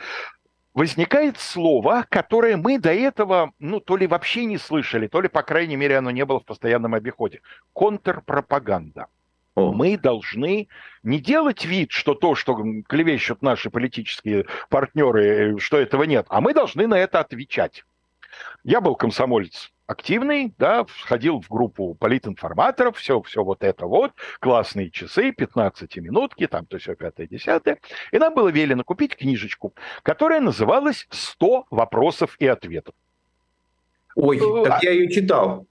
возникает 0.74 1.38
слово, 1.38 2.04
которое 2.08 2.56
мы 2.56 2.78
до 2.78 2.92
этого, 2.92 3.52
ну, 3.58 3.80
то 3.80 3.96
ли 3.96 4.06
вообще 4.06 4.44
не 4.44 4.58
слышали, 4.58 5.06
то 5.06 5.20
ли, 5.20 5.28
по 5.28 5.42
крайней 5.42 5.76
мере, 5.76 5.98
оно 5.98 6.10
не 6.10 6.24
было 6.24 6.40
в 6.40 6.44
постоянном 6.44 6.94
обиходе. 6.94 7.40
Контрпропаганда. 7.72 9.06
О. 9.54 9.72
Мы 9.72 9.96
должны 9.96 10.68
не 11.04 11.20
делать 11.20 11.64
вид, 11.64 11.92
что 11.92 12.14
то, 12.14 12.34
что 12.34 12.56
клевещут 12.88 13.40
наши 13.40 13.70
политические 13.70 14.46
партнеры, 14.68 15.58
что 15.60 15.78
этого 15.78 16.02
нет, 16.02 16.26
а 16.28 16.40
мы 16.40 16.54
должны 16.54 16.88
на 16.88 16.98
это 16.98 17.20
отвечать. 17.20 17.84
Я 18.64 18.80
был 18.80 18.96
комсомолец 18.96 19.70
активный, 19.86 20.54
да, 20.58 20.84
входил 20.84 21.40
в 21.40 21.48
группу 21.48 21.94
политинформаторов, 21.94 22.96
все, 22.98 23.20
все 23.22 23.44
вот 23.44 23.62
это 23.62 23.86
вот, 23.86 24.12
классные 24.40 24.90
часы, 24.90 25.30
15-минутки, 25.30 26.46
там 26.46 26.66
то 26.66 26.78
все 26.78 26.94
пятое, 26.94 27.26
десятое. 27.26 27.78
И 28.12 28.18
нам 28.18 28.34
было 28.34 28.48
велено 28.48 28.84
купить 28.84 29.16
книжечку, 29.16 29.74
которая 30.02 30.40
называлась 30.40 31.06
«100 31.10 31.64
вопросов 31.70 32.36
и 32.38 32.46
ответов». 32.46 32.94
Ой, 34.16 34.38
э, 34.38 34.64
так 34.64 34.82
я 34.82 34.92
ее 34.92 35.10
читал. 35.10 35.66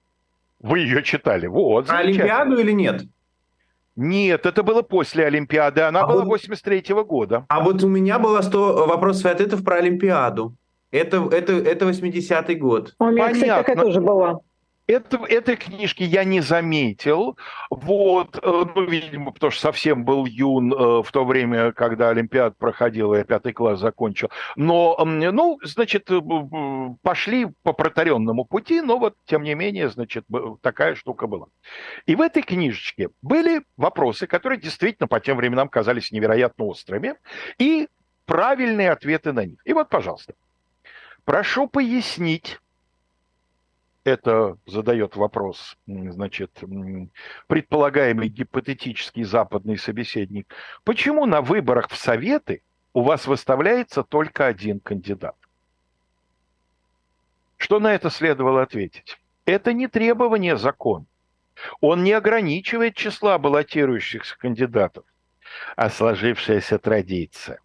Вы 0.60 0.80
ее 0.80 1.02
читали, 1.02 1.46
вот. 1.46 1.90
А 1.90 1.98
Олимпиаду 1.98 2.58
или 2.58 2.72
нет? 2.72 3.02
Нет, 3.96 4.44
это 4.44 4.62
было 4.62 4.82
после 4.82 5.24
Олимпиады, 5.26 5.82
она 5.82 6.00
а 6.00 6.06
была 6.06 6.24
вот, 6.24 6.40
83-го 6.40 7.04
года. 7.04 7.46
А 7.48 7.60
вот 7.60 7.82
у 7.84 7.88
меня 7.88 8.18
было 8.18 8.42
100 8.42 8.86
вопросов 8.86 9.26
и 9.26 9.28
ответов 9.28 9.64
про 9.64 9.76
Олимпиаду. 9.76 10.56
Это, 10.94 11.28
это, 11.32 11.54
это 11.54 11.88
80-й 11.88 12.54
год. 12.54 12.94
У 13.00 13.06
меня, 13.06 13.24
Понятно. 13.24 13.34
кстати, 13.34 13.66
такая 13.66 13.76
тоже 13.84 14.00
была. 14.00 14.38
Это, 14.86 15.16
этой 15.28 15.56
книжки 15.56 16.04
я 16.04 16.22
не 16.22 16.40
заметил, 16.40 17.36
вот, 17.70 18.36
э, 18.36 18.40
ну, 18.76 18.84
видимо, 18.84 19.32
потому 19.32 19.50
что 19.50 19.62
совсем 19.62 20.04
был 20.04 20.26
юн 20.26 20.72
э, 20.72 21.02
в 21.02 21.10
то 21.10 21.24
время, 21.24 21.72
когда 21.72 22.10
Олимпиад 22.10 22.56
проходил, 22.58 23.14
я 23.14 23.24
пятый 23.24 23.52
класс 23.52 23.80
закончил. 23.80 24.28
Но, 24.54 24.96
ну, 25.04 25.58
значит, 25.64 26.10
э, 26.10 26.20
пошли 27.02 27.48
по 27.64 27.72
протаренному 27.72 28.44
пути, 28.44 28.80
но 28.80 28.98
вот, 28.98 29.16
тем 29.24 29.42
не 29.42 29.54
менее, 29.54 29.88
значит, 29.88 30.26
такая 30.60 30.94
штука 30.94 31.26
была. 31.26 31.46
И 32.06 32.14
в 32.14 32.20
этой 32.20 32.42
книжечке 32.42 33.08
были 33.20 33.62
вопросы, 33.76 34.28
которые 34.28 34.60
действительно 34.60 35.08
по 35.08 35.18
тем 35.18 35.38
временам 35.38 35.68
казались 35.68 36.12
невероятно 36.12 36.66
острыми, 36.66 37.14
и 37.58 37.88
правильные 38.26 38.92
ответы 38.92 39.32
на 39.32 39.44
них. 39.44 39.58
И 39.64 39.72
вот, 39.72 39.88
пожалуйста. 39.88 40.34
Прошу 41.24 41.68
пояснить, 41.68 42.60
это 44.04 44.58
задает 44.66 45.16
вопрос, 45.16 45.78
значит, 45.86 46.62
предполагаемый 47.46 48.28
гипотетический 48.28 49.24
западный 49.24 49.78
собеседник, 49.78 50.54
почему 50.84 51.24
на 51.24 51.40
выборах 51.40 51.88
в 51.88 51.96
Советы 51.96 52.62
у 52.92 53.02
вас 53.02 53.26
выставляется 53.26 54.02
только 54.02 54.46
один 54.46 54.78
кандидат? 54.80 55.36
Что 57.56 57.80
на 57.80 57.94
это 57.94 58.10
следовало 58.10 58.62
ответить? 58.62 59.18
Это 59.46 59.72
не 59.72 59.88
требование 59.88 60.58
закона. 60.58 61.06
Он 61.80 62.04
не 62.04 62.12
ограничивает 62.12 62.94
числа 62.94 63.38
баллотирующихся 63.38 64.36
кандидатов, 64.36 65.06
а 65.76 65.88
сложившаяся 65.88 66.78
традиция. 66.78 67.60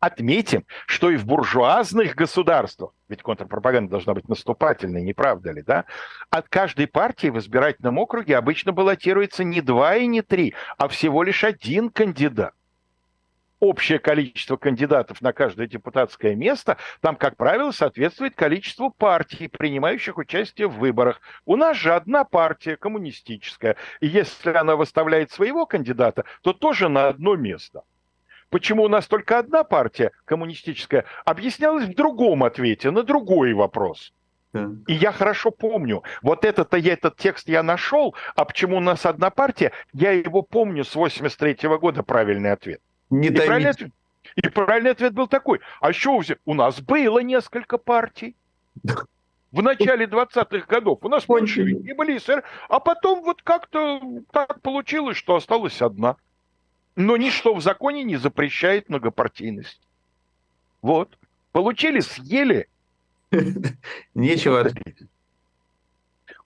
Отметим, 0.00 0.64
что 0.86 1.10
и 1.10 1.16
в 1.16 1.24
буржуазных 1.24 2.14
государствах, 2.14 2.92
ведь 3.08 3.22
контрпропаганда 3.22 3.90
должна 3.90 4.14
быть 4.14 4.28
наступательной, 4.28 5.02
не 5.02 5.14
правда 5.14 5.52
ли, 5.52 5.62
да? 5.62 5.84
От 6.30 6.48
каждой 6.48 6.86
партии 6.86 7.28
в 7.28 7.38
избирательном 7.38 7.98
округе 7.98 8.36
обычно 8.36 8.72
баллотируется 8.72 9.44
не 9.44 9.60
два 9.60 9.96
и 9.96 10.06
не 10.06 10.22
три, 10.22 10.54
а 10.76 10.88
всего 10.88 11.22
лишь 11.22 11.44
один 11.44 11.90
кандидат. 11.90 12.52
Общее 13.58 13.98
количество 13.98 14.58
кандидатов 14.58 15.22
на 15.22 15.32
каждое 15.32 15.66
депутатское 15.66 16.34
место 16.34 16.76
там, 17.00 17.16
как 17.16 17.38
правило, 17.38 17.70
соответствует 17.70 18.34
количеству 18.34 18.90
партий, 18.90 19.48
принимающих 19.48 20.18
участие 20.18 20.68
в 20.68 20.76
выборах. 20.76 21.22
У 21.46 21.56
нас 21.56 21.78
же 21.78 21.94
одна 21.94 22.24
партия, 22.24 22.76
коммунистическая. 22.76 23.76
И 24.00 24.08
если 24.08 24.50
она 24.50 24.76
выставляет 24.76 25.30
своего 25.30 25.64
кандидата, 25.64 26.26
то 26.42 26.52
тоже 26.52 26.90
на 26.90 27.08
одно 27.08 27.34
место– 27.36 27.82
Почему 28.50 28.84
у 28.84 28.88
нас 28.88 29.06
только 29.06 29.38
одна 29.38 29.64
партия 29.64 30.12
коммунистическая, 30.24 31.04
объяснялось 31.24 31.84
в 31.84 31.94
другом 31.94 32.44
ответе, 32.44 32.90
на 32.90 33.02
другой 33.02 33.54
вопрос. 33.54 34.12
И 34.86 34.94
я 34.94 35.12
хорошо 35.12 35.50
помню, 35.50 36.02
вот 36.22 36.44
этот, 36.44 36.72
я, 36.74 36.94
этот 36.94 37.16
текст 37.16 37.48
я 37.48 37.62
нашел, 37.62 38.14
а 38.34 38.44
почему 38.44 38.78
у 38.78 38.80
нас 38.80 39.04
одна 39.04 39.30
партия, 39.30 39.72
я 39.92 40.12
его 40.12 40.42
помню 40.42 40.84
с 40.84 40.94
83 40.94 41.68
-го 41.68 41.78
года, 41.78 42.02
правильный 42.02 42.52
ответ. 42.52 42.80
Не 43.10 43.28
и, 43.28 43.30
правильный 43.34 43.70
ответ, 43.70 43.90
и 44.34 44.48
правильный 44.48 44.90
ответ 44.92 45.12
был 45.12 45.26
такой, 45.26 45.60
а 45.80 45.92
что 45.92 46.22
у 46.44 46.54
нас 46.54 46.80
было 46.80 47.18
несколько 47.18 47.78
партий. 47.78 48.34
В 49.52 49.62
начале 49.62 50.06
20-х 50.06 50.66
годов 50.66 50.98
у 51.02 51.08
нас 51.08 51.28
меньшевики 51.28 51.92
были, 51.94 52.20
а 52.68 52.80
потом 52.80 53.22
вот 53.22 53.42
как-то 53.42 54.00
так 54.32 54.60
получилось, 54.60 55.16
что 55.16 55.36
осталась 55.36 55.80
одна. 55.80 56.16
Но 56.96 57.18
ничто 57.18 57.54
в 57.54 57.60
законе 57.62 58.02
не 58.02 58.16
запрещает 58.16 58.88
многопартийность. 58.88 59.80
Вот. 60.80 61.18
Получили, 61.52 62.00
съели. 62.00 62.68
Нечего. 64.14 64.70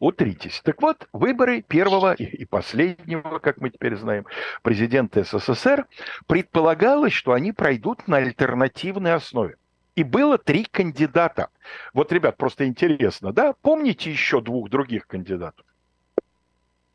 Утритесь. 0.00 0.60
Так 0.64 0.82
вот, 0.82 1.08
выборы 1.12 1.62
первого 1.62 2.14
и 2.14 2.44
последнего, 2.46 3.38
как 3.38 3.58
мы 3.60 3.70
теперь 3.70 3.96
знаем, 3.96 4.26
президента 4.62 5.22
СССР, 5.22 5.86
предполагалось, 6.26 7.12
что 7.12 7.32
они 7.32 7.52
пройдут 7.52 8.08
на 8.08 8.16
альтернативной 8.16 9.14
основе. 9.14 9.56
И 9.94 10.02
было 10.02 10.38
три 10.38 10.64
кандидата. 10.64 11.48
Вот, 11.92 12.10
ребят, 12.12 12.38
просто 12.38 12.66
интересно, 12.66 13.32
да? 13.32 13.54
Помните 13.60 14.10
еще 14.10 14.40
двух 14.40 14.70
других 14.70 15.06
кандидатов? 15.06 15.66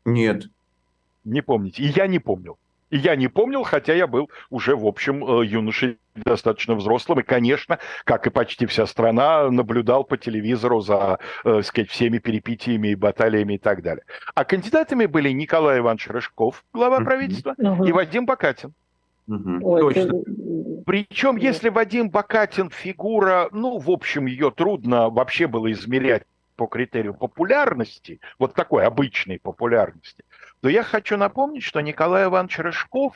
Нет. 0.04 0.46
Не 1.24 1.42
помните. 1.42 1.82
И 1.82 1.86
я 1.86 2.06
не 2.08 2.18
помнил. 2.18 2.58
И 2.90 2.98
я 2.98 3.16
не 3.16 3.28
помнил, 3.28 3.64
хотя 3.64 3.94
я 3.94 4.06
был 4.06 4.30
уже, 4.50 4.76
в 4.76 4.86
общем, 4.86 5.24
э, 5.24 5.46
юношей 5.46 5.98
достаточно 6.14 6.74
взрослым. 6.74 7.20
И, 7.20 7.22
конечно, 7.22 7.78
как 8.04 8.26
и 8.26 8.30
почти 8.30 8.66
вся 8.66 8.86
страна, 8.86 9.50
наблюдал 9.50 10.04
по 10.04 10.16
телевизору 10.16 10.80
за, 10.80 11.18
э, 11.44 11.62
сказать, 11.62 11.90
всеми 11.90 12.18
перипетиями 12.18 12.88
и 12.88 12.94
баталиями 12.94 13.54
и 13.54 13.58
так 13.58 13.82
далее. 13.82 14.04
А 14.34 14.44
кандидатами 14.44 15.06
были 15.06 15.30
Николай 15.30 15.78
Иванович 15.80 16.08
Рыжков, 16.08 16.64
глава 16.72 17.00
правительства, 17.00 17.54
и 17.58 17.92
Вадим 17.92 18.24
Бакатин. 18.24 18.72
Угу. 19.28 19.80
Точно. 19.80 20.22
Причем, 20.86 21.36
если 21.36 21.68
Вадим 21.68 22.10
Бакатин 22.10 22.70
фигура, 22.70 23.48
ну, 23.50 23.78
в 23.78 23.90
общем, 23.90 24.26
ее 24.26 24.52
трудно 24.52 25.10
вообще 25.10 25.48
было 25.48 25.70
измерять 25.72 26.22
по 26.54 26.66
критерию 26.66 27.14
популярности, 27.14 28.20
вот 28.38 28.54
такой 28.54 28.84
обычной 28.84 29.38
популярности, 29.38 30.24
то 30.60 30.68
я 30.68 30.82
хочу 30.82 31.16
напомнить, 31.16 31.62
что 31.62 31.80
Николай 31.80 32.24
Иванович 32.24 32.58
Рыжков 32.58 33.14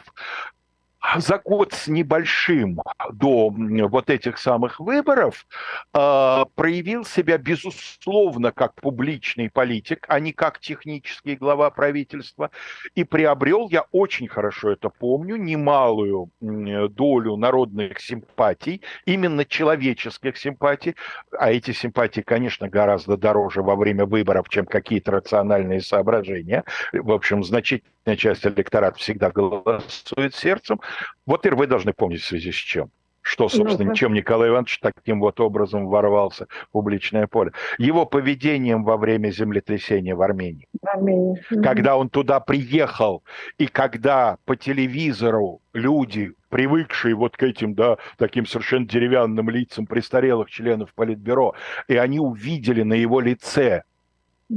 за 1.17 1.39
год 1.39 1.73
с 1.73 1.89
небольшим 1.89 2.81
до 3.13 3.51
вот 3.51 4.11
этих 4.11 4.39
самых 4.39 4.81
выборов 4.81 5.47
э, 5.95 6.45
проявил 6.55 7.05
себя, 7.05 7.39
безусловно, 7.39 8.53
как 8.53 8.75
публичный 8.75 9.51
политик, 9.51 10.05
а 10.09 10.21
не 10.21 10.33
как 10.33 10.61
технический 10.61 11.37
глава 11.37 11.71
правительства, 11.71 12.51
и 12.95 13.05
приобрел, 13.05 13.69
я 13.71 13.87
очень 13.93 14.29
хорошо 14.29 14.71
это 14.71 14.91
помню, 14.91 15.37
немалую 15.37 16.31
долю 16.41 17.37
народных 17.37 18.01
симпатий, 18.01 18.83
именно 19.07 19.45
человеческих 19.45 20.37
симпатий, 20.37 20.97
а 21.33 21.51
эти 21.51 21.73
симпатии, 21.73 22.21
конечно, 22.21 22.69
гораздо 22.69 23.17
дороже 23.17 23.63
во 23.63 23.75
время 23.75 24.05
выборов, 24.05 24.49
чем 24.49 24.67
какие-то 24.67 25.13
рациональные 25.13 25.81
соображения. 25.81 26.65
В 26.93 27.11
общем, 27.11 27.43
значительная 27.43 28.17
часть 28.17 28.47
электората 28.47 28.99
всегда 28.99 29.31
голосует 29.31 30.35
сердцем, 30.35 30.81
вот 31.27 31.47
и 31.47 31.51
вы 31.51 31.67
должны 31.67 31.93
помнить 31.93 32.23
в 32.23 32.27
связи 32.27 32.53
с 32.53 32.57
чем. 32.57 32.91
что, 33.23 33.49
собственно, 33.49 33.91
ну, 33.91 33.95
чем 33.95 34.15
Николай 34.15 34.49
Иванович 34.49 34.81
таким 34.81 35.21
вот 35.21 35.41
образом 35.41 35.87
ворвался 35.87 36.47
в 36.69 36.71
публичное 36.73 37.27
поле. 37.27 37.53
Его 37.79 38.07
поведением 38.07 38.83
во 38.83 38.97
время 38.97 39.31
землетрясения 39.31 40.15
в 40.15 40.23
Армении. 40.23 40.67
В 40.81 40.89
Армении. 40.89 41.39
Когда 41.63 41.97
он 41.97 42.09
туда 42.09 42.41
приехал, 42.41 43.23
и 43.59 43.67
когда 43.67 44.39
по 44.47 44.57
телевизору 44.57 45.61
люди, 45.75 46.33
привыкшие 46.49 47.15
вот 47.15 47.37
к 47.37 47.43
этим, 47.43 47.75
да, 47.75 47.99
таким 48.17 48.47
совершенно 48.47 48.87
деревянным 48.87 49.51
лицам 49.51 49.87
престарелых 49.87 50.51
членов 50.51 50.95
Политбюро, 50.95 51.55
и 51.89 51.97
они 51.97 52.19
увидели 52.19 52.83
на 52.83 52.95
его 52.95 53.21
лице 53.21 53.83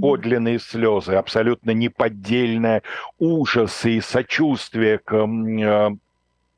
подлинные 0.01 0.57
слезы, 0.57 1.13
абсолютно 1.13 1.71
неподдельное 1.71 2.81
ужас 3.19 3.85
и 3.85 4.01
сочувствие 4.01 4.97
к 4.97 5.13
Э, 5.15 5.89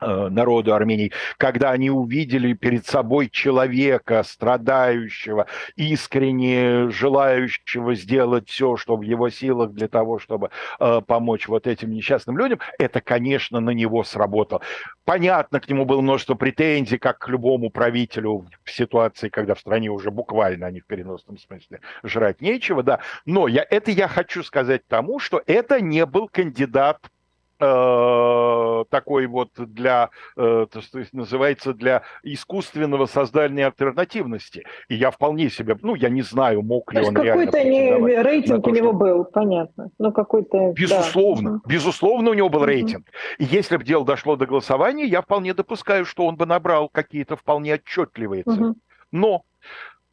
народу 0.02 0.74
Армении, 0.74 1.12
когда 1.38 1.72
они 1.72 1.90
увидели 1.90 2.54
перед 2.54 2.86
собой 2.86 3.30
человека, 3.30 4.24
страдающего, 4.24 5.48
искренне 5.76 6.90
желающего 6.90 7.96
сделать 7.96 8.50
все, 8.50 8.76
что 8.76 8.98
в 8.98 9.02
его 9.02 9.30
силах 9.30 9.72
для 9.72 9.88
того, 9.88 10.20
чтобы 10.20 10.50
э, 10.80 11.02
помочь 11.06 11.48
вот 11.48 11.68
этим 11.68 11.92
несчастным 11.92 12.38
людям, 12.38 12.60
это, 12.78 13.02
конечно, 13.02 13.60
на 13.60 13.72
него 13.72 14.04
сработало. 14.04 14.62
Понятно, 15.06 15.60
к 15.60 15.70
нему 15.70 15.86
было 15.86 16.02
множество 16.02 16.36
претензий, 16.36 16.98
как 16.98 17.20
к 17.20 17.28
любому 17.30 17.70
правителю 17.70 18.48
в 18.64 18.72
ситуации, 18.72 19.30
когда 19.30 19.56
в 19.56 19.60
стране 19.60 19.90
уже 19.90 20.12
буквально, 20.12 20.68
а 20.68 20.72
не 20.72 20.80
в 20.80 20.86
переносном 20.86 21.38
смысле, 21.38 21.80
жрать 22.04 22.42
нечего, 22.42 22.84
да. 22.84 23.00
Но 23.26 23.48
я, 23.48 23.66
это 23.70 23.92
я 23.92 24.08
хочу 24.08 24.44
сказать 24.44 24.88
тому, 24.88 25.20
что 25.20 25.42
это 25.46 25.80
не 25.82 26.06
был 26.06 26.28
кандидат 26.28 27.00
Э, 27.06 27.15
такой 27.58 29.28
вот 29.28 29.50
для, 29.56 30.10
э, 30.36 30.68
то, 30.70 31.00
есть 31.00 31.14
называется, 31.14 31.74
для 31.74 32.04
искусственного 32.24 33.06
создания 33.06 33.68
альтернативности. 33.68 34.66
И 34.90 34.96
я 34.96 35.12
вполне 35.12 35.50
себе, 35.50 35.78
ну, 35.82 35.96
я 35.96 36.10
не 36.10 36.22
знаю, 36.22 36.62
мог 36.62 36.94
ли 36.94 37.02
он 37.02 37.16
реально... 37.16 37.46
Какой-то 37.46 37.70
не, 37.70 38.22
рейтинг 38.22 38.64
то, 38.64 38.70
у 38.70 38.74
него 38.74 38.90
что... 38.90 38.98
был, 38.98 39.26
понятно. 39.26 39.90
Ну, 40.00 40.12
какой-то... 40.12 40.74
Безусловно, 40.74 41.62
да. 41.64 41.70
безусловно, 41.70 42.32
у 42.32 42.34
него 42.34 42.50
был 42.50 42.66
рейтинг. 42.66 43.08
И 43.38 43.46
если 43.46 43.78
бы 43.78 43.84
дело 43.84 44.06
дошло 44.06 44.36
до 44.36 44.46
голосования, 44.46 45.06
я 45.06 45.22
вполне 45.22 45.54
допускаю, 45.54 46.06
что 46.06 46.26
он 46.26 46.36
бы 46.36 46.46
набрал 46.46 46.90
какие-то 46.90 47.36
вполне 47.38 47.76
отчетливые 47.76 48.44
цифры. 48.44 48.74
Но 49.12 49.44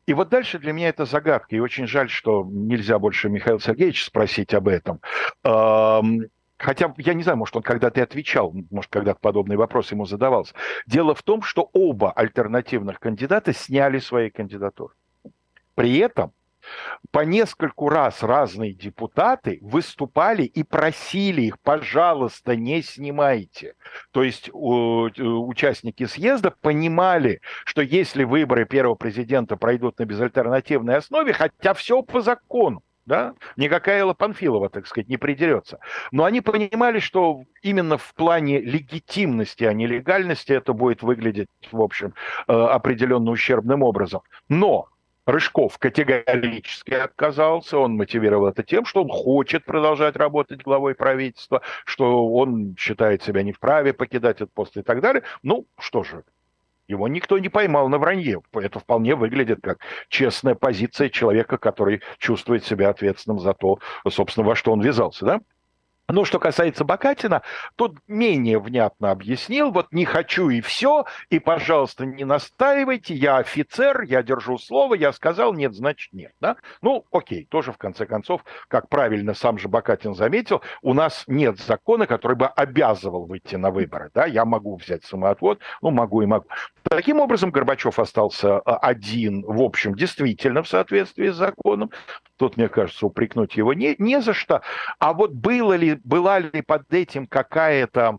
и 0.06 0.14
вот 0.14 0.28
дальше 0.28 0.59
для 0.59 0.73
меня 0.73 0.89
это 0.89 1.05
загадка, 1.05 1.55
и 1.55 1.60
очень 1.60 1.86
жаль, 1.86 2.10
что 2.10 2.44
нельзя 2.48 2.98
больше 2.98 3.28
Михаила 3.28 3.60
Сергеевича 3.60 4.05
спросить 4.05 4.52
об 4.52 4.69
этом. 4.69 5.01
Хотя, 6.62 6.94
я 6.97 7.14
не 7.14 7.24
знаю, 7.24 7.39
может, 7.39 7.56
он 7.56 7.62
когда-то 7.62 7.98
и 7.98 8.02
отвечал, 8.05 8.55
может, 8.70 8.90
когда-то 8.90 9.18
подобный 9.20 9.56
вопрос 9.56 9.90
ему 9.90 10.06
задавался. 10.06 10.55
Дело 10.86 11.14
в 11.14 11.22
том, 11.22 11.43
что 11.43 11.68
оба 11.72 12.12
альтернативных 12.12 13.01
кандидата 13.01 13.52
сняли 13.52 13.98
свои 13.98 14.30
кандидатуры. 14.30 14.94
При 15.74 15.98
этом 15.98 16.32
по 17.10 17.24
нескольку 17.24 17.89
раз 17.89 18.22
разные 18.22 18.72
депутаты 18.72 19.59
выступали 19.60 20.44
и 20.44 20.62
просили 20.62 21.43
их, 21.43 21.59
пожалуйста, 21.59 22.55
не 22.55 22.80
снимайте. 22.82 23.74
То 24.12 24.22
есть 24.22 24.48
участники 24.52 26.06
съезда 26.06 26.52
понимали, 26.52 27.40
что 27.64 27.82
если 27.82 28.22
выборы 28.22 28.66
первого 28.66 28.94
президента 28.94 29.56
пройдут 29.56 29.98
на 29.98 30.05
безальтернативной 30.05 30.98
основе, 30.98 31.32
хотя 31.32 31.74
все 31.74 32.02
по 32.02 32.20
закону, 32.20 32.84
да, 33.07 33.35
никакая 33.57 34.01
Элла 34.01 34.15
Панфилова, 34.15 34.69
так 34.69 34.87
сказать, 34.87 35.09
не 35.09 35.16
придерется. 35.16 35.79
Но 36.11 36.24
они 36.24 36.41
понимали, 36.41 37.01
что 37.01 37.43
именно 37.62 37.99
в 37.99 38.15
плане 38.15 38.61
легитимности, 38.61 39.65
а 39.65 39.73
не 39.73 39.87
легальности 39.87 40.53
это 40.53 40.73
будет 40.73 41.03
выглядеть, 41.03 41.49
в 41.70 41.81
общем, 41.81 42.15
э, 42.49 42.53
определенно 42.53 43.31
ущербным 43.31 43.83
образом. 43.83 44.23
Но 44.49 44.89
Рыжков 45.24 45.79
категорически 45.79 46.95
отказался, 46.95 47.79
он 47.79 47.95
мотивировал 47.95 48.49
это 48.49 48.65
тем, 48.65 48.85
что 48.85 49.03
он 49.03 49.09
хочет 49.09 49.65
продолжать 49.65 50.16
работать 50.16 50.62
главой 50.62 50.95
правительства, 50.97 51.62
что 51.85 52.29
он 52.29 52.74
считает 52.77 53.23
себя 53.23 53.43
не 53.43 53.53
вправе 53.53 53.93
покидать 53.93 54.37
этот 54.37 54.53
пост 54.53 54.77
и 54.77 54.83
так 54.83 55.01
далее. 55.01 55.23
Ну, 55.43 55.66
что 55.79 56.03
же, 56.03 56.24
его 56.93 57.09
никто 57.09 57.39
не 57.39 57.48
поймал 57.48 57.89
на 57.89 57.98
вранье. 57.98 58.43
Это 58.52 58.78
вполне 58.78 59.14
выглядит 59.14 59.60
как 59.62 59.78
честная 60.09 60.55
позиция 60.55 61.09
человека, 61.09 61.59
который 61.59 62.02
чувствует 62.19 62.64
себя 62.64 62.90
ответственным 62.90 63.40
за 63.40 63.55
то, 63.55 63.78
собственно, 64.09 64.47
во 64.47 64.55
что 64.55 64.73
он 64.73 64.81
ввязался, 64.81 65.24
да? 65.24 65.40
Но 66.09 66.24
что 66.24 66.39
касается 66.39 66.85
Бакатина, 66.85 67.43
тот 67.77 67.97
менее 68.09 68.59
внятно 68.59 69.11
объяснил, 69.11 69.70
вот 69.70 69.93
не 69.93 70.05
хочу 70.05 70.49
и 70.49 70.61
все, 70.61 71.07
и, 71.31 71.39
пожалуйста, 71.39 72.05
не 72.05 72.24
настаивайте, 72.24 73.15
я 73.15 73.37
офицер, 73.37 74.03
я 74.03 74.23
держу 74.23 74.59
слово, 74.59 74.95
я 74.95 75.12
сказал, 75.12 75.55
нет, 75.55 75.74
значит 75.74 76.12
нет. 76.12 76.33
Да? 76.41 76.57
Ну, 76.83 77.07
окей, 77.12 77.47
тоже 77.49 77.73
в 77.73 77.79
конце 77.79 78.05
концов, 78.05 78.45
как 78.69 78.89
правильно 78.89 79.33
сам 79.33 79.59
же 79.59 79.69
Бакатин 79.69 80.15
заметил, 80.15 80.61
у 80.83 80.93
нас 80.93 81.24
нет 81.29 81.59
закона, 81.59 82.07
который 82.07 82.37
бы 82.37 82.47
обязывал 82.47 83.27
выйти 83.27 83.57
на 83.57 83.70
выборы. 83.70 84.11
Да? 84.12 84.27
Я 84.27 84.45
могу 84.45 84.77
взять 84.77 85.05
самоотвод, 85.05 85.61
ну, 85.81 85.91
могу 85.91 86.23
и 86.23 86.27
могу. 86.27 86.47
Таким 86.83 87.20
образом, 87.20 87.51
Горбачев 87.51 87.99
остался 87.99 88.59
а, 88.59 88.77
один, 88.77 89.45
в 89.47 89.62
общем, 89.62 89.95
действительно 89.95 90.62
в 90.62 90.69
соответствии 90.69 91.31
с 91.31 91.37
законом. 91.37 91.91
Тут, 92.37 92.57
мне 92.57 92.69
кажется, 92.69 93.07
упрекнуть 93.07 93.57
его 93.57 93.73
не, 93.73 93.95
не 93.99 94.20
за 94.20 94.35
что. 94.35 94.62
А 94.99 95.12
вот 95.12 95.33
было 95.33 95.74
ли, 95.74 95.91
была 96.05 96.39
ли 96.39 96.62
под 96.62 96.93
этим 96.93 97.27
какая-то 97.27 98.19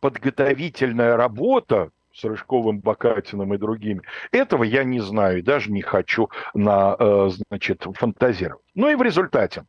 подготовительная 0.00 1.16
работа, 1.16 1.90
с 2.12 2.24
Рыжковым, 2.24 2.80
Бакатиным 2.80 3.54
и 3.54 3.58
другими. 3.58 4.02
Этого 4.32 4.64
я 4.64 4.84
не 4.84 5.00
знаю 5.00 5.38
и 5.38 5.42
даже 5.42 5.70
не 5.70 5.82
хочу 5.82 6.28
на, 6.54 6.96
э, 6.98 7.30
значит, 7.48 7.86
фантазировать. 7.94 8.64
Ну 8.74 8.90
и 8.90 8.94
в 8.94 9.02
результате 9.02 9.64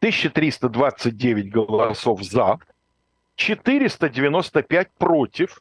1329 0.00 1.50
голосов 1.50 2.22
за, 2.22 2.58
495 3.36 4.90
против. 4.98 5.60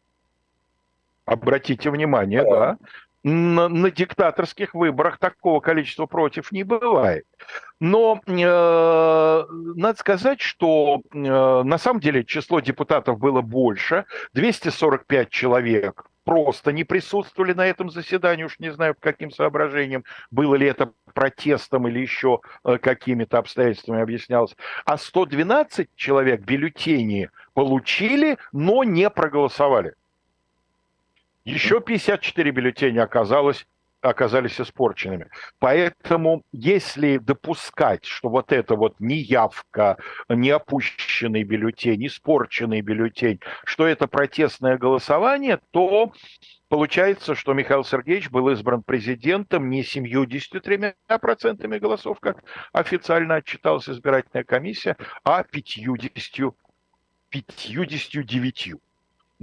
Обратите 1.26 1.90
внимание, 1.90 2.44
да 2.44 2.78
на, 3.24 3.70
на 3.70 3.92
диктаторских 3.92 4.74
выборах 4.74 5.18
такого 5.18 5.60
количества 5.60 6.06
против 6.06 6.52
не 6.52 6.64
бывает. 6.64 7.26
Но 7.80 8.22
э, 8.26 9.44
надо 9.76 9.98
сказать, 9.98 10.42
что 10.42 11.02
э, 11.14 11.18
на 11.18 11.78
самом 11.78 12.00
деле 12.00 12.24
число 12.24 12.60
депутатов 12.60 13.20
было 13.20 13.42
больше. 13.42 14.06
245 14.34 15.30
человек 15.30 16.06
просто 16.24 16.72
не 16.72 16.84
присутствовали 16.84 17.54
на 17.54 17.66
этом 17.66 17.90
заседании, 17.90 18.44
уж 18.44 18.60
не 18.60 18.72
знаю, 18.72 18.96
по 18.96 19.02
каким 19.02 19.32
соображениям, 19.32 20.04
было 20.32 20.56
ли 20.56 20.68
это 20.68 20.94
протестом 21.14 21.88
или 21.88 22.00
еще 22.00 22.40
э, 22.64 22.78
какими-то 22.78 23.38
обстоятельствами 23.38 24.02
объяснялось. 24.02 24.56
А 24.86 24.98
112 24.98 25.90
человек 25.96 26.42
бюллетени 26.42 27.30
получили, 27.54 28.38
но 28.52 28.84
не 28.84 29.10
проголосовали. 29.10 29.96
Еще 31.46 31.82
54 31.82 32.52
бюллетеня 32.52 33.04
оказалось 33.04 33.66
оказались 34.04 34.60
испорченными. 34.60 35.30
Поэтому, 35.60 36.44
если 36.52 37.18
допускать, 37.18 38.06
что 38.06 38.30
вот 38.30 38.52
это 38.52 38.76
вот 38.76 39.00
неявка, 39.00 39.98
неопущенный 40.30 41.44
бюллетень, 41.44 42.06
испорченный 42.08 42.82
бюллетень, 42.82 43.40
что 43.66 43.88
это 43.88 44.08
протестное 44.08 44.78
голосование, 44.78 45.60
то 45.72 46.12
получается, 46.68 47.34
что 47.34 47.54
Михаил 47.54 47.86
Сергеевич 47.86 48.30
был 48.30 48.50
избран 48.50 48.84
президентом 48.84 49.70
не 49.70 49.84
73% 49.84 51.80
голосов, 51.80 52.20
как 52.20 52.44
официально 52.74 53.36
отчиталась 53.36 53.88
избирательная 53.88 54.44
комиссия, 54.44 54.98
а 55.24 55.44
50, 55.44 56.12
59. 57.30 58.74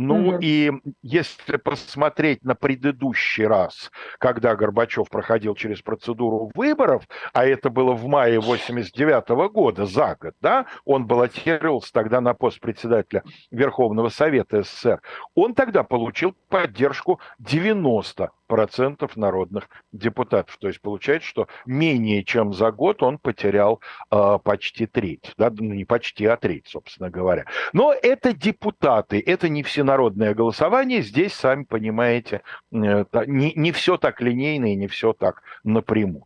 Ну 0.02 0.32
mm 0.32 0.38
и 0.40 0.72
если 1.02 1.58
посмотреть 1.58 2.42
на 2.42 2.54
предыдущий 2.54 3.46
раз, 3.46 3.90
когда 4.18 4.56
Горбачев 4.56 5.10
проходил 5.10 5.54
через 5.54 5.82
процедуру 5.82 6.50
выборов, 6.54 7.06
а 7.34 7.44
это 7.44 7.68
было 7.68 7.92
в 7.92 8.06
мае 8.06 8.40
89 8.40 9.28
года, 9.52 9.84
за 9.84 10.16
год, 10.18 10.34
да, 10.40 10.64
он 10.86 11.06
баллотировался 11.06 11.92
тогда 11.92 12.22
на 12.22 12.32
пост 12.32 12.60
председателя 12.60 13.22
Верховного 13.50 14.08
Совета 14.08 14.62
СССР, 14.62 15.02
он 15.34 15.54
тогда 15.54 15.82
получил 15.82 16.34
поддержку 16.48 17.20
90 17.38 18.30
процентов 18.50 19.16
народных 19.16 19.68
депутатов. 19.92 20.56
То 20.58 20.66
есть 20.66 20.80
получается, 20.80 21.28
что 21.28 21.48
менее 21.66 22.24
чем 22.24 22.52
за 22.52 22.72
год 22.72 23.00
он 23.00 23.18
потерял 23.18 23.80
э, 24.10 24.38
почти 24.42 24.86
треть. 24.86 25.32
Да? 25.38 25.52
Ну, 25.56 25.72
не 25.72 25.84
почти, 25.84 26.26
а 26.26 26.36
треть, 26.36 26.66
собственно 26.66 27.10
говоря. 27.10 27.44
Но 27.72 27.92
это 27.92 28.32
депутаты, 28.32 29.22
это 29.24 29.48
не 29.48 29.62
всенародное 29.62 30.34
голосование. 30.34 31.00
Здесь, 31.00 31.32
сами 31.32 31.62
понимаете, 31.62 32.42
э, 32.72 33.04
не, 33.28 33.52
не 33.54 33.70
все 33.70 33.96
так 33.96 34.20
линейно 34.20 34.72
и 34.72 34.74
не 34.74 34.88
все 34.88 35.12
так 35.12 35.42
напрямую. 35.62 36.24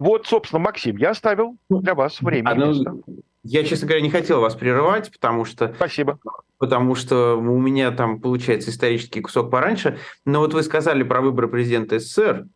Вот, 0.00 0.26
собственно, 0.26 0.58
Максим, 0.58 0.96
я 0.96 1.10
оставил 1.10 1.56
для 1.70 1.94
вас 1.94 2.20
время. 2.20 2.54
Ну, 2.56 3.04
я, 3.44 3.64
честно 3.64 3.88
говоря, 3.88 4.02
не 4.02 4.10
хотел 4.10 4.40
вас 4.40 4.54
прерывать, 4.54 5.10
потому 5.12 5.44
что... 5.44 5.72
Спасибо. 5.76 6.18
потому 6.58 6.94
что 6.94 7.36
у 7.36 7.58
меня 7.58 7.90
там 7.90 8.20
получается 8.20 8.70
исторический 8.70 9.20
кусок 9.20 9.50
пораньше. 9.50 9.98
Но 10.24 10.40
вот 10.40 10.54
вы 10.54 10.62
сказали 10.62 11.02
про 11.02 11.20
выборы 11.20 11.48
президента 11.48 11.98
СССР, 11.98 12.46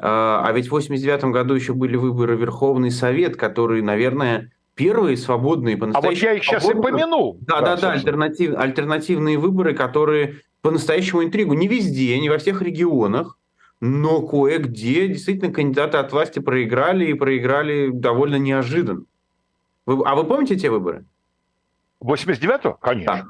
а, 0.00 0.44
а 0.46 0.52
ведь 0.52 0.68
в 0.68 0.70
89 0.70 1.24
году 1.24 1.54
еще 1.54 1.74
были 1.74 1.96
выборы 1.96 2.36
Верховный 2.36 2.92
Совет, 2.92 3.36
которые, 3.36 3.82
наверное, 3.82 4.52
первые 4.74 5.16
свободные 5.16 5.76
по-настоящему... 5.76 6.08
А 6.08 6.14
вот 6.14 6.22
я 6.22 6.38
их 6.38 6.44
сейчас 6.44 6.70
и 6.70 6.74
помянул. 6.74 7.38
Да-да-да, 7.40 7.92
альтернатив, 7.92 8.54
альтернативные 8.56 9.38
выборы, 9.38 9.74
которые 9.74 10.36
по-настоящему 10.62 11.24
интригу. 11.24 11.54
Не 11.54 11.66
везде, 11.66 12.18
не 12.20 12.28
во 12.28 12.38
всех 12.38 12.62
регионах, 12.62 13.38
но 13.80 14.22
кое-где 14.22 15.08
действительно 15.08 15.52
кандидаты 15.52 15.98
от 15.98 16.12
власти 16.12 16.38
проиграли 16.38 17.06
и 17.06 17.14
проиграли 17.14 17.90
довольно 17.92 18.36
неожиданно. 18.36 19.04
Вы, 19.88 20.04
а 20.04 20.14
вы 20.14 20.24
помните 20.24 20.54
те 20.54 20.68
выборы? 20.68 21.06
89-го? 22.02 22.74
Конечно. 22.74 23.26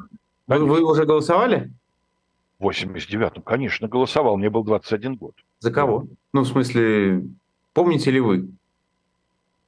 Да. 0.49 0.59
Вы, 0.59 0.67
вы 0.67 0.83
уже 0.83 1.05
голосовали? 1.05 1.71
В 2.59 2.69
89-м, 2.69 3.43
конечно, 3.43 3.87
голосовал. 3.87 4.37
Мне 4.37 4.51
был 4.51 4.65
21 4.65 5.15
год. 5.15 5.37
За 5.61 5.71
кого? 5.71 6.07
Ну, 6.33 6.41
в 6.41 6.49
смысле, 6.49 7.23
помните 7.75 8.11
ли 8.11 8.19
вы? 8.19 8.49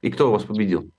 И 0.01 0.11
кто 0.11 0.33
вас 0.33 0.43
победил? 0.43 0.89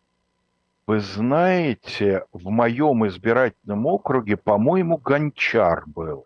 Вы 0.87 1.01
знаете, 1.01 2.25
в 2.33 2.49
моем 2.49 3.07
избирательном 3.09 3.85
округе, 3.85 4.39
по-моему, 4.39 4.97
Гончар 4.97 5.85
был. 5.85 6.25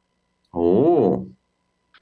О, 0.52 1.24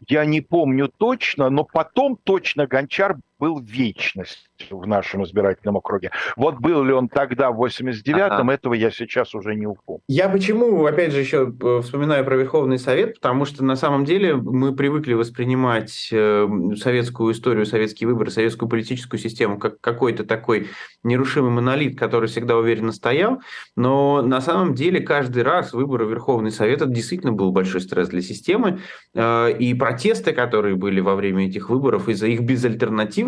я 0.06 0.26
не 0.26 0.42
помню 0.42 0.92
точно, 0.94 1.48
но 1.48 1.64
потом 1.64 2.18
точно 2.24 2.66
Гончар 2.66 3.16
был 3.38 3.60
вечность 3.60 4.48
в 4.70 4.86
нашем 4.86 5.24
избирательном 5.24 5.76
округе. 5.76 6.10
Вот 6.36 6.58
был 6.58 6.84
ли 6.84 6.92
он 6.92 7.08
тогда 7.08 7.50
в 7.50 7.62
89-м, 7.62 8.48
ага. 8.48 8.52
этого 8.52 8.74
я 8.74 8.90
сейчас 8.90 9.34
уже 9.34 9.54
не 9.54 9.66
упомню. 9.66 10.00
Я 10.08 10.28
почему, 10.28 10.84
опять 10.86 11.12
же, 11.12 11.20
еще 11.20 11.52
э, 11.60 11.80
вспоминаю 11.82 12.24
про 12.24 12.36
Верховный 12.36 12.78
Совет, 12.78 13.16
потому 13.16 13.44
что 13.44 13.64
на 13.64 13.76
самом 13.76 14.04
деле 14.04 14.36
мы 14.36 14.74
привыкли 14.74 15.14
воспринимать 15.14 16.08
э, 16.12 16.48
советскую 16.76 17.32
историю, 17.32 17.66
советские 17.66 18.08
выборы, 18.08 18.30
советскую 18.30 18.68
политическую 18.68 19.18
систему 19.18 19.58
как 19.58 19.80
какой-то 19.80 20.24
такой 20.24 20.68
нерушимый 21.02 21.50
монолит, 21.50 21.98
который 21.98 22.28
всегда 22.28 22.56
уверенно 22.56 22.92
стоял, 22.92 23.40
но 23.76 24.22
на 24.22 24.40
самом 24.40 24.74
деле 24.74 25.00
каждый 25.00 25.42
раз 25.42 25.72
выборы 25.72 26.06
Верховный 26.06 26.50
Совет 26.50 26.82
это 26.82 26.86
действительно 26.86 27.32
был 27.32 27.52
большой 27.52 27.80
стресс 27.80 28.08
для 28.08 28.22
системы, 28.22 28.80
э, 29.14 29.56
и 29.58 29.74
протесты, 29.74 30.32
которые 30.32 30.76
были 30.76 31.00
во 31.00 31.14
время 31.16 31.48
этих 31.48 31.70
выборов 31.70 32.08
из-за 32.08 32.26
их 32.28 32.40
безальтернативности, 32.40 33.23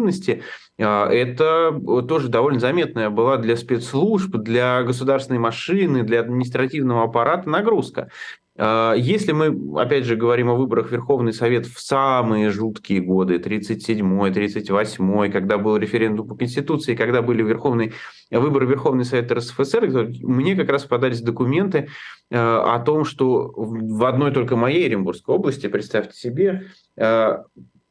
это 0.79 1.73
тоже 2.09 2.29
довольно 2.29 2.61
заметная 2.61 3.11
была 3.11 3.39
для 3.39 3.57
спецслужб, 3.57 4.37
для 4.37 4.83
государственной 4.83 5.39
машины, 5.39 6.03
для 6.03 6.21
административного 6.21 7.05
аппарата 7.05 7.49
нагрузка. 7.49 8.11
А, 8.59 8.95
если 8.95 9.33
мы, 9.33 9.81
опять 9.81 10.05
же, 10.05 10.17
говорим 10.17 10.51
о 10.51 10.55
выборах 10.55 10.91
Верховный 10.91 11.33
Совет 11.33 11.67
в 11.67 11.79
самые 11.81 12.51
жуткие 12.51 13.01
годы, 13.01 13.37
37-й, 13.37 14.31
38-й, 14.31 15.31
когда 15.31 15.59
был 15.59 15.77
референдум 15.77 16.29
по 16.29 16.37
Конституции, 16.37 16.95
когда 16.95 17.23
были 17.23 17.43
верховные, 17.43 17.93
выборы 18.31 18.67
Верховный 18.67 19.05
Совет 19.05 19.31
РСФСР, 19.31 20.13
мне 20.23 20.57
как 20.57 20.71
раз 20.71 20.85
подались 20.85 21.21
документы 21.21 21.89
а, 22.33 22.75
о 22.75 22.81
том, 22.81 23.05
что 23.05 23.53
в 23.55 24.05
одной 24.05 24.33
только 24.33 24.57
моей 24.57 24.87
Оренбургской 24.87 25.35
области, 25.35 25.67
представьте 25.67 26.17
себе, 26.17 26.69
а, 26.99 27.45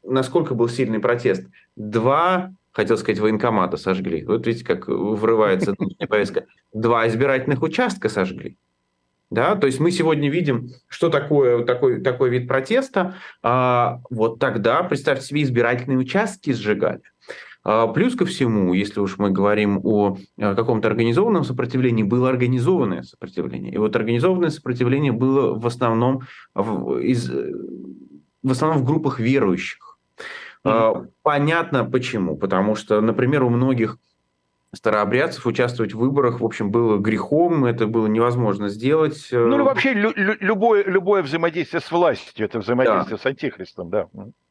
насколько 0.06 0.56
был 0.56 0.70
сильный 0.70 1.00
протест. 1.00 1.46
Два 1.76 2.52
хотел 2.76 2.98
сказать, 2.98 3.20
военкомата 3.20 3.78
сожгли. 3.78 4.26
Вот 4.26 4.46
видите, 4.46 4.66
как 4.66 4.88
врывается 4.88 5.74
повестка. 6.10 6.46
Два 6.74 7.08
избирательных 7.08 7.64
участка 7.64 8.10
сожгли. 8.10 8.58
Да, 9.32 9.56
то 9.56 9.66
есть 9.66 9.80
мы 9.80 9.92
сегодня 9.92 10.30
видим, 10.30 10.70
что 10.88 11.10
такое 11.10 11.64
такой, 11.64 12.02
такой 12.02 12.30
вид 12.30 12.48
протеста. 12.48 13.16
А, 13.42 14.02
вот 14.10 14.40
тогда, 14.40 14.84
представьте 14.84 15.26
себе, 15.26 15.44
избирательные 15.44 15.98
участки 15.98 16.52
сжигали. 16.52 17.02
А, 17.64 17.88
плюс 17.88 18.16
ко 18.16 18.26
всему, 18.26 18.74
если 18.74 19.00
уж 19.00 19.18
мы 19.18 19.32
говорим 19.32 19.80
о 19.84 20.18
каком-то 20.38 20.88
организованном 20.88 21.44
сопротивлении, 21.44 22.04
было 22.04 22.30
организованное 22.30 23.04
сопротивление. 23.04 23.74
И 23.74 23.78
вот 23.78 23.96
организованное 23.96 24.52
сопротивление 24.52 25.12
было 25.12 25.58
в 25.58 25.66
основном 25.66 26.22
в, 26.54 27.00
из, 27.00 27.30
в 27.30 28.52
основном 28.52 28.84
в 28.84 28.86
группах 28.86 29.20
верующих. 29.20 29.95
Mm-hmm. 30.66 31.08
Понятно 31.22 31.86
почему. 31.86 32.38
Потому 32.38 32.76
что, 32.76 33.00
например, 33.02 33.44
у 33.44 33.50
многих 33.50 33.98
старообрядцев 34.74 35.46
участвовать 35.46 35.94
в 35.94 36.00
выборах, 36.00 36.42
в 36.42 36.46
общем, 36.46 36.72
было 36.72 36.98
грехом, 36.98 37.66
это 37.66 37.88
было 37.88 38.08
невозможно 38.08 38.70
сделать. 38.70 39.30
Э, 39.32 39.46
ну, 39.46 39.64
вообще 39.64 39.94
лю- 39.94 40.14
любое, 40.16 40.84
любое 40.84 41.24
взаимодействие 41.24 41.82
с 41.82 41.92
властью, 41.92 42.46
это 42.46 42.60
взаимодействие 42.60 43.18
да. 43.18 43.22
с 43.22 43.26
антихристом, 43.26 43.90
да. 43.90 44.08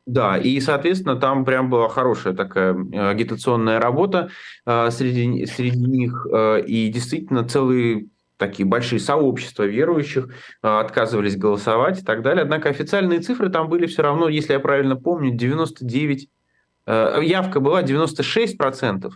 Да, 0.06 0.36
и, 0.36 0.60
соответственно, 0.60 1.16
там 1.16 1.44
прям 1.44 1.70
была 1.70 1.88
хорошая 1.88 2.34
такая 2.34 2.74
э, 2.74 3.08
агитационная 3.10 3.80
работа 3.80 4.30
среди, 4.64 5.46
среди 5.46 5.84
них, 5.84 6.26
и 6.66 6.88
действительно 6.88 7.46
целый 7.46 8.08
такие 8.36 8.66
большие 8.66 8.98
сообщества 8.98 9.64
верующих 9.64 10.28
а, 10.62 10.80
отказывались 10.80 11.36
голосовать 11.36 12.00
и 12.00 12.04
так 12.04 12.22
далее. 12.22 12.42
Однако 12.42 12.68
официальные 12.68 13.20
цифры 13.20 13.50
там 13.50 13.68
были 13.68 13.86
все 13.86 14.02
равно, 14.02 14.28
если 14.28 14.52
я 14.52 14.60
правильно 14.60 14.96
помню, 14.96 15.30
99 15.30 16.24
э, 16.24 16.26
явка 16.86 17.60
была 17.60 17.82
96%, 17.82 19.10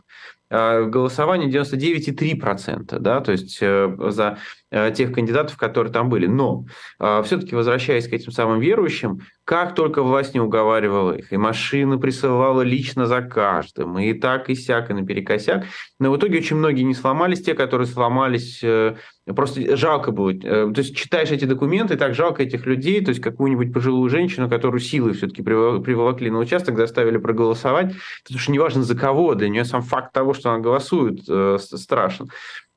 а 0.51 0.85
голосование 0.85 1.51
99,3%, 1.51 2.99
да, 2.99 3.21
то 3.21 3.33
есть 3.33 3.59
э, 3.61 3.95
за 4.09 4.39
э, 4.71 4.91
тех 4.93 5.13
кандидатов, 5.13 5.59
которые 5.59 5.93
там 5.93 6.09
были. 6.09 6.27
Но 6.27 6.65
все-таки, 6.99 7.55
возвращаясь 7.55 8.09
к 8.09 8.13
этим 8.15 8.33
самым 8.33 8.61
верующим, 8.61 9.21
как 9.45 9.75
только 9.75 10.03
власть 10.03 10.35
не 10.35 10.41
уговаривала 10.41 11.13
их, 11.13 11.33
и 11.33 11.37
машина 11.37 11.99
присылала 11.99 12.63
лично 12.63 13.07
за 13.07 13.23
каждым, 13.23 13.99
и 13.99 14.13
так, 14.15 14.49
и 14.49 14.55
сяк, 14.55 14.91
и 14.91 14.95
наперекосяк, 14.95 15.65
но 15.99 16.11
в 16.11 16.17
итоге 16.17 16.39
очень 16.39 16.57
многие 16.57 16.83
не 16.83 16.95
сломались, 16.95 17.43
те, 17.43 17.55
которые 17.55 17.87
сломались, 17.87 18.61
э, 18.63 18.97
просто 19.35 19.77
жалко 19.77 20.13
было. 20.13 20.33
То 20.33 20.73
есть 20.77 20.97
читаешь 20.97 21.31
эти 21.31 21.45
документы, 21.45 21.97
так 21.97 22.15
жалко 22.15 22.43
этих 22.43 22.67
людей, 22.67 23.05
то 23.05 23.11
есть 23.11 23.21
какую-нибудь 23.21 23.73
пожилую 23.73 24.09
женщину, 24.11 24.49
которую 24.49 24.81
силой 24.81 25.13
все-таки 25.13 25.43
приволокли 25.43 26.31
на 26.31 26.39
участок, 26.39 26.77
заставили 26.77 27.19
проголосовать, 27.19 27.95
потому 28.23 28.41
что 28.41 28.53
неважно 28.53 28.83
за 28.83 28.97
кого, 28.97 29.35
для 29.35 29.49
нее 29.49 29.65
сам 29.65 29.83
факт 29.83 30.13
того, 30.13 30.35
что 30.35 30.51
она 30.51 30.61
голосует, 30.61 31.21
э, 31.29 31.59
страшен. 31.59 32.29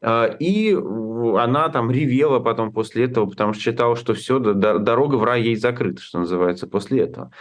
Э, 0.01 0.35
и 0.39 0.73
она 0.73 1.69
там 1.69 1.91
ревела 1.91 2.39
потом 2.39 2.71
после 2.71 3.05
этого, 3.05 3.27
потому 3.27 3.53
что 3.53 3.63
считала, 3.63 3.95
что 3.95 4.13
все, 4.13 4.39
дорога 4.39 5.15
в 5.15 5.23
рай 5.23 5.41
ей 5.43 5.55
закрыта, 5.55 6.01
что 6.01 6.19
называется, 6.19 6.67
после 6.67 7.01
этого. 7.01 7.31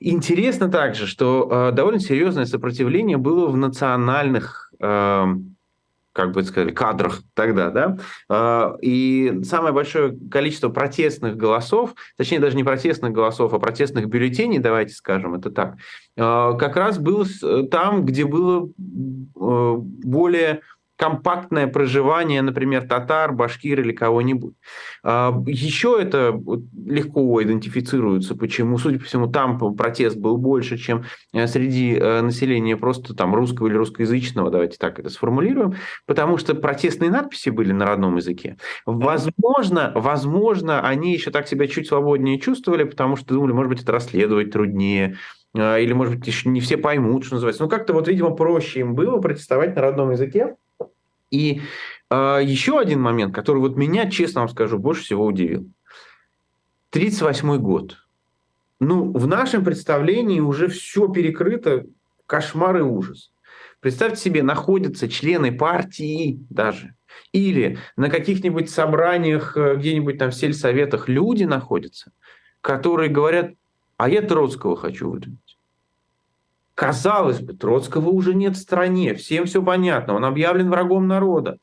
Интересно 0.00 0.70
также, 0.70 1.06
что 1.06 1.48
э, 1.50 1.72
довольно 1.72 2.00
серьезное 2.00 2.46
сопротивление 2.46 3.18
было 3.18 3.48
в 3.48 3.56
национальных 3.56 4.72
эм, 4.80 5.56
как 6.12 6.32
бы 6.32 6.42
сказали, 6.42 6.72
кадрах 6.72 7.22
тогда, 7.34 7.70
да, 7.70 7.98
а, 8.28 8.76
и 8.82 9.40
самое 9.44 9.72
большое 9.72 10.16
количество 10.30 10.68
протестных 10.68 11.36
голосов, 11.36 11.94
точнее 12.16 12.40
даже 12.40 12.56
не 12.56 12.64
протестных 12.64 13.12
голосов, 13.12 13.54
а 13.54 13.58
протестных 13.58 14.06
бюллетеней, 14.06 14.58
давайте 14.58 14.94
скажем 14.94 15.34
это 15.34 15.50
так, 15.50 15.76
а, 16.18 16.54
как 16.54 16.76
раз 16.76 16.98
было 16.98 17.26
там, 17.70 18.04
где 18.04 18.24
было 18.24 18.68
э, 18.68 19.74
более 19.76 20.62
компактное 21.00 21.66
проживание, 21.66 22.42
например, 22.42 22.86
татар, 22.86 23.32
башкир 23.32 23.80
или 23.80 23.92
кого-нибудь. 23.92 24.54
А, 25.02 25.34
Еще 25.46 25.96
это 25.98 26.38
легко 26.86 27.42
идентифицируется, 27.42 28.34
почему, 28.36 28.76
судя 28.76 28.98
по 28.98 29.06
всему, 29.06 29.26
там 29.26 29.58
протест 29.76 30.18
был 30.18 30.36
больше, 30.36 30.76
чем 30.76 31.04
э, 31.32 31.46
среди 31.46 31.94
э, 31.94 32.20
населения 32.20 32.76
просто 32.76 33.14
там 33.14 33.34
русского 33.34 33.68
или 33.68 33.76
русскоязычного, 33.76 34.50
давайте 34.50 34.76
так 34.76 34.98
это 34.98 35.08
сформулируем, 35.08 35.74
потому 36.04 36.36
что 36.36 36.54
протестные 36.54 37.10
надписи 37.10 37.48
были 37.48 37.72
на 37.72 37.86
родном 37.86 38.16
языке. 38.16 38.58
Возможно, 38.84 39.92
возможно, 39.94 40.86
они 40.86 41.14
еще 41.14 41.30
так 41.30 41.48
себя 41.48 41.66
чуть 41.66 41.88
свободнее 41.88 42.38
чувствовали, 42.38 42.84
потому 42.84 43.16
что 43.16 43.32
думали, 43.32 43.52
может 43.52 43.70
быть, 43.70 43.82
это 43.82 43.92
расследовать 43.92 44.50
труднее, 44.50 45.16
а, 45.56 45.78
или, 45.78 45.94
может 45.94 46.16
быть, 46.16 46.26
еще 46.26 46.50
не 46.50 46.60
все 46.60 46.76
поймут, 46.76 47.24
что 47.24 47.36
называется. 47.36 47.62
Ну, 47.62 47.70
как-то 47.70 47.94
вот, 47.94 48.06
видимо, 48.06 48.32
проще 48.32 48.80
им 48.80 48.94
было 48.94 49.18
протестовать 49.18 49.74
на 49.76 49.80
родном 49.80 50.10
языке, 50.10 50.56
и 51.30 51.62
э, 52.10 52.40
еще 52.42 52.78
один 52.78 53.00
момент, 53.00 53.34
который 53.34 53.58
вот 53.58 53.76
меня, 53.76 54.10
честно 54.10 54.42
вам 54.42 54.48
скажу, 54.48 54.78
больше 54.78 55.04
всего 55.04 55.24
удивил. 55.24 55.70
1938 56.90 57.58
год. 57.58 57.98
Ну, 58.80 59.12
в 59.12 59.26
нашем 59.26 59.64
представлении 59.64 60.40
уже 60.40 60.68
все 60.68 61.08
перекрыто, 61.08 61.86
кошмар 62.26 62.78
и 62.78 62.80
ужас. 62.80 63.30
Представьте 63.80 64.20
себе, 64.20 64.42
находятся 64.42 65.08
члены 65.08 65.56
партии 65.56 66.44
даже, 66.50 66.94
или 67.32 67.78
на 67.96 68.10
каких-нибудь 68.10 68.70
собраниях, 68.70 69.56
э, 69.56 69.76
где-нибудь 69.76 70.18
там 70.18 70.30
в 70.30 70.34
сельсоветах 70.34 71.08
люди 71.08 71.44
находятся, 71.44 72.12
которые 72.60 73.08
говорят, 73.08 73.52
а 73.96 74.08
я 74.08 74.22
Троцкого 74.22 74.76
хочу 74.76 75.10
выдвинуть. 75.10 75.49
Казалось 76.80 77.40
бы, 77.40 77.52
Троцкого 77.52 78.08
уже 78.08 78.32
нет 78.34 78.56
в 78.56 78.58
стране, 78.58 79.14
всем 79.14 79.44
все 79.44 79.62
понятно, 79.62 80.14
он 80.14 80.24
объявлен 80.24 80.70
врагом 80.70 81.06
народа. 81.06 81.58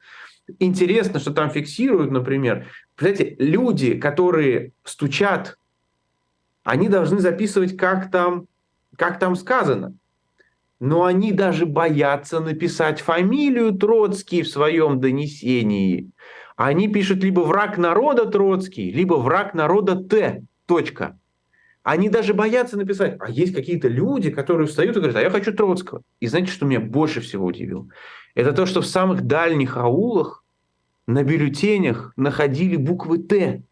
интересно, 0.60 1.20
что 1.20 1.34
там 1.34 1.50
фиксируют, 1.50 2.12
например. 2.12 2.68
Представляете, 2.96 3.36
люди, 3.44 3.96
которые 3.96 4.74
стучат, 4.84 5.58
они 6.64 6.88
должны 6.88 7.20
записывать, 7.20 7.76
как 7.76 8.12
там, 8.12 8.46
как 8.96 9.18
там 9.18 9.36
сказано. 9.36 9.96
Но 10.80 11.04
они 11.04 11.32
даже 11.32 11.66
боятся 11.66 12.40
написать 12.40 13.02
фамилию 13.02 13.72
Троцкий 13.72 14.44
в 14.44 14.48
своем 14.48 15.00
донесении. 15.00 16.12
Они 16.56 16.88
пишут 16.90 17.24
либо 17.24 17.40
враг 17.40 17.80
народа 17.80 18.28
Троцкий, 18.28 18.92
либо 18.92 19.16
враг 19.16 19.56
народа 19.56 19.96
Т. 19.96 20.44
Точка. 20.68 21.18
Они 21.88 22.10
даже 22.10 22.34
боятся 22.34 22.76
написать. 22.76 23.16
А 23.18 23.30
есть 23.30 23.56
какие-то 23.56 23.88
люди, 23.88 24.30
которые 24.30 24.68
встают 24.68 24.98
и 24.98 25.00
говорят, 25.00 25.16
а 25.16 25.22
я 25.22 25.30
хочу 25.30 25.54
Троцкого. 25.54 26.02
И 26.20 26.28
знаете, 26.28 26.52
что 26.52 26.66
меня 26.66 26.82
больше 26.82 27.22
всего 27.22 27.46
удивило? 27.46 27.88
Это 28.36 28.52
то, 28.52 28.66
что 28.66 28.82
в 28.82 28.86
самых 28.86 29.22
дальних 29.22 29.78
аулах 29.78 30.44
на 31.08 31.24
бюллетенях 31.24 32.12
находили 32.18 32.76
буквы 32.76 33.20
Т. 33.20 33.64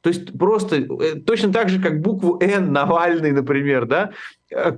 То 0.00 0.08
есть 0.08 0.38
просто 0.38 0.76
э, 0.76 1.16
точно 1.16 1.52
так 1.52 1.68
же, 1.68 1.82
как 1.82 2.00
букву 2.00 2.38
Н 2.40 2.72
Навальный, 2.72 3.32
например, 3.32 3.84
да, 3.84 4.12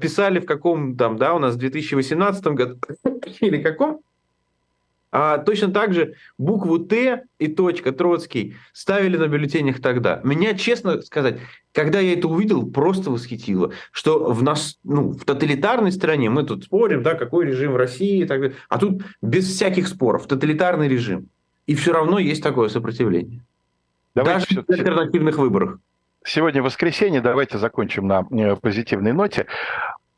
писали 0.00 0.40
в 0.40 0.46
каком 0.46 0.96
там, 0.96 1.18
да, 1.18 1.34
у 1.34 1.38
нас 1.38 1.54
в 1.54 1.58
2018 1.58 2.44
году 2.48 2.80
или 3.40 3.62
каком, 3.62 4.00
а 5.12 5.38
точно 5.38 5.70
так 5.70 5.92
же 5.92 6.14
букву 6.38 6.78
Т 6.78 7.24
и 7.38 7.48
точка 7.48 7.92
Троцкий 7.92 8.56
ставили 8.72 9.18
на 9.18 9.28
бюллетенях 9.28 9.80
тогда. 9.80 10.20
Меня, 10.24 10.54
честно 10.54 11.02
сказать, 11.02 11.38
когда 11.72 12.00
я 12.00 12.14
это 12.14 12.28
увидел, 12.28 12.70
просто 12.70 13.10
восхитило, 13.10 13.72
что 13.92 14.32
в 14.32 14.42
нас, 14.42 14.78
ну, 14.82 15.12
в 15.12 15.24
тоталитарной 15.24 15.92
стране 15.92 16.30
мы 16.30 16.44
тут 16.44 16.64
спорим, 16.64 17.02
да, 17.02 17.14
какой 17.14 17.46
режим 17.46 17.72
в 17.72 17.76
России 17.76 18.22
и 18.22 18.24
так 18.24 18.40
далее, 18.40 18.56
а 18.70 18.78
тут 18.78 19.02
без 19.20 19.46
всяких 19.46 19.86
споров 19.86 20.26
тоталитарный 20.26 20.88
режим. 20.88 21.28
И 21.66 21.74
все 21.74 21.92
равно 21.92 22.18
есть 22.18 22.42
такое 22.42 22.68
сопротивление. 22.70 23.44
Давайте 24.14 24.54
Даже 24.54 24.66
в 24.66 24.70
альтернативных 24.70 25.38
выборах. 25.38 25.78
Сегодня 26.24 26.62
воскресенье, 26.62 27.20
давайте 27.20 27.58
закончим 27.58 28.06
на 28.06 28.26
э, 28.30 28.56
позитивной 28.56 29.12
ноте. 29.12 29.46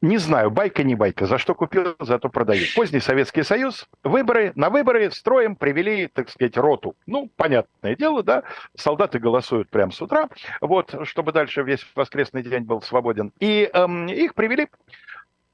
Не 0.05 0.19
знаю, 0.19 0.51
байка 0.51 0.83
не 0.83 0.95
байка. 0.95 1.25
За 1.25 1.39
что 1.39 1.55
купил, 1.55 1.97
зато 1.99 2.29
продаю. 2.29 2.67
Поздний 2.77 3.01
Советский 3.01 3.43
Союз. 3.43 3.89
Выборы. 4.03 4.53
На 4.55 4.69
выборы 4.69 5.11
строим 5.11 5.57
привели, 5.57 6.09
так 6.09 6.29
сказать, 6.29 6.59
роту. 6.59 6.95
Ну, 7.07 7.31
понятное 7.37 7.97
дело, 7.97 8.23
да. 8.23 8.43
Солдаты 8.77 9.19
голосуют 9.19 9.71
прямо 9.71 9.93
с 9.93 10.03
утра. 10.03 10.29
Вот, 10.61 10.95
чтобы 11.05 11.33
дальше 11.33 11.63
весь 11.63 11.87
воскресный 11.95 12.43
день 12.43 12.65
был 12.65 12.83
свободен. 12.83 13.33
И 13.41 13.71
эм, 13.73 14.09
их 14.09 14.35
привели. 14.35 14.69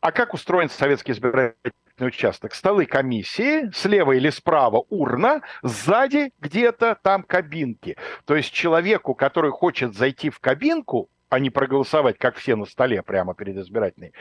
А 0.00 0.10
как 0.10 0.34
устроен 0.34 0.68
советский 0.68 1.12
избирательный 1.12 1.72
участок? 2.00 2.52
Столы 2.52 2.86
комиссии, 2.86 3.70
слева 3.72 4.10
или 4.10 4.30
справа 4.30 4.82
урна, 4.88 5.42
сзади 5.62 6.32
где-то 6.40 6.98
там 7.00 7.22
кабинки. 7.22 7.96
То 8.24 8.34
есть 8.34 8.52
человеку, 8.52 9.14
который 9.14 9.52
хочет 9.52 9.94
зайти 9.94 10.28
в 10.28 10.40
кабинку, 10.40 11.08
а 11.30 11.38
не 11.38 11.48
проголосовать, 11.48 12.18
как 12.18 12.36
все 12.36 12.56
на 12.56 12.66
столе 12.66 13.02
прямо 13.02 13.34
перед 13.34 13.56
избирательной. 13.56 14.12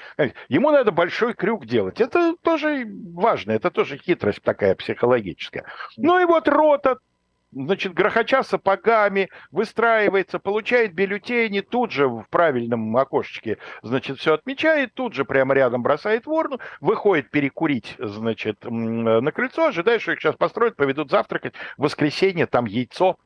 Ему 0.48 0.72
надо 0.72 0.92
большой 0.92 1.34
крюк 1.34 1.66
делать. 1.66 2.00
Это 2.00 2.36
тоже 2.42 2.88
важно, 3.14 3.52
это 3.52 3.72
тоже 3.72 3.98
хитрость 3.98 4.42
такая 4.44 4.76
психологическая. 4.76 5.66
Ну 5.98 6.20
и 6.22 6.26
вот 6.26 6.48
рота, 6.48 7.00
значит, 7.52 7.96
грохоча 7.96 8.44
сапогами, 8.44 9.30
выстраивается, 9.50 10.38
получает 10.38 10.94
бюллетени, 10.94 11.62
тут 11.62 11.92
же 11.92 12.08
в 12.08 12.28
правильном 12.30 12.96
окошечке, 12.96 13.58
значит, 13.82 14.20
все 14.20 14.36
отмечает, 14.36 14.94
тут 14.94 15.16
же 15.16 15.26
прямо 15.26 15.56
рядом 15.56 15.82
бросает 15.82 16.28
в 16.28 16.32
урну, 16.32 16.60
выходит 16.80 17.32
перекурить, 17.32 17.96
значит, 17.98 18.64
на 18.64 19.32
крыльцо, 19.32 19.66
ожидает, 19.66 20.04
что 20.04 20.12
их 20.12 20.20
сейчас 20.22 20.36
построят, 20.36 20.76
поведут 20.76 21.10
завтракать. 21.10 21.56
В 21.78 21.84
воскресенье 21.86 22.46
там 22.46 22.66
яйцо, 22.66 23.18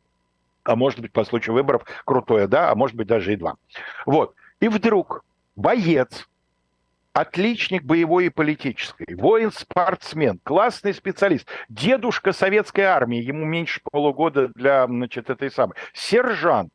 а 0.63 0.75
может 0.75 0.99
быть, 0.99 1.11
по 1.11 1.23
случаю 1.23 1.53
выборов 1.53 1.83
крутое, 2.05 2.47
да, 2.47 2.71
а 2.71 2.75
может 2.75 2.95
быть, 2.95 3.07
даже 3.07 3.33
и 3.33 3.35
два. 3.35 3.55
Вот. 4.05 4.35
И 4.59 4.67
вдруг 4.67 5.23
боец, 5.55 6.27
отличник 7.13 7.83
боевой 7.83 8.27
и 8.27 8.29
политической, 8.29 9.15
воин-спортсмен, 9.15 10.39
классный 10.43 10.93
специалист, 10.93 11.47
дедушка 11.69 12.33
советской 12.33 12.81
армии, 12.81 13.21
ему 13.21 13.45
меньше 13.45 13.81
полугода 13.91 14.49
для, 14.49 14.85
значит, 14.87 15.29
этой 15.29 15.51
самой, 15.51 15.75
сержант, 15.93 16.71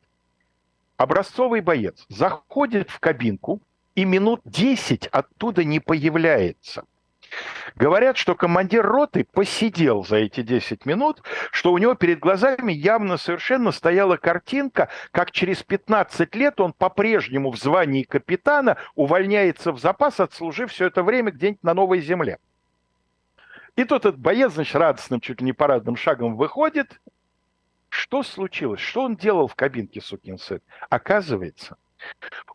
образцовый 0.97 1.61
боец, 1.61 2.05
заходит 2.09 2.89
в 2.89 2.99
кабинку 2.99 3.59
и 3.95 4.05
минут 4.05 4.41
10 4.45 5.07
оттуда 5.07 5.63
не 5.63 5.79
появляется– 5.79 6.83
Говорят, 7.75 8.17
что 8.17 8.35
командир 8.35 8.85
роты 8.85 9.25
посидел 9.31 10.03
за 10.03 10.17
эти 10.17 10.41
10 10.41 10.85
минут, 10.85 11.21
что 11.51 11.71
у 11.71 11.77
него 11.77 11.95
перед 11.95 12.19
глазами 12.19 12.71
явно 12.71 13.17
совершенно 13.17 13.71
стояла 13.71 14.17
картинка, 14.17 14.89
как 15.11 15.31
через 15.31 15.63
15 15.63 16.35
лет 16.35 16.59
он 16.59 16.73
по-прежнему 16.73 17.51
в 17.51 17.57
звании 17.57 18.03
капитана 18.03 18.77
увольняется 18.95 19.71
в 19.71 19.79
запас, 19.79 20.19
отслужив 20.19 20.71
все 20.71 20.87
это 20.87 21.03
время 21.03 21.31
где-нибудь 21.31 21.63
на 21.63 21.73
новой 21.73 22.01
земле. 22.01 22.39
И 23.75 23.85
тут 23.85 24.05
этот 24.05 24.19
боец, 24.19 24.53
значит, 24.53 24.75
радостным, 24.75 25.21
чуть 25.21 25.39
ли 25.39 25.45
не 25.45 25.53
парадным 25.53 25.95
шагом 25.95 26.35
выходит. 26.35 26.99
Что 27.89 28.23
случилось? 28.23 28.81
Что 28.81 29.03
он 29.03 29.15
делал 29.15 29.47
в 29.47 29.55
кабинке, 29.55 30.01
сукин 30.01 30.37
сын? 30.37 30.59
Оказывается, 30.89 31.77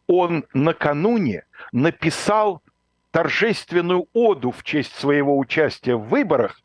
он 0.07 0.45
накануне 0.53 1.47
написал 1.73 2.63
торжественную 3.15 4.09
оду 4.13 4.51
в 4.51 4.65
честь 4.65 4.93
своего 4.97 5.39
участия 5.39 5.95
в 5.95 6.09
выборах, 6.09 6.61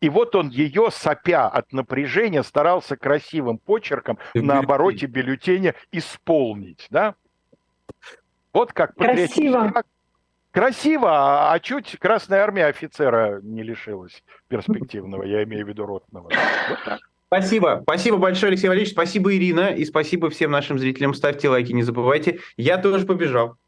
и 0.00 0.08
вот 0.08 0.34
он 0.34 0.48
ее, 0.48 0.88
сопя 0.90 1.46
от 1.46 1.74
напряжения, 1.74 2.42
старался 2.42 2.96
красивым 2.96 3.58
почерком 3.58 4.18
на 4.32 4.60
обороте 4.60 5.04
бюллетеня 5.04 5.74
исполнить. 5.92 6.86
Да? 6.88 7.16
Вот 8.54 8.72
как 8.72 8.94
Красиво. 8.94 9.84
Красиво, 10.52 11.52
а 11.52 11.60
чуть 11.60 11.98
Красная 11.98 12.40
Армия 12.40 12.64
офицера 12.64 13.42
не 13.42 13.62
лишилась 13.62 14.24
перспективного, 14.48 15.24
я 15.24 15.44
имею 15.44 15.66
в 15.66 15.68
виду 15.68 15.84
ротного. 15.84 16.30
Вот 16.70 16.78
так. 16.86 17.00
Спасибо. 17.26 17.80
Спасибо 17.82 18.16
большое, 18.16 18.48
Алексей 18.48 18.68
Валерьевич. 18.68 18.94
Спасибо, 18.94 19.34
Ирина. 19.34 19.68
И 19.68 19.84
спасибо 19.84 20.30
всем 20.30 20.50
нашим 20.50 20.78
зрителям. 20.78 21.12
Ставьте 21.12 21.50
лайки, 21.50 21.72
не 21.72 21.82
забывайте. 21.82 22.40
Я 22.56 22.78
тоже 22.78 23.04
побежал. 23.04 23.58